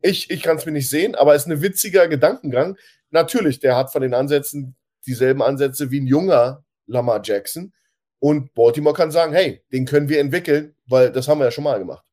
Ich, 0.00 0.30
ich 0.30 0.42
kann 0.42 0.56
es 0.56 0.66
mir 0.66 0.72
nicht 0.72 0.90
sehen, 0.90 1.14
aber 1.14 1.34
es 1.34 1.42
ist 1.42 1.50
ein 1.50 1.62
witziger 1.62 2.08
Gedankengang. 2.08 2.76
Natürlich, 3.10 3.60
der 3.60 3.76
hat 3.76 3.92
von 3.92 4.02
den 4.02 4.14
Ansätzen 4.14 4.76
dieselben 5.06 5.42
Ansätze 5.42 5.90
wie 5.90 6.00
ein 6.00 6.06
junger 6.06 6.64
Lamar 6.86 7.20
Jackson. 7.22 7.72
Und 8.18 8.54
Baltimore 8.54 8.94
kann 8.94 9.10
sagen, 9.10 9.32
hey, 9.32 9.64
den 9.72 9.84
können 9.84 10.08
wir 10.08 10.20
entwickeln, 10.20 10.74
weil 10.86 11.10
das 11.10 11.28
haben 11.28 11.38
wir 11.38 11.46
ja 11.46 11.50
schon 11.50 11.64
mal 11.64 11.78
gemacht. 11.78 12.04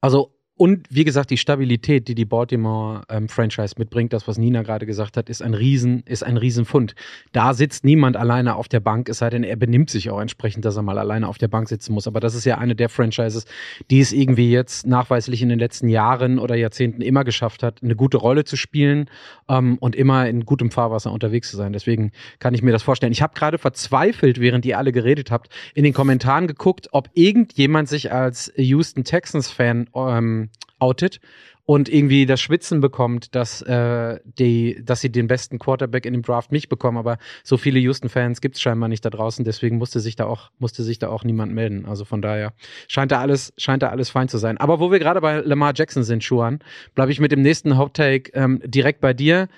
Also 0.00 0.37
und 0.58 0.88
wie 0.90 1.04
gesagt, 1.04 1.30
die 1.30 1.36
Stabilität, 1.36 2.08
die 2.08 2.16
die 2.16 2.24
Baltimore-Franchise 2.24 3.74
ähm, 3.76 3.78
mitbringt, 3.78 4.12
das, 4.12 4.26
was 4.26 4.38
Nina 4.38 4.62
gerade 4.62 4.86
gesagt 4.86 5.16
hat, 5.16 5.30
ist 5.30 5.40
ein 5.40 5.54
Riesen, 5.54 6.02
ist 6.04 6.24
ein 6.24 6.36
Riesenfund. 6.36 6.96
Da 7.30 7.54
sitzt 7.54 7.84
niemand 7.84 8.16
alleine 8.16 8.56
auf 8.56 8.66
der 8.66 8.80
Bank, 8.80 9.08
es 9.08 9.18
sei 9.18 9.30
denn, 9.30 9.44
er 9.44 9.54
benimmt 9.54 9.88
sich 9.88 10.10
auch 10.10 10.20
entsprechend, 10.20 10.64
dass 10.64 10.76
er 10.76 10.82
mal 10.82 10.98
alleine 10.98 11.28
auf 11.28 11.38
der 11.38 11.46
Bank 11.46 11.68
sitzen 11.68 11.94
muss. 11.94 12.08
Aber 12.08 12.18
das 12.18 12.34
ist 12.34 12.44
ja 12.44 12.58
eine 12.58 12.74
der 12.74 12.88
Franchises, 12.88 13.44
die 13.88 14.00
es 14.00 14.12
irgendwie 14.12 14.50
jetzt 14.50 14.84
nachweislich 14.84 15.42
in 15.42 15.48
den 15.48 15.60
letzten 15.60 15.88
Jahren 15.88 16.40
oder 16.40 16.56
Jahrzehnten 16.56 17.02
immer 17.02 17.22
geschafft 17.22 17.62
hat, 17.62 17.80
eine 17.84 17.94
gute 17.94 18.16
Rolle 18.16 18.42
zu 18.42 18.56
spielen 18.56 19.08
ähm, 19.48 19.78
und 19.78 19.94
immer 19.94 20.28
in 20.28 20.44
gutem 20.44 20.72
Fahrwasser 20.72 21.12
unterwegs 21.12 21.52
zu 21.52 21.56
sein. 21.56 21.72
Deswegen 21.72 22.10
kann 22.40 22.52
ich 22.52 22.62
mir 22.62 22.72
das 22.72 22.82
vorstellen. 22.82 23.12
Ich 23.12 23.22
habe 23.22 23.34
gerade 23.34 23.58
verzweifelt, 23.58 24.40
während 24.40 24.66
ihr 24.66 24.76
alle 24.76 24.90
geredet 24.90 25.30
habt, 25.30 25.54
in 25.76 25.84
den 25.84 25.92
Kommentaren 25.92 26.48
geguckt, 26.48 26.88
ob 26.90 27.10
irgendjemand 27.14 27.88
sich 27.88 28.10
als 28.10 28.52
Houston 28.56 29.04
Texans-Fan 29.04 29.88
ähm, 29.94 30.47
outet 30.78 31.20
und 31.68 31.90
irgendwie 31.90 32.24
das 32.24 32.40
Schwitzen 32.40 32.80
bekommt, 32.80 33.34
dass, 33.34 33.60
äh, 33.60 34.18
die, 34.24 34.80
dass 34.82 35.02
sie 35.02 35.12
den 35.12 35.26
besten 35.26 35.58
Quarterback 35.58 36.06
in 36.06 36.14
dem 36.14 36.22
Draft 36.22 36.50
nicht 36.50 36.70
bekommen. 36.70 36.96
Aber 36.96 37.18
so 37.44 37.58
viele 37.58 37.78
Houston-Fans 37.78 38.40
gibt 38.40 38.54
es 38.54 38.62
scheinbar 38.62 38.88
nicht 38.88 39.04
da 39.04 39.10
draußen, 39.10 39.44
deswegen 39.44 39.76
musste 39.76 40.00
sich 40.00 40.16
da 40.16 40.24
auch, 40.24 40.50
musste 40.58 40.82
sich 40.82 40.98
da 40.98 41.10
auch 41.10 41.24
niemand 41.24 41.52
melden. 41.52 41.84
Also 41.84 42.06
von 42.06 42.22
daher 42.22 42.54
scheint 42.88 43.12
da 43.12 43.20
alles, 43.20 43.52
scheint 43.58 43.82
da 43.82 43.90
alles 43.90 44.08
fein 44.08 44.28
zu 44.28 44.38
sein. 44.38 44.56
Aber 44.56 44.80
wo 44.80 44.90
wir 44.90 44.98
gerade 44.98 45.20
bei 45.20 45.40
Lamar 45.40 45.74
Jackson 45.76 46.04
sind, 46.04 46.24
Schuan, 46.24 46.60
bleibe 46.94 47.12
ich 47.12 47.20
mit 47.20 47.32
dem 47.32 47.42
nächsten 47.42 47.76
Haupttake 47.76 48.30
ähm, 48.32 48.62
direkt 48.64 49.02
bei 49.02 49.12
dir. 49.12 49.48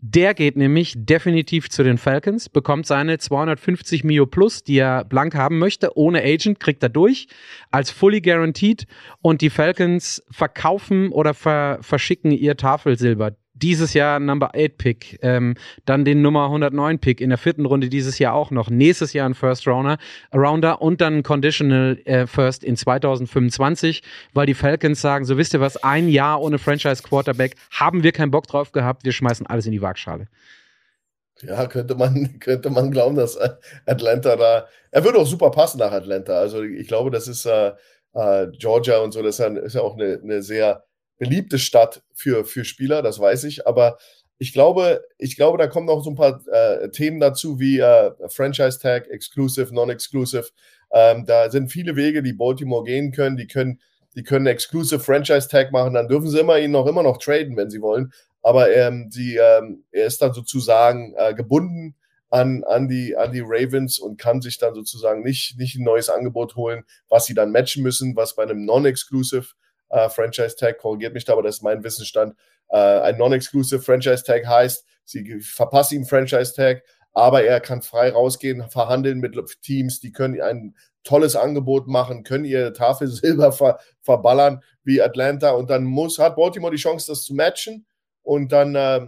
Der 0.00 0.32
geht 0.32 0.56
nämlich 0.56 0.94
definitiv 0.96 1.70
zu 1.70 1.82
den 1.82 1.98
Falcons, 1.98 2.48
bekommt 2.48 2.86
seine 2.86 3.18
250 3.18 4.04
Mio 4.04 4.26
plus, 4.26 4.62
die 4.62 4.78
er 4.78 5.04
blank 5.04 5.34
haben 5.34 5.58
möchte, 5.58 5.96
ohne 5.96 6.22
Agent, 6.22 6.60
kriegt 6.60 6.84
er 6.84 6.88
durch, 6.88 7.26
als 7.72 7.90
fully 7.90 8.20
guaranteed. 8.20 8.86
Und 9.22 9.40
die 9.40 9.50
Falcons 9.50 10.22
verkaufen 10.30 11.10
oder 11.10 11.34
ver 11.34 11.78
verschicken 11.82 12.30
ihr 12.30 12.56
Tafelsilber. 12.56 13.32
Dieses 13.62 13.94
Jahr 13.94 14.20
Number 14.20 14.54
8 14.54 14.78
Pick, 14.78 15.18
ähm, 15.22 15.54
dann 15.84 16.04
den 16.04 16.22
Nummer 16.22 16.44
109 16.44 16.98
Pick 16.98 17.20
in 17.20 17.30
der 17.30 17.38
vierten 17.38 17.66
Runde 17.66 17.88
dieses 17.88 18.18
Jahr 18.18 18.34
auch 18.34 18.50
noch, 18.50 18.70
nächstes 18.70 19.12
Jahr 19.12 19.28
ein 19.28 19.34
First 19.34 19.66
Rounder, 19.66 19.98
Rounder 20.34 20.80
und 20.82 21.00
dann 21.00 21.22
Conditional 21.22 21.98
äh, 22.04 22.26
First 22.26 22.64
in 22.64 22.76
2025, 22.76 24.02
weil 24.34 24.46
die 24.46 24.54
Falcons 24.54 25.00
sagen, 25.00 25.24
so 25.24 25.36
wisst 25.36 25.54
ihr 25.54 25.60
was, 25.60 25.82
ein 25.82 26.08
Jahr 26.08 26.40
ohne 26.40 26.58
Franchise 26.58 27.02
Quarterback 27.02 27.56
haben 27.70 28.02
wir 28.02 28.12
keinen 28.12 28.30
Bock 28.30 28.46
drauf 28.46 28.72
gehabt, 28.72 29.04
wir 29.04 29.12
schmeißen 29.12 29.46
alles 29.46 29.66
in 29.66 29.72
die 29.72 29.82
Waagschale. 29.82 30.26
Ja, 31.42 31.66
könnte 31.66 31.94
man, 31.94 32.38
könnte 32.40 32.70
man 32.70 32.90
glauben, 32.90 33.16
dass 33.16 33.38
Atlanta 33.86 34.36
da, 34.36 34.66
er 34.90 35.04
würde 35.04 35.18
auch 35.18 35.26
super 35.26 35.50
passen 35.50 35.78
nach 35.78 35.92
Atlanta. 35.92 36.34
Also 36.34 36.62
ich 36.62 36.88
glaube, 36.88 37.10
das 37.10 37.28
ist 37.28 37.46
äh, 37.46 37.72
äh, 38.14 38.48
Georgia 38.58 38.98
und 38.98 39.12
so, 39.12 39.22
das 39.22 39.38
ist 39.38 39.44
ja, 39.44 39.56
ist 39.58 39.74
ja 39.74 39.82
auch 39.82 39.94
eine, 39.94 40.20
eine 40.22 40.42
sehr 40.42 40.84
beliebte 41.18 41.58
Stadt 41.58 42.02
für, 42.12 42.44
für 42.44 42.64
Spieler, 42.64 43.02
das 43.02 43.18
weiß 43.18 43.44
ich. 43.44 43.66
Aber 43.66 43.98
ich 44.38 44.52
glaube, 44.52 45.04
ich 45.18 45.36
glaube, 45.36 45.58
da 45.58 45.66
kommen 45.66 45.86
noch 45.86 46.02
so 46.02 46.10
ein 46.10 46.16
paar 46.16 46.40
äh, 46.48 46.90
Themen 46.90 47.20
dazu 47.20 47.58
wie 47.58 47.80
äh, 47.80 48.12
Franchise 48.28 48.78
Tag, 48.78 49.08
Exclusive, 49.08 49.74
Non-Exclusive. 49.74 50.48
Ähm, 50.92 51.26
da 51.26 51.50
sind 51.50 51.72
viele 51.72 51.96
Wege, 51.96 52.22
die 52.22 52.32
Baltimore 52.32 52.84
gehen 52.84 53.10
können. 53.12 53.36
Die 53.36 53.48
können, 53.48 53.80
die 54.14 54.22
können 54.22 54.46
Exclusive 54.46 55.00
Franchise 55.00 55.48
Tag 55.48 55.72
machen. 55.72 55.94
Dann 55.94 56.08
dürfen 56.08 56.30
sie 56.30 56.38
immer 56.38 56.58
ihn 56.58 56.70
noch 56.70 56.86
immer 56.86 57.02
noch 57.02 57.18
traden, 57.18 57.56
wenn 57.56 57.70
sie 57.70 57.82
wollen. 57.82 58.12
Aber 58.42 58.74
ähm, 58.74 59.08
sie, 59.10 59.36
ähm, 59.36 59.84
er 59.90 60.06
ist 60.06 60.22
dann 60.22 60.32
sozusagen 60.32 61.14
äh, 61.16 61.34
gebunden 61.34 61.96
an, 62.30 62.62
an, 62.64 62.88
die, 62.88 63.16
an 63.16 63.32
die 63.32 63.42
Ravens 63.44 63.98
und 63.98 64.18
kann 64.18 64.40
sich 64.40 64.58
dann 64.58 64.74
sozusagen 64.74 65.22
nicht, 65.22 65.58
nicht 65.58 65.76
ein 65.76 65.84
neues 65.84 66.08
Angebot 66.10 66.56
holen, 66.56 66.84
was 67.08 67.26
sie 67.26 67.34
dann 67.34 67.50
matchen 67.50 67.82
müssen, 67.82 68.14
was 68.14 68.36
bei 68.36 68.44
einem 68.44 68.64
Non-Exclusive 68.64 69.48
Franchise 70.08 70.56
Tag, 70.56 70.78
korrigiert 70.78 71.14
mich 71.14 71.24
da, 71.24 71.32
aber 71.32 71.42
das 71.42 71.56
ist 71.56 71.62
mein 71.62 71.82
Wissensstand, 71.82 72.34
äh, 72.68 72.76
ein 72.76 73.16
Non-Exclusive 73.16 73.80
Franchise 73.80 74.24
Tag 74.24 74.46
heißt, 74.46 74.84
sie 75.04 75.40
verpassen 75.40 75.96
ihm 75.96 76.04
Franchise 76.04 76.54
Tag, 76.54 76.82
aber 77.12 77.42
er 77.42 77.60
kann 77.60 77.82
frei 77.82 78.10
rausgehen, 78.10 78.68
verhandeln 78.70 79.18
mit 79.18 79.36
Teams, 79.62 80.00
die 80.00 80.12
können 80.12 80.40
ein 80.40 80.74
tolles 81.04 81.36
Angebot 81.36 81.88
machen, 81.88 82.22
können 82.22 82.44
ihr 82.44 82.74
Tafel 82.74 83.06
Silber 83.08 83.52
ver, 83.52 83.78
verballern 84.02 84.62
wie 84.84 85.00
Atlanta 85.00 85.50
und 85.50 85.70
dann 85.70 85.84
muss, 85.84 86.18
hat 86.18 86.36
Baltimore 86.36 86.72
die 86.72 86.80
Chance, 86.80 87.10
das 87.10 87.22
zu 87.22 87.34
matchen 87.34 87.86
und 88.22 88.52
dann 88.52 88.74
äh, 88.74 89.06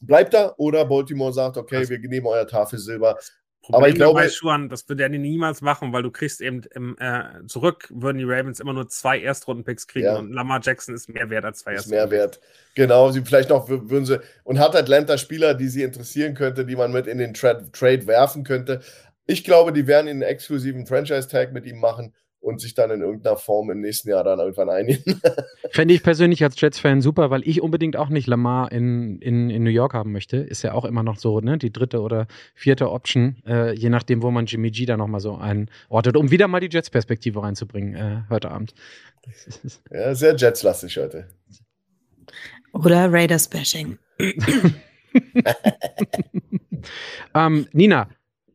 bleibt 0.00 0.34
er 0.34 0.58
oder 0.58 0.84
Baltimore 0.84 1.32
sagt, 1.32 1.56
okay, 1.56 1.88
wir 1.88 1.98
nehmen 1.98 2.26
euer 2.26 2.46
Tafel 2.46 2.78
Silber. 2.78 3.18
Problem 3.66 3.82
aber 3.82 3.88
ich 3.88 3.94
glaube, 3.96 4.30
Schuhan, 4.30 4.68
das 4.68 4.88
würde 4.88 5.02
er 5.02 5.08
niemals 5.08 5.60
machen, 5.60 5.92
weil 5.92 6.04
du 6.04 6.12
kriegst 6.12 6.40
eben 6.40 6.62
im, 6.72 6.96
äh, 7.00 7.44
zurück, 7.48 7.88
würden 7.92 8.18
die 8.18 8.24
Ravens 8.24 8.60
immer 8.60 8.72
nur 8.72 8.88
zwei 8.88 9.20
Erstrunden-Picks 9.20 9.88
kriegen 9.88 10.06
ja. 10.06 10.16
und 10.16 10.32
Lamar 10.32 10.60
Jackson 10.62 10.94
ist 10.94 11.08
mehr 11.08 11.30
wert 11.30 11.44
als 11.44 11.58
zwei 11.58 11.74
ist 11.74 11.88
Mehr 11.88 12.08
wert. 12.12 12.40
Genau, 12.76 13.10
sie 13.10 13.22
vielleicht 13.22 13.50
noch 13.50 13.68
würden 13.68 14.06
sie 14.06 14.20
und 14.44 14.60
hat 14.60 14.76
Atlanta 14.76 15.18
Spieler, 15.18 15.54
die 15.54 15.66
sie 15.66 15.82
interessieren 15.82 16.34
könnte, 16.34 16.64
die 16.64 16.76
man 16.76 16.92
mit 16.92 17.08
in 17.08 17.18
den 17.18 17.34
Tra 17.34 17.54
Trade 17.72 18.06
werfen 18.06 18.44
könnte. 18.44 18.82
Ich 19.26 19.42
glaube, 19.42 19.72
die 19.72 19.88
werden 19.88 20.06
einen 20.06 20.22
exklusiven 20.22 20.86
Franchise-Tag 20.86 21.52
mit 21.52 21.66
ihm 21.66 21.80
machen 21.80 22.14
und 22.46 22.60
sich 22.60 22.74
dann 22.74 22.92
in 22.92 23.00
irgendeiner 23.00 23.36
Form 23.36 23.70
im 23.70 23.80
nächsten 23.80 24.08
Jahr 24.08 24.22
dann 24.22 24.38
irgendwann 24.38 24.70
einigen. 24.70 25.20
Fände 25.70 25.92
ich 25.92 26.04
persönlich 26.04 26.44
als 26.44 26.60
Jets-Fan 26.60 27.02
super, 27.02 27.28
weil 27.28 27.42
ich 27.46 27.60
unbedingt 27.60 27.96
auch 27.96 28.08
nicht 28.08 28.28
Lamar 28.28 28.70
in, 28.70 29.18
in, 29.18 29.50
in 29.50 29.64
New 29.64 29.70
York 29.70 29.94
haben 29.94 30.12
möchte. 30.12 30.36
Ist 30.36 30.62
ja 30.62 30.72
auch 30.72 30.84
immer 30.84 31.02
noch 31.02 31.16
so, 31.16 31.40
ne? 31.40 31.58
Die 31.58 31.72
dritte 31.72 32.00
oder 32.00 32.28
vierte 32.54 32.92
Option, 32.92 33.42
äh, 33.48 33.72
je 33.72 33.90
nachdem, 33.90 34.22
wo 34.22 34.30
man 34.30 34.46
Jimmy 34.46 34.70
G 34.70 34.86
da 34.86 34.96
nochmal 34.96 35.18
so 35.18 35.34
einordnet, 35.34 36.16
um 36.16 36.30
wieder 36.30 36.46
mal 36.46 36.60
die 36.60 36.68
Jets-Perspektive 36.70 37.42
reinzubringen 37.42 37.94
äh, 37.96 38.22
heute 38.30 38.52
Abend. 38.52 38.74
Ja, 39.90 40.14
sehr 40.14 40.36
Jets-lastig 40.36 40.96
heute. 40.98 41.26
Oder 42.72 43.12
Raiders-Bashing. 43.12 43.98
ähm, 47.34 47.66
Nina, 47.72 48.08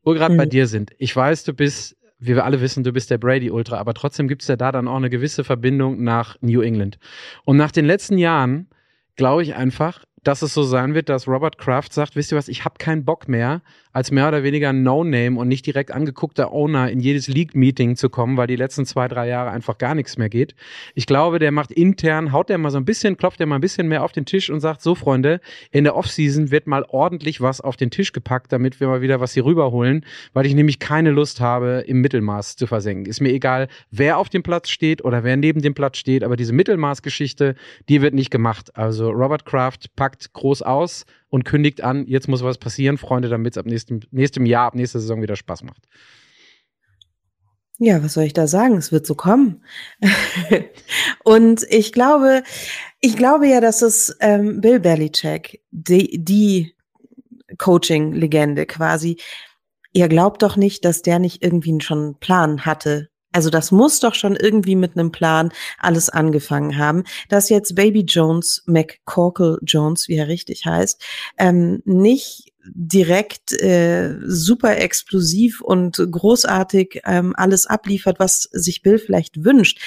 wo 0.03 0.11
wir 0.11 0.15
gerade 0.15 0.33
hm. 0.33 0.37
bei 0.37 0.45
dir 0.45 0.67
sind. 0.67 0.91
Ich 0.97 1.13
weiß, 1.13 1.43
du 1.43 1.53
bist 1.53 1.97
wie 2.21 2.35
wir 2.35 2.45
alle 2.45 2.61
wissen, 2.61 2.83
du 2.83 2.93
bist 2.93 3.09
der 3.09 3.17
Brady-Ultra, 3.17 3.77
aber 3.77 3.95
trotzdem 3.95 4.27
gibt 4.27 4.43
es 4.43 4.47
ja 4.47 4.55
da 4.55 4.71
dann 4.71 4.87
auch 4.87 4.95
eine 4.95 5.09
gewisse 5.09 5.43
Verbindung 5.43 6.03
nach 6.03 6.37
New 6.41 6.61
England. 6.61 6.99
Und 7.45 7.57
nach 7.57 7.71
den 7.71 7.85
letzten 7.85 8.17
Jahren 8.17 8.69
glaube 9.15 9.41
ich 9.41 9.55
einfach, 9.55 10.05
dass 10.23 10.43
es 10.43 10.53
so 10.53 10.61
sein 10.61 10.93
wird, 10.93 11.09
dass 11.09 11.27
Robert 11.27 11.57
Kraft 11.57 11.93
sagt, 11.93 12.15
wisst 12.15 12.31
ihr 12.31 12.37
was, 12.37 12.47
ich 12.47 12.63
habe 12.63 12.75
keinen 12.77 13.05
Bock 13.05 13.27
mehr, 13.27 13.63
als 13.93 14.11
mehr 14.11 14.27
oder 14.27 14.43
weniger 14.43 14.73
No-Name 14.73 15.39
und 15.39 15.47
nicht 15.47 15.65
direkt 15.65 15.91
angeguckter 15.91 16.51
Owner 16.51 16.89
in 16.89 16.99
jedes 16.99 17.27
League-Meeting 17.27 17.95
zu 17.95 18.09
kommen, 18.09 18.37
weil 18.37 18.47
die 18.47 18.55
letzten 18.55 18.85
zwei, 18.85 19.07
drei 19.07 19.27
Jahre 19.27 19.51
einfach 19.51 19.77
gar 19.77 19.95
nichts 19.95 20.17
mehr 20.17 20.29
geht. 20.29 20.55
Ich 20.95 21.05
glaube, 21.05 21.39
der 21.39 21.51
macht 21.51 21.71
intern, 21.71 22.31
haut 22.31 22.49
der 22.49 22.57
mal 22.57 22.71
so 22.71 22.77
ein 22.77 22.85
bisschen, 22.85 23.17
klopft 23.17 23.39
der 23.39 23.47
mal 23.47 23.55
ein 23.55 23.61
bisschen 23.61 23.87
mehr 23.87 24.03
auf 24.03 24.11
den 24.11 24.25
Tisch 24.25 24.49
und 24.49 24.59
sagt, 24.59 24.81
so 24.81 24.95
Freunde, 24.95 25.41
in 25.71 25.83
der 25.83 25.95
Offseason 25.95 26.51
wird 26.51 26.67
mal 26.67 26.85
ordentlich 26.87 27.41
was 27.41 27.61
auf 27.61 27.77
den 27.77 27.91
Tisch 27.91 28.11
gepackt, 28.13 28.51
damit 28.51 28.79
wir 28.79 28.87
mal 28.87 29.01
wieder 29.01 29.19
was 29.19 29.33
hier 29.33 29.45
rüberholen, 29.45 30.05
weil 30.33 30.45
ich 30.45 30.55
nämlich 30.55 30.79
keine 30.79 31.11
Lust 31.11 31.41
habe, 31.41 31.83
im 31.87 32.01
Mittelmaß 32.01 32.55
zu 32.55 32.67
versenken. 32.67 33.05
Ist 33.05 33.21
mir 33.21 33.31
egal, 33.31 33.67
wer 33.91 34.17
auf 34.17 34.29
dem 34.29 34.43
Platz 34.43 34.69
steht 34.69 35.03
oder 35.03 35.23
wer 35.23 35.37
neben 35.37 35.61
dem 35.61 35.73
Platz 35.73 35.97
steht, 35.97 36.23
aber 36.23 36.35
diese 36.35 36.53
Mittelmaßgeschichte, 36.53 37.55
die 37.89 38.01
wird 38.01 38.13
nicht 38.13 38.31
gemacht. 38.31 38.75
Also 38.75 39.09
Robert 39.09 39.45
Kraft 39.45 39.95
packt 39.95 40.33
groß 40.33 40.61
aus, 40.61 41.05
und 41.31 41.45
kündigt 41.45 41.81
an, 41.81 42.05
jetzt 42.07 42.27
muss 42.27 42.43
was 42.43 42.57
passieren, 42.57 42.97
Freunde, 42.97 43.29
damit 43.29 43.53
es 43.53 43.57
ab 43.57 43.65
nächstem, 43.65 44.01
nächstem 44.11 44.45
Jahr, 44.45 44.67
ab 44.67 44.75
nächster 44.75 44.99
Saison 44.99 45.21
wieder 45.21 45.37
Spaß 45.37 45.63
macht. 45.63 45.87
Ja, 47.79 48.03
was 48.03 48.13
soll 48.13 48.25
ich 48.25 48.33
da 48.33 48.45
sagen? 48.45 48.77
Es 48.77 48.91
wird 48.91 49.07
so 49.07 49.15
kommen. 49.15 49.63
und 51.23 51.65
ich 51.69 51.93
glaube, 51.93 52.43
ich 52.99 53.15
glaube 53.15 53.47
ja, 53.47 53.61
dass 53.61 53.81
es 53.81 54.15
ähm, 54.19 54.61
Bill 54.61 54.79
Belichick, 54.79 55.63
die, 55.71 56.23
die 56.23 56.75
Coaching-Legende 57.57 58.65
quasi, 58.65 59.17
ihr 59.93 60.09
glaubt 60.09 60.43
doch 60.43 60.57
nicht, 60.57 60.85
dass 60.85 61.01
der 61.01 61.17
nicht 61.17 61.43
irgendwie 61.43 61.79
schon 61.81 61.97
einen 61.97 62.19
Plan 62.19 62.65
hatte, 62.65 63.09
also 63.31 63.49
das 63.49 63.71
muss 63.71 63.99
doch 63.99 64.15
schon 64.15 64.35
irgendwie 64.35 64.75
mit 64.75 64.97
einem 64.97 65.11
Plan 65.11 65.51
alles 65.77 66.09
angefangen 66.09 66.77
haben, 66.77 67.03
dass 67.29 67.49
jetzt 67.49 67.75
Baby 67.75 68.01
Jones, 68.01 68.63
McCorkle 68.65 69.59
Jones, 69.63 70.07
wie 70.07 70.15
er 70.15 70.27
richtig 70.27 70.65
heißt, 70.65 71.01
ähm, 71.37 71.81
nicht 71.85 72.51
direkt 72.63 73.53
äh, 73.53 74.17
super 74.23 74.77
explosiv 74.77 75.61
und 75.61 75.97
großartig 75.97 77.01
ähm, 77.05 77.33
alles 77.35 77.65
abliefert, 77.65 78.19
was 78.19 78.43
sich 78.51 78.81
Bill 78.81 78.99
vielleicht 78.99 79.43
wünscht. 79.43 79.79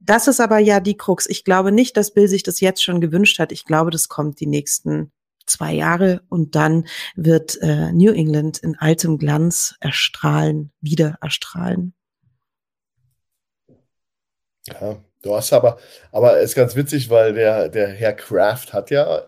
Das 0.00 0.26
ist 0.26 0.40
aber 0.40 0.58
ja 0.58 0.80
die 0.80 0.96
Krux. 0.96 1.26
Ich 1.28 1.44
glaube 1.44 1.70
nicht, 1.70 1.96
dass 1.96 2.14
Bill 2.14 2.28
sich 2.28 2.42
das 2.42 2.60
jetzt 2.60 2.82
schon 2.82 3.00
gewünscht 3.00 3.38
hat. 3.38 3.52
Ich 3.52 3.64
glaube, 3.64 3.90
das 3.90 4.08
kommt 4.08 4.40
die 4.40 4.46
nächsten 4.46 5.12
zwei 5.46 5.72
Jahre 5.74 6.22
und 6.28 6.54
dann 6.54 6.86
wird 7.14 7.60
äh, 7.60 7.92
New 7.92 8.12
England 8.12 8.58
in 8.58 8.76
altem 8.76 9.18
Glanz 9.18 9.74
erstrahlen, 9.80 10.72
wieder 10.80 11.18
erstrahlen. 11.20 11.94
Ja, 14.68 15.02
du 15.22 15.34
hast 15.34 15.52
aber, 15.52 15.78
aber 16.12 16.38
ist 16.40 16.54
ganz 16.54 16.76
witzig, 16.76 17.10
weil 17.10 17.32
der, 17.34 17.68
der 17.68 17.88
Herr 17.88 18.12
Kraft 18.12 18.72
hat 18.72 18.90
ja 18.90 19.26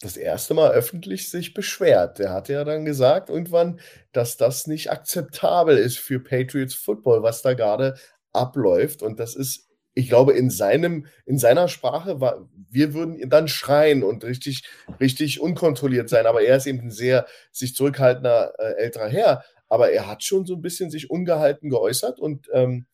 das 0.00 0.16
erste 0.16 0.54
Mal 0.54 0.70
öffentlich 0.70 1.30
sich 1.30 1.54
beschwert. 1.54 2.18
Der 2.20 2.30
hat 2.32 2.48
ja 2.48 2.62
dann 2.64 2.84
gesagt 2.84 3.30
irgendwann, 3.30 3.80
dass 4.12 4.36
das 4.36 4.66
nicht 4.68 4.90
akzeptabel 4.92 5.76
ist 5.76 5.98
für 5.98 6.20
Patriots 6.20 6.74
Football, 6.74 7.22
was 7.24 7.42
da 7.42 7.54
gerade 7.54 7.96
abläuft. 8.32 9.02
Und 9.02 9.18
das 9.18 9.34
ist, 9.34 9.68
ich 9.94 10.08
glaube, 10.08 10.34
in 10.34 10.50
seinem, 10.50 11.06
in 11.26 11.38
seiner 11.38 11.66
Sprache 11.66 12.20
war, 12.20 12.48
wir 12.70 12.94
würden 12.94 13.28
dann 13.28 13.48
schreien 13.48 14.04
und 14.04 14.22
richtig, 14.24 14.62
richtig 15.00 15.40
unkontrolliert 15.40 16.08
sein. 16.08 16.26
Aber 16.26 16.42
er 16.42 16.56
ist 16.56 16.66
eben 16.66 16.80
ein 16.80 16.90
sehr 16.92 17.26
sich 17.50 17.74
zurückhaltender 17.74 18.52
äh, 18.58 18.74
älterer 18.84 19.08
Herr. 19.08 19.44
Aber 19.68 19.90
er 19.90 20.06
hat 20.06 20.22
schon 20.22 20.46
so 20.46 20.54
ein 20.54 20.62
bisschen 20.62 20.90
sich 20.90 21.10
ungehalten 21.10 21.70
geäußert 21.70 22.20
und 22.20 22.46
ähm, 22.52 22.86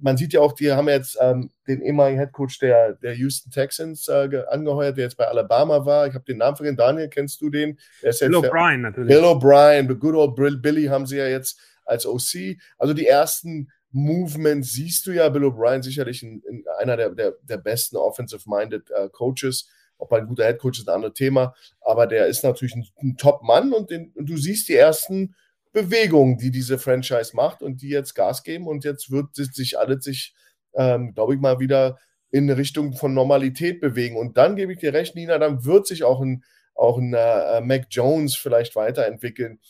man 0.00 0.16
sieht 0.16 0.32
ja 0.32 0.40
auch, 0.40 0.52
die 0.52 0.72
haben 0.72 0.88
jetzt 0.88 1.18
ähm, 1.20 1.50
den 1.66 1.82
ehemaligen 1.82 2.18
Headcoach 2.18 2.58
der, 2.60 2.94
der 2.94 3.14
Houston 3.14 3.50
Texans 3.50 4.08
äh, 4.08 4.42
angeheuert, 4.48 4.96
der 4.96 5.04
jetzt 5.04 5.16
bei 5.16 5.26
Alabama 5.26 5.84
war. 5.84 6.06
Ich 6.06 6.14
habe 6.14 6.24
den 6.24 6.38
Namen 6.38 6.56
vergessen. 6.56 6.76
Daniel, 6.76 7.08
kennst 7.08 7.40
du 7.40 7.50
den? 7.50 7.78
Bill 8.02 8.34
O'Brien 8.34 8.78
natürlich. 8.78 9.08
Bill 9.08 9.24
O'Brien, 9.24 9.88
the 9.88 9.94
good 9.94 10.14
old 10.14 10.62
Billy 10.62 10.86
haben 10.86 11.06
sie 11.06 11.18
ja 11.18 11.26
jetzt 11.26 11.58
als 11.84 12.06
OC. 12.06 12.56
Also 12.78 12.94
die 12.94 13.06
ersten 13.06 13.70
Movements 13.92 14.72
siehst 14.72 15.06
du 15.06 15.12
ja. 15.12 15.28
Bill 15.28 15.44
O'Brien 15.44 15.82
sicherlich 15.82 16.22
in, 16.22 16.42
in 16.48 16.64
einer 16.78 16.96
der, 16.96 17.10
der, 17.10 17.34
der 17.42 17.58
besten 17.58 17.96
offensive-minded 17.96 18.90
äh, 18.90 19.08
Coaches. 19.10 19.68
Ob 19.98 20.12
ein 20.14 20.26
guter 20.26 20.44
Headcoach 20.44 20.78
ist 20.78 20.88
ein 20.88 20.94
anderes 20.94 21.14
Thema, 21.14 21.54
aber 21.82 22.06
der 22.06 22.26
ist 22.26 22.42
natürlich 22.42 22.74
ein, 22.74 22.86
ein 23.02 23.16
Top-Mann 23.18 23.74
und, 23.74 23.92
und 23.92 24.14
du 24.16 24.36
siehst 24.38 24.68
die 24.70 24.76
ersten 24.76 25.34
Bewegung, 25.72 26.38
die 26.38 26.50
diese 26.50 26.78
Franchise 26.78 27.34
macht 27.34 27.62
und 27.62 27.82
die 27.82 27.88
jetzt 27.88 28.14
Gas 28.14 28.42
geben 28.42 28.66
und 28.66 28.84
jetzt 28.84 29.10
wird 29.10 29.34
sich 29.34 29.78
alles 29.78 30.04
sich, 30.04 30.34
ähm, 30.74 31.14
glaube 31.14 31.34
ich 31.34 31.40
mal, 31.40 31.60
wieder 31.60 31.98
in 32.30 32.50
Richtung 32.50 32.94
von 32.94 33.14
Normalität 33.14 33.80
bewegen. 33.80 34.16
Und 34.16 34.36
dann 34.36 34.56
gebe 34.56 34.72
ich 34.72 34.78
dir 34.78 34.92
recht, 34.92 35.14
Nina, 35.14 35.38
dann 35.38 35.64
wird 35.64 35.86
sich 35.86 36.04
auch 36.04 36.20
ein, 36.20 36.44
auch 36.74 36.98
ein 36.98 37.14
äh, 37.14 37.60
Mac 37.60 37.86
Jones 37.90 38.36
vielleicht 38.36 38.76
weiterentwickeln, 38.76 39.60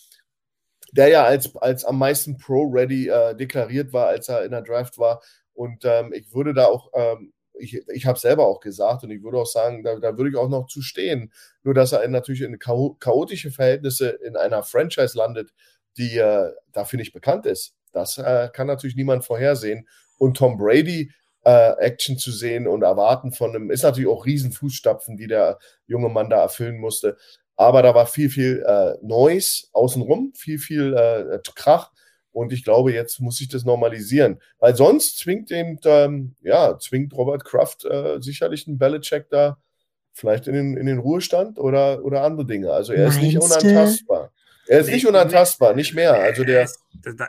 der 0.92 1.09
ja 1.09 1.24
als, 1.24 1.55
als 1.57 1.84
am 1.84 1.98
meisten 1.98 2.38
Pro-Ready 2.38 3.09
äh, 3.09 3.34
deklariert 3.34 3.92
war, 3.92 4.09
als 4.09 4.28
er 4.28 4.44
in 4.44 4.51
der 4.51 4.62
Draft 4.62 4.98
war. 4.98 5.22
Und 5.55 5.84
ähm, 5.84 6.12
ich 6.12 6.32
würde 6.32 6.55
da 6.55 6.66
auch 6.66 6.90
ähm, 6.94 7.32
ich, 7.61 7.80
ich 7.88 8.07
habe 8.07 8.18
selber 8.18 8.46
auch 8.46 8.61
gesagt 8.61 9.05
und 9.05 9.11
ich 9.11 9.22
würde 9.22 9.38
auch 9.38 9.46
sagen, 9.46 9.82
da, 9.82 9.98
da 9.98 10.16
würde 10.16 10.30
ich 10.30 10.36
auch 10.36 10.48
noch 10.48 10.66
zu 10.66 10.82
stehen. 10.82 11.32
Nur, 11.62 11.74
dass 11.74 11.92
er 11.92 12.07
natürlich 12.09 12.42
in 12.42 12.59
chaotische 12.59 13.51
Verhältnisse 13.51 14.09
in 14.09 14.36
einer 14.36 14.62
Franchise 14.62 15.16
landet, 15.16 15.53
die 15.97 16.18
äh, 16.18 16.53
dafür 16.72 16.99
nicht 16.99 17.12
bekannt 17.12 17.47
ist. 17.47 17.74
Das 17.93 18.18
äh, 18.18 18.49
kann 18.53 18.66
natürlich 18.66 18.97
niemand 18.97 19.24
vorhersehen. 19.24 19.88
Und 20.18 20.36
Tom 20.36 20.59
Brady 20.59 21.12
äh, 21.45 21.72
Action 21.78 22.18
zu 22.18 22.30
sehen 22.30 22.66
und 22.66 22.82
erwarten 22.82 23.32
von 23.32 23.51
einem, 23.51 23.70
ist 23.70 23.82
natürlich 23.82 24.11
auch 24.11 24.26
Riesenfußstapfen, 24.26 25.16
die 25.16 25.26
der 25.26 25.59
junge 25.86 26.09
Mann 26.09 26.30
da 26.30 26.43
erfüllen 26.43 26.78
musste. 26.78 27.16
Aber 27.57 27.82
da 27.82 27.95
war 27.95 28.07
viel, 28.07 28.30
viel 28.30 28.64
äh, 28.66 28.95
Noise 29.03 29.66
außenrum, 29.72 30.32
viel, 30.34 30.59
viel 30.59 30.95
äh, 30.95 31.38
Krach. 31.55 31.91
Und 32.32 32.53
ich 32.53 32.62
glaube, 32.62 32.93
jetzt 32.93 33.20
muss 33.20 33.36
sich 33.36 33.49
das 33.49 33.64
normalisieren. 33.64 34.41
Weil 34.59 34.76
sonst 34.76 35.18
zwingt 35.18 35.51
den, 35.51 35.78
ähm, 35.84 36.36
ja, 36.43 36.78
zwingt 36.78 37.12
Robert 37.12 37.45
Kraft 37.45 37.84
äh, 37.84 38.20
sicherlich 38.20 38.66
einen 38.68 38.78
Belichick 38.78 39.28
da 39.30 39.59
vielleicht 40.12 40.47
in 40.47 40.55
den, 40.55 40.76
in 40.76 40.86
den 40.86 40.99
Ruhestand 40.99 41.59
oder, 41.59 42.05
oder 42.05 42.22
andere 42.22 42.47
Dinge. 42.47 42.72
Also 42.72 42.93
er 42.93 43.05
Meinst 43.05 43.18
ist 43.18 43.24
nicht 43.24 43.38
unantastbar. 43.38 44.32
Er 44.70 44.78
ist 44.78 44.86
nee, 44.86 44.94
nicht 44.94 45.06
unantastbar, 45.08 45.74
nicht 45.74 45.94
mehr. 45.94 46.14
Also 46.14 46.44
der. 46.44 46.70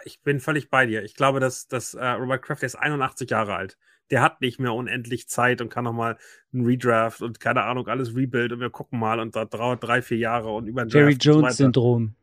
Ich 0.05 0.21
bin 0.21 0.39
völlig 0.39 0.69
bei 0.69 0.85
dir. 0.85 1.01
Ich 1.01 1.15
glaube, 1.15 1.39
dass, 1.39 1.67
dass 1.67 1.95
uh, 1.95 1.99
Robert 2.19 2.43
Kraft 2.43 2.61
ist 2.61 2.75
81 2.75 3.31
Jahre 3.31 3.55
alt. 3.55 3.79
Der 4.11 4.21
hat 4.21 4.41
nicht 4.41 4.59
mehr 4.59 4.75
unendlich 4.75 5.27
Zeit 5.27 5.59
und 5.59 5.69
kann 5.69 5.85
nochmal 5.85 6.19
einen 6.53 6.67
Redraft 6.67 7.23
und 7.23 7.39
keine 7.39 7.63
Ahnung, 7.63 7.87
alles 7.87 8.15
rebuild 8.15 8.51
und 8.51 8.59
wir 8.59 8.69
gucken 8.69 8.99
mal 8.99 9.19
und 9.19 9.35
da 9.35 9.45
dauert 9.45 9.83
drei, 9.83 10.03
viir 10.03 10.19
Jahre 10.19 10.51
und 10.51 10.67
über 10.67 10.85
Jerry 10.85 11.13
Jones-Syndrom. 11.13 12.13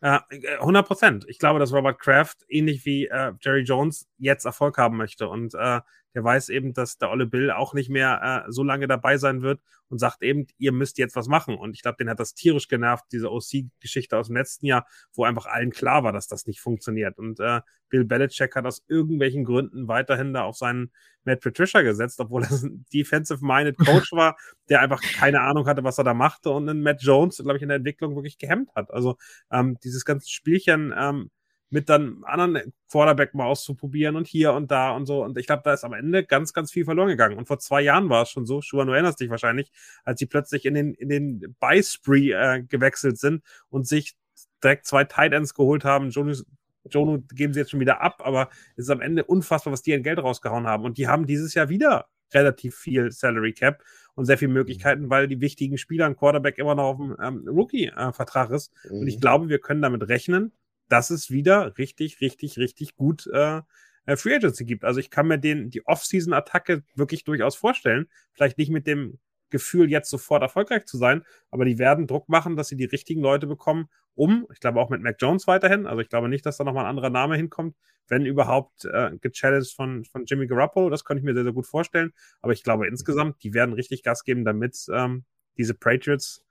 Äh, 0.00 0.18
100 0.58 0.84
Prozent. 0.84 1.24
Ich 1.28 1.38
glaube, 1.38 1.60
dass 1.60 1.72
Robert 1.72 2.00
Kraft 2.00 2.38
ähnlich 2.48 2.84
wie 2.84 3.06
äh, 3.06 3.32
Jerry 3.40 3.62
Jones 3.62 4.08
jetzt 4.18 4.44
Erfolg 4.44 4.76
haben 4.76 4.96
möchte 4.96 5.28
und 5.28 5.54
äh, 5.54 5.82
der 6.14 6.24
weiß 6.24 6.48
eben, 6.48 6.72
dass 6.72 6.98
der 6.98 7.10
Olle 7.10 7.26
Bill 7.26 7.50
auch 7.50 7.74
nicht 7.74 7.90
mehr 7.90 8.44
äh, 8.46 8.52
so 8.52 8.62
lange 8.62 8.86
dabei 8.86 9.18
sein 9.18 9.42
wird 9.42 9.60
und 9.88 9.98
sagt 9.98 10.22
eben, 10.22 10.46
ihr 10.58 10.72
müsst 10.72 10.98
jetzt 10.98 11.16
was 11.16 11.28
machen. 11.28 11.56
Und 11.56 11.74
ich 11.74 11.82
glaube, 11.82 11.96
den 11.98 12.08
hat 12.08 12.20
das 12.20 12.34
tierisch 12.34 12.68
genervt, 12.68 13.04
diese 13.12 13.30
OC-Geschichte 13.30 14.16
aus 14.16 14.28
dem 14.28 14.36
letzten 14.36 14.66
Jahr, 14.66 14.86
wo 15.14 15.24
einfach 15.24 15.46
allen 15.46 15.70
klar 15.70 16.04
war, 16.04 16.12
dass 16.12 16.28
das 16.28 16.46
nicht 16.46 16.60
funktioniert. 16.60 17.18
Und 17.18 17.40
äh, 17.40 17.60
Bill 17.88 18.04
Belichick 18.04 18.54
hat 18.56 18.66
aus 18.66 18.82
irgendwelchen 18.88 19.44
Gründen 19.44 19.88
weiterhin 19.88 20.32
da 20.32 20.44
auf 20.44 20.56
seinen 20.56 20.90
Matt 21.24 21.40
Patricia 21.40 21.82
gesetzt, 21.82 22.20
obwohl 22.20 22.42
er 22.42 22.50
ein 22.62 22.86
defensive-minded 22.92 23.78
Coach 23.78 24.12
war, 24.12 24.36
der 24.68 24.80
einfach 24.80 25.00
keine 25.00 25.40
Ahnung 25.40 25.66
hatte, 25.66 25.84
was 25.84 25.98
er 25.98 26.04
da 26.04 26.14
machte 26.14 26.50
und 26.50 26.68
einen 26.68 26.82
Matt 26.82 27.02
Jones, 27.02 27.38
glaube 27.38 27.56
ich, 27.56 27.62
in 27.62 27.68
der 27.68 27.78
Entwicklung 27.78 28.14
wirklich 28.14 28.38
gehemmt 28.38 28.70
hat. 28.74 28.90
Also 28.90 29.16
ähm, 29.50 29.78
dieses 29.82 30.04
ganze 30.04 30.30
Spielchen 30.30 30.94
ähm, 30.96 31.30
mit 31.74 31.88
dann 31.88 32.22
anderen 32.22 32.72
Quarterback 32.88 33.34
mal 33.34 33.46
auszuprobieren 33.46 34.14
und 34.14 34.28
hier 34.28 34.52
und 34.52 34.70
da 34.70 34.92
und 34.92 35.06
so. 35.06 35.24
Und 35.24 35.36
ich 35.36 35.46
glaube, 35.46 35.62
da 35.64 35.72
ist 35.72 35.82
am 35.82 35.92
Ende 35.92 36.22
ganz, 36.24 36.52
ganz 36.52 36.70
viel 36.70 36.84
verloren 36.84 37.08
gegangen. 37.08 37.36
Und 37.36 37.48
vor 37.48 37.58
zwei 37.58 37.82
Jahren 37.82 38.08
war 38.08 38.22
es 38.22 38.30
schon 38.30 38.46
so, 38.46 38.62
Schuhan, 38.62 38.86
du 38.86 38.92
erinnerst 38.92 39.18
dich 39.18 39.28
wahrscheinlich, 39.28 39.72
als 40.04 40.20
sie 40.20 40.26
plötzlich 40.26 40.66
in 40.66 40.74
den, 40.74 40.94
in 40.94 41.08
den 41.08 41.56
Buy-Spree 41.58 42.30
äh, 42.30 42.62
gewechselt 42.62 43.18
sind 43.18 43.42
und 43.70 43.88
sich 43.88 44.14
direkt 44.62 44.86
zwei 44.86 45.02
Tight 45.02 45.32
Ends 45.32 45.52
geholt 45.52 45.84
haben. 45.84 46.10
Jonas, 46.10 46.46
Jono 46.88 47.24
geben 47.32 47.52
sie 47.52 47.58
jetzt 47.58 47.72
schon 47.72 47.80
wieder 47.80 48.00
ab, 48.00 48.22
aber 48.24 48.50
es 48.76 48.84
ist 48.84 48.90
am 48.90 49.00
Ende 49.00 49.24
unfassbar, 49.24 49.72
was 49.72 49.82
die 49.82 49.94
an 49.94 50.04
Geld 50.04 50.20
rausgehauen 50.20 50.68
haben. 50.68 50.84
Und 50.84 50.96
die 50.96 51.08
haben 51.08 51.26
dieses 51.26 51.54
Jahr 51.54 51.68
wieder 51.68 52.06
relativ 52.32 52.76
viel 52.76 53.10
Salary 53.10 53.52
Cap 53.52 53.82
und 54.14 54.26
sehr 54.26 54.38
viele 54.38 54.52
Möglichkeiten, 54.52 55.10
weil 55.10 55.26
die 55.26 55.40
wichtigen 55.40 55.76
Spieler, 55.76 56.06
ein 56.06 56.14
Quarterback 56.14 56.56
immer 56.58 56.76
noch 56.76 56.84
auf 56.84 56.96
dem 56.98 57.16
ähm, 57.20 57.48
Rookie-Vertrag 57.48 58.50
ist. 58.50 58.72
Mhm. 58.88 58.98
Und 58.98 59.08
ich 59.08 59.16
mhm. 59.16 59.20
glaube, 59.20 59.48
wir 59.48 59.58
können 59.58 59.82
damit 59.82 60.08
rechnen, 60.08 60.52
dass 60.88 61.10
es 61.10 61.30
wieder 61.30 61.76
richtig, 61.78 62.20
richtig, 62.20 62.58
richtig 62.58 62.96
gut 62.96 63.26
äh, 63.32 63.62
äh, 64.06 64.16
Free 64.16 64.34
Agency 64.34 64.64
gibt. 64.64 64.84
Also 64.84 65.00
ich 65.00 65.10
kann 65.10 65.28
mir 65.28 65.38
den, 65.38 65.70
die 65.70 65.86
Off-Season-Attacke 65.86 66.82
wirklich 66.94 67.24
durchaus 67.24 67.56
vorstellen. 67.56 68.06
Vielleicht 68.32 68.58
nicht 68.58 68.70
mit 68.70 68.86
dem 68.86 69.18
Gefühl, 69.50 69.90
jetzt 69.90 70.10
sofort 70.10 70.42
erfolgreich 70.42 70.84
zu 70.86 70.98
sein, 70.98 71.22
aber 71.50 71.64
die 71.64 71.78
werden 71.78 72.08
Druck 72.08 72.28
machen, 72.28 72.56
dass 72.56 72.68
sie 72.68 72.76
die 72.76 72.86
richtigen 72.86 73.20
Leute 73.20 73.46
bekommen, 73.46 73.88
um, 74.16 74.48
ich 74.52 74.58
glaube 74.58 74.80
auch 74.80 74.90
mit 74.90 75.00
Mac 75.00 75.16
Jones 75.20 75.46
weiterhin, 75.46 75.86
also 75.86 76.00
ich 76.00 76.08
glaube 76.08 76.28
nicht, 76.28 76.44
dass 76.44 76.56
da 76.56 76.64
nochmal 76.64 76.84
ein 76.84 76.90
anderer 76.90 77.10
Name 77.10 77.36
hinkommt, 77.36 77.76
wenn 78.08 78.26
überhaupt 78.26 78.84
äh, 78.84 79.12
gechallenged 79.20 79.72
von, 79.72 80.04
von 80.06 80.24
Jimmy 80.24 80.48
Garoppolo, 80.48 80.90
das 80.90 81.04
könnte 81.04 81.20
ich 81.20 81.24
mir 81.24 81.34
sehr, 81.34 81.44
sehr 81.44 81.52
gut 81.52 81.68
vorstellen, 81.68 82.12
aber 82.40 82.52
ich 82.52 82.64
glaube 82.64 82.88
insgesamt, 82.88 83.44
die 83.44 83.54
werden 83.54 83.74
richtig 83.74 84.02
Gas 84.02 84.24
geben, 84.24 84.44
damit 84.44 84.86
ähm, 84.92 85.24
diese 85.56 85.74
Patriots 85.74 86.44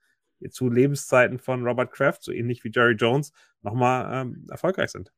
zu 0.50 0.70
Lebenszeiten 0.70 1.40
von 1.40 1.66
Robert 1.66 1.92
Kraft, 1.92 2.24
so 2.24 2.32
ähnlich 2.32 2.64
wie 2.64 2.72
Jerry 2.74 2.94
Jones, 2.94 3.32
nochmal 3.62 4.22
ähm, 4.22 4.48
erfolgreich 4.50 4.92
sind. 4.92 5.12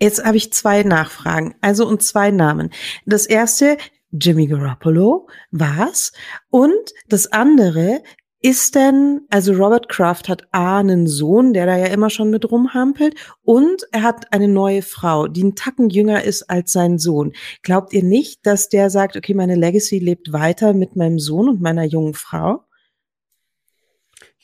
Jetzt 0.00 0.24
habe 0.24 0.36
ich 0.36 0.52
zwei 0.52 0.82
Nachfragen, 0.82 1.54
also 1.60 1.86
und 1.86 2.02
zwei 2.02 2.30
Namen. 2.30 2.70
Das 3.06 3.26
erste, 3.26 3.76
Jimmy 4.10 4.46
Garoppolo, 4.46 5.28
was? 5.50 6.12
Und 6.50 6.92
das 7.08 7.32
andere, 7.32 8.02
ist 8.44 8.74
denn, 8.74 9.22
also 9.30 9.54
Robert 9.54 9.88
Kraft 9.88 10.28
hat 10.28 10.46
A, 10.52 10.78
einen 10.78 11.06
Sohn, 11.06 11.54
der 11.54 11.64
da 11.64 11.78
ja 11.78 11.86
immer 11.86 12.10
schon 12.10 12.28
mit 12.28 12.50
rumhampelt, 12.50 13.14
und 13.42 13.86
er 13.90 14.02
hat 14.02 14.34
eine 14.34 14.48
neue 14.48 14.82
Frau, 14.82 15.28
die 15.28 15.40
einen 15.40 15.54
Tacken 15.54 15.88
jünger 15.88 16.24
ist 16.24 16.50
als 16.50 16.70
sein 16.70 16.98
Sohn. 16.98 17.32
Glaubt 17.62 17.94
ihr 17.94 18.04
nicht, 18.04 18.44
dass 18.44 18.68
der 18.68 18.90
sagt, 18.90 19.16
okay, 19.16 19.32
meine 19.32 19.54
Legacy 19.54 19.98
lebt 19.98 20.34
weiter 20.34 20.74
mit 20.74 20.94
meinem 20.94 21.18
Sohn 21.18 21.48
und 21.48 21.62
meiner 21.62 21.84
jungen 21.84 22.12
Frau? 22.12 22.66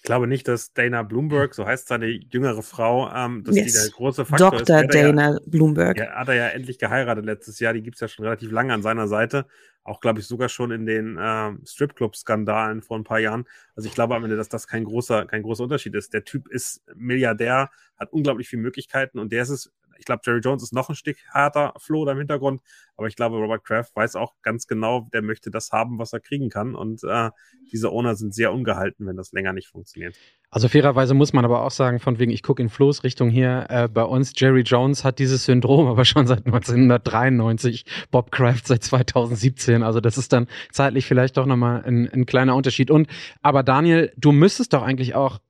Ich 0.01 0.05
glaube 0.05 0.27
nicht, 0.27 0.49
dass 0.49 0.73
Dana 0.73 1.03
Bloomberg, 1.03 1.55
so 1.55 1.67
heißt 1.67 1.89
seine 1.89 2.07
jüngere 2.07 2.63
Frau, 2.63 3.13
ähm, 3.15 3.45
dass 3.45 3.55
yes. 3.55 3.67
die 3.67 3.73
der 3.81 3.91
große 3.91 4.25
Faktor 4.25 4.53
Dr. 4.53 4.61
ist. 4.61 4.69
Dr. 4.71 5.03
Dana 5.03 5.33
ja, 5.33 5.39
Bloomberg. 5.45 5.99
Ja, 5.99 6.13
hat 6.13 6.29
er 6.29 6.35
ja 6.37 6.49
endlich 6.49 6.79
geheiratet 6.79 7.27
letztes 7.27 7.61
Jahr. 7.61 7.75
Die 7.75 7.83
gibt 7.83 7.97
es 7.97 8.01
ja 8.01 8.09
schon 8.09 8.25
relativ 8.25 8.51
lange 8.51 8.73
an 8.73 8.81
seiner 8.81 9.09
Seite. 9.09 9.45
Auch, 9.85 10.01
glaube 10.01 10.21
ich, 10.21 10.27
sogar 10.27 10.49
schon 10.49 10.71
in 10.71 10.87
den 10.87 11.19
äh, 11.19 11.53
Stripclub-Skandalen 11.67 12.81
vor 12.81 12.99
ein 12.99 13.05
paar 13.05 13.19
Jahren. 13.19 13.45
Also 13.77 13.91
ich 13.91 13.95
glaube 13.95 14.15
am 14.15 14.25
Ende, 14.25 14.39
dass 14.39 14.49
das 14.49 14.67
kein 14.67 14.85
großer, 14.85 15.27
kein 15.27 15.43
großer 15.43 15.65
Unterschied 15.65 15.95
ist. 15.95 16.15
Der 16.15 16.25
Typ 16.25 16.49
ist 16.49 16.83
Milliardär, 16.95 17.69
hat 17.99 18.11
unglaublich 18.11 18.49
viele 18.49 18.63
Möglichkeiten 18.63 19.19
und 19.19 19.33
der 19.33 19.43
ist 19.43 19.51
es 19.51 19.71
ich 20.01 20.07
glaube, 20.07 20.23
Jerry 20.25 20.41
Jones 20.41 20.63
ist 20.63 20.73
noch 20.73 20.89
ein 20.89 20.95
Stück 20.95 21.19
härter 21.31 21.75
Flo 21.79 22.07
da 22.07 22.13
im 22.13 22.19
Hintergrund, 22.19 22.63
aber 22.97 23.07
ich 23.07 23.17
glaube, 23.17 23.37
Robert 23.37 23.65
Kraft 23.65 23.95
weiß 23.95 24.17
auch 24.17 24.35
ganz 24.43 24.67
genau, 24.67 25.09
der 25.13 25.21
möchte 25.21 25.51
das 25.51 25.73
haben, 25.73 25.99
was 25.99 26.15
er 26.15 26.21
kriegen 26.21 26.49
kann. 26.49 26.75
Und 26.75 27.05
äh, 27.05 27.31
diese 27.71 27.91
Owner 27.91 28.15
sind 28.15 28.35
sehr 28.35 28.53
ungehalten, 28.53 29.07
wenn 29.07 29.17
das 29.17 29.33
länger 29.33 29.53
nicht 29.53 29.69
funktioniert. 29.69 30.17
Also 30.51 30.69
fairerweise 30.69 31.13
muss 31.13 31.35
man 31.35 31.45
aber 31.45 31.63
auch 31.63 31.71
sagen, 31.71 32.01
von 32.01 32.19
wegen, 32.19 32.33
ich 32.33 32.43
gucke 32.43 32.63
in 32.63 32.71
Flo's 32.71 33.05
Richtung 33.05 33.29
hier, 33.29 33.67
äh, 33.69 33.89
bei 33.89 34.03
uns, 34.03 34.33
Jerry 34.35 34.63
Jones 34.63 35.05
hat 35.05 35.19
dieses 35.19 35.45
Syndrom 35.45 35.87
aber 35.87 36.07
schon 36.07 36.27
seit 36.27 36.47
1993, 36.47 37.85
Bob 38.11 38.33
Kraft 38.33 38.67
seit 38.67 38.83
2017. 38.83 39.83
Also 39.83 40.01
das 40.01 40.17
ist 40.17 40.33
dann 40.33 40.49
zeitlich 40.73 41.07
vielleicht 41.07 41.37
doch 41.37 41.47
nochmal 41.47 41.85
ein, 41.85 42.09
ein 42.09 42.25
kleiner 42.25 42.57
Unterschied. 42.57 42.91
Und 42.91 43.07
aber 43.43 43.63
Daniel, 43.63 44.13
du 44.17 44.33
müsstest 44.33 44.73
doch 44.73 44.83
eigentlich 44.83 45.15
auch 45.15 45.41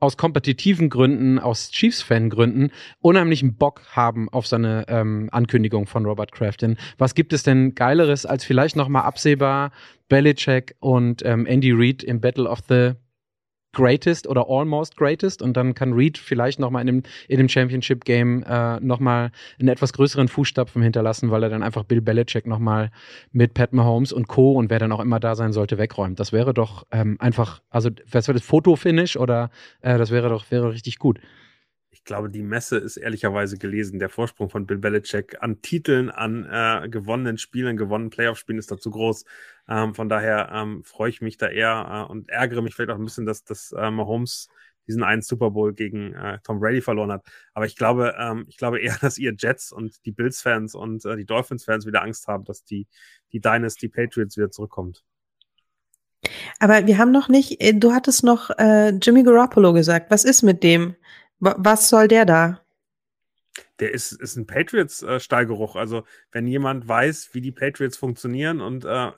aus 0.00 0.16
kompetitiven 0.16 0.90
Gründen, 0.90 1.38
aus 1.38 1.70
Chiefs-Fan-Gründen 1.70 2.70
unheimlichen 3.00 3.56
Bock 3.56 3.82
haben 3.90 4.28
auf 4.28 4.46
seine 4.46 4.86
ähm, 4.88 5.28
Ankündigung 5.32 5.86
von 5.86 6.06
Robert 6.06 6.32
Kraft. 6.32 6.62
Denn 6.62 6.76
was 6.98 7.14
gibt 7.14 7.32
es 7.32 7.42
denn 7.42 7.74
Geileres 7.74 8.26
als 8.26 8.44
vielleicht 8.44 8.76
nochmal 8.76 9.02
absehbar 9.02 9.72
Belichick 10.08 10.76
und 10.80 11.24
ähm, 11.24 11.46
Andy 11.46 11.72
Reid 11.72 12.02
im 12.02 12.20
Battle 12.20 12.48
of 12.48 12.60
the 12.68 12.92
Greatest 13.78 14.26
oder 14.26 14.46
Almost 14.48 14.96
Greatest 14.96 15.40
und 15.40 15.56
dann 15.56 15.72
kann 15.72 15.92
Reed 15.92 16.18
vielleicht 16.18 16.58
nochmal 16.58 16.80
in 16.80 16.86
dem, 16.88 17.02
in 17.28 17.38
dem 17.38 17.48
Championship 17.48 18.04
Game 18.04 18.42
äh, 18.42 18.80
nochmal 18.80 19.30
einen 19.60 19.68
etwas 19.68 19.92
größeren 19.92 20.26
Fußstapfen 20.26 20.82
hinterlassen, 20.82 21.30
weil 21.30 21.44
er 21.44 21.48
dann 21.48 21.62
einfach 21.62 21.84
Bill 21.84 22.00
Belichick 22.00 22.44
nochmal 22.44 22.90
mit 23.30 23.54
Pat 23.54 23.72
Mahomes 23.72 24.12
und 24.12 24.26
Co. 24.26 24.54
und 24.54 24.68
wer 24.68 24.80
dann 24.80 24.90
auch 24.90 24.98
immer 24.98 25.20
da 25.20 25.36
sein 25.36 25.52
sollte, 25.52 25.78
wegräumt. 25.78 26.18
Das 26.18 26.32
wäre 26.32 26.52
doch 26.52 26.86
ähm, 26.90 27.16
einfach, 27.20 27.62
also 27.70 27.90
was 28.10 28.26
wäre 28.26 28.36
das 28.36 28.46
Fotofinish 28.46 29.16
oder 29.16 29.50
äh, 29.80 29.96
das 29.96 30.10
wäre 30.10 30.28
doch 30.28 30.50
wäre 30.50 30.72
richtig 30.72 30.98
gut 30.98 31.20
glaube, 32.08 32.30
die 32.30 32.42
Messe 32.42 32.78
ist 32.78 32.96
ehrlicherweise 32.96 33.58
gelesen. 33.58 33.98
Der 34.00 34.08
Vorsprung 34.08 34.48
von 34.48 34.66
Bill 34.66 34.78
Belichick 34.78 35.36
an 35.40 35.60
Titeln, 35.60 36.10
an 36.10 36.44
äh, 36.50 36.88
gewonnenen 36.88 37.38
Spielen, 37.38 37.76
gewonnenen 37.76 38.10
Playoff-Spielen 38.10 38.58
ist 38.58 38.70
da 38.70 38.78
zu 38.78 38.90
groß. 38.90 39.24
Ähm, 39.68 39.94
von 39.94 40.08
daher 40.08 40.50
ähm, 40.52 40.82
freue 40.84 41.10
ich 41.10 41.20
mich 41.20 41.36
da 41.36 41.48
eher 41.48 42.06
äh, 42.08 42.10
und 42.10 42.30
ärgere 42.30 42.62
mich 42.62 42.74
vielleicht 42.74 42.90
auch 42.90 42.98
ein 42.98 43.04
bisschen, 43.04 43.26
dass, 43.26 43.44
dass 43.44 43.72
äh, 43.72 43.90
Mahomes 43.90 44.48
diesen 44.88 45.02
einen 45.02 45.20
Super 45.20 45.50
Bowl 45.50 45.74
gegen 45.74 46.14
äh, 46.14 46.38
Tom 46.42 46.60
Brady 46.60 46.80
verloren 46.80 47.12
hat. 47.12 47.26
Aber 47.52 47.66
ich 47.66 47.76
glaube, 47.76 48.14
ähm, 48.18 48.46
ich 48.48 48.56
glaube 48.56 48.80
eher, 48.80 48.96
dass 49.00 49.18
ihr 49.18 49.34
Jets 49.38 49.70
und 49.70 50.04
die 50.06 50.12
Bills-Fans 50.12 50.74
und 50.74 51.04
äh, 51.04 51.14
die 51.14 51.26
Dolphins-Fans 51.26 51.86
wieder 51.86 52.02
Angst 52.02 52.26
haben, 52.26 52.44
dass 52.44 52.64
die, 52.64 52.86
die 53.32 53.40
Dynasty 53.40 53.88
Patriots 53.88 54.36
wieder 54.38 54.50
zurückkommt. 54.50 55.04
Aber 56.58 56.86
wir 56.86 56.98
haben 56.98 57.12
noch 57.12 57.28
nicht, 57.28 57.60
äh, 57.60 57.74
du 57.74 57.92
hattest 57.92 58.24
noch 58.24 58.50
äh, 58.58 58.90
Jimmy 58.90 59.22
Garoppolo 59.22 59.72
gesagt. 59.72 60.10
Was 60.10 60.24
ist 60.24 60.42
mit 60.42 60.62
dem? 60.62 60.96
Was 61.40 61.88
soll 61.88 62.08
der 62.08 62.24
da? 62.24 62.60
Der 63.80 63.92
ist, 63.92 64.12
ist 64.12 64.36
ein 64.36 64.46
Patriots-Stallgeruch. 64.46 65.76
Äh, 65.76 65.78
also, 65.78 66.04
wenn 66.32 66.46
jemand 66.46 66.88
weiß, 66.88 67.30
wie 67.32 67.40
die 67.40 67.52
Patriots 67.52 67.96
funktionieren 67.96 68.60
und 68.60 68.84
äh, 68.84 69.12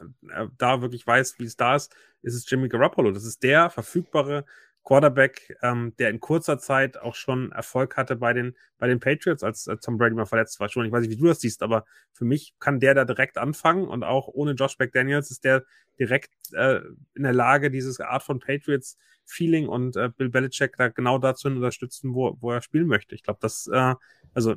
da 0.58 0.82
wirklich 0.82 1.06
weiß, 1.06 1.38
wie 1.38 1.44
es 1.44 1.56
da 1.56 1.76
ist, 1.76 1.94
ist 2.22 2.34
es 2.34 2.48
Jimmy 2.48 2.68
Garoppolo. 2.68 3.10
Das 3.10 3.24
ist 3.24 3.42
der 3.42 3.70
verfügbare 3.70 4.44
Quarterback, 4.84 5.56
ähm, 5.62 5.94
der 5.98 6.10
in 6.10 6.20
kurzer 6.20 6.58
Zeit 6.58 6.96
auch 6.98 7.14
schon 7.14 7.52
Erfolg 7.52 7.96
hatte 7.96 8.16
bei 8.16 8.32
den, 8.32 8.56
bei 8.78 8.86
den 8.88 8.98
Patriots, 8.98 9.42
als, 9.42 9.68
als 9.68 9.84
Tom 9.84 9.98
Brady 9.98 10.14
mal 10.14 10.26
verletzt 10.26 10.58
war. 10.58 10.68
Schon, 10.68 10.86
ich 10.86 10.92
weiß 10.92 11.02
nicht, 11.02 11.10
wie 11.10 11.20
du 11.20 11.26
das 11.26 11.40
siehst, 11.40 11.62
aber 11.62 11.84
für 12.12 12.24
mich 12.24 12.54
kann 12.58 12.80
der 12.80 12.94
da 12.94 13.04
direkt 13.04 13.38
anfangen 13.38 13.86
und 13.86 14.02
auch 14.02 14.28
ohne 14.28 14.52
Josh 14.52 14.78
McDaniels 14.78 15.30
ist 15.30 15.44
der 15.44 15.64
direkt 15.98 16.32
äh, 16.54 16.80
in 17.14 17.22
der 17.22 17.34
Lage, 17.34 17.70
dieses 17.70 18.00
Art 18.00 18.22
von 18.22 18.40
Patriots 18.40 18.96
Feeling 19.26 19.68
und 19.68 19.96
äh, 19.96 20.08
Bill 20.08 20.28
Belichick 20.28 20.76
da 20.76 20.88
genau 20.88 21.18
dazu 21.18 21.48
unterstützen, 21.48 22.14
wo, 22.14 22.36
wo 22.40 22.50
er 22.50 22.62
spielen 22.62 22.86
möchte. 22.86 23.14
Ich 23.14 23.22
glaube, 23.22 23.38
das, 23.40 23.68
äh, 23.72 23.94
also 24.34 24.56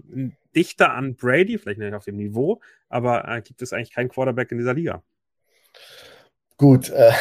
dichter 0.56 0.94
an 0.94 1.16
Brady, 1.16 1.58
vielleicht 1.58 1.80
nicht 1.80 1.94
auf 1.94 2.06
dem 2.06 2.16
Niveau, 2.16 2.62
aber 2.90 3.28
äh, 3.28 3.42
gibt 3.42 3.62
es 3.62 3.74
eigentlich 3.74 3.92
keinen 3.92 4.10
Quarterback 4.10 4.52
in 4.52 4.58
dieser 4.58 4.74
Liga. 4.74 5.04
Gut. 6.64 6.92
Äh, 6.92 7.12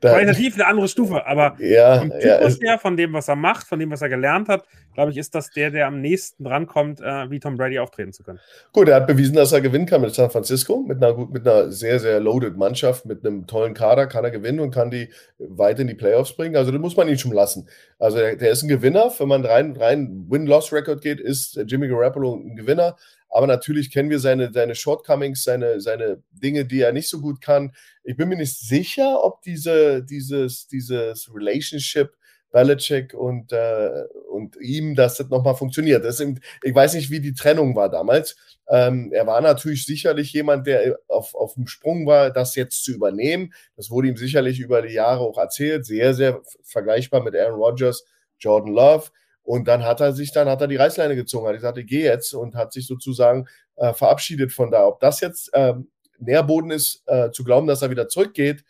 Qualitativ 0.00 0.56
eine 0.56 0.66
andere 0.66 0.88
Stufe, 0.88 1.24
aber 1.24 1.54
ja, 1.60 2.00
vom 2.00 2.10
Typus 2.10 2.58
ja, 2.60 2.70
her, 2.70 2.78
von 2.80 2.96
dem, 2.96 3.12
was 3.12 3.28
er 3.28 3.36
macht, 3.36 3.64
von 3.64 3.78
dem, 3.78 3.92
was 3.92 4.02
er 4.02 4.08
gelernt 4.08 4.48
hat, 4.48 4.64
glaube 4.92 5.12
ich, 5.12 5.18
ist 5.18 5.36
das 5.36 5.50
der, 5.50 5.70
der 5.70 5.86
am 5.86 6.00
nächsten 6.00 6.42
drankommt, 6.42 7.00
äh, 7.00 7.30
wie 7.30 7.38
Tom 7.38 7.56
Brady 7.56 7.78
auftreten 7.78 8.12
zu 8.12 8.24
können. 8.24 8.40
Gut, 8.72 8.88
er 8.88 8.96
hat 8.96 9.06
bewiesen, 9.06 9.36
dass 9.36 9.52
er 9.52 9.60
gewinnen 9.60 9.86
kann 9.86 10.00
mit 10.00 10.12
San 10.12 10.32
Francisco, 10.32 10.80
mit 10.80 11.00
einer, 11.00 11.16
mit 11.16 11.46
einer 11.46 11.70
sehr, 11.70 12.00
sehr 12.00 12.18
loaded 12.18 12.56
Mannschaft, 12.56 13.06
mit 13.06 13.24
einem 13.24 13.46
tollen 13.46 13.72
Kader 13.72 14.08
kann 14.08 14.24
er 14.24 14.32
gewinnen 14.32 14.58
und 14.58 14.72
kann 14.72 14.90
die 14.90 15.10
weit 15.38 15.78
in 15.78 15.86
die 15.86 15.94
Playoffs 15.94 16.32
bringen. 16.32 16.56
Also, 16.56 16.72
da 16.72 16.78
muss 16.78 16.96
man 16.96 17.08
ihn 17.08 17.18
schon 17.18 17.30
lassen. 17.30 17.68
Also, 18.00 18.18
der, 18.18 18.34
der 18.34 18.50
ist 18.50 18.64
ein 18.64 18.68
Gewinner. 18.68 19.12
Wenn 19.16 19.28
man 19.28 19.46
rein, 19.46 19.76
rein 19.76 20.26
Win-Loss-Record 20.28 21.02
geht, 21.02 21.20
ist 21.20 21.60
Jimmy 21.68 21.86
Garoppolo 21.86 22.34
ein 22.34 22.56
Gewinner. 22.56 22.96
Aber 23.28 23.46
natürlich 23.46 23.90
kennen 23.90 24.10
wir 24.10 24.20
seine, 24.20 24.52
seine 24.52 24.74
Shortcomings, 24.74 25.44
seine, 25.44 25.80
seine 25.80 26.22
Dinge, 26.30 26.64
die 26.64 26.80
er 26.80 26.92
nicht 26.92 27.08
so 27.08 27.20
gut 27.20 27.40
kann. 27.40 27.72
Ich 28.04 28.16
bin 28.16 28.28
mir 28.28 28.36
nicht 28.36 28.58
sicher, 28.58 29.22
ob 29.22 29.42
diese, 29.42 30.02
dieses, 30.02 30.66
dieses 30.66 31.32
Relationship 31.34 32.16
Belichick 32.50 33.14
und, 33.14 33.52
äh, 33.52 34.04
und 34.30 34.56
ihm, 34.60 34.94
dass 34.94 35.16
das 35.16 35.28
nochmal 35.28 35.54
funktioniert. 35.54 36.04
Das 36.04 36.20
ist, 36.20 36.38
ich 36.62 36.74
weiß 36.74 36.94
nicht, 36.94 37.10
wie 37.10 37.20
die 37.20 37.34
Trennung 37.34 37.76
war 37.76 37.90
damals. 37.90 38.36
Ähm, 38.68 39.12
er 39.12 39.26
war 39.26 39.40
natürlich 39.40 39.84
sicherlich 39.84 40.32
jemand, 40.32 40.66
der 40.66 40.98
auf, 41.08 41.34
auf 41.34 41.54
dem 41.54 41.66
Sprung 41.66 42.06
war, 42.06 42.30
das 42.30 42.54
jetzt 42.54 42.84
zu 42.84 42.92
übernehmen. 42.92 43.52
Das 43.76 43.90
wurde 43.90 44.08
ihm 44.08 44.16
sicherlich 44.16 44.60
über 44.60 44.82
die 44.82 44.94
Jahre 44.94 45.20
auch 45.20 45.38
erzählt. 45.38 45.84
Sehr, 45.84 46.14
sehr 46.14 46.40
vergleichbar 46.62 47.22
mit 47.22 47.36
Aaron 47.36 47.60
Rodgers, 47.60 48.04
Jordan 48.38 48.72
Love. 48.72 49.10
Und 49.48 49.66
dann 49.66 49.82
hat 49.82 50.02
er 50.02 50.12
sich, 50.12 50.30
dann 50.30 50.46
hat 50.46 50.60
er 50.60 50.66
die 50.66 50.76
Reißleine 50.76 51.16
gezogen, 51.16 51.46
hat 51.46 51.54
gesagt, 51.54 51.78
ich 51.78 51.86
gehe 51.86 52.04
jetzt 52.04 52.34
und 52.34 52.54
hat 52.54 52.70
sich 52.70 52.86
sozusagen 52.86 53.48
äh, 53.76 53.94
verabschiedet 53.94 54.52
von 54.52 54.70
da. 54.70 54.86
Ob 54.86 55.00
das 55.00 55.22
jetzt 55.22 55.50
ähm, 55.54 55.88
Nährboden 56.18 56.70
ist, 56.70 57.02
äh, 57.06 57.30
zu 57.30 57.44
glauben, 57.44 57.66
dass 57.66 57.80
er 57.80 57.88
wieder 57.88 58.08
zurückgeht, 58.08 58.62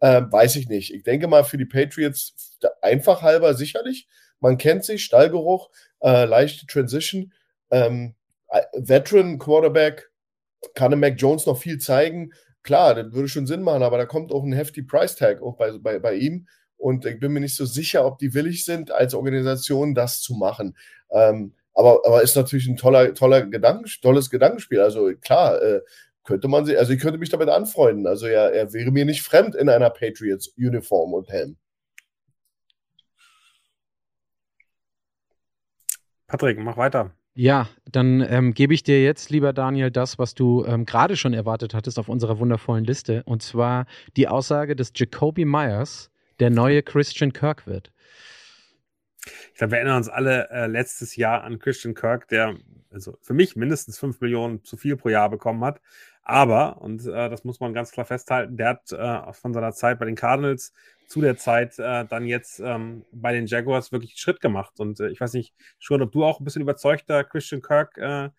äh, 0.00 0.22
weiß 0.28 0.56
ich 0.56 0.68
nicht. 0.68 0.92
Ich 0.92 1.04
denke 1.04 1.28
mal 1.28 1.44
für 1.44 1.56
die 1.56 1.66
Patriots 1.66 2.58
einfach 2.82 3.22
halber 3.22 3.54
sicherlich. 3.54 4.08
Man 4.40 4.58
kennt 4.58 4.84
sich, 4.84 5.04
Stallgeruch, 5.04 5.70
äh, 6.00 6.24
leichte 6.24 6.66
Transition. 6.66 7.32
Ähm, 7.70 8.16
äh, 8.48 8.62
Veteran 8.72 9.38
Quarterback, 9.38 10.10
kann 10.74 10.90
dem 10.90 10.98
Mac 10.98 11.14
Jones 11.16 11.46
noch 11.46 11.58
viel 11.58 11.78
zeigen. 11.78 12.32
Klar, 12.64 12.96
das 12.96 13.12
würde 13.12 13.28
schon 13.28 13.46
Sinn 13.46 13.62
machen, 13.62 13.84
aber 13.84 13.98
da 13.98 14.04
kommt 14.04 14.32
auch 14.32 14.42
ein 14.42 14.52
hefty 14.52 14.82
Price 14.82 15.14
Tag 15.14 15.40
auch 15.42 15.56
bei, 15.56 15.78
bei, 15.78 16.00
bei 16.00 16.14
ihm. 16.16 16.48
Und 16.76 17.06
ich 17.06 17.18
bin 17.18 17.32
mir 17.32 17.40
nicht 17.40 17.56
so 17.56 17.64
sicher, 17.64 18.04
ob 18.04 18.18
die 18.18 18.34
willig 18.34 18.64
sind, 18.64 18.90
als 18.90 19.14
Organisation 19.14 19.94
das 19.94 20.20
zu 20.20 20.34
machen. 20.34 20.76
Ähm, 21.10 21.54
aber, 21.74 22.00
aber 22.04 22.22
ist 22.22 22.36
natürlich 22.36 22.66
ein 22.66 22.76
toller, 22.76 23.14
toller 23.14 23.46
Gedanken, 23.46 23.88
tolles 24.02 24.30
Gedankenspiel. 24.30 24.80
Also 24.80 25.12
klar, 25.20 25.60
äh, 25.60 25.80
könnte 26.24 26.48
man 26.48 26.64
sich, 26.64 26.78
also 26.78 26.92
ich 26.92 27.00
könnte 27.00 27.18
mich 27.18 27.30
damit 27.30 27.48
anfreunden. 27.48 28.06
Also 28.06 28.26
er, 28.26 28.52
er 28.52 28.72
wäre 28.72 28.90
mir 28.90 29.04
nicht 29.04 29.22
fremd 29.22 29.54
in 29.54 29.68
einer 29.68 29.90
Patriots-Uniform 29.90 31.12
und 31.14 31.28
Helm. 31.28 31.56
Patrick, 36.26 36.58
mach 36.58 36.76
weiter. 36.76 37.12
Ja, 37.36 37.68
dann 37.90 38.20
ähm, 38.20 38.54
gebe 38.54 38.74
ich 38.74 38.84
dir 38.84 39.02
jetzt, 39.02 39.28
lieber 39.30 39.52
Daniel, 39.52 39.90
das, 39.90 40.18
was 40.18 40.34
du 40.34 40.64
ähm, 40.64 40.84
gerade 40.84 41.16
schon 41.16 41.34
erwartet 41.34 41.74
hattest 41.74 41.98
auf 41.98 42.08
unserer 42.08 42.38
wundervollen 42.38 42.84
Liste. 42.84 43.22
Und 43.24 43.42
zwar 43.42 43.86
die 44.16 44.28
Aussage 44.28 44.76
des 44.76 44.92
Jacoby 44.94 45.44
Myers, 45.44 46.10
der 46.40 46.50
neue 46.50 46.82
Christian 46.82 47.32
Kirk 47.32 47.66
wird. 47.66 47.92
Ich 49.52 49.58
glaube, 49.58 49.72
wir 49.72 49.78
erinnern 49.78 49.96
uns 49.98 50.08
alle 50.08 50.50
äh, 50.50 50.66
letztes 50.66 51.16
Jahr 51.16 51.44
an 51.44 51.58
Christian 51.58 51.94
Kirk, 51.94 52.28
der 52.28 52.56
also 52.90 53.18
für 53.22 53.34
mich 53.34 53.56
mindestens 53.56 53.98
5 53.98 54.20
Millionen 54.20 54.62
zu 54.64 54.76
viel 54.76 54.96
pro 54.96 55.08
Jahr 55.08 55.30
bekommen 55.30 55.64
hat. 55.64 55.80
Aber, 56.22 56.80
und 56.80 57.06
äh, 57.06 57.28
das 57.28 57.44
muss 57.44 57.60
man 57.60 57.74
ganz 57.74 57.90
klar 57.90 58.06
festhalten, 58.06 58.56
der 58.56 58.68
hat 58.68 58.92
äh, 58.92 59.32
von 59.32 59.52
seiner 59.52 59.72
Zeit 59.72 59.98
bei 59.98 60.06
den 60.06 60.14
Cardinals 60.14 60.72
zu 61.06 61.20
der 61.20 61.36
Zeit 61.36 61.78
äh, 61.78 62.06
dann 62.06 62.24
jetzt 62.24 62.60
ähm, 62.60 63.04
bei 63.12 63.32
den 63.32 63.46
Jaguars 63.46 63.92
wirklich 63.92 64.12
einen 64.12 64.18
Schritt 64.18 64.40
gemacht. 64.40 64.80
Und 64.80 65.00
äh, 65.00 65.10
ich 65.10 65.20
weiß 65.20 65.34
nicht, 65.34 65.54
schon, 65.78 66.00
ob 66.00 66.12
du 66.12 66.24
auch 66.24 66.40
ein 66.40 66.44
bisschen 66.44 66.62
überzeugter 66.62 67.24
Christian 67.24 67.60
Kirk 67.60 67.98
äh, 67.98 68.30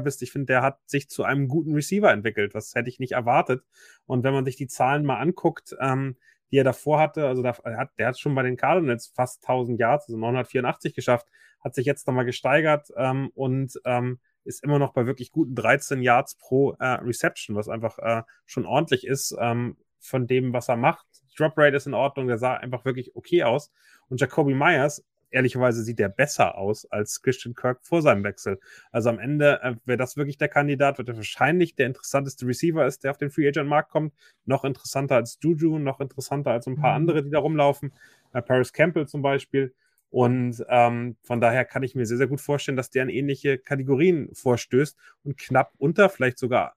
bist. 0.00 0.22
Ich 0.22 0.30
finde, 0.32 0.46
der 0.46 0.62
hat 0.62 0.78
sich 0.84 1.08
zu 1.08 1.24
einem 1.24 1.48
guten 1.48 1.74
Receiver 1.74 2.12
entwickelt. 2.12 2.54
Das 2.54 2.74
hätte 2.74 2.90
ich 2.90 2.98
nicht 2.98 3.12
erwartet. 3.12 3.64
Und 4.04 4.24
wenn 4.24 4.34
man 4.34 4.44
sich 4.44 4.56
die 4.56 4.66
Zahlen 4.66 5.06
mal 5.06 5.18
anguckt, 5.18 5.74
ähm, 5.80 6.16
die 6.52 6.58
er 6.58 6.64
davor 6.64 7.00
hatte. 7.00 7.26
Also 7.26 7.42
der 7.42 7.56
hat, 7.64 7.90
der 7.98 8.06
hat 8.06 8.20
schon 8.20 8.34
bei 8.34 8.42
den 8.42 8.56
Cardinals 8.56 9.08
fast 9.08 9.42
1000 9.42 9.80
Yards, 9.80 10.06
also 10.06 10.18
984 10.18 10.94
geschafft, 10.94 11.26
hat 11.60 11.74
sich 11.74 11.86
jetzt 11.86 12.06
nochmal 12.06 12.26
gesteigert 12.26 12.92
ähm, 12.96 13.30
und 13.34 13.80
ähm, 13.84 14.20
ist 14.44 14.62
immer 14.62 14.78
noch 14.78 14.92
bei 14.92 15.06
wirklich 15.06 15.32
guten 15.32 15.54
13 15.54 16.02
Yards 16.02 16.36
pro 16.36 16.72
äh, 16.72 16.84
Reception, 16.84 17.56
was 17.56 17.68
einfach 17.68 17.98
äh, 17.98 18.22
schon 18.44 18.66
ordentlich 18.66 19.06
ist 19.06 19.34
ähm, 19.40 19.76
von 19.98 20.26
dem, 20.26 20.52
was 20.52 20.68
er 20.68 20.76
macht. 20.76 21.06
Drop 21.36 21.56
Rate 21.56 21.76
ist 21.76 21.86
in 21.86 21.94
Ordnung, 21.94 22.26
der 22.26 22.38
sah 22.38 22.54
einfach 22.54 22.84
wirklich 22.84 23.16
okay 23.16 23.44
aus. 23.44 23.72
Und 24.08 24.20
Jacoby 24.20 24.54
Myers 24.54 25.04
ehrlicherweise 25.32 25.82
sieht 25.82 25.98
er 25.98 26.08
besser 26.08 26.56
aus 26.56 26.86
als 26.90 27.22
Christian 27.22 27.54
Kirk 27.54 27.80
vor 27.82 28.02
seinem 28.02 28.22
Wechsel. 28.24 28.60
Also 28.90 29.08
am 29.08 29.18
Ende 29.18 29.60
äh, 29.62 29.74
wäre 29.84 29.98
das 29.98 30.16
wirklich 30.16 30.38
der 30.38 30.48
Kandidat, 30.48 30.98
wird 30.98 31.08
er 31.08 31.16
wahrscheinlich 31.16 31.74
der 31.74 31.86
interessanteste 31.86 32.46
Receiver 32.46 32.86
ist, 32.86 33.04
der 33.04 33.10
auf 33.10 33.18
den 33.18 33.30
Free 33.30 33.48
Agent 33.48 33.68
Markt 33.68 33.90
kommt. 33.90 34.14
Noch 34.44 34.64
interessanter 34.64 35.16
als 35.16 35.38
Juju, 35.42 35.78
noch 35.78 36.00
interessanter 36.00 36.52
als 36.52 36.66
ein 36.66 36.76
paar 36.76 36.90
mhm. 36.90 36.96
andere, 36.96 37.22
die 37.24 37.30
da 37.30 37.40
rumlaufen. 37.40 37.92
Äh, 38.32 38.42
Paris 38.42 38.72
Campbell 38.72 39.08
zum 39.08 39.22
Beispiel. 39.22 39.74
Und 40.10 40.62
ähm, 40.68 41.16
von 41.22 41.40
daher 41.40 41.64
kann 41.64 41.82
ich 41.82 41.94
mir 41.94 42.04
sehr, 42.04 42.18
sehr 42.18 42.26
gut 42.26 42.42
vorstellen, 42.42 42.76
dass 42.76 42.90
der 42.90 43.02
in 43.04 43.08
ähnliche 43.08 43.56
Kategorien 43.56 44.28
vorstößt 44.34 44.96
und 45.24 45.38
knapp 45.38 45.72
unter, 45.78 46.10
vielleicht 46.10 46.38
sogar 46.38 46.76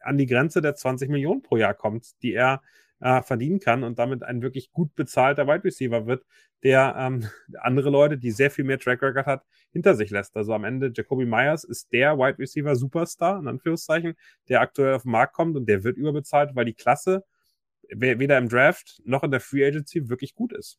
an 0.00 0.18
die 0.18 0.26
Grenze 0.26 0.60
der 0.60 0.74
20 0.74 1.08
Millionen 1.08 1.42
pro 1.42 1.56
Jahr 1.56 1.74
kommt, 1.74 2.20
die 2.22 2.32
er 2.32 2.60
äh, 3.02 3.22
verdienen 3.22 3.60
kann 3.60 3.82
und 3.82 3.98
damit 3.98 4.22
ein 4.22 4.42
wirklich 4.42 4.70
gut 4.70 4.94
bezahlter 4.94 5.46
Wide 5.46 5.64
Receiver 5.64 6.06
wird, 6.06 6.24
der 6.62 6.94
ähm, 6.96 7.28
andere 7.60 7.90
Leute, 7.90 8.16
die 8.16 8.30
sehr 8.30 8.50
viel 8.50 8.64
mehr 8.64 8.78
Track 8.78 9.02
Record 9.02 9.26
hat, 9.26 9.42
hinter 9.72 9.94
sich 9.94 10.10
lässt. 10.10 10.36
Also 10.36 10.54
am 10.54 10.64
Ende, 10.64 10.92
Jacoby 10.94 11.26
Myers 11.26 11.64
ist 11.64 11.92
der 11.92 12.16
Wide 12.16 12.38
Receiver 12.38 12.76
Superstar, 12.76 13.40
in 13.40 13.48
Anführungszeichen, 13.48 14.14
der 14.48 14.60
aktuell 14.60 14.94
auf 14.94 15.02
den 15.02 15.10
Markt 15.10 15.34
kommt 15.34 15.56
und 15.56 15.68
der 15.68 15.82
wird 15.82 15.96
überbezahlt, 15.96 16.54
weil 16.54 16.64
die 16.64 16.74
Klasse 16.74 17.24
weder 17.88 18.38
im 18.38 18.48
Draft 18.48 19.02
noch 19.04 19.22
in 19.22 19.32
der 19.32 19.40
Free 19.40 19.66
Agency 19.66 20.08
wirklich 20.08 20.34
gut 20.34 20.52
ist. 20.52 20.78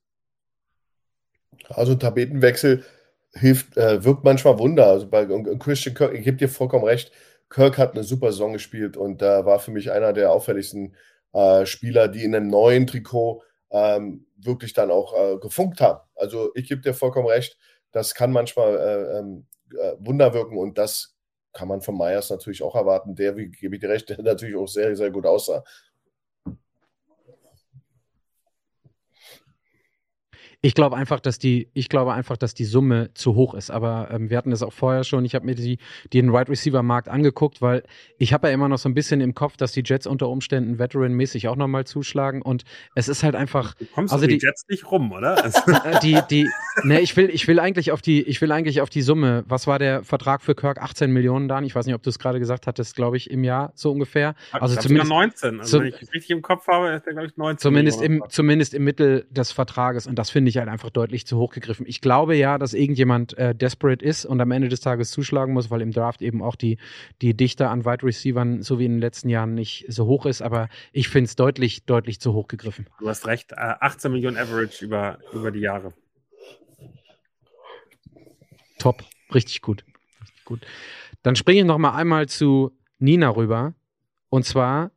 Also 1.69 1.93
Tapetenwechsel 1.95 2.83
hilft, 3.33 3.77
äh, 3.77 4.03
wirkt 4.03 4.23
manchmal 4.23 4.57
Wunder. 4.57 4.87
Also 4.87 5.09
bei 5.09 5.25
Christian 5.59 5.93
Kirk, 5.93 6.13
ich 6.13 6.23
gebe 6.23 6.37
dir 6.37 6.49
vollkommen 6.49 6.85
recht, 6.85 7.11
Kirk 7.49 7.77
hat 7.77 7.93
eine 7.93 8.03
super 8.03 8.31
Saison 8.31 8.53
gespielt 8.53 8.97
und 8.97 9.21
da 9.21 9.41
äh, 9.41 9.45
war 9.45 9.59
für 9.59 9.71
mich 9.71 9.91
einer 9.91 10.13
der 10.13 10.31
auffälligsten 10.31 10.95
äh, 11.33 11.65
Spieler, 11.65 12.07
die 12.07 12.23
in 12.23 12.35
einem 12.35 12.47
neuen 12.47 12.87
Trikot 12.87 13.43
ähm, 13.71 14.27
wirklich 14.37 14.73
dann 14.73 14.91
auch 14.91 15.13
äh, 15.17 15.37
gefunkt 15.37 15.81
haben. 15.81 15.99
Also 16.15 16.51
ich 16.55 16.67
gebe 16.69 16.81
dir 16.81 16.93
vollkommen 16.93 17.27
recht, 17.27 17.57
das 17.91 18.13
kann 18.13 18.31
manchmal 18.31 18.75
äh, 18.77 19.19
ähm, 19.19 19.47
äh, 19.79 19.93
Wunder 19.99 20.33
wirken 20.33 20.57
und 20.57 20.77
das 20.77 21.15
kann 21.53 21.67
man 21.67 21.81
von 21.81 21.97
Myers 21.97 22.29
natürlich 22.29 22.63
auch 22.63 22.75
erwarten. 22.75 23.15
Der, 23.15 23.37
wie 23.37 23.49
gebe 23.49 23.75
ich 23.75 23.81
dir 23.81 23.89
recht, 23.89 24.09
der 24.09 24.21
natürlich 24.21 24.55
auch 24.55 24.67
sehr, 24.67 24.95
sehr 24.95 25.11
gut 25.11 25.25
aussah. 25.25 25.63
Ich 30.65 30.75
glaube 30.75 30.95
einfach, 30.95 31.19
dass 31.19 31.39
die, 31.39 31.67
ich 31.73 31.89
glaube 31.89 32.13
einfach, 32.13 32.37
dass 32.37 32.53
die 32.53 32.63
Summe 32.63 33.09
zu 33.15 33.35
hoch 33.35 33.53
ist. 33.53 33.69
Aber 33.69 34.07
ähm, 34.11 34.29
wir 34.29 34.37
hatten 34.37 34.49
das 34.49 34.63
auch 34.63 34.71
vorher 34.71 35.03
schon. 35.03 35.25
Ich 35.25 35.35
habe 35.35 35.45
mir 35.45 35.55
die, 35.55 35.77
den 36.13 36.29
Wide 36.29 36.43
right 36.43 36.49
Receiver 36.49 36.83
Markt 36.83 37.09
angeguckt, 37.09 37.61
weil 37.61 37.83
ich 38.17 38.31
habe 38.31 38.47
ja 38.47 38.53
immer 38.53 38.69
noch 38.69 38.77
so 38.77 38.87
ein 38.87 38.93
bisschen 38.93 39.19
im 39.19 39.33
Kopf, 39.33 39.57
dass 39.57 39.73
die 39.73 39.83
Jets 39.85 40.07
unter 40.07 40.29
Umständen 40.29 40.79
Veteran-mäßig 40.79 41.49
auch 41.49 41.57
nochmal 41.57 41.85
zuschlagen. 41.85 42.41
Und 42.41 42.63
es 42.95 43.09
ist 43.09 43.23
halt 43.23 43.35
einfach. 43.35 43.73
Du 43.73 43.85
kommst 43.85 44.13
also 44.13 44.25
die, 44.25 44.39
Jets 44.41 44.65
nicht 44.69 44.89
rum, 44.89 45.11
oder? 45.11 45.45
Äh, 45.45 45.99
die, 46.01 46.17
die, 46.29 46.49
ne, 46.83 47.01
ich 47.01 47.17
will, 47.17 47.29
ich 47.29 47.47
will 47.47 47.59
eigentlich 47.59 47.91
auf 47.91 48.01
die, 48.01 48.21
ich 48.21 48.39
will 48.41 48.53
eigentlich 48.53 48.79
auf 48.79 48.89
die 48.89 49.01
Summe. 49.01 49.43
Was 49.47 49.67
war 49.67 49.79
der 49.79 50.03
Vertrag 50.03 50.41
für 50.41 50.55
Kirk? 50.55 50.81
18 50.81 51.11
Millionen 51.11 51.49
dann? 51.49 51.65
Ich 51.65 51.75
weiß 51.75 51.85
nicht, 51.85 51.95
ob 51.95 52.03
du 52.03 52.09
es 52.09 52.19
gerade 52.19 52.39
gesagt 52.39 52.67
hattest, 52.67 52.95
glaube 52.95 53.17
ich, 53.17 53.29
im 53.29 53.43
Jahr 53.43 53.73
so 53.75 53.91
ungefähr. 53.91 54.33
Also 54.53 54.79
zumindest 54.79 55.09
19. 55.09 55.59
Also 55.59 55.79
wenn 55.79 55.87
ich 55.87 56.01
es 56.01 56.13
richtig 56.13 56.29
im 56.31 56.41
Kopf 56.41 56.67
habe, 56.67 56.89
ist 56.91 57.05
der 57.05 57.13
glaube 57.13 57.27
ich 57.27 57.37
19. 57.37 57.57
Zumindest 57.59 58.01
im, 58.01 58.23
zumindest 58.29 58.73
im 58.73 58.83
Mittel 58.83 59.25
des 59.29 59.51
Vertrages. 59.51 60.07
Und 60.07 60.17
das 60.17 60.29
finde 60.29 60.49
ich 60.49 60.52
ich 60.53 60.57
halt 60.59 60.69
einfach 60.69 60.89
deutlich 60.89 61.25
zu 61.27 61.37
hoch 61.37 61.51
gegriffen. 61.51 61.85
Ich 61.87 62.01
glaube 62.01 62.35
ja, 62.35 62.57
dass 62.57 62.73
irgendjemand 62.73 63.37
äh, 63.37 63.53
desperate 63.53 64.03
ist 64.03 64.25
und 64.25 64.39
am 64.39 64.51
Ende 64.51 64.69
des 64.69 64.81
Tages 64.81 65.11
zuschlagen 65.11 65.53
muss, 65.53 65.69
weil 65.69 65.81
im 65.81 65.91
Draft 65.91 66.21
eben 66.21 66.41
auch 66.41 66.55
die, 66.55 66.77
die 67.21 67.35
Dichte 67.35 67.69
an 67.69 67.85
Wide 67.85 68.03
Receivern 68.03 68.61
so 68.61 68.79
wie 68.79 68.85
in 68.85 68.93
den 68.93 68.99
letzten 69.01 69.29
Jahren 69.29 69.53
nicht 69.53 69.85
so 69.87 70.05
hoch 70.05 70.25
ist. 70.25 70.41
Aber 70.41 70.69
ich 70.91 71.09
finde 71.09 71.25
es 71.25 71.35
deutlich, 71.35 71.85
deutlich 71.85 72.19
zu 72.19 72.33
hoch 72.33 72.47
gegriffen. 72.47 72.87
Du 72.99 73.09
hast 73.09 73.27
recht, 73.27 73.57
18 73.57 74.09
äh, 74.09 74.13
Millionen 74.13 74.37
Average 74.37 74.85
über, 74.85 75.19
über 75.33 75.51
die 75.51 75.59
Jahre. 75.59 75.93
Top, 78.79 79.03
richtig 79.33 79.61
gut. 79.61 79.83
Richtig 80.21 80.45
gut. 80.45 80.65
Dann 81.21 81.35
springe 81.35 81.61
ich 81.61 81.65
noch 81.65 81.77
mal 81.77 81.95
einmal 81.95 82.27
zu 82.27 82.71
Nina 82.99 83.29
rüber. 83.29 83.73
Und 84.29 84.45
zwar 84.45 84.91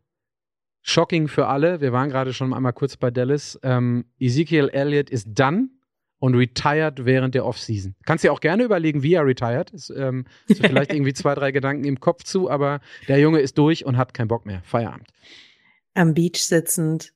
shocking 0.87 1.27
für 1.27 1.49
alle. 1.49 1.81
Wir 1.81 1.93
waren 1.93 2.09
gerade 2.09 2.33
schon 2.33 2.55
einmal 2.55 2.73
kurz 2.73 2.97
bei 2.97 3.11
Dallas. 3.11 3.59
Ähm, 3.63 4.05
Ezekiel 4.21 4.69
Elliott 4.69 5.11
ist 5.11 5.27
done 5.35 5.69
und 6.21 6.37
retired 6.37 7.05
während 7.05 7.35
der 7.35 7.45
Offseason. 7.45 7.97
Kannst 8.07 8.23
dir 8.23 8.33
auch 8.33 8.41
gerne 8.41 8.63
überlegen, 8.63 9.03
wie 9.03 9.15
er 9.15 9.27
retired. 9.27 9.71
Ist, 9.73 9.91
ähm, 9.91 10.27
so 10.47 10.55
vielleicht 10.55 10.93
irgendwie 10.93 11.13
zwei, 11.13 11.35
drei 11.35 11.51
Gedanken 11.51 11.85
im 11.85 11.99
Kopf 11.99 12.23
zu, 12.23 12.49
aber 12.49 12.81
der 13.09 13.19
Junge 13.19 13.41
ist 13.41 13.59
durch 13.59 13.85
und 13.85 13.97
hat 13.97 14.15
keinen 14.15 14.29
Bock 14.29 14.47
mehr. 14.47 14.63
Feierabend. 14.65 15.09
Am 15.95 16.15
Beach 16.15 16.39
sitzend 16.39 17.13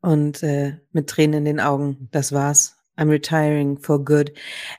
und 0.00 0.42
äh, 0.42 0.78
mit 0.92 1.08
Tränen 1.08 1.40
in 1.40 1.44
den 1.44 1.60
Augen. 1.60 2.08
Das 2.12 2.32
war's. 2.32 2.78
I'm 2.96 3.10
retiring 3.10 3.78
for 3.78 4.02
good. 4.02 4.32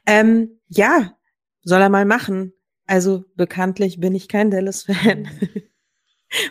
Ähm, 0.07 0.59
ja, 0.67 1.15
soll 1.63 1.81
er 1.81 1.89
mal 1.89 2.05
machen. 2.05 2.53
Also 2.87 3.23
bekanntlich 3.35 3.99
bin 3.99 4.15
ich 4.15 4.27
kein 4.27 4.49
Dallas-Fan. 4.49 5.29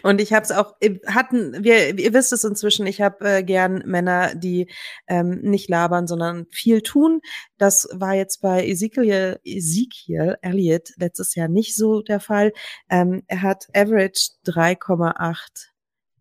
Und 0.03 0.21
ich 0.21 0.33
habe 0.33 0.45
es 0.45 0.53
auch, 0.53 0.75
äh, 0.81 0.99
hatten, 1.07 1.65
wir, 1.65 1.99
ihr 1.99 2.13
wisst 2.13 2.33
es 2.33 2.45
inzwischen, 2.45 2.87
ich 2.87 3.01
habe 3.01 3.29
äh, 3.29 3.43
gern 3.43 3.83
Männer, 3.87 4.35
die 4.35 4.71
ähm, 5.07 5.41
nicht 5.43 5.69
labern, 5.69 6.07
sondern 6.07 6.47
viel 6.51 6.83
tun. 6.83 7.21
Das 7.59 7.89
war 7.93 8.15
jetzt 8.15 8.41
bei 8.41 8.67
Ezekiel, 8.67 9.39
Ezekiel 9.45 10.37
Elliott 10.43 10.91
letztes 10.97 11.35
Jahr 11.35 11.49
nicht 11.49 11.77
so 11.77 12.03
der 12.03 12.21
Fall. 12.21 12.53
Ähm, 12.89 13.23
er 13.27 13.43
hat 13.43 13.67
Average 13.75 14.31
3,8 14.47 15.71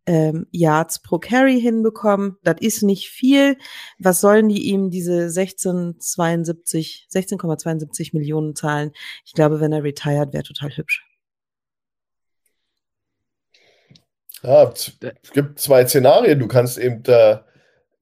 ähm, 0.06 0.48
Yards 0.52 1.02
pro 1.02 1.20
Carry 1.20 1.62
hinbekommen. 1.62 2.38
Das 2.44 2.56
ist 2.60 2.82
nicht 2.82 3.10
viel. 3.10 3.58
Was 4.00 4.22
sollen 4.22 4.50
die 4.50 4.70
ihm 4.70 4.90
diese 4.90 5.28
16,72, 5.28 7.10
16,72 7.14 8.18
Millionen 8.18 8.56
zahlen? 8.56 8.92
Ich 9.26 9.34
glaube, 9.34 9.60
wenn 9.60 9.72
er 9.72 9.84
retired, 9.84 10.34
wäre 10.34 10.44
total 10.44 10.76
hübsch. 10.76 11.09
Ja, 14.44 14.72
es 14.72 14.98
gibt 15.34 15.60
zwei 15.60 15.86
Szenarien. 15.86 16.40
Du 16.40 16.48
kannst 16.48 16.78
eben 16.78 17.04
äh, 17.06 17.38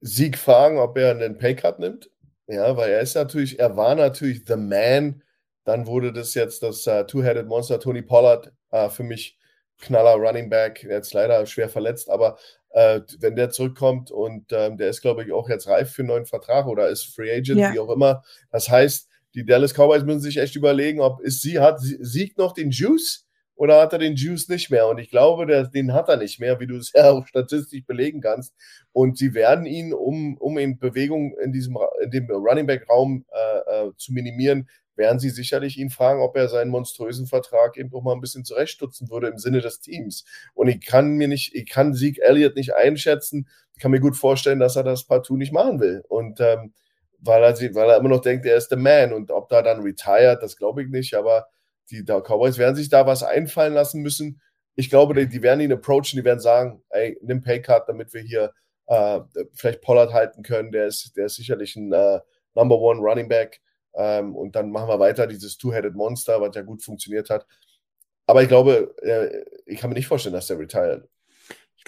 Sieg 0.00 0.38
fragen, 0.38 0.78
ob 0.78 0.96
er 0.96 1.10
einen 1.10 1.38
Paycut 1.38 1.78
nimmt. 1.78 2.10
Ja, 2.46 2.76
weil 2.76 2.90
er 2.90 3.00
ist 3.00 3.14
natürlich, 3.14 3.58
er 3.58 3.76
war 3.76 3.94
natürlich 3.94 4.44
the 4.46 4.56
man. 4.56 5.22
Dann 5.64 5.86
wurde 5.86 6.12
das 6.12 6.34
jetzt 6.34 6.62
das 6.62 6.86
uh, 6.86 7.02
Two-Headed 7.02 7.46
Monster 7.46 7.78
Tony 7.78 8.00
Pollard 8.00 8.52
uh, 8.72 8.88
für 8.88 9.02
mich 9.02 9.38
Knaller 9.80 10.14
Running 10.14 10.48
Back. 10.48 10.82
Jetzt 10.82 11.12
leider 11.12 11.44
schwer 11.44 11.68
verletzt, 11.68 12.08
aber 12.08 12.38
uh, 12.70 13.00
wenn 13.20 13.36
der 13.36 13.50
zurückkommt 13.50 14.10
und 14.10 14.50
ähm, 14.52 14.78
der 14.78 14.88
ist, 14.88 15.02
glaube 15.02 15.24
ich, 15.24 15.32
auch 15.32 15.48
jetzt 15.48 15.68
reif 15.68 15.92
für 15.92 16.02
einen 16.02 16.08
neuen 16.08 16.26
Vertrag 16.26 16.66
oder 16.66 16.88
ist 16.88 17.14
Free 17.14 17.30
Agent, 17.30 17.60
ja. 17.60 17.72
wie 17.72 17.80
auch 17.80 17.90
immer. 17.90 18.24
Das 18.50 18.70
heißt, 18.70 19.08
die 19.34 19.44
Dallas 19.44 19.74
Cowboys 19.74 20.04
müssen 20.04 20.20
sich 20.20 20.38
echt 20.38 20.56
überlegen, 20.56 21.00
ob 21.00 21.20
ist 21.20 21.42
sie, 21.42 21.58
hat 21.58 21.80
Sieg 21.80 22.38
noch 22.38 22.54
den 22.54 22.70
Juice? 22.70 23.27
Oder 23.58 23.80
hat 23.80 23.92
er 23.92 23.98
den 23.98 24.14
Juice 24.14 24.48
nicht 24.48 24.70
mehr? 24.70 24.86
Und 24.86 24.98
ich 24.98 25.10
glaube, 25.10 25.44
der, 25.44 25.64
den 25.64 25.92
hat 25.92 26.08
er 26.08 26.16
nicht 26.16 26.38
mehr, 26.38 26.60
wie 26.60 26.68
du 26.68 26.76
es 26.76 26.92
ja 26.94 27.10
auch 27.10 27.26
statistisch 27.26 27.84
belegen 27.84 28.20
kannst. 28.20 28.54
Und 28.92 29.18
sie 29.18 29.34
werden 29.34 29.66
ihn, 29.66 29.92
um, 29.92 30.36
um 30.38 30.58
eben 30.58 30.78
Bewegung 30.78 31.36
in 31.42 31.52
diesem 31.52 31.76
in 32.00 32.10
dem 32.12 32.30
Running 32.30 32.66
Back 32.66 32.88
Raum 32.88 33.24
äh, 33.32 33.88
äh, 33.88 33.90
zu 33.96 34.12
minimieren, 34.12 34.68
werden 34.94 35.18
sie 35.18 35.30
sicherlich 35.30 35.76
ihn 35.76 35.90
fragen, 35.90 36.20
ob 36.20 36.36
er 36.36 36.48
seinen 36.48 36.70
monströsen 36.70 37.26
Vertrag 37.26 37.76
eben 37.76 37.90
doch 37.90 38.02
mal 38.02 38.12
ein 38.12 38.20
bisschen 38.20 38.44
zurechtstutzen 38.44 39.10
würde 39.10 39.26
im 39.26 39.38
Sinne 39.38 39.60
des 39.60 39.80
Teams. 39.80 40.24
Und 40.54 40.68
ich 40.68 40.80
kann 40.80 41.16
mir 41.16 41.26
nicht, 41.26 41.54
ich 41.54 41.68
kann 41.68 41.94
Sieg 41.94 42.20
Elliott 42.20 42.54
nicht 42.54 42.74
einschätzen. 42.74 43.48
Ich 43.74 43.82
kann 43.82 43.90
mir 43.90 44.00
gut 44.00 44.16
vorstellen, 44.16 44.60
dass 44.60 44.76
er 44.76 44.84
das 44.84 45.04
partout 45.04 45.36
nicht 45.36 45.52
machen 45.52 45.80
will. 45.80 46.04
Und 46.08 46.40
ähm, 46.40 46.72
weil 47.20 47.42
er, 47.42 47.54
weil 47.74 47.90
er 47.90 47.96
immer 47.96 48.08
noch 48.08 48.20
denkt, 48.20 48.46
er 48.46 48.56
ist 48.56 48.68
der 48.68 48.78
Man. 48.78 49.12
Und 49.12 49.32
ob 49.32 49.48
da 49.48 49.62
dann 49.62 49.82
retired, 49.82 50.42
das 50.42 50.56
glaube 50.56 50.84
ich 50.84 50.88
nicht. 50.88 51.14
Aber 51.14 51.48
die 51.90 52.02
Cowboys 52.02 52.58
werden 52.58 52.76
sich 52.76 52.88
da 52.88 53.06
was 53.06 53.22
einfallen 53.22 53.74
lassen 53.74 54.02
müssen. 54.02 54.40
Ich 54.74 54.90
glaube, 54.90 55.14
die, 55.14 55.28
die 55.28 55.42
werden 55.42 55.60
ihn 55.60 55.72
approachen, 55.72 56.16
die 56.16 56.24
werden 56.24 56.40
sagen, 56.40 56.82
ey, 56.90 57.18
nimm 57.22 57.42
Paycard, 57.42 57.88
damit 57.88 58.14
wir 58.14 58.22
hier 58.22 58.52
äh, 58.86 59.20
vielleicht 59.52 59.82
Pollard 59.82 60.12
halten 60.12 60.42
können. 60.42 60.72
Der 60.72 60.86
ist, 60.86 61.16
der 61.16 61.26
ist 61.26 61.36
sicherlich 61.36 61.76
ein 61.76 61.92
äh, 61.92 62.20
Number 62.54 62.78
One 62.78 63.00
Running 63.00 63.28
Back. 63.28 63.60
Ähm, 63.94 64.36
und 64.36 64.54
dann 64.54 64.70
machen 64.70 64.88
wir 64.88 65.00
weiter 65.00 65.26
dieses 65.26 65.58
Two-Headed 65.58 65.94
Monster, 65.94 66.40
was 66.40 66.54
ja 66.54 66.62
gut 66.62 66.82
funktioniert 66.82 67.30
hat. 67.30 67.46
Aber 68.26 68.42
ich 68.42 68.48
glaube, 68.48 68.94
äh, 69.02 69.44
ich 69.66 69.80
kann 69.80 69.90
mir 69.90 69.96
nicht 69.96 70.06
vorstellen, 70.06 70.34
dass 70.34 70.46
der 70.46 70.58
retired. 70.58 71.08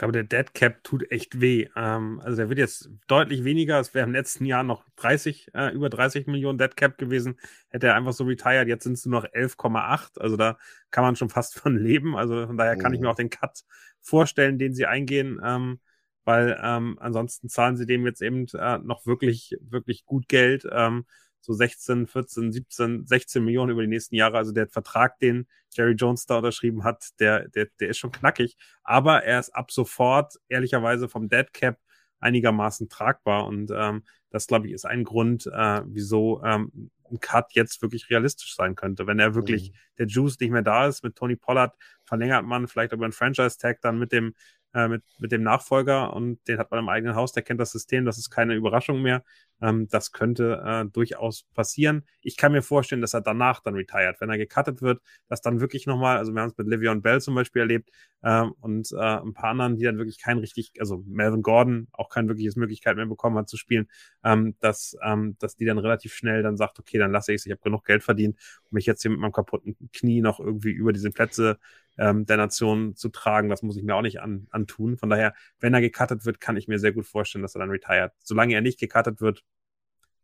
Ich 0.01 0.03
glaube, 0.03 0.13
der 0.13 0.25
Dead 0.25 0.55
Cap 0.55 0.83
tut 0.83 1.13
echt 1.13 1.43
weh. 1.43 1.69
Ähm, 1.77 2.23
also 2.25 2.39
der 2.39 2.49
wird 2.49 2.59
jetzt 2.59 2.89
deutlich 3.07 3.45
weniger. 3.45 3.79
Es 3.79 3.93
wäre 3.93 4.07
im 4.07 4.15
letzten 4.15 4.47
Jahr 4.47 4.63
noch 4.63 4.87
30, 4.97 5.51
äh, 5.53 5.75
über 5.75 5.91
30 5.91 6.27
Millionen 6.27 6.57
Dead 6.57 6.75
Cap 6.75 6.97
gewesen. 6.97 7.39
Hätte 7.69 7.89
er 7.89 7.97
einfach 7.97 8.15
so 8.15 8.25
retired. 8.25 8.67
Jetzt 8.67 8.85
sind 8.85 8.95
es 8.95 9.05
nur 9.05 9.21
noch 9.21 9.29
11,8. 9.29 10.19
Also 10.19 10.39
da 10.39 10.57
kann 10.91 11.05
man 11.05 11.17
schon 11.17 11.29
fast 11.29 11.55
von 11.55 11.77
leben. 11.77 12.17
Also 12.17 12.47
von 12.47 12.57
daher 12.57 12.79
kann 12.79 12.95
ich 12.95 13.01
mir 13.01 13.09
mhm. 13.09 13.13
auch 13.13 13.17
den 13.17 13.29
Cut 13.29 13.63
vorstellen, 14.01 14.57
den 14.57 14.73
sie 14.73 14.87
eingehen. 14.87 15.39
Ähm, 15.45 15.81
weil 16.25 16.59
ähm, 16.63 16.97
ansonsten 16.99 17.51
zahlen 17.51 17.77
sie 17.77 17.85
dem 17.85 18.07
jetzt 18.07 18.23
eben 18.23 18.47
äh, 18.55 18.79
noch 18.79 19.05
wirklich, 19.05 19.55
wirklich 19.61 20.07
gut 20.07 20.29
Geld. 20.29 20.67
Ähm, 20.73 21.05
so 21.41 21.53
16, 21.53 22.07
14, 22.07 22.53
17, 22.53 23.07
16 23.07 23.45
Millionen 23.45 23.73
über 23.73 23.83
die 23.83 23.89
nächsten 23.89 24.15
Jahre. 24.15 24.39
Also 24.39 24.53
der 24.53 24.69
Vertrag, 24.69 25.19
den 25.19 25.47
Jerry 25.73 25.93
Jones 25.93 26.27
da 26.27 26.39
unterschrieben 26.39 26.85
hat, 26.85 27.09
der, 27.19 27.49
der, 27.49 27.69
der 27.79 27.89
ist 27.89 27.99
schon 27.99 28.13
knackig. 28.13 28.57
Aber 28.83 29.25
er 29.25 29.41
ist 29.41 29.51
ab 29.51 29.71
sofort 29.71 30.35
ehrlicherweise 30.49 31.09
vom 31.09 31.29
Dead 31.29 31.53
Cap 31.53 31.79
einigermaßen 32.21 32.89
tragbar. 32.89 33.47
Und 33.47 33.71
ähm, 33.75 34.05
das, 34.31 34.47
glaube 34.47 34.69
ich, 34.69 34.73
ist 34.75 34.85
ein 34.85 35.05
Grund, 35.05 35.47
äh, 35.47 35.83
wieso 35.87 36.43
ähm, 36.45 36.91
ein 37.11 37.21
Cut 37.21 37.53
jetzt 37.53 37.83
wirklich 37.83 38.11
realistisch 38.11 38.55
sein 38.55 38.75
könnte. 38.75 39.07
Wenn 39.07 39.19
er 39.19 39.35
wirklich 39.35 39.71
mhm. 39.71 39.77
der 39.99 40.07
Juice 40.07 40.39
nicht 40.39 40.51
mehr 40.51 40.63
da 40.63 40.87
ist, 40.87 41.03
mit 41.03 41.17
Tony 41.17 41.37
Pollard 41.37 41.75
verlängert 42.11 42.45
man 42.45 42.67
vielleicht 42.67 42.93
über 42.93 43.05
einen 43.05 43.13
Franchise-Tag 43.13 43.81
dann 43.81 43.99
mit 44.01 44.11
dem 44.11 44.35
äh, 44.75 44.89
mit, 44.89 45.03
mit 45.19 45.33
dem 45.33 45.43
Nachfolger 45.43 46.13
und 46.15 46.47
den 46.47 46.59
hat 46.59 46.71
man 46.71 46.81
im 46.81 46.89
eigenen 46.89 47.15
Haus, 47.17 47.33
der 47.33 47.43
kennt 47.43 47.61
das 47.61 47.73
System, 47.73 48.05
das 48.05 48.19
ist 48.19 48.31
keine 48.31 48.55
Überraschung 48.55 49.03
mehr. 49.03 49.25
Ähm, 49.61 49.89
das 49.89 50.13
könnte 50.13 50.63
äh, 50.65 50.85
durchaus 50.91 51.45
passieren. 51.55 52.05
Ich 52.23 52.37
kann 52.37 52.53
mir 52.53 52.63
vorstellen, 52.63 53.01
dass 53.01 53.13
er 53.13 53.21
danach 53.21 53.61
dann 53.61 53.75
retired, 53.75 54.21
wenn 54.21 54.31
er 54.31 54.39
gecuttet 54.39 54.81
wird, 54.81 55.03
dass 55.29 55.41
dann 55.43 55.61
wirklich 55.61 55.87
nochmal, 55.87 56.19
also 56.19 56.33
wir 56.33 56.41
haben 56.41 56.51
es 56.51 56.57
mit 56.57 56.69
Livion 56.69 57.03
Bell 57.03 57.21
zum 57.21 57.35
Beispiel 57.35 57.63
erlebt 57.63 57.91
ähm, 58.23 58.53
und 58.61 58.93
äh, 58.93 58.97
ein 58.97 59.35
paar 59.35 59.51
anderen, 59.51 59.77
die 59.77 59.85
dann 59.85 59.99
wirklich 59.99 60.21
kein 60.21 60.39
richtig, 60.39 60.73
also 60.79 61.03
Melvin 61.07 61.43
Gordon 61.43 61.89
auch 61.93 62.09
kein 62.09 62.29
wirkliches 62.29 62.57
Möglichkeit 62.57 62.97
mehr 62.97 63.07
bekommen 63.07 63.37
hat 63.37 63.49
zu 63.49 63.57
spielen, 63.57 63.89
ähm, 64.25 64.55
dass, 64.61 64.97
ähm, 65.03 65.37
dass 65.41 65.57
die 65.57 65.65
dann 65.65 65.79
relativ 65.79 66.15
schnell 66.15 66.43
dann 66.43 66.57
sagt, 66.57 66.79
okay, 66.79 66.99
dann 66.99 67.11
lasse 67.13 67.33
ich 67.33 67.41
es, 67.41 67.47
ich 67.47 67.53
habe 67.53 67.63
genug 67.63 67.85
Geld 67.85 68.03
verdient, 68.03 68.39
mich 68.71 68.87
jetzt 68.87 69.03
hier 69.03 69.11
mit 69.11 69.21
meinem 69.21 69.33
kaputten 69.33 69.77
Knie 69.93 70.21
noch 70.21 70.39
irgendwie 70.41 70.71
über 70.71 70.93
diese 70.93 71.11
Plätze 71.11 71.59
ähm, 72.01 72.25
der 72.25 72.39
Nation 72.39 72.97
zu 72.97 73.11
tragen. 73.11 73.49
Das 73.49 73.63
muss 73.63 73.77
ich 73.77 73.85
mir 73.85 73.95
auch 73.95 74.03
nicht 74.03 74.21
an, 74.21 74.49
antun. 74.51 74.97
Von 74.97 75.11
daher, 75.11 75.35
wenn 75.61 75.75
er 75.75 75.83
gecuttet 75.83 76.25
wird, 76.25 76.41
kann 76.41 76.57
ich 76.57 76.67
mir 76.67 76.79
sehr 76.79 76.93
gut 76.93 77.07
vorstellen, 77.07 77.43
dass 77.43 77.55
er 77.55 77.61
dann 77.61 77.71
retired. 77.71 78.13
Solange 78.25 78.55
er 78.55 78.63
nicht 78.63 78.81
gecuttet 78.81 79.21
wird, 79.21 79.45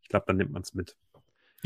ich 0.03 0.09
glaube, 0.09 0.25
dann 0.27 0.37
nimmt 0.39 0.53
man 0.53 0.63
es 0.63 0.73
mit. 0.73 0.97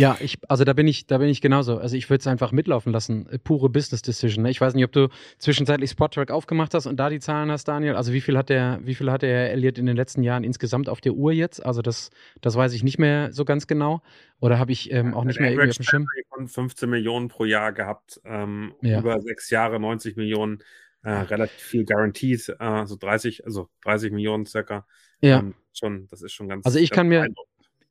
Ja, 0.01 0.16
ich, 0.18 0.39
also 0.48 0.64
da 0.64 0.72
bin 0.72 0.89
ich, 0.89 1.06
da 1.06 1.18
bin 1.18 1.28
ich 1.28 1.43
genauso. 1.43 1.77
Also 1.77 1.94
ich 1.94 2.09
würde 2.09 2.20
es 2.20 2.27
einfach 2.27 2.52
mitlaufen 2.52 2.90
lassen. 2.90 3.28
Äh, 3.28 3.39
pure 3.39 3.68
Business 3.68 4.01
Decision. 4.01 4.44
Ne? 4.44 4.51
Ich 4.51 4.59
weiß 4.59 4.72
nicht, 4.72 4.85
ob 4.85 4.93
du 4.93 5.10
zwischenzeitlich 5.36 5.90
Spottrack 5.90 6.31
aufgemacht 6.31 6.72
hast 6.72 6.86
und 6.86 6.97
da 6.97 7.10
die 7.10 7.20
Zahlen 7.20 7.51
hast, 7.51 7.68
Daniel. 7.68 7.97
Also 7.97 8.14
wie 8.14 8.22
viel 8.22 8.39
hat 8.39 8.48
der, 8.48 8.81
wie 8.82 8.94
viel 8.94 9.10
hat 9.10 9.20
der 9.20 9.52
Elliot 9.52 9.77
in 9.77 9.85
den 9.85 9.97
letzten 9.97 10.22
Jahren 10.22 10.43
insgesamt 10.43 10.89
auf 10.89 11.02
der 11.02 11.12
Uhr 11.12 11.32
jetzt? 11.32 11.64
Also 11.64 11.82
das, 11.82 12.09
das 12.40 12.56
weiß 12.56 12.72
ich 12.72 12.82
nicht 12.82 12.98
mehr 12.98 13.31
so 13.32 13.44
ganz 13.44 13.66
genau. 13.66 14.01
Oder 14.40 14.59
habe 14.59 14.72
ich 14.72 14.90
ähm, 14.90 15.12
auch 15.12 15.24
nicht 15.24 15.39
mehr 15.39 15.51
irgendwie 15.51 15.68
auf 15.68 15.77
dem 15.77 15.85
Schirm? 15.85 16.06
Von 16.31 16.48
15 16.48 16.89
Millionen 16.89 17.28
pro 17.28 17.44
Jahr 17.44 17.72
gehabt, 17.72 18.22
ähm, 18.24 18.72
ja. 18.81 19.01
über 19.01 19.20
sechs 19.20 19.51
Jahre 19.51 19.78
90 19.78 20.16
Millionen, 20.16 20.60
äh, 21.02 21.10
relativ 21.10 21.60
viel 21.60 21.85
Guaranteed, 21.85 22.56
äh, 22.59 22.86
so 22.86 22.97
30, 22.97 23.44
also 23.44 23.68
30 23.85 24.12
Millionen 24.12 24.47
circa. 24.47 24.86
Ja. 25.20 25.40
Ähm, 25.40 25.55
schon, 25.74 26.06
das 26.09 26.22
ist 26.22 26.32
schon 26.32 26.48
ganz. 26.48 26.64
Also 26.64 26.78
ich 26.78 26.90
kann 26.90 27.09
mir, 27.09 27.28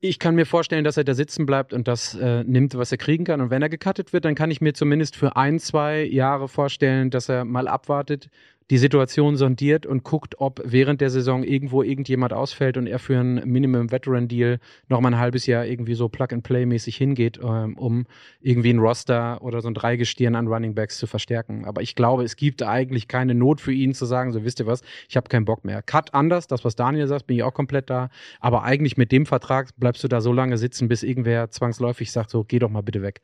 ich 0.01 0.19
kann 0.19 0.35
mir 0.35 0.45
vorstellen, 0.45 0.83
dass 0.83 0.97
er 0.97 1.03
da 1.03 1.13
sitzen 1.13 1.45
bleibt 1.45 1.73
und 1.73 1.87
das 1.87 2.15
äh, 2.15 2.43
nimmt, 2.43 2.75
was 2.75 2.91
er 2.91 2.97
kriegen 2.97 3.25
kann. 3.25 3.41
Und 3.41 3.49
wenn 3.49 3.61
er 3.61 3.69
gecuttet 3.69 4.13
wird, 4.13 4.25
dann 4.25 4.35
kann 4.35 4.49
ich 4.49 4.61
mir 4.61 4.73
zumindest 4.73 5.15
für 5.15 5.35
ein, 5.35 5.59
zwei 5.59 6.03
Jahre 6.03 6.47
vorstellen, 6.47 7.09
dass 7.09 7.27
er 7.27 7.43
mal 7.43 7.67
abwartet, 7.67 8.29
die 8.69 8.77
Situation 8.77 9.35
sondiert 9.35 9.85
und 9.85 10.03
guckt, 10.03 10.35
ob 10.39 10.61
während 10.63 11.01
der 11.01 11.09
Saison 11.09 11.43
irgendwo 11.43 11.81
irgendjemand 11.81 12.33
ausfällt 12.33 12.77
und 12.77 12.87
er 12.87 12.99
für 12.99 13.19
einen 13.19 13.47
Minimum 13.49 13.91
Veteran 13.91 14.27
Deal 14.27 14.59
noch 14.87 15.01
mal 15.01 15.09
ein 15.09 15.19
halbes 15.19 15.47
Jahr 15.47 15.65
irgendwie 15.65 15.95
so 15.95 16.07
Plug-and-Play-mäßig 16.07 16.95
hingeht, 16.95 17.39
ähm, 17.43 17.77
um 17.77 18.05
irgendwie 18.41 18.71
ein 18.71 18.79
Roster 18.79 19.41
oder 19.41 19.61
so 19.61 19.69
ein 19.69 19.73
Dreigestirn 19.73 20.35
an 20.35 20.47
Running 20.47 20.75
Backs 20.75 20.97
zu 20.97 21.07
verstärken. 21.07 21.65
Aber 21.65 21.81
ich 21.81 21.95
glaube, 21.95 22.23
es 22.23 22.35
gibt 22.35 22.61
eigentlich 22.61 23.07
keine 23.07 23.33
Not 23.33 23.59
für 23.59 23.73
ihn 23.73 23.93
zu 23.93 24.05
sagen, 24.05 24.31
so 24.31 24.43
wisst 24.43 24.59
ihr 24.59 24.67
was, 24.67 24.81
ich 25.07 25.17
habe 25.17 25.29
keinen 25.29 25.45
Bock 25.45 25.65
mehr. 25.65 25.81
Cut 25.81 26.13
anders, 26.13 26.47
das, 26.47 26.63
was 26.63 26.75
Daniel 26.75 27.07
sagt, 27.07 27.27
bin 27.27 27.37
ich 27.37 27.43
auch 27.43 27.53
komplett 27.53 27.89
da. 27.89 28.09
Aber 28.39 28.63
eigentlich 28.63 28.97
mit 28.97 29.11
dem 29.11 29.25
Vertrag 29.25 29.69
bleibst 29.77 30.03
du 30.03 30.07
da 30.07 30.21
so 30.21 30.31
lange 30.31 30.57
sitzen, 30.57 30.87
bis 30.87 31.01
irgendwer 31.01 31.49
zwangsläufig 31.49 32.11
sagt, 32.11 32.29
so 32.29 32.43
geh 32.43 32.59
doch 32.59 32.69
mal 32.69 32.81
bitte 32.81 33.01
weg. 33.01 33.21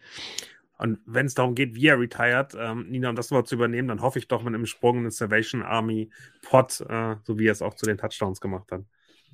Und 0.77 0.99
wenn 1.05 1.25
es 1.25 1.33
darum 1.33 1.55
geht, 1.55 1.75
wie 1.75 1.87
er 1.87 1.99
retired, 1.99 2.55
ähm, 2.57 2.89
Nina, 2.89 3.09
um 3.09 3.15
das 3.15 3.31
mal 3.31 3.45
zu 3.45 3.55
übernehmen, 3.55 3.87
dann 3.87 4.01
hoffe 4.01 4.19
ich 4.19 4.27
doch 4.27 4.43
mit 4.43 4.53
einem 4.53 4.65
Sprung 4.65 4.97
in 4.97 5.03
den 5.03 5.11
Salvation 5.11 5.63
Army 5.63 6.09
Pot, 6.41 6.81
äh, 6.81 7.15
so 7.23 7.39
wie 7.39 7.47
er 7.47 7.53
es 7.53 7.61
auch 7.61 7.75
zu 7.75 7.85
den 7.85 7.97
Touchdowns 7.97 8.41
gemacht 8.41 8.71
hat. 8.71 8.81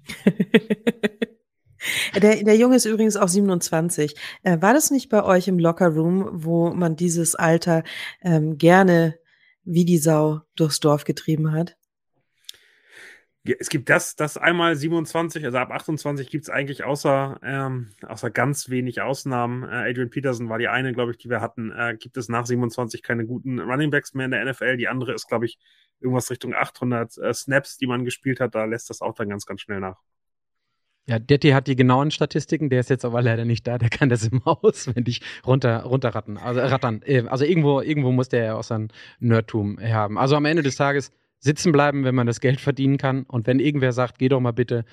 der, 2.22 2.44
der 2.44 2.58
Junge 2.58 2.76
ist 2.76 2.86
übrigens 2.86 3.18
auch 3.18 3.28
27. 3.28 4.16
Äh, 4.44 4.62
war 4.62 4.74
das 4.74 4.92
nicht 4.92 5.10
bei 5.10 5.24
euch 5.24 5.48
im 5.48 5.60
Locker 5.60 5.90
Room, 5.90 6.30
wo 6.32 6.74
man 6.74 6.96
dieses 6.96 7.36
Alter 7.36 7.84
ähm, 8.22 8.58
gerne 8.58 9.16
wie 9.64 9.86
die 9.86 9.98
Sau 9.98 10.42
durchs 10.56 10.80
Dorf 10.80 11.04
getrieben 11.04 11.52
hat? 11.52 11.76
Es 13.44 13.70
gibt 13.70 13.90
das, 13.90 14.16
das 14.16 14.38
einmal 14.38 14.76
27, 14.76 15.44
also 15.46 15.58
ab 15.58 15.72
28 15.72 16.30
gibt 16.30 16.44
es 16.44 16.50
eigentlich 16.50 16.84
außer, 16.84 17.40
ähm, 17.44 17.90
außer 18.06 18.30
ganz 18.30 18.70
wenig 18.70 19.02
Ausnahmen. 19.02 19.64
Äh, 19.64 19.90
Adrian 19.90 20.12
Peterson 20.12 20.48
war 20.50 20.60
die 20.60 20.68
eine, 20.68 20.94
glaube 20.94 21.12
ich, 21.12 21.18
die 21.18 21.30
wir 21.30 21.42
hatten. 21.42 21.72
Äh, 21.72 21.98
gibt 22.00 22.18
es 22.18 22.30
nach 22.30 22.46
27 22.46 23.02
keine 23.02 23.26
guten 23.26 23.60
Running 23.60 23.90
Backs 23.90 24.14
mehr 24.14 24.26
in 24.26 24.32
der 24.32 24.46
NFL. 24.46 24.78
Die 24.78 24.88
andere 24.88 25.14
ist, 25.14 25.28
glaube 25.28 25.46
ich, 25.46 25.58
irgendwas 26.00 26.30
Richtung 26.30 26.54
800 26.54 27.18
äh, 27.18 27.34
Snaps, 27.34 27.78
die 27.78 27.88
man 27.88 28.06
gespielt 28.06 28.40
hat. 28.40 28.54
Da 28.54 28.66
lässt 28.66 28.92
das 28.92 29.02
auch 29.02 29.16
dann 29.16 29.30
ganz, 29.30 29.48
ganz 29.48 29.62
schnell 29.62 29.80
nach. 29.80 29.98
Ja, 31.08 31.18
Detti 31.18 31.50
hat 31.50 31.66
die 31.66 31.76
genauen 31.76 32.12
Statistiken, 32.12 32.70
der 32.70 32.80
ist 32.80 32.92
jetzt 32.92 33.06
aber 33.06 33.24
leider 33.24 33.44
nicht 33.44 33.66
da, 33.66 33.80
der 33.80 33.90
kann 33.90 34.10
das 34.10 34.28
immer 34.28 34.64
auswendig 34.64 35.22
runter, 35.48 35.82
runterratten. 35.82 36.38
Also 36.38 36.62
rattern. 36.62 37.02
Äh, 37.06 37.24
also 37.28 37.44
irgendwo, 37.44 37.82
irgendwo 37.82 38.12
muss 38.12 38.30
der 38.30 38.46
ja 38.46 38.56
auch 38.56 38.64
sein 38.64 38.90
Nerdtum 39.20 39.80
haben. 39.82 40.20
Also 40.20 40.36
am 40.36 40.46
Ende 40.46 40.62
des 40.62 40.76
Tages 40.76 41.12
sitzen 41.44 41.72
bleiben, 41.72 42.04
wenn 42.04 42.14
man 42.14 42.28
das 42.28 42.40
Geld 42.40 42.62
verdienen 42.62 42.98
kann. 42.98 43.24
Und 43.24 43.48
wenn 43.48 43.60
irgendwer 43.60 43.92
sagt, 43.94 44.20
geh 44.20 44.30
doch 44.30 44.40
mal 44.40 44.52
bitte, 44.54 44.86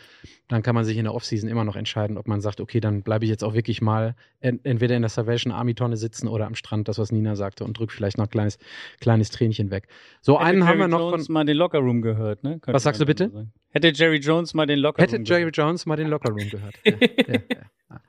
dann 0.48 0.62
kann 0.62 0.74
man 0.74 0.84
sich 0.84 0.96
in 0.96 1.04
der 1.04 1.14
Offseason 1.14 1.48
immer 1.48 1.62
noch 1.64 1.76
entscheiden, 1.76 2.16
ob 2.16 2.26
man 2.26 2.40
sagt, 2.40 2.60
okay, 2.60 2.80
dann 2.80 3.02
bleibe 3.02 3.26
ich 3.26 3.30
jetzt 3.30 3.44
auch 3.44 3.52
wirklich 3.52 3.82
mal 3.82 4.16
entweder 4.40 4.96
in 4.96 5.02
der 5.02 5.10
Salvation 5.10 5.52
Army 5.52 5.74
Tonne 5.74 5.98
sitzen 5.98 6.26
oder 6.26 6.46
am 6.46 6.54
Strand, 6.54 6.88
das 6.88 6.98
was 6.98 7.12
Nina 7.12 7.36
sagte, 7.36 7.64
und 7.64 7.78
drück 7.78 7.92
vielleicht 7.92 8.16
noch 8.16 8.24
ein 8.26 8.30
kleines, 8.30 8.58
kleines 9.00 9.30
Tränchen 9.30 9.70
weg. 9.70 9.88
So 10.22 10.34
Hätte 10.38 10.44
einen 10.46 10.58
Jerry 10.60 10.70
haben 10.70 10.78
wir 10.78 10.88
noch 10.88 11.10
Jones 11.10 11.26
von. 11.26 11.32
mal 11.34 11.44
den 11.44 11.56
Lockerroom 11.58 12.00
gehört, 12.00 12.42
ne? 12.44 12.52
Könnte 12.60 12.72
Was 12.72 12.82
sagst 12.82 13.00
du 13.00 13.04
bitte? 13.04 13.28
sagen. 13.30 13.52
Hätte 13.70 13.88
Jerry 13.94 14.16
Jones 14.18 14.54
mal 14.54 14.66
den 14.66 14.78
Lockerroom 14.78 15.10
Hätte 15.10 15.22
Jerry 15.24 15.42
gehört. 15.42 15.56
Jones 15.58 15.84
mal 15.84 15.96
den 15.96 16.08
Lockerroom 16.08 16.48
gehört. 16.48 16.74
Ja, 16.84 16.92
ja, 17.28 17.34
ja, 17.34 17.40
ja. 17.90 18.00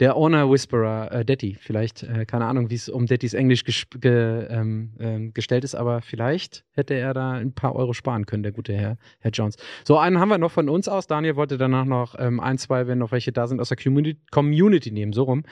Der 0.00 0.16
Owner 0.16 0.50
Whisperer, 0.50 1.12
äh, 1.12 1.24
Detti, 1.24 1.56
vielleicht, 1.60 2.02
äh, 2.02 2.24
keine 2.24 2.46
Ahnung, 2.46 2.70
wie 2.70 2.74
es 2.74 2.88
um 2.88 3.06
Dettis 3.06 3.34
Englisch 3.34 3.64
ges 3.64 3.84
ge 4.00 4.46
ähm, 4.48 4.92
ähm, 4.98 5.34
gestellt 5.34 5.64
ist, 5.64 5.74
aber 5.74 6.00
vielleicht 6.02 6.64
hätte 6.72 6.94
er 6.94 7.14
da 7.14 7.32
ein 7.32 7.52
paar 7.52 7.74
Euro 7.74 7.92
sparen 7.92 8.26
können, 8.26 8.42
der 8.42 8.52
gute 8.52 8.72
Herr, 8.72 8.96
Herr 9.20 9.30
Jones. 9.30 9.56
So, 9.84 9.98
einen 9.98 10.18
haben 10.18 10.28
wir 10.28 10.38
noch 10.38 10.50
von 10.50 10.68
uns 10.68 10.88
aus. 10.88 11.06
Daniel 11.06 11.36
wollte 11.36 11.58
danach 11.58 11.84
noch 11.84 12.14
ähm, 12.18 12.40
ein, 12.40 12.58
zwei, 12.58 12.86
wenn 12.86 12.98
noch 12.98 13.12
welche 13.12 13.32
da 13.32 13.46
sind, 13.46 13.60
aus 13.60 13.68
der 13.68 13.76
Community, 13.76 14.20
Community 14.30 14.90
nehmen, 14.90 15.12
so 15.12 15.24
rum. 15.24 15.44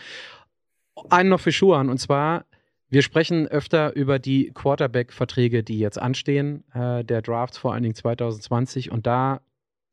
Einen 1.08 1.30
noch 1.30 1.40
für 1.40 1.52
Schuhan, 1.52 1.88
und 1.88 1.98
zwar 1.98 2.44
wir 2.92 3.02
sprechen 3.02 3.46
öfter 3.46 3.94
über 3.94 4.18
die 4.18 4.50
Quarterback-Verträge, 4.52 5.62
die 5.62 5.78
jetzt 5.78 5.96
anstehen, 5.96 6.64
äh, 6.74 7.04
der 7.04 7.22
Drafts 7.22 7.56
vor 7.56 7.72
allen 7.72 7.84
Dingen 7.84 7.94
2020 7.94 8.90
und 8.90 9.06
da 9.06 9.42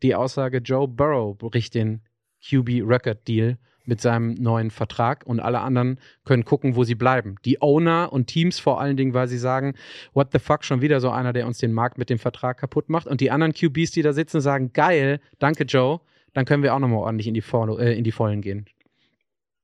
die 0.02 0.16
Aussage, 0.16 0.58
Joe 0.58 0.88
Burrow 0.88 1.38
bricht 1.38 1.76
den 1.76 2.02
QB-Record-Deal 2.44 3.58
mit 3.88 4.02
seinem 4.02 4.34
neuen 4.36 4.70
Vertrag 4.70 5.26
und 5.26 5.40
alle 5.40 5.62
anderen 5.62 6.00
können 6.26 6.46
gucken, 6.46 6.76
wo 6.76 6.84
sie 6.84 6.96
bleiben. 6.96 7.38
Die 7.46 7.62
Owner 7.62 8.12
und 8.12 8.28
Teams 8.28 8.60
vor 8.60 8.80
allen 8.80 8.98
Dingen, 8.98 9.14
weil 9.14 9.28
sie 9.28 9.38
sagen, 9.38 9.76
what 10.14 10.28
the 10.34 10.40
fuck, 10.40 10.64
schon 10.64 10.82
wieder 10.82 11.00
so 11.00 11.10
einer, 11.10 11.34
der 11.34 11.48
uns 11.48 11.58
den 11.58 11.74
Markt 11.74 11.98
mit 11.98 12.10
dem 12.10 12.20
Vertrag 12.20 12.60
kaputt 12.60 12.90
macht. 12.90 13.08
Und 13.08 13.22
die 13.22 13.32
anderen 13.32 13.54
QBs, 13.54 13.92
die 13.92 14.02
da 14.02 14.14
sitzen, 14.14 14.42
sagen, 14.42 14.74
geil, 14.74 15.20
danke 15.40 15.64
Joe, 15.64 16.02
dann 16.34 16.46
können 16.46 16.64
wir 16.64 16.76
auch 16.76 16.80
nochmal 16.80 17.00
ordentlich 17.00 17.28
in 17.28 17.34
die, 17.34 17.42
Follow, 17.42 17.78
äh, 17.78 17.98
in 17.98 18.04
die 18.04 18.12
Vollen 18.12 18.42
gehen. 18.42 18.66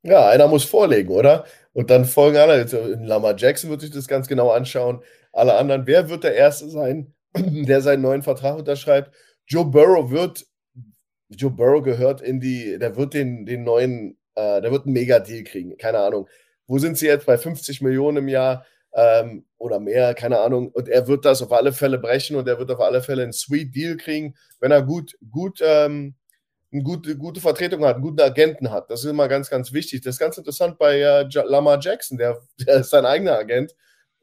Ja, 0.03 0.29
einer 0.29 0.47
muss 0.47 0.63
vorlegen, 0.63 1.09
oder? 1.09 1.45
Und 1.73 1.89
dann 1.89 2.05
folgen 2.05 2.37
alle. 2.37 2.53
Also, 2.53 2.77
Lama 2.99 3.33
Jackson 3.37 3.69
wird 3.69 3.81
sich 3.81 3.91
das 3.91 4.07
ganz 4.07 4.27
genau 4.27 4.51
anschauen. 4.51 5.01
Alle 5.31 5.55
anderen, 5.55 5.85
wer 5.87 6.09
wird 6.09 6.23
der 6.23 6.35
Erste 6.35 6.69
sein, 6.69 7.13
der 7.35 7.81
seinen 7.81 8.01
neuen 8.01 8.21
Vertrag 8.21 8.57
unterschreibt? 8.57 9.11
Joe 9.47 9.65
Burrow 9.65 10.11
wird, 10.11 10.45
Joe 11.37 11.51
Burrow 11.51 11.83
gehört 11.83 12.21
in 12.21 12.39
die, 12.39 12.77
der 12.79 12.95
wird 12.95 13.13
den, 13.13 13.45
den 13.45 13.63
neuen, 13.63 14.17
äh, 14.35 14.61
der 14.61 14.71
wird 14.71 14.85
einen 14.85 14.93
Mega-Deal 14.93 15.43
kriegen. 15.43 15.77
Keine 15.77 15.99
Ahnung. 15.99 16.27
Wo 16.67 16.79
sind 16.79 16.97
sie 16.97 17.07
jetzt? 17.07 17.25
Bei 17.25 17.37
50 17.37 17.81
Millionen 17.81 18.17
im 18.17 18.27
Jahr 18.27 18.65
ähm, 18.93 19.45
oder 19.57 19.79
mehr? 19.79 20.13
Keine 20.13 20.39
Ahnung. 20.39 20.69
Und 20.69 20.89
er 20.89 21.07
wird 21.07 21.25
das 21.25 21.41
auf 21.41 21.51
alle 21.51 21.73
Fälle 21.73 21.99
brechen 21.99 22.35
und 22.35 22.47
er 22.47 22.59
wird 22.59 22.71
auf 22.71 22.79
alle 22.79 23.01
Fälle 23.01 23.23
einen 23.23 23.33
Sweet 23.33 23.75
Deal 23.75 23.97
kriegen, 23.97 24.35
wenn 24.59 24.71
er 24.71 24.81
gut, 24.81 25.15
gut, 25.29 25.59
ähm, 25.63 26.15
eine 26.71 26.83
gute, 26.83 27.17
gute 27.17 27.39
Vertretung 27.39 27.85
hat, 27.85 27.95
einen 27.95 28.03
guten 28.03 28.21
Agenten 28.21 28.71
hat. 28.71 28.89
Das 28.89 29.03
ist 29.03 29.09
immer 29.09 29.27
ganz, 29.27 29.49
ganz 29.49 29.73
wichtig. 29.73 30.01
Das 30.01 30.15
ist 30.15 30.19
ganz 30.19 30.37
interessant 30.37 30.77
bei 30.79 30.99
äh, 30.99 31.27
Lamar 31.45 31.79
Jackson, 31.79 32.17
der, 32.17 32.41
der 32.59 32.77
ist 32.77 32.89
sein 32.89 33.05
eigener 33.05 33.37
Agent. 33.37 33.75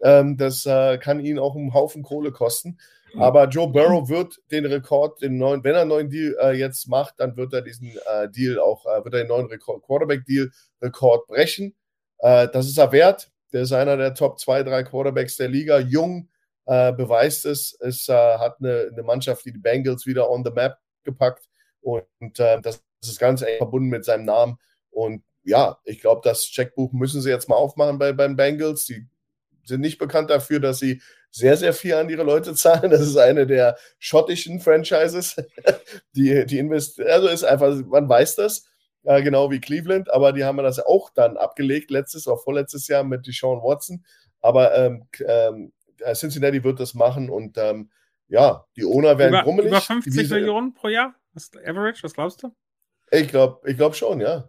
Ähm, 0.02 0.36
das 0.36 0.66
äh, 0.66 0.98
kann 0.98 1.20
ihn 1.20 1.38
auch 1.38 1.56
einen 1.56 1.74
Haufen 1.74 2.02
Kohle 2.02 2.32
kosten. 2.32 2.78
Aber 3.16 3.48
Joe 3.48 3.68
Burrow 3.68 4.08
wird 4.08 4.40
den 4.50 4.66
Rekord, 4.66 5.20
den 5.22 5.38
neuen, 5.38 5.64
wenn 5.64 5.74
er 5.74 5.82
einen 5.82 5.90
neuen 5.90 6.10
Deal 6.10 6.36
äh, 6.40 6.52
jetzt 6.52 6.88
macht, 6.88 7.14
dann 7.18 7.36
wird 7.36 7.52
er 7.52 7.62
diesen 7.62 7.88
äh, 7.88 8.28
Deal 8.30 8.58
auch, 8.58 8.86
äh, 8.86 9.04
wird 9.04 9.14
er 9.14 9.20
den 9.20 9.28
neuen 9.28 9.46
Rekord, 9.46 9.82
Quarterback-Deal-Rekord 9.82 11.26
brechen. 11.26 11.74
Äh, 12.18 12.48
das 12.52 12.66
ist 12.66 12.78
er 12.78 12.92
wert. 12.92 13.30
Der 13.52 13.62
ist 13.62 13.72
einer 13.72 13.96
der 13.96 14.14
Top 14.14 14.38
2, 14.38 14.62
3 14.62 14.84
Quarterbacks 14.84 15.36
der 15.36 15.48
Liga. 15.48 15.78
Jung, 15.78 16.28
äh, 16.66 16.92
beweist 16.92 17.46
es. 17.46 17.76
Es 17.80 18.08
äh, 18.08 18.12
hat 18.12 18.56
eine, 18.60 18.90
eine 18.92 19.02
Mannschaft, 19.02 19.44
die 19.44 19.52
die 19.52 19.58
Bengals 19.58 20.06
wieder 20.06 20.30
on 20.30 20.44
the 20.44 20.52
map 20.52 20.78
gepackt. 21.04 21.48
Und, 21.80 22.04
und 22.20 22.38
das 22.38 22.82
ist 23.02 23.18
ganz 23.18 23.42
eng 23.42 23.56
verbunden 23.56 23.88
mit 23.88 24.04
seinem 24.04 24.26
Namen. 24.26 24.58
Und 24.90 25.24
ja, 25.42 25.78
ich 25.84 26.00
glaube, 26.00 26.20
das 26.22 26.42
Checkbuch 26.42 26.92
müssen 26.92 27.22
sie 27.22 27.30
jetzt 27.30 27.48
mal 27.48 27.56
aufmachen 27.56 27.98
bei, 27.98 28.12
beim 28.12 28.36
Bengals. 28.36 28.84
Die 28.84 29.06
sind 29.70 29.80
nicht 29.80 29.98
bekannt 29.98 30.30
dafür, 30.30 30.60
dass 30.60 30.78
sie 30.78 31.00
sehr, 31.30 31.56
sehr 31.56 31.72
viel 31.72 31.94
an 31.94 32.08
ihre 32.10 32.22
Leute 32.24 32.54
zahlen. 32.54 32.90
Das 32.90 33.00
ist 33.00 33.16
eine 33.16 33.46
der 33.46 33.76
schottischen 33.98 34.60
Franchises, 34.60 35.36
die, 36.14 36.44
die 36.46 36.58
investieren. 36.58 37.08
Also 37.08 37.28
ist 37.28 37.44
einfach, 37.44 37.74
man 37.86 38.08
weiß 38.08 38.36
das, 38.36 38.66
äh, 39.04 39.22
genau 39.22 39.50
wie 39.50 39.60
Cleveland, 39.60 40.10
aber 40.12 40.32
die 40.32 40.44
haben 40.44 40.58
das 40.58 40.78
auch 40.78 41.10
dann 41.10 41.36
abgelegt, 41.36 41.90
letztes 41.90 42.26
oder 42.26 42.36
vorletztes 42.38 42.86
Jahr 42.88 43.04
mit 43.04 43.26
Deshaun 43.26 43.62
Watson. 43.62 44.04
Aber 44.40 44.76
ähm, 44.76 45.06
ähm, 45.26 45.72
Cincinnati 46.14 46.62
wird 46.64 46.80
das 46.80 46.94
machen 46.94 47.30
und 47.30 47.56
ähm, 47.58 47.90
ja, 48.28 48.64
die 48.76 48.84
Owner 48.84 49.18
werden 49.18 49.34
Über, 49.34 49.42
grummelig. 49.42 49.70
über 49.70 49.80
50 49.80 50.12
Die- 50.28 50.34
Millionen 50.34 50.72
pro 50.74 50.88
Jahr? 50.88 51.14
Was, 51.32 51.50
Average, 51.64 52.02
was 52.02 52.14
glaubst 52.14 52.42
du? 52.42 52.50
Ich 53.10 53.28
glaube 53.28 53.68
ich 53.68 53.76
glaub 53.76 53.94
schon, 53.94 54.20
ja. 54.20 54.48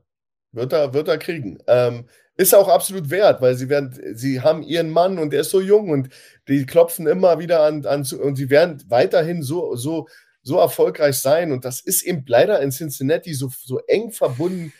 Wird 0.52 0.74
er, 0.74 0.94
wird 0.94 1.08
er 1.08 1.18
kriegen. 1.18 1.60
Ähm, 1.68 2.06
ist 2.36 2.56
auch 2.56 2.68
absolut 2.68 3.10
wert, 3.10 3.42
weil 3.42 3.56
sie 3.56 3.70
werden, 3.70 4.16
sie 4.16 4.42
haben 4.42 4.64
ihren 4.64 4.90
Mann 4.90 5.20
und 5.20 5.32
der 5.32 5.42
ist 5.42 5.52
so 5.52 5.62
jung 5.62 5.90
und 5.90 6.10
die 6.48 6.66
klopfen 6.66 7.08
immer 7.08 7.40
wieder 7.40 7.62
an, 7.62 7.86
an 7.86 8.06
und 8.22 8.36
sie 8.36 8.50
werden 8.50 8.84
weiterhin 8.88 9.44
so, 9.44 9.76
so, 9.76 10.08
so 10.42 10.58
erfolgreich 10.58 11.18
sein. 11.18 11.52
Und 11.52 11.66
das 11.66 11.82
ist 11.82 12.04
eben 12.04 12.24
leider 12.28 12.60
in 12.62 12.72
Cincinnati 12.72 13.34
so, 13.34 13.50
so 13.64 13.80
eng 13.88 14.12
verbunden 14.12 14.74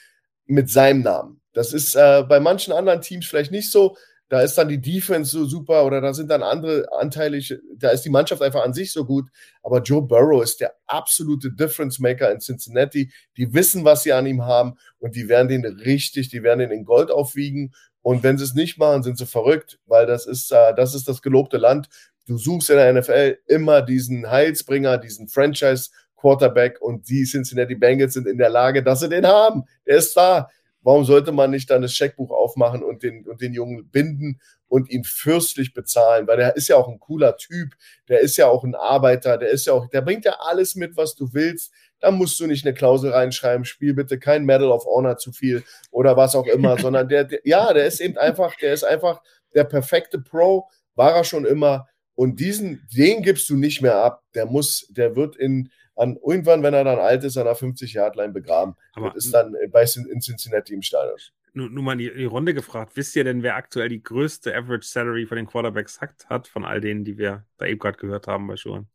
mit 0.46 0.70
seinem 0.70 1.02
Namen. 1.02 1.42
Das 1.54 1.74
ist 1.74 1.96
äh, 1.96 2.24
bei 2.28 2.40
manchen 2.40 2.74
anderen 2.74 3.02
Teams 3.02 3.26
vielleicht 3.26 3.52
nicht 3.52 3.72
so. 3.72 3.96
Da 4.32 4.40
ist 4.40 4.58
dann 4.58 4.70
die 4.70 4.80
Defense 4.80 5.30
so 5.30 5.44
super 5.44 5.86
oder 5.86 6.00
da 6.00 6.14
sind 6.14 6.32
dann 6.32 6.42
andere 6.42 6.88
anteilig, 6.98 7.54
da 7.76 7.90
ist 7.90 8.06
die 8.06 8.10
Mannschaft 8.10 8.42
einfach 8.42 8.64
an 8.64 8.74
sich 8.74 8.94
so 8.94 9.04
gut. 9.04 9.26
Aber 9.62 9.82
Joe 9.82 10.02
Burrow 10.02 10.42
ist 10.42 10.62
der 10.62 10.74
absolute 10.88 11.52
Difference 11.52 12.00
Maker 12.00 12.32
in 12.32 12.40
Cincinnati. 12.40 13.12
Die 13.36 13.54
wissen, 13.54 13.84
was 13.84 14.04
sie 14.04 14.14
an 14.14 14.26
ihm 14.26 14.44
haben 14.46 14.78
und 15.00 15.18
die 15.18 15.28
werden 15.28 15.50
den 15.50 15.66
richtig, 15.66 16.30
die 16.30 16.44
werden 16.44 16.60
den 16.60 16.72
in 16.72 16.86
Gold 16.86 17.12
aufwiegen. 17.12 17.74
Und 18.04 18.24
wenn 18.24 18.38
sie 18.38 18.46
es 18.46 18.54
nicht 18.54 18.78
machen, 18.78 19.04
sind 19.04 19.18
sie 19.18 19.26
verrückt, 19.26 19.80
weil 19.86 20.06
das 20.06 20.26
ist, 20.26 20.50
äh, 20.54 20.74
das 20.76 20.96
ist 20.96 21.10
das 21.10 21.22
gelobte 21.22 21.58
Land. 21.58 21.90
Du 22.26 22.38
suchst 22.38 22.70
in 22.70 22.78
der 22.78 22.94
NFL 22.94 23.38
immer 23.48 23.82
diesen 23.82 24.32
Heilsbringer, 24.32 24.98
diesen 24.98 25.28
Franchise-Quarterback 25.28 26.82
und 26.82 27.10
die 27.10 27.26
Cincinnati 27.26 27.76
Bengals 27.76 28.14
sind 28.14 28.28
in 28.28 28.38
der 28.38 28.50
Lage, 28.50 28.82
dass 28.82 29.02
sie 29.02 29.10
den 29.10 29.28
haben. 29.28 29.66
Der 29.86 29.98
ist 29.98 30.16
da. 30.16 30.48
Warum 30.84 31.06
sollte 31.06 31.32
man 31.32 31.52
nicht 31.52 31.70
dann 31.70 31.82
das 31.82 31.94
Scheckbuch 31.94 32.32
aufmachen 32.32 32.84
und 32.84 33.04
den, 33.04 33.28
und 33.28 33.42
den 33.42 33.54
Jungen 33.54 33.90
binden 33.90 34.42
und 34.68 34.90
ihn 34.90 35.04
fürstlich 35.04 35.74
bezahlen? 35.74 36.28
Weil 36.28 36.38
der 36.38 36.56
ist 36.56 36.68
ja 36.68 36.78
auch 36.78 36.88
ein 36.88 37.00
cooler 37.00 37.38
Typ, 37.38 37.76
der 38.10 38.22
ist 38.22 38.38
ja 38.38 38.48
auch 38.48 38.64
ein 38.64 38.76
Arbeiter, 38.76 39.38
der 39.38 39.50
ist 39.50 39.68
ja 39.68 39.74
auch, 39.74 39.88
der 39.90 40.02
bringt 40.02 40.26
ja 40.26 40.38
alles 40.40 40.76
mit, 40.76 40.98
was 40.98 41.16
du 41.16 41.34
willst. 41.34 41.72
Da 42.00 42.10
musst 42.10 42.40
du 42.40 42.48
nicht 42.48 42.66
eine 42.66 42.74
Klausel 42.74 43.12
reinschreiben, 43.12 43.64
spiel 43.64 43.94
bitte 43.94 44.18
kein 44.18 44.44
Medal 44.44 44.72
of 44.72 44.86
Honor 44.86 45.18
zu 45.18 45.32
viel 45.32 45.64
oder 45.92 46.18
was 46.18 46.36
auch 46.36 46.48
immer, 46.48 46.78
sondern 46.80 47.08
der, 47.10 47.26
der, 47.26 47.42
ja, 47.44 47.74
der 47.74 47.86
ist 47.86 48.00
eben 48.00 48.18
einfach, 48.18 48.56
der 48.56 48.74
ist 48.74 48.84
einfach 48.84 49.22
der 49.54 49.66
perfekte 49.66 50.20
Pro, 50.20 50.68
war 50.96 51.16
er 51.16 51.24
schon 51.24 51.46
immer 51.46 51.88
Und 52.16 52.40
diesen, 52.40 52.88
den 52.96 53.24
gibst 53.24 53.50
du 53.50 53.56
nicht 53.56 53.82
mehr 53.82 53.96
ab. 53.96 54.24
Der 54.36 54.46
muss, 54.46 54.88
der 54.90 55.16
wird 55.16 55.36
in, 55.36 55.72
an, 56.02 56.18
irgendwann, 56.26 56.64
wenn 56.64 56.74
er 56.74 56.84
dann 56.84 57.00
alt 57.00 57.24
ist, 57.24 57.38
an 57.38 57.46
der 57.46 57.56
50-Yard-Line 57.56 58.34
begraben. 58.34 58.76
Aber- 58.94 59.08
und 59.08 59.16
ist 59.16 59.32
dann 59.34 59.56
bei, 59.72 59.84
in 59.84 60.20
Cincinnati 60.20 60.74
im 60.74 60.82
Stadion. 60.82 61.18
Nur, 61.54 61.70
nur 61.70 61.84
mal 61.84 61.94
in 61.94 62.00
die, 62.00 62.08
in 62.08 62.18
die 62.18 62.26
Runde 62.26 62.54
gefragt, 62.54 62.94
wisst 62.96 63.16
ihr 63.16 63.24
denn, 63.24 63.44
wer 63.44 63.56
aktuell 63.56 63.90
die 63.90 64.02
größte 64.02 64.56
Average 64.56 64.88
Salary 64.88 65.26
von 65.26 65.36
den 65.36 65.48
Quarterbacks 65.48 66.00
hat, 66.02 66.28
hat 66.30 66.48
von 66.48 66.66
all 66.66 66.82
denen, 66.82 67.04
die 67.04 67.18
wir 67.18 67.46
da 67.58 67.66
eben 67.66 67.80
gerade 67.80 67.98
gehört 67.98 68.28
haben 68.28 68.48
bei 68.48 68.56
Schuhen? 68.56 68.88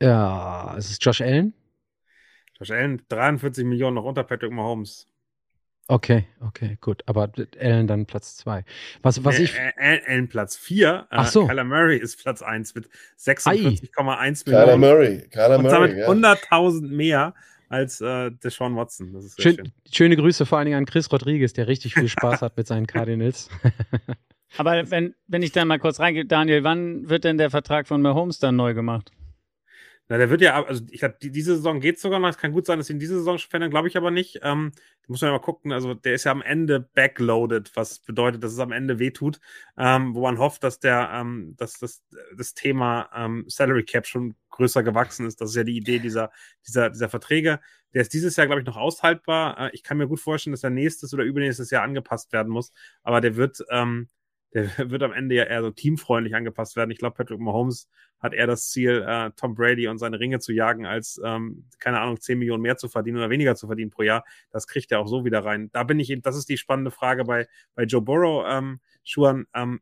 Ja, 0.00 0.74
es 0.76 0.90
ist 0.90 1.04
Josh 1.04 1.20
Allen. 1.20 1.54
Josh 2.58 2.70
Allen, 2.72 3.02
43 3.08 3.64
Millionen 3.64 3.94
noch 3.94 4.04
unter 4.04 4.24
Patrick 4.24 4.52
Mahomes. 4.52 5.06
Okay, 5.90 6.24
okay, 6.40 6.78
gut. 6.80 7.02
Aber 7.06 7.32
Allen 7.58 7.88
dann 7.88 8.06
Platz 8.06 8.36
zwei. 8.36 8.64
Was, 9.02 9.24
was 9.24 9.40
äh, 9.40 9.42
ich. 9.42 9.56
Äh, 9.56 10.00
Allen- 10.06 10.28
Platz 10.28 10.56
4. 10.56 11.08
Ach 11.10 11.26
so. 11.26 11.48
Kyler 11.48 11.64
Murray 11.64 11.98
ist 11.98 12.22
Platz 12.22 12.42
1 12.42 12.76
mit 12.76 12.88
46,1 13.18 14.44
Kyler 14.44 14.76
Millionen. 14.76 14.80
Murray, 14.80 15.28
Kyler 15.30 15.58
Und 15.58 15.64
Murray, 15.64 15.96
damit 15.96 16.24
ja. 16.24 16.32
100.000 16.34 16.86
mehr 16.86 17.34
als 17.68 18.00
äh, 18.00 18.30
Deshaun 18.30 18.76
Watson. 18.76 19.12
Das 19.12 19.24
ist 19.24 19.36
sehr 19.36 19.42
schön. 19.42 19.56
Schön, 19.56 19.72
schöne 19.90 20.16
Grüße 20.16 20.46
vor 20.46 20.58
allen 20.58 20.66
Dingen 20.66 20.78
an 20.78 20.86
Chris 20.86 21.10
Rodriguez, 21.10 21.54
der 21.54 21.66
richtig 21.66 21.94
viel 21.94 22.08
Spaß 22.08 22.42
hat 22.42 22.56
mit 22.56 22.68
seinen 22.68 22.86
Cardinals. 22.86 23.48
Aber 24.58 24.88
wenn, 24.92 25.14
wenn 25.26 25.42
ich 25.42 25.50
da 25.50 25.64
mal 25.64 25.80
kurz 25.80 25.98
reingehe, 25.98 26.24
Daniel, 26.24 26.62
wann 26.62 27.08
wird 27.08 27.24
denn 27.24 27.36
der 27.36 27.50
Vertrag 27.50 27.88
von 27.88 28.00
Mahomes 28.00 28.38
dann 28.38 28.54
neu 28.54 28.74
gemacht? 28.74 29.10
Na, 30.10 30.18
der 30.18 30.28
wird 30.28 30.40
ja, 30.40 30.60
also 30.64 30.82
ich 30.90 30.98
glaube, 30.98 31.14
die, 31.22 31.30
diese 31.30 31.54
Saison 31.54 31.78
geht 31.78 32.00
sogar 32.00 32.18
noch. 32.18 32.28
Es 32.28 32.36
kann 32.36 32.50
gut 32.50 32.66
sein, 32.66 32.78
dass 32.78 32.90
in 32.90 32.98
diese 32.98 33.18
Saison 33.18 33.38
schon 33.38 33.48
verändern, 33.48 33.70
glaube 33.70 33.86
ich 33.86 33.96
aber 33.96 34.10
nicht. 34.10 34.40
Ähm, 34.42 34.72
muss 35.06 35.20
man 35.20 35.28
ja 35.28 35.38
mal 35.38 35.44
gucken. 35.44 35.70
Also 35.70 35.94
der 35.94 36.14
ist 36.14 36.24
ja 36.24 36.32
am 36.32 36.42
Ende 36.42 36.80
backloaded, 36.80 37.70
was 37.76 38.00
bedeutet, 38.00 38.42
dass 38.42 38.52
es 38.52 38.58
am 38.58 38.72
Ende 38.72 38.98
wehtut, 38.98 39.38
ähm, 39.78 40.12
wo 40.16 40.22
man 40.22 40.38
hofft, 40.38 40.64
dass 40.64 40.80
der, 40.80 41.10
ähm, 41.14 41.54
dass 41.56 41.78
das, 41.78 42.02
das 42.36 42.54
Thema 42.54 43.08
ähm, 43.14 43.44
Salary 43.46 43.84
Cap 43.84 44.04
schon 44.04 44.34
größer 44.50 44.82
gewachsen 44.82 45.26
ist. 45.26 45.40
Das 45.40 45.50
ist 45.50 45.56
ja 45.56 45.62
die 45.62 45.76
Idee 45.76 46.00
dieser, 46.00 46.32
dieser, 46.66 46.90
dieser 46.90 47.08
Verträge. 47.08 47.60
Der 47.94 48.02
ist 48.02 48.12
dieses 48.12 48.34
Jahr, 48.34 48.48
glaube 48.48 48.62
ich, 48.62 48.66
noch 48.66 48.76
aushaltbar. 48.76 49.60
Äh, 49.60 49.70
ich 49.74 49.84
kann 49.84 49.96
mir 49.96 50.08
gut 50.08 50.18
vorstellen, 50.18 50.54
dass 50.54 50.64
er 50.64 50.70
nächstes 50.70 51.14
oder 51.14 51.22
übernächstes 51.22 51.70
Jahr 51.70 51.84
angepasst 51.84 52.32
werden 52.32 52.52
muss. 52.52 52.72
Aber 53.04 53.20
der 53.20 53.36
wird, 53.36 53.64
ähm, 53.70 54.08
der 54.54 54.64
wird 54.90 55.02
am 55.02 55.12
Ende 55.12 55.34
ja 55.34 55.44
eher 55.44 55.62
so 55.62 55.70
teamfreundlich 55.70 56.34
angepasst 56.34 56.76
werden. 56.76 56.90
Ich 56.90 56.98
glaube, 56.98 57.16
Patrick 57.16 57.40
Mahomes 57.40 57.88
hat 58.18 58.34
eher 58.34 58.46
das 58.46 58.68
Ziel, 58.68 59.04
äh, 59.06 59.30
Tom 59.36 59.54
Brady 59.54 59.88
und 59.88 59.98
seine 59.98 60.20
Ringe 60.20 60.40
zu 60.40 60.52
jagen, 60.52 60.86
als, 60.86 61.20
ähm, 61.24 61.66
keine 61.78 62.00
Ahnung, 62.00 62.20
10 62.20 62.38
Millionen 62.38 62.62
mehr 62.62 62.76
zu 62.76 62.88
verdienen 62.88 63.18
oder 63.18 63.30
weniger 63.30 63.54
zu 63.54 63.66
verdienen 63.66 63.90
pro 63.90 64.02
Jahr. 64.02 64.24
Das 64.50 64.66
kriegt 64.66 64.92
er 64.92 65.00
auch 65.00 65.08
so 65.08 65.24
wieder 65.24 65.44
rein. 65.44 65.70
Da 65.72 65.84
bin 65.84 66.00
ich 66.00 66.10
eben, 66.10 66.22
das 66.22 66.36
ist 66.36 66.48
die 66.48 66.58
spannende 66.58 66.90
Frage 66.90 67.24
bei, 67.24 67.46
bei 67.74 67.84
Joe 67.84 68.02
Burrow, 68.02 68.44
ähm, 68.46 68.80
Schuhan, 69.04 69.46
ähm, 69.54 69.80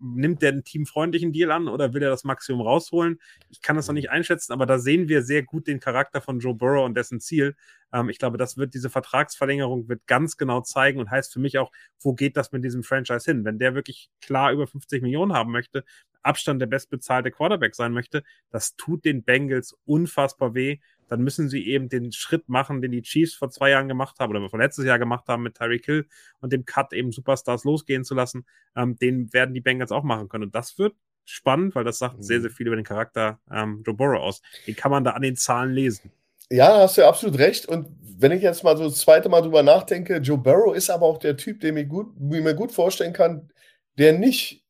nimmt 0.00 0.42
der 0.42 0.52
einen 0.52 0.64
teamfreundlichen 0.64 1.32
Deal 1.32 1.50
an 1.50 1.68
oder 1.68 1.92
will 1.92 2.02
er 2.02 2.10
das 2.10 2.24
Maximum 2.24 2.62
rausholen? 2.62 3.20
Ich 3.50 3.60
kann 3.60 3.76
das 3.76 3.86
noch 3.86 3.94
nicht 3.94 4.10
einschätzen, 4.10 4.52
aber 4.52 4.66
da 4.66 4.78
sehen 4.78 5.08
wir 5.08 5.22
sehr 5.22 5.42
gut 5.42 5.66
den 5.66 5.80
Charakter 5.80 6.20
von 6.20 6.40
Joe 6.40 6.54
Burrow 6.54 6.84
und 6.84 6.96
dessen 6.96 7.20
Ziel. 7.20 7.54
Ähm, 7.92 8.08
ich 8.08 8.18
glaube, 8.18 8.38
das 8.38 8.56
wird 8.56 8.74
diese 8.74 8.90
Vertragsverlängerung 8.90 9.88
wird 9.88 10.06
ganz 10.06 10.36
genau 10.36 10.62
zeigen 10.62 11.00
und 11.00 11.10
heißt 11.10 11.32
für 11.32 11.40
mich 11.40 11.58
auch, 11.58 11.70
wo 12.00 12.14
geht 12.14 12.36
das 12.36 12.52
mit 12.52 12.64
diesem 12.64 12.82
Franchise 12.82 13.30
hin? 13.30 13.44
Wenn 13.44 13.58
der 13.58 13.74
wirklich 13.74 14.10
klar 14.20 14.52
über 14.52 14.66
50 14.66 15.02
Millionen 15.02 15.32
haben 15.32 15.52
möchte, 15.52 15.84
Abstand 16.22 16.60
der 16.60 16.66
bestbezahlte 16.66 17.30
Quarterback 17.30 17.74
sein 17.74 17.92
möchte, 17.92 18.22
das 18.50 18.76
tut 18.76 19.04
den 19.04 19.22
Bengals 19.22 19.76
unfassbar 19.84 20.54
weh. 20.54 20.78
Dann 21.10 21.20
müssen 21.22 21.48
sie 21.48 21.66
eben 21.66 21.88
den 21.88 22.12
Schritt 22.12 22.48
machen, 22.48 22.80
den 22.80 22.92
die 22.92 23.02
Chiefs 23.02 23.34
vor 23.34 23.50
zwei 23.50 23.70
Jahren 23.70 23.88
gemacht 23.88 24.16
haben 24.20 24.30
oder 24.30 24.48
vor 24.48 24.60
letztes 24.60 24.84
Jahr 24.84 24.98
gemacht 24.98 25.26
haben 25.28 25.42
mit 25.42 25.56
Tyreek 25.56 25.84
Hill 25.84 26.06
und 26.40 26.52
dem 26.52 26.64
Cut 26.64 26.92
eben 26.92 27.12
Superstars 27.12 27.64
losgehen 27.64 28.04
zu 28.04 28.14
lassen. 28.14 28.46
Ähm, 28.76 28.96
den 28.96 29.32
werden 29.32 29.52
die 29.52 29.60
Bengals 29.60 29.92
auch 29.92 30.04
machen 30.04 30.28
können. 30.28 30.44
Und 30.44 30.54
das 30.54 30.78
wird 30.78 30.94
spannend, 31.24 31.74
weil 31.74 31.84
das 31.84 31.98
sagt 31.98 32.18
Mhm. 32.18 32.22
sehr, 32.22 32.40
sehr 32.40 32.50
viel 32.50 32.68
über 32.68 32.76
den 32.76 32.84
Charakter 32.84 33.40
ähm, 33.52 33.82
Joe 33.84 33.94
Burrow 33.94 34.20
aus. 34.20 34.40
Den 34.66 34.76
kann 34.76 34.90
man 34.90 35.04
da 35.04 35.10
an 35.10 35.22
den 35.22 35.36
Zahlen 35.36 35.72
lesen. 35.72 36.10
Ja, 36.48 36.68
da 36.68 36.82
hast 36.82 36.96
du 36.96 37.02
ja 37.02 37.08
absolut 37.08 37.38
recht. 37.38 37.66
Und 37.66 37.88
wenn 38.18 38.32
ich 38.32 38.42
jetzt 38.42 38.64
mal 38.64 38.76
so 38.76 38.84
das 38.84 38.98
zweite 38.98 39.28
Mal 39.28 39.42
drüber 39.42 39.62
nachdenke, 39.62 40.16
Joe 40.18 40.38
Burrow 40.38 40.74
ist 40.74 40.90
aber 40.90 41.06
auch 41.06 41.18
der 41.18 41.36
Typ, 41.36 41.60
den 41.60 41.76
ich 41.76 41.88
gut, 41.88 42.18
mir 42.18 42.54
gut 42.54 42.72
vorstellen 42.72 43.12
kann, 43.12 43.50
der 43.98 44.12
nicht 44.12 44.64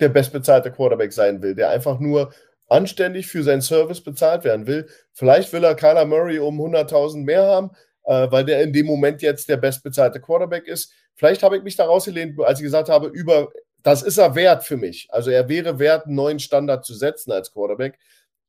der 0.00 0.08
bestbezahlte 0.10 0.70
Quarterback 0.70 1.12
sein 1.12 1.42
will, 1.42 1.54
der 1.54 1.70
einfach 1.70 2.00
nur 2.00 2.32
anständig 2.68 3.26
für 3.26 3.42
seinen 3.42 3.62
Service 3.62 4.02
bezahlt 4.02 4.44
werden 4.44 4.66
will. 4.66 4.88
Vielleicht 5.12 5.52
will 5.52 5.64
er 5.64 5.74
Kyler 5.74 6.04
Murray 6.04 6.38
um 6.38 6.60
100.000 6.60 7.24
mehr 7.24 7.42
haben, 7.44 7.70
äh, 8.04 8.30
weil 8.30 8.44
der 8.44 8.62
in 8.62 8.72
dem 8.72 8.86
Moment 8.86 9.22
jetzt 9.22 9.48
der 9.48 9.56
bestbezahlte 9.56 10.20
Quarterback 10.20 10.66
ist. 10.66 10.92
Vielleicht 11.14 11.42
habe 11.42 11.56
ich 11.56 11.62
mich 11.62 11.76
da 11.76 11.86
rausgelehnt, 11.86 12.38
als 12.40 12.58
ich 12.58 12.64
gesagt 12.64 12.88
habe, 12.88 13.08
über, 13.08 13.50
das 13.82 14.02
ist 14.02 14.18
er 14.18 14.34
wert 14.34 14.64
für 14.64 14.76
mich. 14.76 15.08
Also 15.10 15.30
er 15.30 15.48
wäre 15.48 15.78
wert, 15.78 16.06
einen 16.06 16.16
neuen 16.16 16.38
Standard 16.38 16.84
zu 16.84 16.94
setzen 16.94 17.32
als 17.32 17.52
Quarterback. 17.52 17.98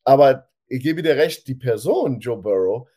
Aber 0.03 0.47
ich 0.67 0.81
gebe 0.81 1.01
dir 1.01 1.15
recht, 1.15 1.47
die 1.47 1.55
Person 1.55 2.19
Joe 2.19 2.37
Burrow 2.37 2.87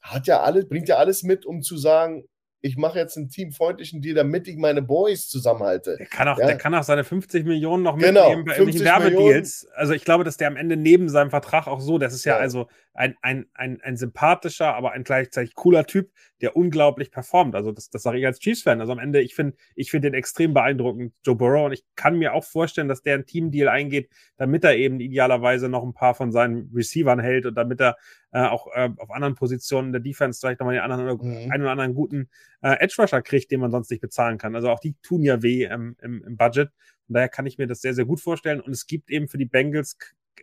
hat 0.00 0.26
ja 0.26 0.42
alles, 0.42 0.68
bringt 0.68 0.88
ja 0.88 0.96
alles 0.96 1.22
mit, 1.22 1.44
um 1.44 1.62
zu 1.62 1.76
sagen, 1.76 2.28
ich 2.66 2.76
mache 2.76 2.98
jetzt 2.98 3.16
einen 3.16 3.28
teamfreundlichen 3.28 4.02
Deal, 4.02 4.14
damit 4.14 4.48
ich 4.48 4.56
meine 4.56 4.82
Boys 4.82 5.28
zusammenhalte. 5.28 5.96
Der 5.98 6.06
kann 6.06 6.28
auch, 6.28 6.38
Ja. 6.38 6.46
der 6.46 6.56
kann 6.58 6.74
auch 6.74 6.82
seine 6.82 7.04
50 7.04 7.44
Millionen 7.44 7.82
noch 7.82 7.96
Genau, 7.96 8.28
mitnehmen 8.28 8.44
bei 8.44 8.56
irgendwelchen 8.56 8.84
50 8.84 8.84
Werbedeals. 8.84 9.68
Also 9.74 9.92
ich 9.92 10.04
glaube, 10.04 10.24
dass 10.24 10.36
der 10.36 10.48
am 10.48 10.56
Ende 10.56 10.76
neben 10.76 11.08
seinem 11.08 11.30
Vertrag 11.30 11.66
auch 11.68 11.80
so, 11.80 11.98
das 11.98 12.12
ist 12.12 12.24
ja, 12.24 12.34
Ja. 12.34 12.40
also 12.40 12.66
ein, 12.94 13.14
ein, 13.22 13.46
ein, 13.54 13.80
ein 13.82 13.96
sympathischer, 13.96 14.74
aber 14.74 14.92
ein 14.92 15.04
gleichzeitig 15.04 15.54
cooler 15.54 15.84
Typ, 15.86 16.10
der 16.40 16.56
unglaublich 16.56 17.10
performt. 17.10 17.54
Also 17.54 17.70
das, 17.72 17.90
das 17.90 18.02
sage 18.02 18.18
ich 18.18 18.26
als 18.26 18.40
Chiefs-Fan. 18.40 18.80
Also 18.80 18.92
am 18.92 18.98
Ende, 18.98 19.20
ich 19.20 19.34
finde 19.34 19.56
ich 19.74 19.90
finde 19.90 20.10
den 20.10 20.14
extrem 20.14 20.54
beeindruckend, 20.54 21.12
Joe 21.24 21.36
Burrow. 21.36 21.66
Und 21.66 21.72
ich 21.72 21.84
kann 21.94 22.18
mir 22.18 22.34
auch 22.34 22.44
vorstellen, 22.44 22.88
dass 22.88 23.02
der 23.02 23.14
einen 23.14 23.26
Teamdeal 23.26 23.68
eingeht, 23.68 24.10
damit 24.36 24.64
er 24.64 24.76
eben 24.76 24.98
idealerweise 25.00 25.68
noch 25.68 25.82
ein 25.84 25.94
paar 25.94 26.14
von 26.14 26.32
seinen 26.32 26.70
Receivern 26.74 27.20
hält 27.20 27.46
und 27.46 27.54
damit 27.54 27.80
er 27.80 27.96
äh, 28.36 28.48
auch 28.48 28.66
äh, 28.74 28.90
auf 28.98 29.10
anderen 29.10 29.34
Positionen 29.34 29.92
der 29.92 30.02
Defense 30.02 30.40
vielleicht 30.40 30.60
nochmal 30.60 30.74
den 30.74 30.82
anderen, 30.82 31.06
Mhm. 31.16 31.50
einen 31.50 31.62
oder 31.62 31.72
anderen 31.72 31.94
guten 31.94 32.28
äh, 32.60 32.78
Edge-Rusher 32.80 33.22
kriegt, 33.22 33.50
den 33.50 33.60
man 33.60 33.70
sonst 33.70 33.90
nicht 33.90 34.02
bezahlen 34.02 34.36
kann. 34.36 34.54
Also 34.54 34.68
auch 34.68 34.78
die 34.78 34.94
tun 35.00 35.22
ja 35.22 35.42
weh 35.42 35.64
im, 35.64 35.96
im, 36.02 36.22
im 36.22 36.36
Budget. 36.36 36.68
Von 37.06 37.14
daher 37.14 37.30
kann 37.30 37.46
ich 37.46 37.56
mir 37.56 37.66
das 37.66 37.80
sehr, 37.80 37.94
sehr 37.94 38.04
gut 38.04 38.20
vorstellen. 38.20 38.60
Und 38.60 38.72
es 38.72 38.86
gibt 38.86 39.08
eben 39.10 39.26
für 39.26 39.38
die 39.38 39.46
Bengals 39.46 39.96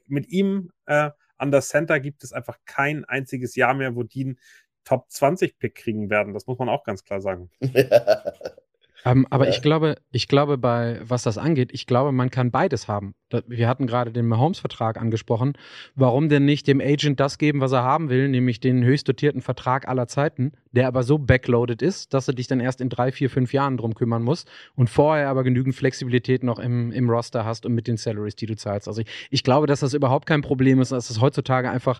mit 0.07 0.27
ihm 0.29 0.71
äh, 0.87 1.11
an 1.37 1.51
der 1.51 1.61
Center 1.61 1.99
gibt 1.99 2.23
es 2.23 2.33
einfach 2.33 2.57
kein 2.65 3.05
einziges 3.05 3.55
Jahr 3.55 3.75
mehr, 3.75 3.95
wo 3.95 4.01
die 4.01 4.23
einen 4.25 4.39
Top 4.85 5.11
20 5.11 5.59
Pick 5.59 5.75
kriegen 5.75 6.09
werden. 6.09 6.33
Das 6.33 6.47
muss 6.47 6.57
man 6.57 6.69
auch 6.69 6.83
ganz 6.83 7.03
klar 7.03 7.21
sagen. 7.21 7.51
Ähm, 9.05 9.27
aber 9.29 9.45
Ja. 9.45 9.51
ich 9.51 9.61
glaube, 9.61 9.95
ich 10.11 10.27
glaube, 10.27 10.57
bei 10.57 10.99
was 11.03 11.23
das 11.23 11.37
angeht, 11.37 11.71
ich 11.73 11.87
glaube, 11.87 12.11
man 12.11 12.29
kann 12.29 12.51
beides 12.51 12.87
haben. 12.87 13.15
Wir 13.47 13.67
hatten 13.67 13.87
gerade 13.87 14.11
den 14.11 14.27
Mahomes-Vertrag 14.27 15.01
angesprochen. 15.01 15.53
Warum 15.95 16.29
denn 16.29 16.45
nicht 16.45 16.67
dem 16.67 16.79
Agent 16.79 17.19
das 17.19 17.39
geben, 17.39 17.61
was 17.61 17.71
er 17.71 17.81
haben 17.83 18.09
will, 18.09 18.29
nämlich 18.29 18.59
den 18.59 18.83
höchst 18.83 19.07
dotierten 19.09 19.41
Vertrag 19.41 19.87
aller 19.87 20.07
Zeiten, 20.07 20.51
der 20.71 20.87
aber 20.87 21.01
so 21.01 21.17
backloaded 21.17 21.81
ist, 21.81 22.13
dass 22.13 22.27
du 22.27 22.33
dich 22.33 22.47
dann 22.47 22.59
erst 22.59 22.79
in 22.79 22.89
drei, 22.89 23.11
vier, 23.11 23.31
fünf 23.31 23.51
Jahren 23.51 23.77
drum 23.77 23.95
kümmern 23.95 24.21
musst 24.21 24.49
und 24.75 24.89
vorher 24.89 25.29
aber 25.29 25.43
genügend 25.43 25.73
Flexibilität 25.75 26.43
noch 26.43 26.59
im, 26.59 26.91
im 26.91 27.09
Roster 27.09 27.43
hast 27.43 27.65
und 27.65 27.73
mit 27.73 27.87
den 27.87 27.97
Salaries, 27.97 28.35
die 28.35 28.45
du 28.45 28.55
zahlst. 28.55 28.87
Also 28.87 29.01
ich, 29.01 29.07
ich 29.31 29.43
glaube, 29.43 29.65
dass 29.65 29.79
das 29.79 29.95
überhaupt 29.95 30.27
kein 30.27 30.41
Problem 30.43 30.79
ist, 30.79 30.91
dass 30.91 31.09
es 31.09 31.19
heutzutage 31.19 31.71
einfach 31.71 31.99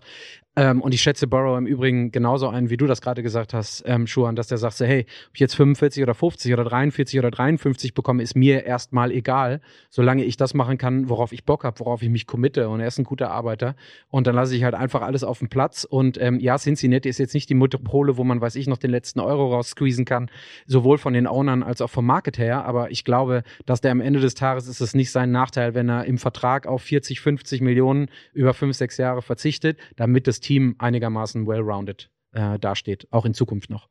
ähm, 0.56 0.80
und 0.82 0.94
ich 0.94 1.02
schätze 1.02 1.26
Burrow 1.26 1.58
im 1.58 1.66
Übrigen 1.66 2.12
genauso 2.12 2.48
ein, 2.48 2.70
wie 2.70 2.76
du 2.76 2.86
das 2.86 3.00
gerade 3.00 3.24
gesagt 3.24 3.54
hast, 3.54 3.82
ähm, 3.86 4.06
Schuhan, 4.06 4.36
dass 4.36 4.46
der 4.46 4.58
sagt, 4.58 4.78
hey, 4.78 5.00
ob 5.28 5.34
ich 5.34 5.40
jetzt 5.40 5.56
45 5.56 6.02
oder 6.02 6.14
50 6.14 6.52
oder 6.52 6.62
43 6.62 6.93
oder 7.18 7.30
53 7.30 7.94
bekomme, 7.94 8.22
ist 8.22 8.36
mir 8.36 8.64
erstmal 8.64 9.10
egal, 9.10 9.60
solange 9.90 10.24
ich 10.24 10.36
das 10.36 10.54
machen 10.54 10.78
kann, 10.78 11.08
worauf 11.08 11.32
ich 11.32 11.44
Bock 11.44 11.64
habe, 11.64 11.78
worauf 11.80 12.02
ich 12.02 12.08
mich 12.08 12.26
committe. 12.26 12.68
Und 12.68 12.80
er 12.80 12.86
ist 12.86 12.98
ein 12.98 13.04
guter 13.04 13.30
Arbeiter. 13.30 13.76
Und 14.08 14.26
dann 14.26 14.34
lasse 14.34 14.56
ich 14.56 14.64
halt 14.64 14.74
einfach 14.74 15.02
alles 15.02 15.24
auf 15.24 15.38
den 15.38 15.48
Platz. 15.48 15.84
Und 15.84 16.20
ähm, 16.20 16.38
ja, 16.40 16.56
Cincinnati 16.58 17.08
ist 17.08 17.18
jetzt 17.18 17.34
nicht 17.34 17.48
die 17.50 17.54
Metropole, 17.54 18.16
wo 18.16 18.24
man, 18.24 18.40
weiß 18.40 18.56
ich, 18.56 18.66
noch 18.66 18.78
den 18.78 18.90
letzten 18.90 19.20
Euro 19.20 19.52
raussqueezen 19.52 20.04
kann, 20.04 20.30
sowohl 20.66 20.98
von 20.98 21.12
den 21.12 21.26
Ownern 21.26 21.62
als 21.62 21.80
auch 21.80 21.90
vom 21.90 22.06
Market 22.06 22.38
her. 22.38 22.64
Aber 22.64 22.90
ich 22.90 23.04
glaube, 23.04 23.42
dass 23.66 23.80
der 23.80 23.92
am 23.92 24.00
Ende 24.00 24.20
des 24.20 24.34
Tages 24.34 24.68
ist 24.68 24.80
es 24.80 24.94
nicht 24.94 25.10
sein 25.10 25.30
Nachteil, 25.30 25.74
wenn 25.74 25.88
er 25.88 26.04
im 26.04 26.18
Vertrag 26.18 26.66
auf 26.66 26.82
40, 26.82 27.20
50 27.20 27.60
Millionen 27.60 28.08
über 28.32 28.54
fünf, 28.54 28.76
sechs 28.76 28.96
Jahre 28.96 29.22
verzichtet, 29.22 29.78
damit 29.96 30.26
das 30.26 30.40
Team 30.40 30.76
einigermaßen 30.78 31.46
well-rounded 31.46 32.10
äh, 32.32 32.58
dasteht, 32.58 33.08
auch 33.10 33.24
in 33.24 33.34
Zukunft 33.34 33.70
noch. 33.70 33.88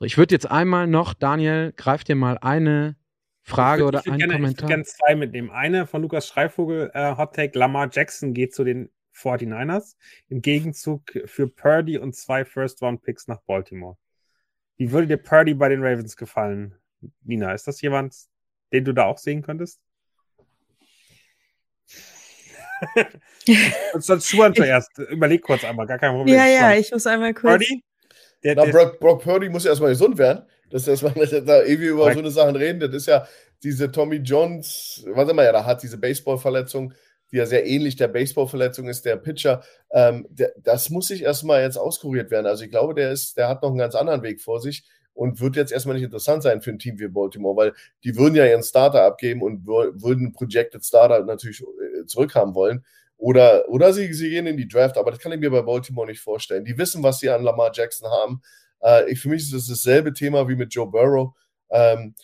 So, 0.00 0.06
ich 0.06 0.16
würde 0.16 0.34
jetzt 0.34 0.50
einmal 0.50 0.86
noch, 0.86 1.12
Daniel, 1.12 1.74
greif 1.76 2.04
dir 2.04 2.16
mal 2.16 2.38
eine 2.38 2.96
Frage 3.42 3.82
Ich 3.82 3.84
würd- 3.84 3.88
oder 3.88 4.00
ich 4.00 4.06
einen 4.06 4.18
gerne, 4.18 4.32
Ich 4.32 4.38
Kommentar. 4.38 4.62
würde 4.62 4.68
gerne 4.68 4.84
zwei 4.84 5.14
mitnehmen. 5.14 5.50
Eine 5.50 5.86
von 5.86 6.00
Lukas 6.00 6.26
Schreivogel, 6.26 6.90
äh, 6.94 7.16
Hot 7.18 7.34
Take, 7.36 7.58
Lamar 7.58 7.90
Jackson 7.92 8.32
geht 8.32 8.54
zu 8.54 8.64
den 8.64 8.90
49ers 9.12 9.96
im 10.30 10.40
Gegenzug 10.40 11.02
für 11.26 11.48
Purdy 11.48 11.98
und 11.98 12.16
zwei 12.16 12.46
First-Round-Picks 12.46 13.28
nach 13.28 13.42
Baltimore. 13.42 13.98
Wie 14.78 14.90
würde 14.90 15.06
dir 15.06 15.18
Purdy 15.18 15.52
bei 15.52 15.68
den 15.68 15.84
Ravens 15.84 16.16
gefallen, 16.16 16.76
Nina? 17.22 17.52
Ist 17.52 17.66
das 17.66 17.82
jemand, 17.82 18.16
den 18.72 18.86
du 18.86 18.94
da 18.94 19.04
auch 19.04 19.18
sehen 19.18 19.42
könntest? 19.42 19.82
Und 23.92 24.02
sonst 24.02 24.30
Schuhan 24.30 24.54
zuerst. 24.54 24.96
Überleg 24.98 25.42
kurz 25.42 25.62
einmal, 25.64 25.86
gar 25.86 25.98
kein 25.98 26.12
Problem. 26.12 26.34
Ja, 26.34 26.46
ja, 26.46 26.72
ich 26.72 26.90
muss 26.90 27.06
einmal 27.06 27.34
kurz. 27.34 27.58
Purdy? 27.58 27.84
Der, 28.42 28.54
Na, 28.54 28.64
der, 28.64 28.72
Brock, 28.72 29.00
Brock 29.00 29.22
Purdy 29.22 29.48
muss 29.48 29.66
erstmal 29.66 29.90
gesund 29.90 30.18
werden. 30.18 30.42
dass, 30.70 30.84
dass 30.84 31.02
man 31.02 31.14
da 31.14 31.62
irgendwie 31.62 31.88
über 31.88 32.12
so 32.12 32.20
eine 32.20 32.30
Sachen 32.30 32.56
reden. 32.56 32.80
Das 32.80 32.94
ist 32.94 33.06
ja 33.06 33.26
diese 33.62 33.90
Tommy 33.90 34.16
Johns, 34.16 35.04
was 35.08 35.28
immer 35.28 35.42
er 35.42 35.52
da 35.52 35.64
hat, 35.64 35.82
diese 35.82 35.98
Baseballverletzung, 35.98 36.94
die 37.32 37.36
ja 37.36 37.46
sehr 37.46 37.66
ähnlich 37.66 37.96
der 37.96 38.08
Baseballverletzung 38.08 38.88
ist, 38.88 39.04
der 39.04 39.16
Pitcher. 39.16 39.62
Ähm, 39.90 40.26
der, 40.30 40.52
das 40.62 40.90
muss 40.90 41.08
sich 41.08 41.22
erstmal 41.22 41.62
jetzt 41.62 41.76
auskuriert 41.76 42.30
werden. 42.30 42.46
Also 42.46 42.64
ich 42.64 42.70
glaube, 42.70 42.94
der 42.94 43.10
ist, 43.10 43.36
der 43.36 43.48
hat 43.48 43.62
noch 43.62 43.70
einen 43.70 43.78
ganz 43.78 43.94
anderen 43.94 44.22
Weg 44.22 44.40
vor 44.40 44.60
sich 44.60 44.84
und 45.12 45.40
wird 45.40 45.56
jetzt 45.56 45.72
erstmal 45.72 45.96
nicht 45.96 46.04
interessant 46.04 46.42
sein 46.42 46.62
für 46.62 46.70
ein 46.70 46.78
Team 46.78 46.98
wie 46.98 47.08
Baltimore, 47.08 47.56
weil 47.56 47.72
die 48.04 48.16
würden 48.16 48.36
ja 48.36 48.46
ihren 48.46 48.62
Starter 48.62 49.02
abgeben 49.02 49.42
und 49.42 49.66
würden 49.66 50.32
Projected 50.32 50.84
Starter 50.84 51.24
natürlich 51.24 51.60
äh, 51.60 52.06
zurückhaben 52.06 52.54
wollen. 52.54 52.84
Oder, 53.20 53.68
oder 53.68 53.92
sie, 53.92 54.12
sie 54.14 54.30
gehen 54.30 54.46
in 54.46 54.56
die 54.56 54.66
Draft, 54.66 54.96
aber 54.96 55.10
das 55.10 55.20
kann 55.20 55.32
ich 55.32 55.40
mir 55.40 55.50
bei 55.50 55.60
Baltimore 55.60 56.06
nicht 56.06 56.20
vorstellen. 56.20 56.64
Die 56.64 56.78
wissen, 56.78 57.02
was 57.02 57.18
sie 57.18 57.28
an 57.28 57.42
Lamar 57.42 57.70
Jackson 57.74 58.08
haben. 58.08 58.40
Äh, 58.82 59.10
ich, 59.12 59.20
für 59.20 59.28
mich 59.28 59.42
ist 59.42 59.52
das 59.52 59.66
dasselbe 59.66 60.14
Thema 60.14 60.48
wie 60.48 60.56
mit 60.56 60.72
Joe 60.72 60.90
Burrow. 60.90 61.34
Ähm, 61.70 62.14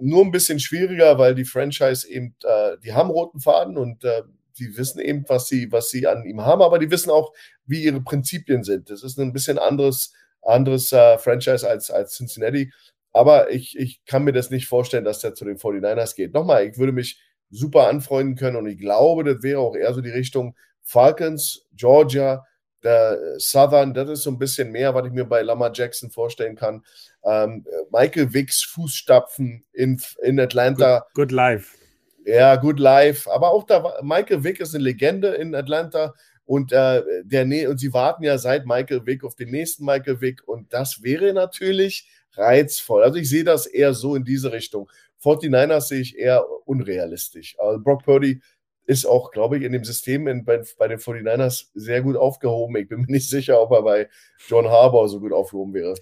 nur 0.00 0.24
ein 0.24 0.30
bisschen 0.30 0.58
schwieriger, 0.58 1.18
weil 1.18 1.34
die 1.34 1.44
Franchise 1.44 2.08
eben, 2.08 2.34
äh, 2.42 2.78
die 2.82 2.94
haben 2.94 3.10
roten 3.10 3.40
Faden 3.40 3.76
und 3.76 4.02
äh, 4.02 4.22
die 4.58 4.76
wissen 4.78 4.98
eben, 5.00 5.24
was 5.28 5.46
sie, 5.46 5.70
was 5.72 5.90
sie 5.90 6.06
an 6.06 6.24
ihm 6.24 6.40
haben, 6.40 6.62
aber 6.62 6.78
die 6.78 6.90
wissen 6.90 7.10
auch, 7.10 7.32
wie 7.66 7.84
ihre 7.84 8.00
Prinzipien 8.00 8.64
sind. 8.64 8.88
Das 8.88 9.02
ist 9.02 9.18
ein 9.18 9.34
bisschen 9.34 9.58
anderes, 9.58 10.14
anderes 10.40 10.90
äh, 10.92 11.18
Franchise 11.18 11.68
als, 11.68 11.90
als 11.90 12.16
Cincinnati. 12.16 12.72
Aber 13.12 13.50
ich, 13.50 13.76
ich 13.78 14.02
kann 14.06 14.24
mir 14.24 14.32
das 14.32 14.48
nicht 14.48 14.68
vorstellen, 14.68 15.04
dass 15.04 15.20
der 15.20 15.34
zu 15.34 15.44
den 15.44 15.58
49ers 15.58 16.14
geht. 16.14 16.32
Nochmal, 16.32 16.66
ich 16.66 16.78
würde 16.78 16.92
mich 16.92 17.20
super 17.50 17.88
anfreunden 17.88 18.36
können 18.36 18.56
und 18.56 18.66
ich 18.66 18.78
glaube, 18.78 19.24
das 19.24 19.42
wäre 19.42 19.60
auch 19.60 19.74
eher 19.74 19.92
so 19.92 20.00
die 20.00 20.10
Richtung 20.10 20.54
Falcons, 20.82 21.66
Georgia, 21.76 22.44
der 22.82 23.38
Southern, 23.38 23.92
das 23.92 24.08
ist 24.08 24.22
so 24.22 24.30
ein 24.30 24.38
bisschen 24.38 24.70
mehr, 24.70 24.94
was 24.94 25.06
ich 25.06 25.12
mir 25.12 25.24
bei 25.24 25.42
Lamar 25.42 25.70
Jackson 25.74 26.10
vorstellen 26.10 26.56
kann. 26.56 26.84
Ähm, 27.24 27.64
Michael 27.92 28.32
Wicks 28.32 28.62
Fußstapfen 28.62 29.64
in, 29.72 30.00
in 30.22 30.40
Atlanta. 30.40 31.00
Good, 31.14 31.28
good 31.28 31.32
life. 31.32 31.76
Ja, 32.24 32.56
good 32.56 32.78
life. 32.78 33.30
Aber 33.30 33.50
auch 33.50 33.64
da, 33.64 34.00
Michael 34.02 34.44
Wick 34.44 34.60
ist 34.60 34.74
eine 34.74 34.84
Legende 34.84 35.28
in 35.28 35.54
Atlanta 35.54 36.14
und, 36.44 36.72
äh, 36.72 37.02
der, 37.22 37.70
und 37.70 37.78
sie 37.78 37.92
warten 37.92 38.24
ja 38.24 38.38
seit 38.38 38.66
Michael 38.66 39.06
Wick 39.06 39.24
auf 39.24 39.36
den 39.36 39.50
nächsten 39.50 39.84
Michael 39.84 40.20
Wick 40.20 40.46
und 40.46 40.72
das 40.72 41.02
wäre 41.02 41.32
natürlich 41.32 42.08
reizvoll. 42.32 43.02
Also 43.02 43.18
ich 43.18 43.28
sehe 43.28 43.44
das 43.44 43.66
eher 43.66 43.94
so 43.94 44.16
in 44.16 44.24
diese 44.24 44.52
Richtung. 44.52 44.90
49ers 45.22 45.88
sehe 45.88 46.00
ich 46.00 46.18
eher 46.18 46.44
unrealistisch. 46.66 47.56
Also 47.58 47.82
Brock 47.82 48.04
Purdy 48.04 48.40
ist 48.86 49.04
auch, 49.04 49.30
glaube 49.30 49.58
ich, 49.58 49.62
in 49.62 49.72
dem 49.72 49.84
System 49.84 50.26
in, 50.26 50.44
bei, 50.44 50.62
bei, 50.78 50.88
den 50.88 50.98
49ers 50.98 51.68
sehr 51.74 52.02
gut 52.02 52.16
aufgehoben. 52.16 52.76
Ich 52.76 52.88
bin 52.88 53.02
mir 53.02 53.06
nicht 53.12 53.28
sicher, 53.28 53.60
ob 53.60 53.70
er 53.72 53.82
bei 53.82 54.08
John 54.48 54.68
Harbour 54.68 55.08
so 55.08 55.20
gut 55.20 55.32
aufgehoben 55.32 55.74
wäre. 55.74 55.94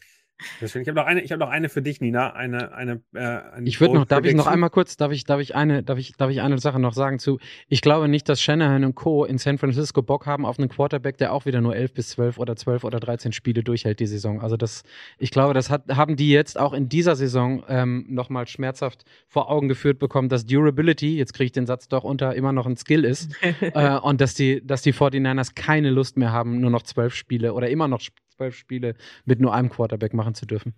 Ich 0.61 0.75
habe 0.75 0.95
noch 0.95 1.07
eine, 1.07 1.21
ich 1.23 1.33
habe 1.33 1.41
noch 1.41 1.49
eine 1.49 1.69
für 1.69 1.83
dich, 1.83 2.01
Nina. 2.01 2.33
Eine, 2.33 2.73
eine, 2.73 3.01
äh, 3.13 3.19
eine 3.19 3.69
ich 3.69 3.81
würde 3.81 3.95
noch, 3.95 4.05
darf 4.05 4.25
ich 4.25 4.35
noch 4.35 4.47
einmal 4.47 4.71
kurz, 4.71 4.97
darf 4.97 5.11
ich, 5.11 5.25
darf 5.25 5.41
ich 5.41 5.55
eine, 5.55 5.83
darf 5.83 5.99
ich, 5.99 6.13
darf 6.17 6.31
ich 6.31 6.41
eine 6.41 6.59
Sache 6.59 6.79
noch 6.79 6.93
sagen 6.93 7.19
zu? 7.19 7.39
Ich 7.69 7.81
glaube 7.81 8.09
nicht, 8.09 8.29
dass 8.29 8.41
Shanahan 8.41 8.85
und 8.85 8.95
Co. 8.95 9.25
in 9.25 9.39
San 9.39 9.59
Francisco 9.59 10.01
Bock 10.03 10.27
haben 10.27 10.47
auf 10.47 10.59
einen 10.59 10.69
Quarterback, 10.69 11.19
der 11.19 11.33
auch 11.33 11.45
wieder 11.45 11.61
nur 11.61 11.75
11 11.75 11.93
bis 11.93 12.11
12 12.11 12.39
oder 12.39 12.55
12 12.55 12.85
oder 12.85 13.01
13 13.01 13.33
Spiele 13.33 13.65
durchhält 13.65 13.99
die 13.99 14.07
Saison. 14.07 14.41
Also 14.41 14.57
das, 14.57 14.85
ich 15.19 15.31
glaube, 15.31 15.55
das 15.55 15.71
hat, 15.71 15.85
haben 15.89 16.17
die 16.17 16.31
jetzt 16.31 16.59
auch 16.59 16.73
in 16.73 16.89
dieser 16.89 17.17
Saison 17.17 17.65
ähm, 17.69 18.07
nochmal 18.09 18.47
schmerzhaft 18.47 19.05
vor 19.27 19.51
Augen 19.51 19.69
geführt 19.69 19.99
bekommen, 19.99 20.29
dass 20.29 20.47
Durability, 20.47 21.17
jetzt 21.17 21.35
kriege 21.35 21.47
ich 21.47 21.53
den 21.53 21.67
Satz 21.67 21.89
doch 21.89 22.05
unter, 22.05 22.35
immer 22.35 22.53
noch 22.53 22.67
ein 22.67 22.77
Skill 22.77 23.05
ist 23.05 23.35
äh, 23.61 23.99
und 23.99 24.21
dass 24.21 24.35
die, 24.35 24.65
dass 24.65 24.83
die 24.83 24.95
49ers 24.95 25.55
keine 25.55 25.91
Lust 25.91 26.17
mehr 26.17 26.33
haben, 26.33 26.61
nur 26.61 26.71
noch 26.71 26.83
12 26.83 27.15
Spiele 27.15 27.55
oder 27.55 27.69
immer 27.69 27.89
noch 27.89 28.01
zwölf 28.39 28.55
Spiele 28.55 28.95
mit 29.25 29.41
nur 29.41 29.53
einem 29.53 29.69
Quarterback 29.69 30.15
machen 30.15 30.35
zu 30.35 30.47
dürfen. 30.47 30.75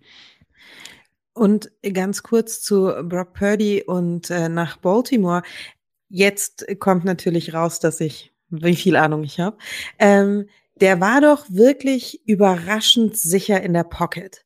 Und 1.33 1.71
ganz 1.93 2.23
kurz 2.23 2.61
zu 2.61 2.91
Brock 3.03 3.33
Purdy 3.33 3.83
und 3.83 4.29
äh, 4.29 4.49
nach 4.49 4.77
Baltimore. 4.77 5.43
Jetzt 6.09 6.65
kommt 6.79 7.05
natürlich 7.05 7.53
raus, 7.53 7.79
dass 7.79 8.01
ich, 8.01 8.33
wie 8.49 8.75
viel 8.75 8.97
Ahnung 8.97 9.23
ich 9.23 9.39
habe. 9.39 9.57
Ähm, 9.97 10.47
der 10.75 10.99
war 10.99 11.21
doch 11.21 11.45
wirklich 11.49 12.21
überraschend 12.27 13.15
sicher 13.15 13.61
in 13.61 13.73
der 13.73 13.83
Pocket. 13.83 14.43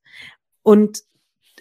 Und 0.61 1.03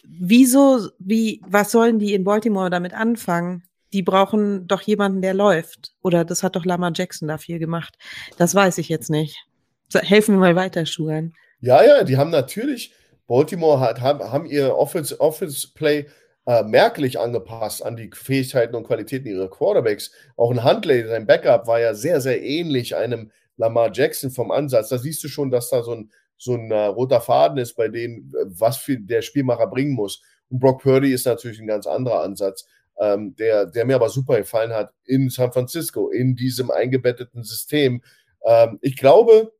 wieso, 0.02 0.88
wie, 0.98 1.40
was 1.46 1.70
sollen 1.70 1.98
die 1.98 2.12
in 2.12 2.24
Baltimore 2.24 2.68
damit 2.68 2.92
anfangen? 2.92 3.62
Die 3.92 4.02
brauchen 4.02 4.66
doch 4.66 4.82
jemanden, 4.82 5.22
der 5.22 5.32
läuft. 5.32 5.94
Oder 6.02 6.24
das 6.24 6.42
hat 6.42 6.56
doch 6.56 6.64
Lamar 6.64 6.92
Jackson 6.94 7.28
da 7.28 7.38
viel 7.38 7.60
gemacht. 7.60 7.96
Das 8.36 8.54
weiß 8.54 8.78
ich 8.78 8.88
jetzt 8.88 9.08
nicht. 9.08 9.46
So, 9.88 10.00
helfen 10.00 10.34
wir 10.34 10.40
mal 10.40 10.56
weiter, 10.56 10.84
Schuhan. 10.84 11.34
Ja, 11.64 11.82
ja, 11.82 12.04
die 12.04 12.18
haben 12.18 12.28
natürlich, 12.28 12.92
Baltimore 13.26 13.80
hat, 13.80 14.02
haben, 14.02 14.22
haben 14.30 14.44
ihr 14.44 14.76
Offense, 14.76 15.18
Offense 15.18 15.66
Play 15.72 16.04
äh, 16.44 16.62
merklich 16.62 17.18
angepasst 17.18 17.82
an 17.82 17.96
die 17.96 18.10
Fähigkeiten 18.12 18.74
und 18.74 18.86
Qualitäten 18.86 19.28
ihrer 19.28 19.48
Quarterbacks. 19.48 20.12
Auch 20.36 20.50
ein 20.50 20.62
Huntley, 20.62 21.08
sein 21.08 21.26
Backup, 21.26 21.66
war 21.66 21.80
ja 21.80 21.94
sehr, 21.94 22.20
sehr 22.20 22.42
ähnlich 22.42 22.94
einem 22.94 23.30
Lamar 23.56 23.90
Jackson 23.94 24.30
vom 24.30 24.50
Ansatz. 24.50 24.90
Da 24.90 24.98
siehst 24.98 25.24
du 25.24 25.28
schon, 25.28 25.50
dass 25.50 25.70
da 25.70 25.82
so 25.82 25.92
ein, 25.92 26.10
so 26.36 26.52
ein 26.52 26.70
uh, 26.70 26.90
roter 26.90 27.22
Faden 27.22 27.56
ist 27.56 27.76
bei 27.76 27.88
denen, 27.88 28.30
was 28.44 28.76
für 28.76 28.98
der 28.98 29.22
Spielmacher 29.22 29.66
bringen 29.66 29.94
muss. 29.94 30.20
Und 30.50 30.60
Brock 30.60 30.82
Purdy 30.82 31.14
ist 31.14 31.24
natürlich 31.24 31.60
ein 31.60 31.66
ganz 31.66 31.86
anderer 31.86 32.22
Ansatz, 32.24 32.66
ähm, 33.00 33.34
der, 33.36 33.64
der 33.64 33.86
mir 33.86 33.94
aber 33.94 34.10
super 34.10 34.36
gefallen 34.36 34.74
hat 34.74 34.92
in 35.06 35.30
San 35.30 35.50
Francisco, 35.50 36.10
in 36.10 36.36
diesem 36.36 36.70
eingebetteten 36.70 37.42
System. 37.42 38.02
Ähm, 38.44 38.78
ich 38.82 38.98
glaube, 38.98 39.50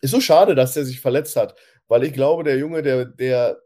ist 0.00 0.10
so 0.10 0.20
schade, 0.20 0.54
dass 0.54 0.74
der 0.74 0.84
sich 0.84 1.00
verletzt 1.00 1.36
hat, 1.36 1.54
weil 1.88 2.04
ich 2.04 2.12
glaube, 2.12 2.44
der 2.44 2.58
Junge, 2.58 2.82
der, 2.82 3.04
der, 3.04 3.60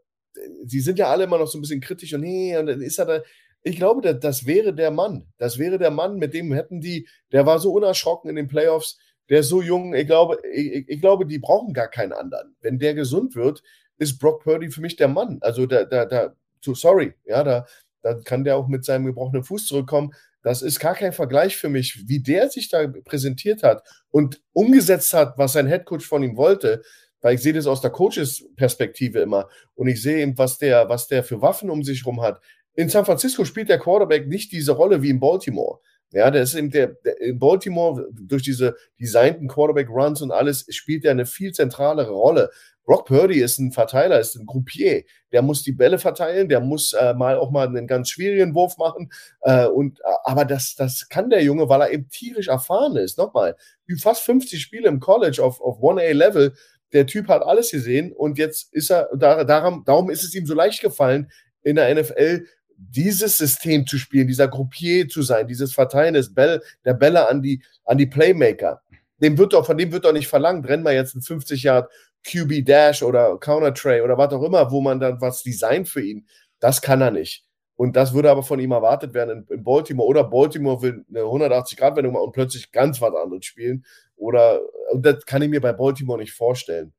sie 0.65 0.79
sind 0.79 0.99
ja 0.99 1.07
alle 1.07 1.25
immer 1.25 1.37
noch 1.37 1.47
so 1.47 1.57
ein 1.57 1.61
bisschen 1.61 1.81
kritisch 1.81 2.13
und 2.13 2.21
nee, 2.21 2.57
und 2.57 2.67
dann 2.67 2.81
ist 2.81 2.99
er 2.99 3.05
da. 3.05 3.21
Ich 3.63 3.77
glaube, 3.77 4.01
das, 4.01 4.19
das 4.19 4.45
wäre 4.45 4.73
der 4.73 4.91
Mann. 4.91 5.25
Das 5.37 5.57
wäre 5.57 5.79
der 5.79 5.91
Mann, 5.91 6.17
mit 6.17 6.33
dem 6.33 6.53
hätten 6.53 6.81
die, 6.81 7.07
der 7.31 7.45
war 7.45 7.59
so 7.59 7.71
unerschrocken 7.71 8.29
in 8.29 8.35
den 8.35 8.47
Playoffs, 8.47 8.99
der 9.29 9.39
ist 9.39 9.49
so 9.49 9.61
jung. 9.61 9.95
Ich 9.95 10.05
glaube, 10.05 10.37
ich, 10.53 10.87
ich 10.87 11.01
glaube, 11.01 11.25
die 11.25 11.39
brauchen 11.39 11.73
gar 11.73 11.87
keinen 11.87 12.13
anderen. 12.13 12.55
Wenn 12.61 12.77
der 12.77 12.93
gesund 12.93 13.35
wird, 13.35 13.63
ist 13.97 14.19
Brock 14.19 14.43
Purdy 14.43 14.69
für 14.69 14.81
mich 14.81 14.97
der 14.97 15.07
Mann. 15.07 15.39
Also 15.41 15.65
da, 15.65 15.85
da, 15.85 16.05
da, 16.05 16.35
sorry, 16.61 17.13
ja, 17.25 17.43
da, 17.43 17.65
da 18.01 18.13
kann 18.15 18.43
der 18.43 18.57
auch 18.57 18.67
mit 18.67 18.85
seinem 18.85 19.05
gebrochenen 19.05 19.43
Fuß 19.43 19.65
zurückkommen. 19.65 20.11
Das 20.45 20.61
ist 20.61 20.79
gar 20.79 20.93
kein 20.93 21.11
Vergleich 21.11 21.57
für 21.57 21.69
mich, 21.69 22.07
wie 22.07 22.19
der 22.19 22.51
sich 22.51 22.69
da 22.69 22.85
präsentiert 23.03 23.63
hat 23.63 23.81
und 24.11 24.43
umgesetzt 24.53 25.11
hat, 25.11 25.39
was 25.39 25.53
sein 25.53 25.65
Headcoach 25.65 26.05
von 26.05 26.21
ihm 26.21 26.37
wollte. 26.37 26.83
Weil 27.21 27.33
ich 27.33 27.41
sehe 27.41 27.53
das 27.53 27.65
aus 27.65 27.81
der 27.81 27.89
Coaches-Perspektive 27.89 29.21
immer. 29.21 29.49
Und 29.73 29.87
ich 29.87 30.03
sehe 30.03 30.19
eben, 30.19 30.37
was 30.37 30.59
der, 30.59 30.87
was 30.87 31.07
der 31.07 31.23
für 31.23 31.41
Waffen 31.41 31.71
um 31.71 31.81
sich 31.81 32.01
herum 32.01 32.21
hat. 32.21 32.39
In 32.75 32.89
San 32.89 33.05
Francisco 33.05 33.43
spielt 33.43 33.69
der 33.69 33.79
Quarterback 33.79 34.27
nicht 34.27 34.51
diese 34.51 34.73
Rolle 34.73 35.01
wie 35.01 35.09
in 35.09 35.19
Baltimore. 35.19 35.79
Ja, 36.11 36.29
der 36.29 36.43
ist 36.43 36.53
eben 36.53 36.69
der, 36.69 36.89
der 37.03 37.19
in 37.21 37.39
Baltimore 37.39 38.07
durch 38.13 38.43
diese 38.43 38.75
designten 38.99 39.47
Quarterback 39.47 39.89
Runs 39.89 40.21
und 40.21 40.31
alles 40.31 40.67
spielt 40.69 41.05
er 41.05 41.11
eine 41.11 41.25
viel 41.25 41.53
zentralere 41.53 42.11
Rolle. 42.11 42.51
Brock 42.85 43.07
Purdy 43.07 43.41
ist 43.41 43.57
ein 43.57 43.71
Verteiler, 43.71 44.19
ist 44.19 44.35
ein 44.35 44.45
Groupier. 44.45 45.03
Der 45.31 45.41
muss 45.41 45.63
die 45.63 45.71
Bälle 45.71 45.97
verteilen, 45.97 46.47
der 46.47 46.59
muss 46.59 46.93
äh, 46.93 47.13
mal 47.15 47.37
auch 47.37 47.51
mal 47.51 47.67
einen 47.67 47.87
ganz 47.87 48.09
schwierigen 48.09 48.53
Wurf 48.53 48.77
machen. 48.77 49.11
Äh, 49.41 49.65
und, 49.65 49.99
äh, 49.99 50.03
aber 50.23 50.45
das, 50.45 50.75
das 50.75 51.09
kann 51.09 51.29
der 51.29 51.43
Junge, 51.43 51.67
weil 51.67 51.81
er 51.81 51.91
eben 51.91 52.07
tierisch 52.09 52.47
erfahren 52.47 52.95
ist. 52.95 53.17
Nochmal, 53.17 53.55
fast 53.99 54.21
50 54.21 54.61
Spiele 54.61 54.87
im 54.87 54.99
College 54.99 55.43
auf, 55.43 55.59
auf 55.61 55.79
1A-Level. 55.79 56.53
Der 56.93 57.07
Typ 57.07 57.27
hat 57.27 57.41
alles 57.41 57.71
gesehen 57.71 58.13
und 58.13 58.37
jetzt 58.37 58.71
ist 58.73 58.91
er, 58.91 59.09
da, 59.17 59.43
darum, 59.43 59.83
darum 59.85 60.09
ist 60.09 60.23
es 60.23 60.35
ihm 60.35 60.45
so 60.45 60.53
leicht 60.53 60.81
gefallen, 60.81 61.31
in 61.63 61.75
der 61.75 61.93
NFL 61.93 62.45
dieses 62.77 63.37
System 63.37 63.87
zu 63.87 63.97
spielen, 63.97 64.27
dieser 64.27 64.47
Groupier 64.47 65.07
zu 65.07 65.21
sein, 65.21 65.47
dieses 65.47 65.73
Verteilen 65.73 66.13
des 66.13 66.33
Bell, 66.33 66.61
der 66.83 66.93
Bälle 66.93 67.27
an 67.27 67.41
die, 67.41 67.63
an 67.85 67.97
die 67.97 68.05
Playmaker. 68.05 68.81
Dem 69.21 69.37
wird 69.37 69.53
doch, 69.53 69.65
von 69.65 69.77
dem 69.77 69.91
wird 69.91 70.05
doch 70.05 70.11
nicht 70.13 70.27
verlangt, 70.27 70.67
renn 70.67 70.83
mal 70.83 70.93
jetzt 70.93 71.15
ein 71.15 71.21
50 71.21 71.63
Yard 71.63 71.89
QB 72.25 72.65
Dash 72.65 73.03
oder 73.03 73.37
Counter 73.37 73.73
Tray 73.73 74.01
oder 74.01 74.17
was 74.17 74.33
auch 74.33 74.43
immer, 74.43 74.71
wo 74.71 74.81
man 74.81 74.99
dann 74.99 75.21
was 75.21 75.43
designt 75.43 75.87
für 75.87 76.01
ihn. 76.01 76.27
Das 76.59 76.81
kann 76.81 77.01
er 77.01 77.11
nicht. 77.11 77.45
Und 77.75 77.95
das 77.95 78.13
würde 78.13 78.31
aber 78.31 78.43
von 78.43 78.59
ihm 78.59 78.71
erwartet 78.71 79.13
werden 79.13 79.45
in, 79.49 79.57
in 79.57 79.63
Baltimore. 79.63 80.07
Oder 80.07 80.23
Baltimore 80.23 80.81
will 80.81 81.05
eine 81.09 81.21
180-Grad-Wendung 81.21 82.13
machen 82.13 82.25
und 82.25 82.31
plötzlich 82.31 82.71
ganz 82.71 83.01
was 83.01 83.13
anderes 83.13 83.45
spielen. 83.45 83.85
Oder, 84.15 84.61
und 84.91 85.05
das 85.05 85.25
kann 85.25 85.41
ich 85.41 85.49
mir 85.49 85.61
bei 85.61 85.73
Baltimore 85.73 86.19
nicht 86.19 86.31
vorstellen. 86.31 86.93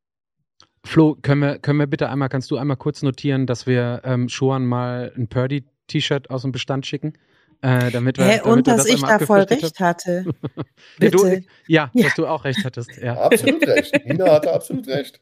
Flo, 0.85 1.17
können 1.21 1.41
wir, 1.41 1.59
können 1.59 1.79
wir 1.79 1.87
bitte 1.87 2.09
einmal, 2.09 2.29
kannst 2.29 2.51
du 2.51 2.59
einmal 2.59 2.77
kurz 2.77 3.03
notieren, 3.03 3.47
dass 3.47 3.67
wir 3.67 4.03
ähm, 4.05 4.29
Schuhan 4.29 4.67
mal 4.67 5.13
ein 5.17 5.29
Purdy-T-Shirt 5.29 6.31
aus 6.31 6.43
dem 6.43 6.53
Bestand 6.53 6.87
schicken? 6.87 7.15
Äh, 7.63 7.91
damit 7.91 8.19
wir, 8.19 8.25
Hä, 8.25 8.39
damit 8.39 8.45
und 8.45 8.67
dass 8.67 8.85
das 8.85 8.87
ich 8.87 9.03
da 9.03 9.19
voll 9.19 9.41
recht 9.41 9.81
hatte. 9.81 10.25
ja, 11.01 11.11
du, 11.11 11.27
ja, 11.67 11.91
ja, 11.93 12.05
dass 12.05 12.15
du 12.15 12.27
auch 12.27 12.45
recht 12.45 12.65
hattest. 12.65 12.91
Ja. 13.01 13.15
Absolut 13.23 13.67
recht. 13.67 14.07
Nina 14.07 14.33
hatte 14.33 14.53
absolut 14.53 14.87
recht. 14.89 15.21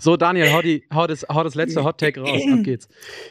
So, 0.00 0.16
Daniel, 0.16 0.52
hau, 0.52 0.62
die, 0.62 0.84
hau, 0.92 1.06
das, 1.06 1.26
hau 1.28 1.42
das 1.42 1.54
letzte 1.54 1.84
Hot 1.84 1.98
Take 1.98 2.20
raus. 2.20 2.40
Ab 2.52 2.60
geht's. 2.62 2.88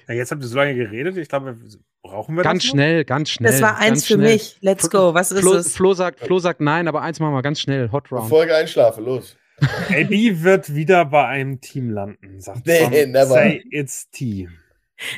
Ja, 0.07 0.15
jetzt 0.15 0.31
habt 0.31 0.41
ihr 0.41 0.47
so 0.47 0.57
lange 0.57 0.75
geredet. 0.75 1.17
Ich 1.17 1.29
glaube, 1.29 1.57
brauchen 2.01 2.35
wir 2.35 2.43
ganz 2.43 2.63
das 2.63 2.71
schnell, 2.71 3.05
ganz 3.05 3.29
schnell. 3.29 3.51
Das 3.51 3.61
war 3.61 3.77
eins 3.77 4.05
für 4.05 4.15
schnell. 4.15 4.33
mich. 4.33 4.57
Let's 4.61 4.89
go. 4.89 5.13
Was 5.13 5.31
ist 5.31 5.41
Flo, 5.41 5.53
es? 5.53 5.75
Flo 5.75 5.93
sagt, 5.93 6.19
Flo 6.19 6.39
sagt 6.39 6.61
nein, 6.61 6.87
aber 6.87 7.01
eins 7.01 7.19
machen 7.19 7.33
wir 7.33 7.41
ganz 7.41 7.59
schnell. 7.59 7.91
Hot 7.91 8.11
Round. 8.11 8.31
Ich 8.31 8.51
einschlafe, 8.53 9.01
los. 9.01 9.37
AB 9.89 10.43
wird 10.43 10.73
wieder 10.73 11.05
bei 11.05 11.25
einem 11.27 11.61
Team 11.61 11.91
landen, 11.91 12.41
sagt 12.41 12.65
nee, 12.65 13.05
never. 13.05 13.27
Say 13.27 13.63
it's 13.69 14.09
T. 14.09 14.49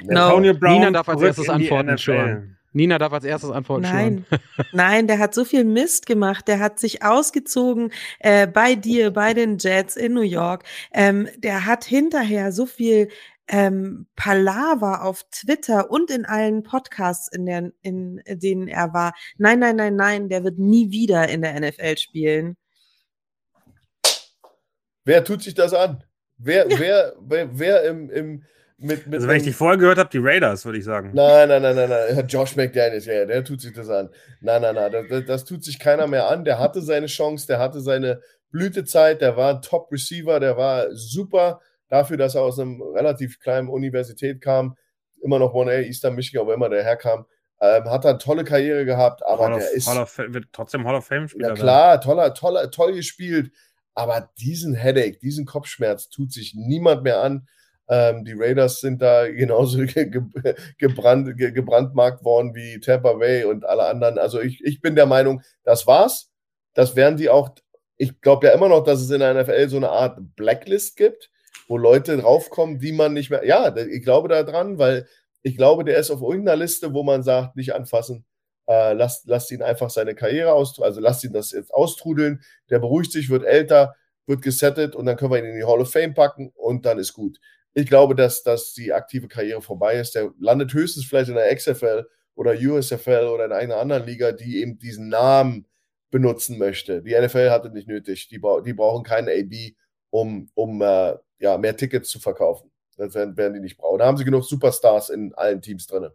No. 0.03 0.21
Antonio 0.25 0.53
Brown 0.53 0.79
Nina 0.79 0.91
darf 0.91 1.07
als 1.09 1.21
erstes 1.21 1.49
antworten. 1.49 2.52
Nina 2.73 2.97
darf 2.97 3.13
als 3.13 3.23
erstes 3.23 3.51
antworten. 3.51 3.83
Nein, 3.83 4.25
nein, 4.73 5.07
der 5.07 5.19
hat 5.19 5.33
so 5.33 5.45
viel 5.45 5.63
Mist 5.63 6.05
gemacht. 6.05 6.47
Der 6.47 6.59
hat 6.59 6.79
sich 6.79 7.03
ausgezogen 7.03 7.91
äh, 8.19 8.47
bei 8.47 8.75
dir, 8.75 9.11
bei 9.11 9.33
den 9.33 9.57
Jets 9.57 9.95
in 9.95 10.13
New 10.13 10.21
York. 10.21 10.63
Ähm, 10.91 11.29
der 11.37 11.65
hat 11.65 11.85
hinterher 11.85 12.51
so 12.51 12.65
viel 12.65 13.09
ähm, 13.47 14.07
Palaver 14.15 15.03
auf 15.03 15.23
Twitter 15.29 15.91
und 15.91 16.09
in 16.09 16.25
allen 16.25 16.63
Podcasts, 16.63 17.27
in, 17.27 17.45
der, 17.45 17.71
in 17.81 18.21
denen 18.27 18.67
er 18.67 18.93
war. 18.93 19.13
Nein, 19.37 19.59
nein, 19.59 19.75
nein, 19.75 19.95
nein, 19.95 20.29
der 20.29 20.43
wird 20.43 20.57
nie 20.57 20.91
wieder 20.91 21.29
in 21.29 21.41
der 21.41 21.59
NFL 21.59 21.97
spielen. 21.97 22.57
Wer 25.05 25.23
tut 25.23 25.43
sich 25.43 25.53
das 25.53 25.73
an? 25.73 26.03
Wer, 26.37 26.67
wer, 26.69 27.13
wer, 27.19 27.59
wer 27.59 27.83
im, 27.83 28.09
im 28.09 28.43
mit, 28.83 29.07
mit 29.07 29.15
Also, 29.15 29.27
wenn 29.27 29.37
ich 29.37 29.43
dich 29.43 29.55
vorher 29.55 29.77
gehört 29.77 29.97
habe, 29.97 30.09
die 30.09 30.19
Raiders, 30.19 30.65
würde 30.65 30.77
ich 30.77 30.83
sagen. 30.83 31.11
Nein, 31.13 31.49
nein, 31.49 31.61
nein, 31.61 31.75
nein, 31.75 31.89
nein. 31.89 32.27
Josh 32.27 32.55
McDaniels, 32.55 33.05
ja, 33.05 33.25
der 33.25 33.43
tut 33.43 33.61
sich 33.61 33.73
das 33.73 33.89
an. 33.89 34.09
Nein, 34.41 34.61
nein, 34.61 34.75
nein, 34.75 35.07
das, 35.09 35.25
das, 35.25 35.45
tut 35.45 35.63
sich 35.63 35.79
keiner 35.79 36.07
mehr 36.07 36.29
an. 36.29 36.43
Der 36.43 36.59
hatte 36.59 36.81
seine 36.81 37.07
Chance, 37.07 37.47
der 37.47 37.59
hatte 37.59 37.81
seine 37.81 38.21
Blütezeit, 38.51 39.21
der 39.21 39.37
war 39.37 39.55
ein 39.55 39.61
Top-Receiver, 39.61 40.39
der 40.39 40.57
war 40.57 40.91
super 40.91 41.61
dafür, 41.89 42.17
dass 42.17 42.35
er 42.35 42.41
aus 42.41 42.59
einem 42.59 42.81
relativ 42.81 43.39
kleinen 43.39 43.69
Universität 43.69 44.41
kam. 44.41 44.75
Immer 45.21 45.39
noch 45.39 45.53
1A, 45.53 45.83
Eastern 45.83 46.15
Michigan, 46.15 46.45
wo 46.45 46.51
immer 46.51 46.69
der 46.69 46.83
herkam. 46.83 47.25
Ähm, 47.61 47.85
hat 47.85 48.05
eine 48.05 48.17
tolle 48.17 48.43
Karriere 48.43 48.83
gehabt, 48.83 49.25
aber 49.25 49.45
Hall 49.45 49.53
of, 49.53 49.59
der 49.59 49.71
ist. 49.71 49.87
Hall 49.87 50.01
of, 50.01 50.17
wird 50.17 50.47
trotzdem 50.51 50.85
Hall 50.85 50.95
of 50.95 51.05
Fame-Spieler. 51.05 51.49
Ja 51.49 51.53
klar, 51.53 52.01
toller, 52.01 52.33
toller, 52.33 52.69
toll 52.69 52.93
gespielt. 52.93 53.51
Aber 53.95 54.29
diesen 54.37 54.73
Headache, 54.73 55.19
diesen 55.21 55.45
Kopfschmerz 55.45 56.09
tut 56.09 56.33
sich 56.33 56.55
niemand 56.55 57.03
mehr 57.03 57.21
an. 57.21 57.47
Ähm, 57.89 58.23
die 58.23 58.33
Raiders 58.33 58.79
sind 58.79 59.01
da 59.01 59.27
genauso 59.31 59.79
ge 59.79 60.09
ge 60.09 60.21
gebrannt, 60.77 61.37
ge 61.37 61.51
gebrandmarkt 61.51 62.23
worden 62.23 62.55
wie 62.55 62.79
Tampa 62.79 63.13
Bay 63.13 63.45
und 63.45 63.65
alle 63.65 63.85
anderen. 63.85 64.17
Also 64.17 64.39
ich, 64.41 64.63
ich 64.63 64.81
bin 64.81 64.95
der 64.95 65.05
Meinung, 65.05 65.41
das 65.63 65.87
war's. 65.87 66.31
Das 66.73 66.95
werden 66.95 67.17
die 67.17 67.29
auch. 67.29 67.49
Ich 67.97 68.21
glaube 68.21 68.47
ja 68.47 68.53
immer 68.53 68.69
noch, 68.69 68.83
dass 68.83 69.01
es 69.01 69.11
in 69.11 69.19
der 69.19 69.33
NFL 69.33 69.69
so 69.69 69.77
eine 69.77 69.89
Art 69.89 70.17
Blacklist 70.35 70.97
gibt, 70.97 71.29
wo 71.67 71.77
Leute 71.77 72.17
draufkommen, 72.17 72.79
die 72.79 72.91
man 72.91 73.13
nicht 73.13 73.29
mehr. 73.29 73.45
Ja, 73.45 73.75
ich 73.75 74.03
glaube 74.03 74.29
da 74.29 74.43
dran, 74.43 74.79
weil 74.79 75.07
ich 75.43 75.57
glaube, 75.57 75.83
der 75.83 75.97
ist 75.97 76.09
auf 76.09 76.21
irgendeiner 76.21 76.57
Liste, 76.57 76.93
wo 76.93 77.03
man 77.03 77.21
sagt, 77.21 77.55
nicht 77.55 77.75
anfassen. 77.75 78.25
Äh, 78.67 78.93
lasst, 78.93 79.27
lasst 79.27 79.51
ihn 79.51 79.61
einfach 79.61 79.89
seine 79.89 80.15
Karriere 80.15 80.53
aus, 80.53 80.79
also 80.81 81.01
lasst 81.01 81.23
ihn 81.23 81.33
das 81.33 81.51
jetzt 81.51 81.73
austrudeln. 81.73 82.41
Der 82.69 82.79
beruhigt 82.79 83.11
sich, 83.11 83.29
wird 83.29 83.43
älter, 83.43 83.95
wird 84.25 84.41
gesettet 84.41 84.95
und 84.95 85.05
dann 85.05 85.17
können 85.17 85.31
wir 85.31 85.39
ihn 85.39 85.45
in 85.45 85.57
die 85.57 85.65
Hall 85.65 85.81
of 85.81 85.91
Fame 85.91 86.13
packen 86.13 86.51
und 86.55 86.85
dann 86.85 86.97
ist 86.97 87.13
gut. 87.13 87.39
Ich 87.73 87.87
glaube, 87.87 88.15
dass, 88.15 88.43
dass 88.43 88.73
die 88.73 88.93
aktive 88.93 89.27
Karriere 89.27 89.61
vorbei 89.61 89.95
ist. 89.95 90.15
Der 90.15 90.31
landet 90.39 90.73
höchstens 90.73 91.05
vielleicht 91.05 91.29
in 91.29 91.35
der 91.35 91.53
XFL 91.55 92.05
oder 92.35 92.53
USFL 92.53 93.29
oder 93.33 93.45
in 93.45 93.51
einer 93.51 93.77
anderen 93.77 94.05
Liga, 94.05 94.31
die 94.31 94.61
eben 94.61 94.79
diesen 94.79 95.09
Namen 95.09 95.65
benutzen 96.11 96.57
möchte. 96.59 97.01
Die 97.01 97.19
NFL 97.19 97.49
hat 97.49 97.65
es 97.65 97.73
nicht 97.73 97.87
nötig. 97.87 98.27
Die, 98.29 98.39
die 98.65 98.73
brauchen 98.73 99.03
keinen 99.03 99.29
AB, 99.29 99.73
um, 100.11 100.49
um 100.53 100.81
äh, 100.81 101.15
ja, 101.39 101.57
mehr 101.57 101.75
Tickets 101.75 102.09
zu 102.09 102.19
verkaufen. 102.19 102.71
Das 102.97 103.15
werden, 103.15 103.35
werden 103.35 103.55
die 103.55 103.59
nicht 103.59 103.77
brauchen. 103.77 103.99
Da 103.99 104.05
haben 104.05 104.17
sie 104.17 104.23
genug 104.23 104.43
Superstars 104.43 105.09
in 105.09 105.33
allen 105.33 105.61
Teams 105.61 105.87
drin. 105.87 106.09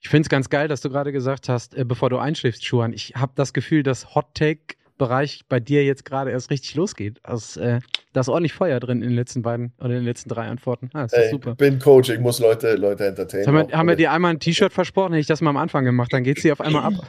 Ich 0.00 0.08
finde 0.08 0.26
es 0.26 0.30
ganz 0.30 0.48
geil, 0.48 0.68
dass 0.68 0.80
du 0.80 0.88
gerade 0.88 1.12
gesagt 1.12 1.48
hast, 1.48 1.74
äh, 1.74 1.84
bevor 1.84 2.10
du 2.10 2.16
einschläfst, 2.18 2.64
Schuhan, 2.64 2.92
ich 2.92 3.14
habe 3.14 3.32
das 3.36 3.52
Gefühl, 3.52 3.82
dass 3.82 4.14
Hot 4.14 4.34
Take 4.34 4.76
Bereich 5.02 5.40
bei 5.48 5.58
dir 5.58 5.84
jetzt 5.84 6.04
gerade 6.04 6.30
erst 6.30 6.50
richtig 6.50 6.76
losgeht. 6.76 7.18
Also, 7.24 7.60
äh, 7.60 7.80
da 8.12 8.20
ist 8.20 8.28
ordentlich 8.28 8.52
Feuer 8.52 8.78
drin 8.78 9.02
in 9.02 9.08
den 9.08 9.16
letzten 9.16 9.42
beiden 9.42 9.72
oder 9.78 9.88
in 9.88 9.96
den 9.96 10.04
letzten 10.04 10.28
drei 10.28 10.46
Antworten. 10.46 10.90
Ah, 10.92 11.02
das 11.02 11.12
ist 11.12 11.18
Ey, 11.18 11.30
super. 11.30 11.50
Ich 11.52 11.56
bin 11.56 11.80
Coach, 11.80 12.10
ich 12.10 12.20
muss 12.20 12.38
Leute, 12.38 12.76
Leute 12.76 13.06
entertainen. 13.06 13.46
Haben 13.46 13.68
wir, 13.68 13.76
haben 13.76 13.88
wir 13.88 13.96
dir 13.96 14.12
einmal 14.12 14.32
ein 14.32 14.38
T-Shirt 14.38 14.72
versprochen? 14.72 15.14
Hätte 15.14 15.22
ich 15.22 15.26
das 15.26 15.40
mal 15.40 15.50
am 15.50 15.56
Anfang 15.56 15.84
gemacht, 15.84 16.12
dann 16.12 16.22
geht 16.22 16.38
sie 16.38 16.52
auf 16.52 16.60
einmal 16.60 16.84
ab. 16.84 16.94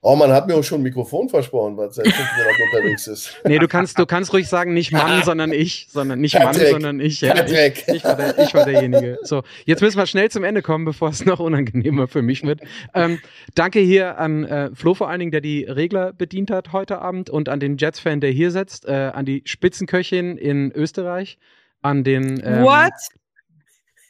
Oh, 0.00 0.14
man 0.14 0.30
hat 0.32 0.46
mir 0.46 0.54
auch 0.54 0.62
schon 0.62 0.80
ein 0.80 0.84
Mikrofon 0.84 1.28
versprochen, 1.28 1.76
was 1.76 1.96
seit 1.96 2.06
fünf 2.06 2.28
Monaten 2.36 2.62
unterwegs 2.72 3.06
ist. 3.08 3.36
Nee, 3.44 3.58
du 3.58 3.66
kannst, 3.66 3.98
du 3.98 4.06
kannst 4.06 4.32
ruhig 4.32 4.48
sagen, 4.48 4.72
nicht 4.72 4.92
Mann, 4.92 5.22
sondern 5.24 5.52
ich, 5.52 5.88
sondern 5.90 6.20
nicht 6.20 6.34
Mann, 6.34 6.44
Patrick. 6.44 6.70
sondern 6.70 7.00
ich. 7.00 7.20
Ja, 7.20 7.34
ich, 7.34 7.40
Patrick. 7.40 7.84
ich, 7.88 8.04
war 8.04 8.16
der, 8.16 8.38
ich 8.38 8.54
war 8.54 8.64
derjenige. 8.64 9.18
So, 9.24 9.42
jetzt 9.66 9.82
müssen 9.82 9.98
wir 9.98 10.06
schnell 10.06 10.30
zum 10.30 10.44
Ende 10.44 10.62
kommen, 10.62 10.84
bevor 10.84 11.10
es 11.10 11.24
noch 11.24 11.40
unangenehmer 11.40 12.06
für 12.06 12.22
mich 12.22 12.44
wird. 12.44 12.60
Ähm, 12.94 13.18
danke 13.56 13.80
hier 13.80 14.18
an 14.18 14.44
äh, 14.44 14.70
Flo 14.72 14.94
vor 14.94 15.08
allen 15.10 15.18
Dingen, 15.18 15.32
der 15.32 15.40
die 15.40 15.64
Regler 15.64 16.12
bedient 16.12 16.52
hat 16.52 16.72
heute 16.72 17.00
Abend 17.00 17.17
und 17.26 17.48
an 17.48 17.60
den 17.60 17.76
Jets-Fan, 17.76 18.20
der 18.20 18.30
hier 18.30 18.50
sitzt, 18.50 18.86
äh, 18.86 19.10
an 19.12 19.24
die 19.24 19.42
Spitzenköchin 19.44 20.36
in 20.36 20.72
Österreich, 20.72 21.38
an 21.82 22.04
den 22.04 22.40
ähm, 22.44 22.62
What? 22.62 22.92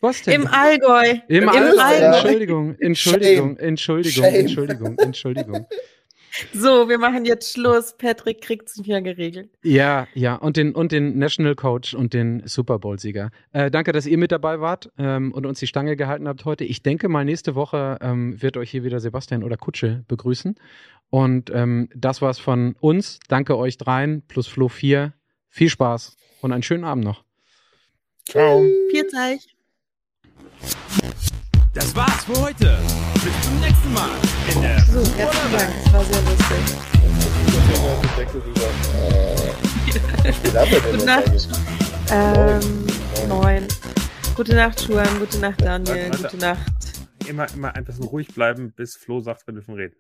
Was 0.01 0.23
denn? 0.23 0.43
Im 0.43 0.47
Allgäu. 0.47 1.19
Im, 1.29 1.45
Im 1.45 1.49
Allgäu. 1.49 1.83
Allgäu. 1.83 2.07
Entschuldigung, 2.07 2.77
Entschuldigung, 2.79 3.57
Entschuldigung, 3.57 4.25
Shame. 4.25 4.35
Entschuldigung, 4.35 4.99
Entschuldigung. 4.99 5.67
So, 6.53 6.89
wir 6.89 6.99
machen 6.99 7.25
jetzt 7.25 7.53
Schluss. 7.53 7.97
Patrick 7.97 8.41
kriegt's 8.41 8.77
nicht 8.77 8.89
mehr 8.89 9.03
geregelt. 9.03 9.51
Ja, 9.63 10.07
ja, 10.15 10.35
und 10.37 10.57
den, 10.57 10.75
und 10.75 10.93
den 10.93 11.19
National 11.19 11.55
Coach 11.55 11.95
und 11.95 12.15
den 12.15 12.43
Super 12.47 12.79
Bowl-Sieger. 12.79 13.31
Äh, 13.53 13.71
danke, 13.71 13.93
dass 13.93 14.07
ihr 14.07 14.19
mit 14.19 14.33
dabei 14.33 14.61
wart 14.61 14.91
ähm, 14.99 15.33
und 15.33 15.47
uns 15.47 15.59
die 15.59 15.67
Stange 15.67 15.97
gehalten 15.97 16.29
habt 16.29 16.45
heute. 16.45 16.65
Ich 16.65 16.83
denke 16.83 17.09
mal, 17.09 17.25
nächste 17.25 17.55
Woche 17.55 17.99
ähm, 18.01 18.41
wird 18.41 18.57
euch 18.57 18.71
hier 18.71 18.85
wieder 18.85 19.01
Sebastian 19.01 19.43
oder 19.43 19.57
Kutsche 19.57 20.05
begrüßen. 20.09 20.57
Und 21.11 21.51
ähm, 21.51 21.89
das 21.95 22.21
war's 22.21 22.39
von 22.39 22.77
uns. 22.81 23.21
Danke 23.29 23.57
euch 23.57 23.79
dreien 23.79 24.23
plus 24.29 24.47
Flo 24.47 24.69
4. 24.69 25.13
Viel 25.49 25.71
Spaß 25.71 26.17
und 26.41 26.53
einen 26.53 26.63
schönen 26.63 26.85
Abend 26.85 27.05
noch. 27.05 27.25
Ciao. 28.27 28.63
Viert 28.91 29.13
euch. 29.15 29.57
Das 31.75 31.95
war's 31.95 32.25
für 32.25 32.41
heute. 32.41 32.79
Bis 33.15 33.43
zum 33.47 33.61
nächsten 33.61 33.93
Mal 33.93 34.11
in 34.55 34.63
der 34.63 34.81
So, 34.81 35.01
herzlichen 35.17 35.53
Dank. 35.53 35.73
Das 35.85 35.93
war 35.93 36.05
sehr 36.05 36.23
lustig. 36.23 36.77
Deckel 38.17 38.41
rüber. 38.41 38.69
Wie 40.25 40.33
spät 40.33 40.57
haben 40.57 40.71
wir 40.71 40.81
denn 40.81 40.93
Gute 40.93 41.05
Nacht. 41.07 41.27
eigentlich? 41.27 41.49
Ähm, 42.11 43.29
neun. 43.29 43.69
Gute 44.35 44.55
Nacht, 44.55 44.81
Schuhan. 44.81 45.19
Gute 45.19 45.39
Nacht, 45.39 45.61
Daniel. 45.61 46.11
Warte, 46.11 46.11
warte. 46.11 46.23
Gute 46.23 46.37
Nacht. 46.39 46.73
Immer, 47.27 47.47
immer 47.53 47.75
ein 47.75 47.85
bisschen 47.85 48.05
ruhig 48.05 48.29
bleiben, 48.35 48.73
bis 48.73 48.97
Flo 48.97 49.21
sagt, 49.21 49.47
wir 49.47 49.55
dürfen 49.55 49.75
reden. 49.75 49.95